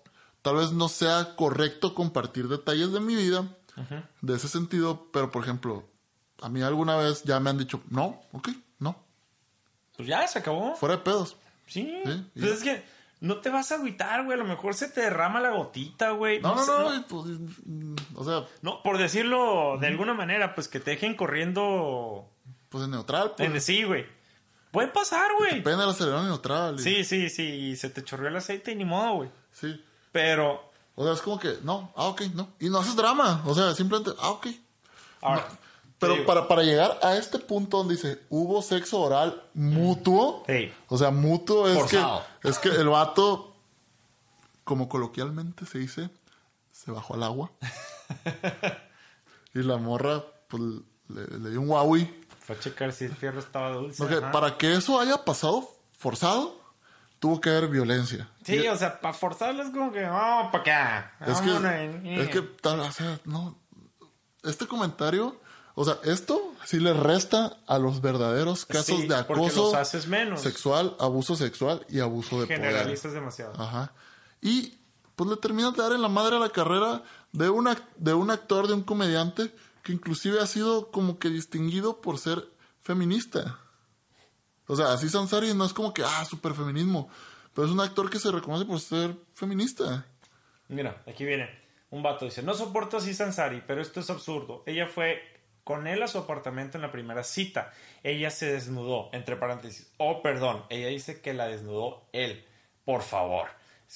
tal 0.41 0.55
vez 0.55 0.71
no 0.71 0.87
sea 0.89 1.35
correcto 1.35 1.93
compartir 1.95 2.47
detalles 2.47 2.91
de 2.91 2.99
mi 2.99 3.15
vida 3.15 3.47
de 4.21 4.35
ese 4.35 4.47
sentido, 4.47 5.07
pero 5.11 5.31
por 5.31 5.43
ejemplo, 5.43 5.83
a 6.41 6.49
mí 6.49 6.61
alguna 6.61 6.95
vez 6.95 7.23
ya 7.23 7.39
me 7.39 7.49
han 7.49 7.57
dicho, 7.57 7.81
no, 7.89 8.21
ok, 8.31 8.49
no, 8.79 8.95
Pues 9.97 10.07
ya 10.07 10.27
se 10.27 10.39
acabó. 10.39 10.75
fuera 10.75 10.97
de 10.97 11.01
pedos. 11.03 11.35
Sí. 11.67 12.01
Sí, 12.05 12.25
y- 12.35 12.39
Pues 12.41 12.51
es 12.53 12.63
que 12.63 12.83
no 13.21 13.37
te 13.39 13.49
vas 13.49 13.71
a 13.71 13.75
agüitar, 13.75 14.23
güey. 14.25 14.37
A 14.37 14.43
lo 14.43 14.47
mejor 14.47 14.75
se 14.75 14.87
te 14.89 15.01
derrama 15.01 15.39
la 15.39 15.49
gotita, 15.51 16.11
güey. 16.11 16.39
No, 16.41 16.53
no, 16.55 16.65
no, 16.65 16.95
y, 16.95 16.99
pues, 17.01 17.25
o 18.13 18.23
sea, 18.23 18.45
No, 18.61 18.83
por 18.83 18.97
decirlo 18.97 19.77
de 19.79 19.87
alguna 19.87 20.13
manera, 20.13 20.53
pues 20.53 20.67
que 20.67 20.79
te 20.79 20.91
dejen 20.91 21.15
corriendo 21.15 22.29
pues 22.69 22.83
en 22.83 22.91
neutral, 22.91 23.33
pues, 23.35 23.49
en 23.49 23.59
sí, 23.61 23.83
güey. 23.83 24.05
Puede 24.75 24.87
pasar, 24.89 25.31
güey. 25.37 25.63
pena 25.63 25.83
el 25.85 25.89
acelerón 25.89 26.27
neutral. 26.27 26.75
y- 26.79 26.83
Sí, 26.83 27.03
sí, 27.03 27.29
sí. 27.29 27.43
Y 27.43 27.75
se 27.75 27.89
te 27.89 28.03
chorreó 28.03 28.27
el 28.29 28.35
aceite 28.35 28.71
y 28.71 28.75
ni 28.75 28.85
modo, 28.85 29.15
güey. 29.15 29.29
Sí. 29.51 29.83
Pero 30.11 30.71
O 30.95 31.03
sea, 31.03 31.13
es 31.13 31.21
como 31.21 31.39
que, 31.39 31.57
no, 31.63 31.91
ah, 31.95 32.05
ok, 32.05 32.21
no. 32.35 32.49
Y 32.59 32.69
no 32.69 32.77
haces 32.79 32.95
drama. 32.95 33.41
O 33.45 33.53
sea, 33.55 33.73
simplemente, 33.73 34.11
ah, 34.21 34.29
ok. 34.29 34.47
Ahora, 35.21 35.47
No. 35.49 35.65
Pero 35.97 36.25
para, 36.25 36.47
para 36.47 36.61
llegar 36.61 36.99
a 37.01 37.15
este 37.15 37.39
punto 37.39 37.77
donde 37.77 37.95
dice, 37.95 38.21
hubo 38.29 38.61
sexo 38.61 38.99
oral 38.99 39.41
mutuo. 39.53 40.43
Sí. 40.45 40.71
O 40.89 40.97
sea, 40.97 41.09
mutuo 41.09 41.67
es 41.69 41.83
que, 41.89 42.03
es 42.43 42.59
que 42.59 42.67
el 42.69 42.89
vato, 42.89 43.55
como 44.65 44.89
coloquialmente 44.89 45.65
se 45.65 45.79
dice, 45.79 46.09
se 46.71 46.91
bajó 46.91 47.13
al 47.15 47.23
agua. 47.23 47.49
y 49.53 49.59
la 49.63 49.77
morra, 49.77 50.21
pues, 50.49 50.61
le, 51.07 51.39
le 51.39 51.49
dio 51.49 51.61
un 51.61 51.69
Huawei. 51.69 52.24
Fue 52.45 52.55
a 52.55 52.59
checar 52.59 52.91
si 52.93 53.05
el 53.05 53.15
fierro 53.15 53.39
estaba 53.39 53.71
dulce. 53.71 53.97
Porque 53.97 54.15
ajá. 54.17 54.31
para 54.31 54.57
que 54.57 54.73
eso 54.73 54.99
haya 54.99 55.23
pasado 55.25 55.69
forzado, 55.97 56.59
tuvo 57.19 57.41
que 57.41 57.49
haber 57.49 57.67
violencia. 57.69 58.29
Sí, 58.45 58.55
Y- 58.57 58.67
o 58.67 58.77
sea, 58.77 58.99
para 59.01 59.13
forzarlo 59.13 59.63
es 59.63 59.69
como 59.71 59.91
que, 59.91 60.03
vamos 60.03 60.51
para 60.51 60.61
acá. 60.61 61.13
Es 61.25 61.39
que, 61.41 61.47
vámonos, 61.49 61.71
eh". 61.71 62.21
es 62.21 62.29
que, 62.29 62.41
tal, 62.41 62.79
o 62.81 62.91
sea, 62.91 63.19
no. 63.25 63.57
Este 64.43 64.67
comentario, 64.67 65.39
o 65.73 65.83
sea, 65.85 65.97
esto 66.03 66.53
sí 66.65 66.79
le 66.79 66.93
resta 66.93 67.57
a 67.65 67.79
los 67.79 67.99
verdaderos 68.01 68.65
casos 68.65 68.85
Sí, 69.01 69.07
de 69.07 69.15
acoso 69.15 69.63
los 69.65 69.73
haces 69.73 70.05
menos. 70.07 70.41
sexual, 70.41 70.95
abuso 70.99 71.35
sexual 71.35 71.83
y 71.89 71.99
abuso 71.99 72.39
de 72.41 72.45
poder. 72.45 72.59
Generalizas 72.61 73.13
demasiado. 73.13 73.59
Ajá. 73.59 73.91
Y 74.41 74.77
pues 75.15 75.29
le 75.29 75.37
terminas 75.37 75.73
de 75.75 75.81
dar 75.81 75.93
en 75.93 76.01
la 76.03 76.09
madre 76.09 76.35
a 76.35 76.39
la 76.39 76.49
carrera 76.49 77.01
de, 77.31 77.49
una, 77.49 77.75
de 77.97 78.13
un 78.13 78.29
actor, 78.29 78.67
de 78.67 78.73
un 78.73 78.83
comediante, 78.83 79.55
que 79.85 79.93
inclusive 79.93 80.41
ha 80.41 80.47
sido 80.47 80.89
como 80.89 81.19
que 81.19 81.29
distinguido 81.29 82.01
por 82.01 82.17
ser 82.17 82.43
feminista. 82.81 83.59
O 84.65 84.75
sea, 84.75 84.91
así 84.91 85.07
Sansari 85.09 85.53
no 85.53 85.63
es 85.63 85.73
como 85.73 85.93
que, 85.93 86.01
ah, 86.03 86.25
super 86.25 86.55
feminismo, 86.55 87.07
pero 87.53 87.67
es 87.67 87.71
un 87.71 87.79
actor 87.79 88.09
que 88.09 88.17
se 88.17 88.31
reconoce 88.31 88.65
por 88.65 88.79
ser 88.79 89.15
feminista. 89.35 90.07
Mira, 90.69 91.03
aquí 91.05 91.23
viene. 91.23 91.47
Un 91.91 92.01
vato 92.01 92.25
dice, 92.25 92.41
no 92.41 92.55
soporto 92.55 92.97
así 92.97 93.13
Sansari, 93.13 93.61
pero 93.67 93.79
esto 93.79 93.99
es 93.99 94.09
absurdo. 94.09 94.63
Ella 94.65 94.87
fue 94.87 95.21
con 95.63 95.85
él 95.85 96.01
a 96.01 96.07
su 96.07 96.17
apartamento 96.17 96.79
en 96.79 96.81
la 96.81 96.91
primera 96.91 97.23
cita. 97.23 97.71
Ella 98.01 98.31
se 98.31 98.53
desnudó, 98.53 99.09
entre 99.13 99.35
paréntesis. 99.35 99.93
Oh, 99.97 100.23
perdón, 100.23 100.65
ella 100.69 100.87
dice 100.87 101.21
que 101.21 101.35
la 101.35 101.47
desnudó 101.47 102.09
él. 102.11 102.43
Por 102.85 103.03
favor. 103.03 103.49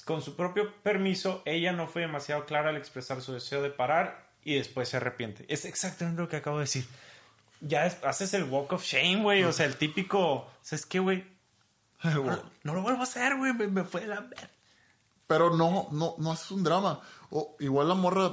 Con 0.05 0.21
su 0.21 0.35
propio 0.35 0.71
permiso, 0.83 1.41
ella 1.45 1.71
no 1.71 1.87
fue 1.87 2.03
demasiado 2.03 2.45
clara 2.45 2.69
al 2.69 2.77
expresar 2.77 3.21
su 3.21 3.33
deseo 3.33 3.63
de 3.63 3.71
parar 3.71 4.28
y 4.43 4.55
después 4.55 4.89
se 4.89 4.97
arrepiente. 4.97 5.45
Es 5.49 5.65
exactamente 5.65 6.21
lo 6.21 6.27
que 6.29 6.37
acabo 6.37 6.57
de 6.57 6.63
decir. 6.63 6.85
Ya 7.61 7.85
es- 7.85 7.97
haces 8.03 8.33
el 8.33 8.45
walk 8.45 8.71
of 8.73 8.83
shame, 8.83 9.21
güey. 9.21 9.43
O 9.43 9.51
sea, 9.53 9.65
el 9.65 9.75
típico... 9.75 10.49
¿Sabes 10.61 10.85
qué, 10.85 10.99
güey? 10.99 11.25
No, 12.03 12.41
no 12.63 12.73
lo 12.73 12.81
vuelvo 12.81 13.01
a 13.01 13.03
hacer, 13.03 13.35
güey. 13.35 13.53
Me, 13.53 13.67
me 13.67 13.83
fue 13.83 14.07
la... 14.07 14.29
Pero 15.27 15.55
no, 15.55 15.89
no, 15.91 16.15
no 16.17 16.33
es 16.33 16.49
un 16.51 16.63
drama. 16.63 17.01
O 17.29 17.55
igual 17.59 17.87
la 17.89 17.93
morra, 17.95 18.31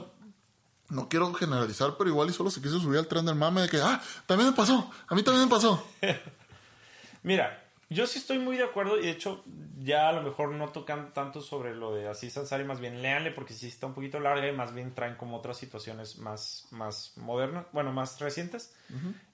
no 0.88 1.09
quiero 1.09 1.34
generalizar, 1.34 1.96
pero 1.98 2.09
igual 2.09 2.30
y 2.30 2.32
solo 2.32 2.50
se 2.50 2.62
quiso 2.62 2.78
subir 2.80 2.98
al 2.98 3.09
tren 3.09 3.26
del 3.26 3.34
mame 3.34 3.62
de 3.62 3.68
que, 3.68 3.78
ah, 3.82 4.00
también 4.26 4.50
me 4.50 4.57
pasó, 4.57 4.90
a 5.09 5.14
mí 5.14 5.22
también 5.22 5.44
me 5.46 5.50
pasó. 5.50 5.86
Mira, 7.22 7.65
yo 7.89 8.07
sí 8.07 8.18
estoy 8.18 8.39
muy 8.39 8.57
de 8.57 8.64
acuerdo 8.64 8.99
y 8.99 9.03
de 9.03 9.11
hecho 9.11 9.45
ya 9.78 10.09
a 10.09 10.12
lo 10.12 10.22
mejor 10.22 10.51
no 10.53 10.70
tocan 10.70 11.12
tanto 11.12 11.41
sobre 11.41 11.74
lo 11.74 11.95
de 11.95 12.09
así 12.09 12.30
Sansari, 12.30 12.64
más 12.64 12.80
bien 12.80 13.03
léanle 13.03 13.30
porque 13.30 13.55
sí 13.55 13.68
está 13.68 13.87
un 13.87 13.95
poquito 13.95 14.18
larga 14.18 14.49
y 14.49 14.53
más 14.53 14.74
bien 14.74 14.95
traen 14.95 15.14
como 15.16 15.37
otras 15.37 15.57
situaciones 15.59 16.18
más, 16.18 16.66
más 16.72 17.12
modernas, 17.16 17.66
bueno, 17.72 17.93
más 17.93 18.18
recientes. 18.20 18.74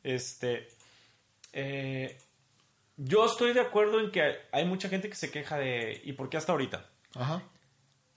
Este, 0.02 0.68
eh, 1.52 2.18
yo 2.96 3.24
estoy 3.26 3.52
de 3.52 3.60
acuerdo 3.60 4.00
en 4.00 4.10
que 4.10 4.36
hay, 4.52 4.64
mucha 4.64 4.88
gente 4.88 5.08
que 5.08 5.14
se 5.16 5.30
queja 5.30 5.56
de 5.58 6.00
¿y 6.04 6.12
por 6.12 6.28
qué 6.28 6.36
hasta 6.36 6.52
ahorita? 6.52 6.86
Ajá. 7.14 7.42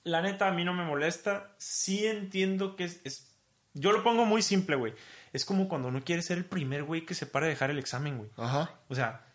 La 0.03 0.21
neta 0.21 0.47
a 0.47 0.51
mí 0.51 0.63
no 0.63 0.73
me 0.73 0.83
molesta, 0.83 1.55
sí 1.57 2.05
entiendo 2.05 2.75
que 2.75 2.83
es, 2.85 3.01
es- 3.05 3.31
yo 3.73 3.91
lo 3.91 4.03
pongo 4.03 4.25
muy 4.25 4.41
simple, 4.41 4.75
güey. 4.75 4.93
Es 5.33 5.43
como 5.43 5.67
cuando 5.67 5.89
uno 5.89 6.01
quiere 6.03 6.21
ser 6.21 6.37
el 6.37 6.45
primer 6.45 6.83
güey 6.83 7.05
que 7.05 7.13
se 7.13 7.25
para 7.25 7.45
a 7.45 7.49
dejar 7.49 7.71
el 7.71 7.79
examen, 7.79 8.17
güey. 8.17 8.29
Ajá. 8.37 8.79
O 8.87 8.95
sea, 8.95 9.25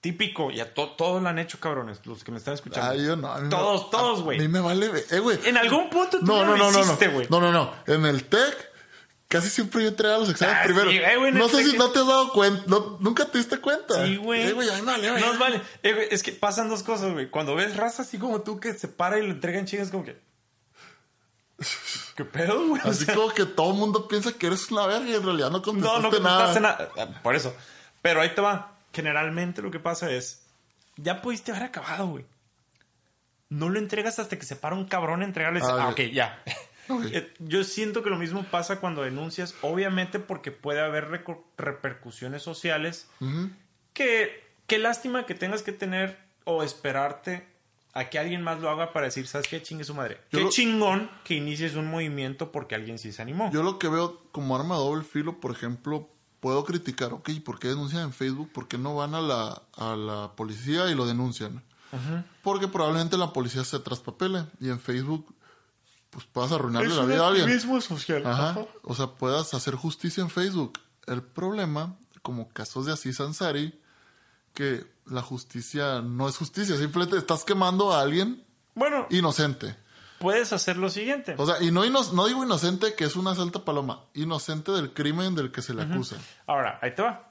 típico, 0.00 0.50
ya 0.50 0.72
to- 0.74 0.90
todos 0.90 1.22
lo 1.22 1.28
han 1.28 1.38
hecho, 1.38 1.58
cabrones, 1.60 2.00
los 2.06 2.22
que 2.24 2.30
me 2.32 2.38
están 2.38 2.54
escuchando. 2.54 2.90
Ah, 2.90 2.94
yo 2.94 3.16
no. 3.16 3.32
a 3.32 3.38
mí 3.38 3.44
me- 3.44 3.50
Todos, 3.50 3.90
todos, 3.90 4.20
A 4.20 4.22
güey. 4.22 4.38
mí 4.38 4.48
me 4.48 4.60
vale, 4.60 4.90
eh, 5.10 5.18
güey. 5.18 5.38
En 5.44 5.56
algún 5.56 5.90
punto 5.90 6.18
tú 6.20 6.26
No, 6.26 6.44
no, 6.44 6.56
lo 6.56 6.80
hiciste, 6.80 7.08
güey. 7.08 7.26
No, 7.30 7.40
no, 7.40 7.50
no. 7.52 7.72
En 7.86 8.04
el 8.06 8.24
TEC, 8.24 8.70
casi 9.26 9.50
siempre 9.50 9.82
yo 9.82 9.88
entregaba 9.88 10.20
los 10.20 10.30
exámenes 10.30 10.60
Ah, 10.62 10.64
primero. 10.64 10.90
sí, 10.90 10.96
eh, 10.98 11.30
no 11.32 11.48
sé 11.48 11.64
si 11.64 11.76
no 11.76 11.90
te 11.90 11.98
has 11.98 12.06
dado 12.06 12.32
cuenta, 12.32 12.62
no- 12.66 12.96
nunca 13.00 13.24
te 13.26 13.38
diste 13.38 13.58
cuenta. 13.58 14.06
Sí, 14.06 14.16
güey. 14.16 14.42
Eh, 14.48 14.52
güey, 14.52 14.68
a 14.70 14.74
mí 14.74 14.82
me 14.82 14.92
vale, 14.92 15.10
güey. 15.10 15.22
Nos 15.22 15.38
vale. 15.38 15.60
Eh, 15.82 15.92
güey, 15.92 16.08
es 16.10 16.22
que 16.22 16.32
pasan 16.32 16.68
dos 16.68 16.82
cosas, 16.84 17.12
güey. 17.12 17.28
Cuando 17.28 17.54
ves 17.56 17.76
raza 17.76 18.02
así 18.02 18.18
como 18.18 18.40
tú 18.42 18.60
que 18.60 18.74
se 18.74 18.88
para 18.88 19.18
y 19.18 19.22
le 19.22 19.30
entregan 19.30 19.66
chingas, 19.66 19.90
como 19.90 20.04
que. 20.04 20.16
¿Qué 22.16 22.24
pedo, 22.24 22.68
güey? 22.68 22.80
O 22.84 22.90
Así 22.90 23.04
sea, 23.04 23.14
como 23.14 23.30
que 23.30 23.44
todo 23.46 23.72
el 23.72 23.76
mundo 23.78 24.06
piensa 24.08 24.32
que 24.32 24.46
eres 24.46 24.70
una 24.70 24.86
verga 24.86 25.08
y 25.08 25.14
en 25.14 25.24
realidad 25.24 25.50
no 25.50 25.60
contestaste 25.62 26.20
nada. 26.60 26.88
Ah, 26.96 27.06
Por 27.22 27.34
eso. 27.34 27.54
Pero 28.00 28.20
ahí 28.20 28.32
te 28.34 28.40
va. 28.40 28.77
Generalmente 28.98 29.62
lo 29.62 29.70
que 29.70 29.78
pasa 29.78 30.10
es. 30.10 30.44
Ya 30.96 31.22
pudiste 31.22 31.52
haber 31.52 31.62
acabado, 31.62 32.08
güey. 32.08 32.24
No 33.48 33.68
lo 33.68 33.78
entregas 33.78 34.18
hasta 34.18 34.36
que 34.38 34.44
se 34.44 34.56
para 34.56 34.74
un 34.74 34.86
cabrón 34.86 35.22
a 35.22 35.24
entregarles. 35.24 35.62
Ah, 35.62 35.76
Ah, 35.84 35.88
ok. 35.90 36.00
ya. 36.12 36.42
Eh, 37.12 37.30
Yo 37.38 37.64
siento 37.64 38.02
que 38.02 38.08
lo 38.08 38.16
mismo 38.16 38.44
pasa 38.44 38.80
cuando 38.80 39.02
denuncias, 39.02 39.54
obviamente 39.60 40.18
porque 40.18 40.50
puede 40.52 40.80
haber 40.80 41.06
repercusiones 41.58 42.42
sociales. 42.42 43.06
Que 43.92 44.42
qué 44.66 44.78
lástima 44.78 45.26
que 45.26 45.34
tengas 45.34 45.62
que 45.62 45.72
tener 45.72 46.18
o 46.44 46.62
esperarte 46.62 47.46
a 47.92 48.08
que 48.08 48.18
alguien 48.18 48.42
más 48.42 48.60
lo 48.60 48.70
haga 48.70 48.92
para 48.94 49.04
decir, 49.04 49.26
¿sabes 49.26 49.48
qué? 49.48 49.62
Chingue 49.62 49.84
su 49.84 49.94
madre. 49.94 50.16
Yo 50.32 50.38
qué 50.38 50.44
lo- 50.46 50.50
chingón 50.50 51.10
que 51.24 51.34
inicies 51.34 51.74
un 51.74 51.88
movimiento 51.90 52.50
porque 52.52 52.74
alguien 52.74 52.98
sí 52.98 53.12
se 53.12 53.20
animó. 53.20 53.50
Yo 53.52 53.62
lo 53.62 53.78
que 53.78 53.88
veo 53.88 54.22
como 54.32 54.56
arma 54.56 54.76
de 54.76 54.80
doble 54.82 55.04
filo, 55.04 55.40
por 55.40 55.50
ejemplo, 55.52 56.08
puedo 56.40 56.64
criticar, 56.64 57.12
ok, 57.12 57.30
¿por 57.44 57.58
qué 57.58 57.68
denuncian 57.68 58.02
en 58.02 58.12
Facebook? 58.12 58.52
¿Por 58.52 58.68
qué 58.68 58.78
no 58.78 58.94
van 58.94 59.14
a 59.14 59.20
la, 59.20 59.62
a 59.76 59.96
la 59.96 60.32
policía 60.36 60.90
y 60.90 60.94
lo 60.94 61.06
denuncian? 61.06 61.62
Porque 62.42 62.68
probablemente 62.68 63.16
la 63.16 63.32
policía 63.32 63.64
se 63.64 63.78
traspapele 63.78 64.44
y 64.60 64.68
en 64.68 64.78
Facebook 64.78 65.34
pues 66.10 66.24
puedas 66.26 66.52
arruinarle 66.52 66.94
la 66.94 67.04
vida 67.04 67.24
a 67.24 67.28
alguien. 67.28 67.80
social. 67.80 68.26
Ajá. 68.26 68.66
O 68.82 68.94
sea, 68.94 69.08
puedas 69.08 69.54
hacer 69.54 69.74
justicia 69.74 70.22
en 70.22 70.30
Facebook. 70.30 70.78
El 71.06 71.22
problema, 71.22 71.96
como 72.22 72.48
casos 72.48 72.86
de 72.86 72.92
Asís 72.92 73.20
Ansari, 73.20 73.80
que 74.54 74.86
la 75.06 75.22
justicia 75.22 76.00
no 76.02 76.28
es 76.28 76.36
justicia, 76.36 76.76
simplemente 76.76 77.16
estás 77.16 77.44
quemando 77.44 77.92
a 77.92 78.00
alguien 78.02 78.44
Bueno, 78.74 79.06
inocente. 79.10 79.76
Puedes 80.18 80.52
hacer 80.52 80.76
lo 80.76 80.90
siguiente. 80.90 81.34
O 81.38 81.46
sea, 81.46 81.62
y 81.62 81.70
no, 81.70 81.84
ino- 81.84 82.02
no 82.12 82.26
digo 82.26 82.44
inocente 82.44 82.94
que 82.94 83.04
es 83.04 83.16
una 83.16 83.34
salta 83.34 83.64
paloma, 83.64 84.04
inocente 84.14 84.72
del 84.72 84.92
crimen 84.92 85.34
del 85.34 85.50
que 85.52 85.62
se 85.62 85.74
le 85.74 85.82
acusa. 85.82 86.16
Ahora, 86.46 86.78
ahí 86.82 86.94
te 86.94 87.02
va. 87.02 87.30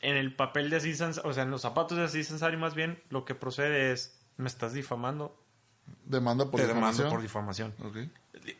En 0.00 0.16
el 0.16 0.34
papel 0.36 0.70
de 0.70 0.76
Aziz 0.76 1.00
Ansari, 1.00 1.28
o 1.28 1.32
sea, 1.32 1.42
en 1.42 1.50
los 1.50 1.62
zapatos 1.62 1.98
de 1.98 2.04
Aziz 2.04 2.30
Ansari 2.30 2.56
más 2.56 2.74
bien, 2.74 3.02
lo 3.10 3.24
que 3.24 3.34
procede 3.34 3.90
es, 3.92 4.16
me 4.36 4.46
estás 4.48 4.72
difamando, 4.72 5.36
Demanda 6.04 6.44
por 6.44 6.60
te 6.60 6.66
demando 6.66 6.86
difamación. 6.90 7.10
por 7.10 7.22
difamación. 7.22 7.74
Ok. 7.84 7.96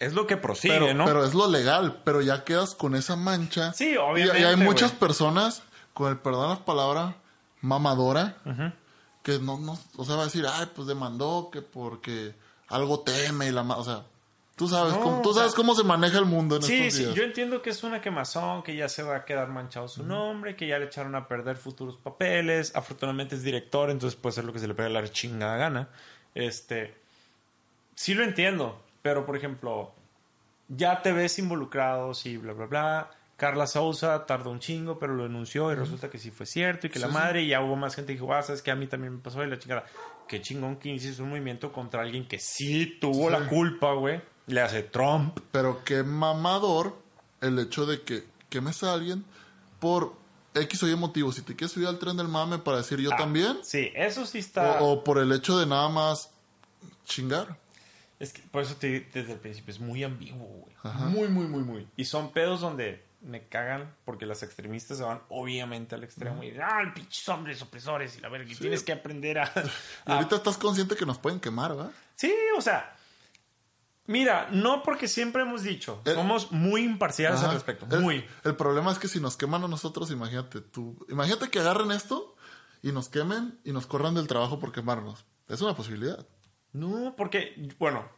Es 0.00 0.14
lo 0.14 0.26
que 0.26 0.36
prosigue, 0.36 0.74
Pero, 0.80 0.94
¿no? 0.94 1.04
pero 1.04 1.24
es 1.24 1.34
lo 1.34 1.46
legal, 1.48 2.02
pero 2.04 2.20
ya 2.22 2.42
quedas 2.42 2.74
con 2.74 2.94
esa 2.96 3.14
mancha. 3.16 3.72
Sí, 3.74 3.96
obviamente, 3.96 4.40
Y, 4.40 4.44
hay 4.44 4.56
muchas 4.56 4.90
personas, 4.92 5.62
con 5.94 6.10
el 6.10 6.18
perdón 6.18 6.48
las 6.50 6.58
palabras, 6.60 7.14
mamadora, 7.60 8.36
que 9.22 9.38
no, 9.38 9.58
no, 9.58 9.78
o 9.96 10.04
sea, 10.04 10.16
va 10.16 10.22
a 10.22 10.24
decir, 10.24 10.44
ay, 10.50 10.70
pues 10.74 10.88
demandó 10.88 11.50
que 11.52 11.60
porque 11.62 12.34
algo 12.68 13.00
teme 13.00 13.48
y 13.48 13.50
la 13.52 13.62
ma-". 13.62 13.76
o 13.76 13.84
sea, 13.84 14.04
tú 14.56 14.68
sabes, 14.68 14.94
No, 14.94 15.00
cómo, 15.00 15.22
tú 15.22 15.30
o 15.30 15.32
sea, 15.32 15.42
sabes 15.42 15.54
cómo 15.54 15.74
se 15.74 15.84
maneja 15.84 16.18
el 16.18 16.24
mundo 16.24 16.56
en 16.56 16.62
Sí, 16.62 16.74
estos 16.80 16.94
sí, 16.94 17.04
días. 17.04 17.14
yo 17.14 17.22
entiendo 17.22 17.62
que 17.62 17.70
es 17.70 17.82
una 17.84 18.00
quemazón, 18.00 18.62
que 18.62 18.74
ya 18.74 18.88
se 18.88 19.02
va 19.02 19.16
a 19.16 19.24
quedar 19.24 19.48
manchado 19.48 19.86
su 19.88 20.02
nombre, 20.04 20.56
que 20.56 20.66
ya 20.66 20.78
le 20.78 20.86
echaron 20.86 21.14
a 21.14 21.28
perder 21.28 21.56
futuros 21.56 21.96
papeles. 21.96 22.74
Afortunadamente 22.74 23.34
es 23.36 23.42
director, 23.42 23.90
entonces 23.90 24.18
puede 24.18 24.32
hacer 24.32 24.44
lo 24.44 24.52
que 24.52 24.58
se 24.58 24.66
le 24.68 24.74
pegue 24.74 24.88
la 24.90 25.06
chingada 25.08 25.56
gana. 25.56 25.88
Este, 26.34 26.94
sí 27.94 28.14
lo 28.14 28.24
entiendo, 28.24 28.80
pero 29.02 29.24
por 29.26 29.36
ejemplo, 29.36 29.92
ya 30.68 31.02
te 31.02 31.12
ves 31.12 31.38
involucrado, 31.38 32.14
sí, 32.14 32.36
bla, 32.36 32.52
bla, 32.52 32.66
bla. 32.66 33.10
Carla 33.36 33.68
Sousa 33.68 34.26
tardó 34.26 34.50
un 34.50 34.58
chingo, 34.58 34.98
pero 34.98 35.14
lo 35.14 35.22
denunció 35.22 35.70
y 35.70 35.76
resulta 35.76 36.10
que 36.10 36.18
sí 36.18 36.32
fue 36.32 36.44
cierto 36.44 36.88
y 36.88 36.90
que 36.90 36.98
la 36.98 37.06
Sí, 37.06 37.14
madre, 37.14 37.42
y 37.42 37.48
ya 37.48 37.60
hubo 37.62 37.76
más 37.76 37.94
gente 37.94 38.12
que 38.12 38.20
dijo, 38.20 38.34
ah, 38.34 38.42
sabes 38.42 38.62
que 38.62 38.72
a 38.72 38.74
mí 38.74 38.88
también 38.88 39.14
me 39.14 39.20
pasó 39.20 39.44
y 39.44 39.46
la 39.48 39.58
chingada. 39.60 39.84
Qué 40.28 40.40
chingón 40.42 40.76
que 40.76 40.90
inicies 40.90 41.18
un 41.18 41.30
movimiento 41.30 41.72
contra 41.72 42.02
alguien 42.02 42.26
que 42.28 42.38
sí 42.38 42.98
tuvo 43.00 43.30
la 43.30 43.48
culpa, 43.48 43.92
güey. 43.94 44.20
Le 44.46 44.60
hace 44.60 44.82
Trump. 44.82 45.38
Pero 45.52 45.82
qué 45.84 46.02
mamador 46.02 46.96
el 47.40 47.58
hecho 47.58 47.86
de 47.86 48.02
que 48.02 48.24
quemes 48.48 48.82
a 48.82 48.92
alguien 48.94 49.24
por 49.80 50.14
X 50.54 50.82
o 50.82 50.88
Y 50.88 50.96
motivo. 50.96 51.32
Si 51.32 51.42
te 51.42 51.54
quieres 51.56 51.72
subir 51.72 51.86
al 51.88 51.98
tren 51.98 52.16
del 52.16 52.28
mame 52.28 52.58
para 52.58 52.78
decir 52.78 52.98
yo 53.00 53.10
Ah, 53.12 53.16
también, 53.16 53.58
Sí, 53.62 53.90
eso 53.94 54.26
sí 54.26 54.38
está. 54.38 54.80
o, 54.82 54.92
o 54.92 55.04
por 55.04 55.18
el 55.18 55.32
hecho 55.32 55.58
de 55.58 55.66
nada 55.66 55.88
más 55.88 56.30
chingar. 57.04 57.58
Es 58.18 58.32
que 58.32 58.42
por 58.42 58.62
eso 58.62 58.74
te 58.76 59.00
desde 59.12 59.34
el 59.34 59.38
principio 59.38 59.72
es 59.72 59.80
muy 59.80 60.02
ambiguo, 60.02 60.44
güey. 60.46 60.74
Muy, 61.10 61.28
muy, 61.28 61.46
muy, 61.46 61.62
muy. 61.62 61.88
Y 61.96 62.04
son 62.04 62.32
pedos 62.32 62.60
donde 62.60 63.04
me 63.20 63.48
cagan 63.48 63.94
porque 64.04 64.26
las 64.26 64.42
extremistas 64.42 64.98
se 64.98 65.02
van 65.04 65.20
obviamente 65.28 65.94
al 65.94 66.04
extremo 66.04 66.42
y 66.44 66.54
ah, 66.62 66.80
el 66.82 66.92
pinches 66.92 67.28
hombres 67.28 67.60
opresores 67.62 68.16
y 68.16 68.20
la 68.20 68.28
verga. 68.28 68.50
Y 68.50 68.54
tienes 68.54 68.82
que 68.82 68.92
aprender 68.92 69.38
a. 69.38 69.52
Y 70.06 70.10
ahorita 70.12 70.36
estás 70.36 70.56
consciente 70.58 70.94
que 70.96 71.04
nos 71.06 71.18
pueden 71.18 71.40
quemar, 71.40 71.74
¿verdad? 71.76 71.90
Sí, 72.16 72.32
o 72.56 72.60
sea, 72.60 72.94
Mira, 74.06 74.48
no 74.50 74.82
porque 74.82 75.06
siempre 75.06 75.42
hemos 75.42 75.62
dicho, 75.62 76.00
El- 76.06 76.14
somos 76.14 76.50
muy 76.50 76.82
imparciales 76.82 77.40
Ajá. 77.40 77.48
al 77.50 77.54
respecto, 77.54 77.86
El- 77.94 78.00
muy. 78.00 78.24
El 78.42 78.56
problema 78.56 78.90
es 78.90 78.98
que 78.98 79.06
si 79.06 79.20
nos 79.20 79.36
queman 79.36 79.64
a 79.64 79.68
nosotros, 79.68 80.10
imagínate 80.10 80.62
tú. 80.62 81.04
Imagínate 81.10 81.50
que 81.50 81.58
agarren 81.58 81.90
esto 81.90 82.34
y 82.82 82.92
nos 82.92 83.10
quemen 83.10 83.58
y 83.64 83.72
nos 83.72 83.86
corran 83.86 84.14
del 84.14 84.26
trabajo 84.26 84.58
por 84.58 84.72
quemarnos. 84.72 85.26
Es 85.48 85.60
una 85.60 85.74
posibilidad. 85.76 86.26
No, 86.72 87.14
porque, 87.18 87.68
bueno, 87.78 88.08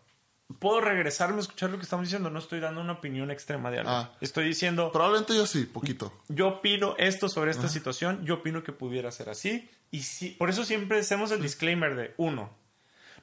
puedo 0.58 0.80
regresarme 0.80 1.36
a 1.36 1.40
escuchar 1.40 1.70
lo 1.70 1.76
que 1.78 1.84
estamos 1.84 2.06
diciendo, 2.06 2.30
no 2.30 2.38
estoy 2.38 2.60
dando 2.60 2.80
una 2.80 2.94
opinión 2.94 3.30
extrema 3.30 3.70
de 3.70 3.78
algo. 3.80 3.90
Ah. 3.90 4.12
Estoy 4.20 4.44
diciendo, 4.46 4.90
Probablemente 4.92 5.34
yo 5.34 5.46
sí, 5.46 5.64
poquito. 5.64 6.12
yo 6.28 6.48
opino 6.48 6.94
esto 6.98 7.28
sobre 7.28 7.50
esta 7.50 7.68
situación, 7.68 8.24
yo 8.24 8.34
opino 8.36 8.62
que 8.62 8.72
pudiera 8.72 9.10
ser 9.12 9.28
así. 9.28 9.70
Y 9.90 10.02
sí, 10.02 10.30
por 10.38 10.50
eso 10.50 10.64
siempre 10.64 10.98
hacemos 11.00 11.30
el 11.30 11.42
disclaimer 11.42 11.94
de, 11.96 12.14
uno, 12.16 12.50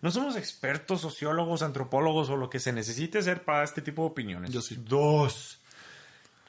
no 0.01 0.11
somos 0.11 0.35
expertos, 0.35 1.01
sociólogos, 1.01 1.61
antropólogos 1.63 2.29
o 2.29 2.37
lo 2.37 2.49
que 2.49 2.59
se 2.59 2.71
necesite 2.71 3.21
ser 3.21 3.43
para 3.43 3.63
este 3.63 3.81
tipo 3.81 4.03
de 4.03 4.09
opiniones. 4.09 4.51
Yo 4.51 4.61
sí. 4.61 4.75
Dos. 4.79 5.59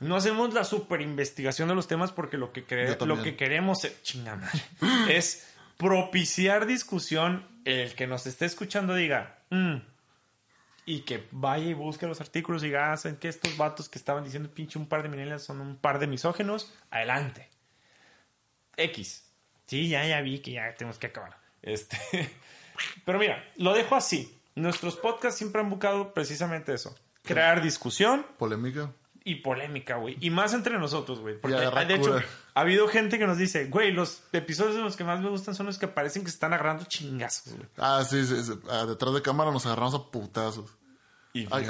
No 0.01 0.15
hacemos 0.17 0.55
la 0.55 0.65
super 0.65 1.01
investigación 1.01 1.69
de 1.69 1.75
los 1.75 1.89
temas 1.89 2.13
porque 2.13 2.37
lo 2.37 2.53
que, 2.53 2.65
lo 3.05 3.23
que 3.23 3.37
queremos 3.37 3.85
es, 3.85 4.17
madre, 4.17 4.47
es 5.09 5.47
propiciar 5.77 6.67
discusión. 6.67 7.47
El 7.65 7.95
que 7.95 8.07
nos 8.07 8.27
esté 8.27 8.45
escuchando 8.47 8.95
diga, 8.95 9.39
"Mm", 9.51 9.77
y 10.89 11.01
que 11.01 11.29
vaya 11.33 11.67
y 11.67 11.75
busque 11.75 12.07
los 12.07 12.19
artículos 12.23 12.63
y 12.63 12.67
diga, 12.67 12.93
ah, 12.93 12.97
¿saben 12.97 13.19
que 13.19 13.29
estos 13.29 13.59
vatos 13.59 13.91
que 13.91 13.99
estaban 13.99 14.25
diciendo 14.25 14.49
pinche 14.49 14.79
un 14.79 14.87
par 14.87 15.03
de 15.03 15.11
millennials 15.11 15.43
son 15.43 15.61
un 15.61 15.77
par 15.77 15.99
de 15.99 16.07
misógenos? 16.07 16.73
Adelante. 16.91 17.51
X. 18.75 19.23
Sí, 19.67 19.91
ya, 19.91 20.07
ya 20.07 20.23
vi 20.23 20.39
que 20.39 20.53
ya 20.53 20.75
tenemos 20.77 20.99
que 20.99 21.09
acabar. 21.09 21.37
Este. 21.61 21.99
Pero 23.05 23.19
mira, 23.19 23.45
lo 23.57 23.75
dejo 23.75 23.97
así. 23.97 24.41
Nuestros 24.55 24.97
podcasts 24.97 25.37
siempre 25.37 25.61
han 25.61 25.69
buscado 25.69 26.15
precisamente 26.15 26.73
eso. 26.73 26.97
Crear 27.23 27.61
discusión 27.61 28.25
Polémica. 28.39 28.91
y 29.25 29.35
polémica, 29.37 29.97
güey. 29.97 30.17
Y 30.21 30.31
más 30.31 30.55
entre 30.55 30.79
nosotros, 30.79 31.21
güey. 31.21 31.39
Porque, 31.39 31.59
de 31.59 31.95
hecho, 31.95 32.19
ha 32.55 32.61
habido 32.61 32.89
gente 32.89 33.19
que 33.19 33.27
nos 33.27 33.37
dice, 33.37 33.67
güey, 33.67 33.93
los 33.93 34.23
episodios 34.33 34.77
de 34.77 34.81
los 34.81 34.97
que 34.97 35.05
más 35.05 35.21
me 35.21 35.29
gustan 35.29 35.55
son 35.55 35.67
los 35.67 35.77
que 35.77 35.87
parecen 35.87 36.23
que 36.25 36.31
se 36.31 36.37
están 36.37 36.55
agarrando 36.55 36.87
chingazos, 36.87 37.53
güey. 37.53 37.69
Ah, 37.77 38.03
sí, 38.09 38.25
sí, 38.25 38.43
sí. 38.43 38.53
Ah, 38.71 38.87
detrás 38.87 39.13
de 39.13 39.21
cámara 39.21 39.51
nos 39.51 39.67
agarramos 39.67 39.95
a 39.95 40.11
putazos. 40.11 40.78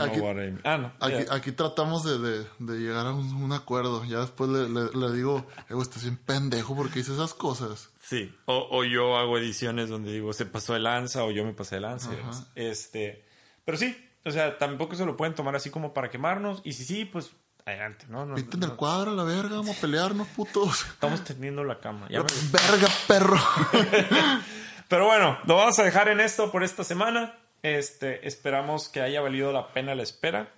Aquí- 0.04 0.18
Ah, 0.64 0.78
no. 0.78 0.92
Aquí, 1.30 1.52
tratamos 1.52 2.04
de, 2.04 2.18
de- 2.18 2.46
de 2.58 2.78
llegar 2.78 3.06
a 3.06 3.12
un, 3.12 3.34
un 3.34 3.52
acuerdo. 3.52 4.04
Ya 4.04 4.20
después 4.20 4.48
le, 4.50 4.68
le- 4.68 4.90
le 4.94 5.12
digo, 5.16 5.46
güey, 5.68 5.82
estás 5.82 6.02
bien 6.04 6.16
pendejo 6.16 6.74
porque 6.76 7.00
dices 7.00 7.14
esas 7.14 7.34
cosas. 7.34 7.90
Sí, 8.02 8.34
o, 8.46 8.68
o 8.70 8.84
yo 8.84 9.16
hago 9.18 9.36
ediciones 9.36 9.88
donde 9.90 10.12
digo 10.12 10.32
se 10.32 10.46
pasó 10.46 10.72
de 10.74 10.78
lanza 10.80 11.24
o 11.24 11.30
yo 11.30 11.44
me 11.44 11.52
pasé 11.52 11.74
de 11.74 11.80
lanza. 11.82 12.10
Ajá. 12.12 12.44
Este, 12.54 13.24
pero 13.64 13.76
sí, 13.76 13.94
o 14.24 14.30
sea, 14.30 14.56
tampoco 14.58 14.94
se 14.96 15.04
lo 15.04 15.16
pueden 15.16 15.34
tomar 15.34 15.54
así 15.56 15.68
como 15.70 15.92
para 15.92 16.08
quemarnos. 16.08 16.60
Y 16.64 16.72
si 16.72 16.84
sí, 16.84 17.04
pues 17.04 17.32
adelante, 17.66 18.06
¿no? 18.08 18.24
no, 18.24 18.34
Pinten 18.36 18.60
no- 18.60 18.66
el 18.66 18.72
cuadro 18.76 19.10
a 19.10 19.14
la 19.14 19.24
verga, 19.24 19.56
vamos 19.56 19.76
a 19.76 19.80
pelearnos, 19.80 20.26
putos. 20.28 20.86
Estamos 20.86 21.22
teniendo 21.24 21.64
la 21.64 21.80
cama. 21.80 22.06
ya 22.10 22.22
me- 22.22 22.28
Verga, 22.50 22.88
perro. 23.06 23.36
Pero 24.88 25.04
bueno, 25.06 25.36
lo 25.44 25.56
vamos 25.56 25.78
a 25.78 25.82
dejar 25.82 26.08
en 26.08 26.20
esto 26.20 26.50
por 26.50 26.62
esta 26.64 26.82
semana. 26.84 27.34
Este, 27.62 28.26
esperamos 28.26 28.88
que 28.88 29.00
haya 29.00 29.20
valido 29.20 29.52
la 29.52 29.72
pena 29.72 29.94
la 29.94 30.02
espera. 30.02 30.52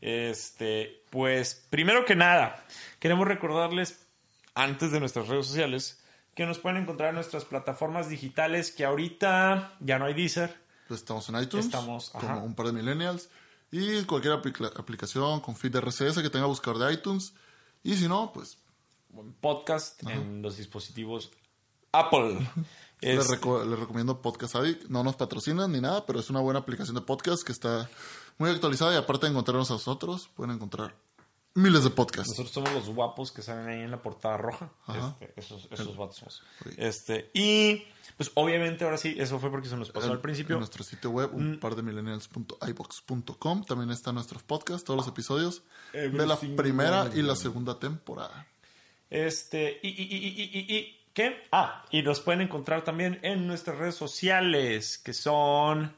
Este, 0.00 1.02
pues, 1.10 1.66
primero 1.70 2.04
que 2.04 2.16
nada, 2.16 2.64
queremos 2.98 3.28
recordarles, 3.28 4.00
antes 4.54 4.92
de 4.92 5.00
nuestras 5.00 5.28
redes 5.28 5.46
sociales, 5.46 6.02
que 6.34 6.46
nos 6.46 6.58
pueden 6.58 6.82
encontrar 6.82 7.10
en 7.10 7.16
nuestras 7.16 7.44
plataformas 7.44 8.08
digitales, 8.08 8.70
que 8.70 8.84
ahorita 8.84 9.74
ya 9.80 9.98
no 9.98 10.06
hay 10.06 10.14
Deezer. 10.14 10.56
Pues 10.88 11.00
estamos 11.00 11.28
en 11.28 11.42
iTunes, 11.42 11.66
Estamos, 11.66 12.14
ajá. 12.14 12.34
como 12.34 12.44
un 12.44 12.54
par 12.54 12.66
de 12.66 12.72
millennials. 12.72 13.28
Y 13.70 14.02
cualquier 14.04 14.34
aplicación 14.34 15.40
con 15.40 15.56
feed 15.56 15.72
de 15.72 15.80
RCS 15.80 16.20
que 16.22 16.28
tenga 16.30 16.46
buscador 16.46 16.78
de 16.78 16.92
iTunes. 16.92 17.32
Y 17.82 17.96
si 17.96 18.08
no, 18.08 18.32
pues 18.32 18.58
podcast 19.40 20.02
en 20.08 20.42
los 20.42 20.56
dispositivos 20.56 21.30
Apple. 21.92 22.38
les, 23.02 23.18
Es- 23.26 23.30
reco- 23.40 23.64
les 23.68 23.78
recomiendo 23.78 24.20
Podcast 24.22 24.56
Addict. 24.56 24.84
No 24.88 25.02
nos 25.04 25.16
patrocinan 25.16 25.70
ni 25.72 25.80
nada, 25.80 26.06
pero 26.06 26.20
es 26.20 26.30
una 26.30 26.40
buena 26.40 26.60
aplicación 26.60 26.94
de 26.94 27.02
podcast 27.02 27.42
que 27.44 27.52
está 27.52 27.88
muy 28.38 28.48
actualizada. 28.50 28.94
Y 28.94 28.96
aparte 28.96 29.26
de 29.26 29.30
encontrarnos 29.32 29.70
a 29.70 29.74
nosotros, 29.74 30.28
pueden 30.34 30.54
encontrar 30.54 30.94
miles 31.54 31.84
de 31.84 31.90
podcasts. 31.90 32.30
Nosotros 32.30 32.52
somos 32.54 32.72
los 32.72 32.88
guapos 32.94 33.30
que 33.30 33.42
salen 33.42 33.68
ahí 33.68 33.80
en 33.82 33.90
la 33.90 34.00
portada 34.00 34.38
roja. 34.38 34.70
Este, 34.88 35.32
esos 35.36 35.68
esos 35.70 35.96
vatos 35.96 36.16
somos. 36.16 36.42
Este, 36.78 37.30
y 37.34 37.84
pues 38.16 38.30
obviamente 38.34 38.84
ahora 38.84 38.96
sí, 38.96 39.14
eso 39.18 39.38
fue 39.38 39.50
porque 39.50 39.68
se 39.68 39.76
nos 39.76 39.90
pasó 39.90 40.10
al 40.12 40.20
principio. 40.22 40.54
En 40.54 40.60
nuestro 40.60 40.82
sitio 40.82 41.10
web, 41.10 41.30
un 41.34 41.52
Mm. 41.56 41.60
par 41.60 41.74
de 41.76 41.82
millennials.ibox.com. 41.82 43.64
También 43.64 43.90
están 43.90 44.14
nuestros 44.14 44.42
podcasts, 44.42 44.84
todos 44.84 44.96
los 44.98 45.08
episodios 45.08 45.62
Every 45.92 46.16
de 46.18 46.26
la 46.26 46.36
primera 46.38 47.10
y 47.14 47.20
la 47.22 47.36
segunda 47.36 47.78
temporada. 47.78 48.46
Este, 49.10 49.78
y, 49.82 49.88
y, 49.88 50.02
y, 50.02 50.16
y, 50.16 50.42
y, 50.58 50.76
y- 50.76 50.98
¿qué? 51.14 51.42
Ah, 51.52 51.84
y 51.90 52.02
nos 52.02 52.20
pueden 52.20 52.40
encontrar 52.40 52.82
también 52.82 53.18
en 53.22 53.46
nuestras 53.46 53.78
redes 53.78 53.94
sociales, 53.94 54.98
que 54.98 55.12
son 55.12 55.94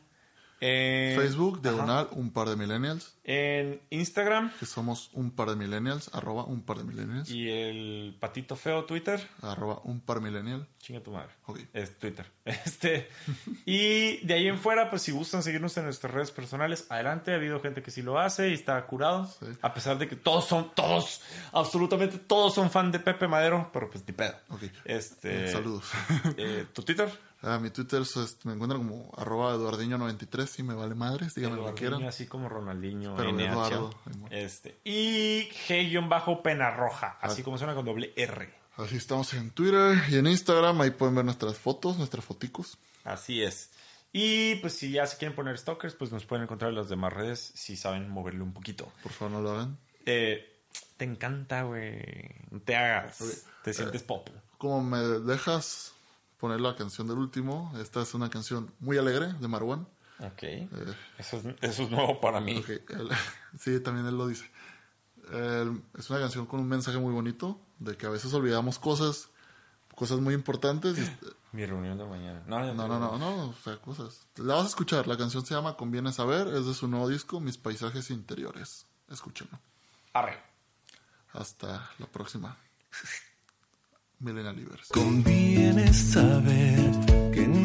en 0.60 1.18
Facebook, 1.18 1.60
diagonal, 1.60 2.08
un 2.12 2.30
par 2.32 2.48
de 2.48 2.56
millennials. 2.56 3.13
En 3.26 3.80
Instagram 3.90 4.52
Que 4.60 4.66
somos 4.66 5.10
un 5.14 5.30
par 5.30 5.48
de 5.48 5.56
millennials, 5.56 6.10
arroba 6.12 6.44
un 6.44 6.62
par 6.62 6.76
de 6.78 6.84
millennials. 6.84 7.30
y 7.30 7.48
el 7.50 8.16
patito 8.20 8.54
feo 8.56 8.84
Twitter. 8.84 9.26
Arroba 9.40 9.80
un 9.84 10.00
par 10.00 10.20
millennial. 10.20 10.68
Chinga 10.78 11.02
tu 11.02 11.10
madre. 11.12 11.30
Ok. 11.46 11.60
Es 11.72 11.98
Twitter. 11.98 12.26
Este, 12.44 13.08
y 13.64 14.18
de 14.26 14.34
ahí 14.34 14.48
en 14.48 14.58
fuera, 14.58 14.90
pues 14.90 15.00
si 15.02 15.12
gustan 15.12 15.42
seguirnos 15.42 15.74
en 15.78 15.84
nuestras 15.84 16.12
redes 16.12 16.30
personales, 16.30 16.86
adelante. 16.90 17.32
Ha 17.32 17.36
habido 17.36 17.58
gente 17.60 17.82
que 17.82 17.90
sí 17.90 18.02
lo 18.02 18.18
hace 18.18 18.50
y 18.50 18.52
está 18.54 18.84
curado. 18.86 19.26
Sí. 19.26 19.46
A 19.62 19.72
pesar 19.72 19.96
de 19.96 20.06
que 20.08 20.16
todos 20.16 20.44
son, 20.46 20.74
todos, 20.74 21.22
absolutamente 21.52 22.18
todos 22.18 22.54
son 22.54 22.70
fan 22.70 22.92
de 22.92 22.98
Pepe 22.98 23.26
Madero, 23.28 23.70
pero 23.72 23.88
pues 23.90 24.04
ni 24.06 24.12
pedo. 24.12 24.34
Ok. 24.50 24.64
Este, 24.84 25.46
Eh, 25.46 25.52
Saludos. 25.52 25.84
eh, 26.36 26.66
¿Tu 26.74 26.82
Twitter? 26.82 27.08
Ah, 27.46 27.58
mi 27.58 27.68
Twitter 27.70 28.00
es- 28.02 28.38
me 28.44 28.54
encuentran 28.54 28.80
como 28.82 29.12
arroba 29.18 29.54
eduardiño93 29.54 30.58
y 30.60 30.62
me 30.62 30.74
vale 30.74 30.94
madres, 30.94 31.34
díganme 31.34 31.56
lo 31.56 31.66
que 31.74 31.80
quieran. 31.80 32.02
así 32.04 32.26
como 32.26 32.48
Ronaldinho, 32.48 33.13
Pero. 33.16 33.38
Eduardo. 33.38 33.90
Este, 34.30 34.78
y 34.84 35.48
G-Pena 35.68 36.70
Roja, 36.70 37.18
así 37.20 37.42
como 37.42 37.58
suena 37.58 37.74
con 37.74 37.84
doble 37.84 38.12
R. 38.16 38.52
Así 38.76 38.96
estamos 38.96 39.32
en 39.34 39.50
Twitter 39.50 39.96
y 40.08 40.16
en 40.16 40.26
Instagram, 40.26 40.80
ahí 40.80 40.90
pueden 40.90 41.14
ver 41.14 41.24
nuestras 41.24 41.56
fotos, 41.56 41.96
nuestras 41.96 42.24
foticos. 42.24 42.76
Así 43.04 43.42
es. 43.42 43.70
Y 44.12 44.56
pues 44.56 44.74
si 44.74 44.90
ya 44.90 45.06
se 45.06 45.16
quieren 45.16 45.34
poner 45.34 45.58
stalkers, 45.58 45.94
pues 45.94 46.12
nos 46.12 46.24
pueden 46.24 46.44
encontrar 46.44 46.70
en 46.70 46.76
las 46.76 46.88
demás 46.88 47.12
redes 47.12 47.52
si 47.54 47.76
saben 47.76 48.08
moverle 48.08 48.42
un 48.42 48.52
poquito. 48.52 48.92
Por 49.02 49.12
favor, 49.12 49.32
no 49.32 49.42
lo 49.42 49.50
hagan. 49.52 49.78
Eh, 50.06 50.60
te 50.96 51.04
encanta, 51.04 51.62
güey. 51.62 52.00
No 52.50 52.60
te 52.60 52.76
hagas. 52.76 53.44
Te 53.62 53.74
sientes 53.74 54.02
pop. 54.02 54.28
Como 54.58 54.82
me 54.82 54.98
dejas 54.98 55.94
poner 56.38 56.60
la 56.60 56.76
canción 56.76 57.08
del 57.08 57.18
último, 57.18 57.72
esta 57.80 58.02
es 58.02 58.14
una 58.14 58.30
canción 58.30 58.72
muy 58.78 58.98
alegre 58.98 59.32
de 59.32 59.48
Marwan. 59.48 59.88
Ok. 60.20 60.42
Eso, 61.18 61.36
es, 61.38 61.44
eso 61.60 61.82
es 61.84 61.90
nuevo 61.90 62.20
para 62.20 62.40
mí. 62.40 62.56
Ok, 62.58 62.68
él- 62.68 63.08
sí, 63.58 63.80
también 63.80 64.06
él 64.06 64.16
lo 64.16 64.26
dice. 64.28 64.48
Él- 65.32 65.82
es 65.98 66.08
una 66.10 66.20
canción 66.20 66.46
con 66.46 66.60
un 66.60 66.68
mensaje 66.68 66.98
muy 66.98 67.12
bonito, 67.12 67.60
de 67.78 67.96
que 67.96 68.06
a 68.06 68.10
veces 68.10 68.32
olvidamos 68.34 68.78
cosas, 68.78 69.28
cosas 69.94 70.20
muy 70.20 70.34
importantes. 70.34 70.98
y- 70.98 71.26
Mi 71.56 71.66
reunión 71.66 71.96
de 71.98 72.04
mañana. 72.04 72.42
No, 72.48 72.58
no, 72.74 72.74
no, 72.74 72.98
no, 72.98 73.16
no, 73.18 73.48
o 73.50 73.54
sea, 73.62 73.76
cosas. 73.76 74.26
La 74.36 74.54
vas 74.54 74.64
a 74.64 74.68
escuchar, 74.68 75.06
la 75.06 75.16
canción 75.16 75.46
se 75.46 75.54
llama 75.54 75.76
Conviene 75.76 76.12
Saber, 76.12 76.48
es 76.48 76.66
de 76.66 76.74
su 76.74 76.88
nuevo 76.88 77.08
disco, 77.08 77.38
Mis 77.40 77.58
Paisajes 77.58 78.10
Interiores. 78.10 78.86
Escúchenlo. 79.08 79.58
Arre. 80.14 80.36
Hasta 81.32 81.90
la 81.98 82.06
próxima. 82.06 82.56
Millennial 84.18 84.56
Livers. 84.56 84.88
Conviene 84.88 85.92
saber 85.92 86.90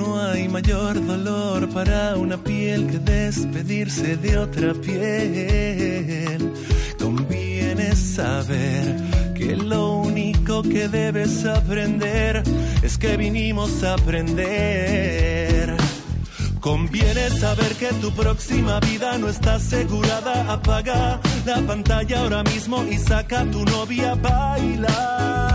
no 0.10 0.20
hay 0.22 0.48
mayor 0.48 1.06
dolor 1.06 1.70
para 1.70 2.16
una 2.16 2.38
piel 2.38 2.88
que 2.88 3.00
despedirse 3.00 4.18
de 4.18 4.38
otra 4.38 4.74
piel. 4.74 6.54
Conviene 6.98 7.96
saber 7.96 8.86
que 9.36 9.56
lo 9.56 9.98
único 9.98 10.64
que 10.64 10.88
debes 10.88 11.46
aprender 11.46 12.44
es 12.82 12.98
que 12.98 13.18
vinimos 13.18 13.84
a 13.84 13.94
aprender. 13.94 15.76
Conviene 16.60 17.30
saber 17.30 17.72
que 17.76 17.90
tu 18.02 18.12
próxima 18.12 18.80
vida 18.80 19.18
no 19.18 19.28
está 19.30 19.56
asegurada. 19.56 20.54
Apaga 20.54 21.20
la 21.46 21.62
pantalla 21.68 22.20
ahora 22.22 22.44
mismo 22.44 22.84
y 22.84 22.98
saca 22.98 23.42
a 23.42 23.52
tu 23.52 23.64
novia 23.64 24.12
a 24.12 24.16
bailar. 24.16 25.49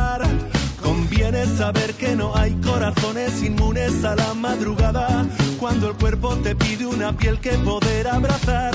Conviene 1.15 1.47
saber 1.47 1.95
que 1.95 2.17
no 2.17 2.35
hay 2.35 2.55
corazones 2.57 3.41
inmunes 3.41 4.05
a 4.05 4.17
la 4.17 4.35
madrugada, 4.35 5.25
cuando 5.61 5.91
el 5.91 5.95
cuerpo 5.95 6.35
te 6.39 6.57
pide 6.57 6.87
una 6.87 7.17
piel 7.17 7.39
que 7.39 7.53
poder 7.53 8.09
abrazar. 8.09 8.75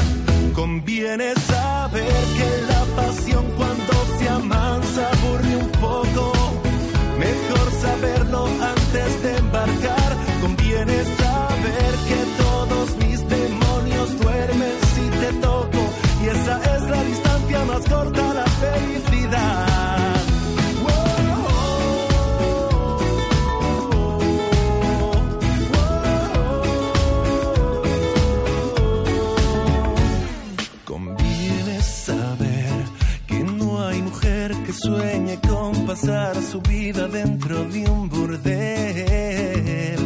Conviene 0.54 1.34
saber 1.36 2.24
que 2.38 2.62
la 2.70 2.86
pasión 2.96 3.46
cuando 3.58 3.94
se 4.18 4.30
amansa 4.30 5.10
aburre 5.12 5.58
un 5.58 5.70
poco. 5.70 6.32
Mejor 7.20 7.72
saberlo 7.82 8.46
antes 8.46 9.22
de 9.22 9.38
embarcar. 9.38 10.18
Conviene 10.42 11.04
saber 11.04 11.92
que 12.08 12.42
todos 12.42 12.96
mis 13.00 13.28
demonios 13.28 14.18
duermen 14.18 14.76
si 14.96 15.10
te 15.20 15.34
toco. 15.42 15.80
Y 16.24 16.28
esa 16.28 16.78
es 16.78 16.84
la 16.90 17.04
distancia 17.04 17.66
más 17.66 17.90
corta 17.90 18.32
a 18.32 18.34
la 18.34 18.46
felicidad. 18.46 19.69
Que 34.70 34.74
sueñe 34.74 35.40
con 35.48 35.88
pasar 35.88 36.36
su 36.44 36.62
vida 36.62 37.08
dentro 37.08 37.64
de 37.70 37.90
un 37.90 38.08
burdel. 38.08 39.98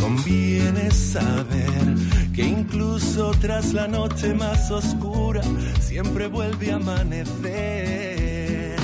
Conviene 0.00 0.90
saber 0.90 1.94
que 2.34 2.42
incluso 2.42 3.30
tras 3.40 3.72
la 3.72 3.86
noche 3.86 4.34
más 4.34 4.68
oscura 4.72 5.42
siempre 5.80 6.26
vuelve 6.26 6.72
a 6.72 6.76
amanecer. 6.76 8.76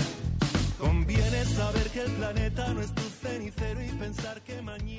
Conviene 0.79 1.45
saber 1.45 1.91
que 1.91 2.03
el 2.03 2.13
planeta 2.13 2.73
no 2.73 2.81
es 2.81 2.93
tu 2.93 3.03
cenicero 3.03 3.83
y 3.83 3.89
pensar 3.89 4.41
que 4.43 4.63
mañana... 4.63 4.96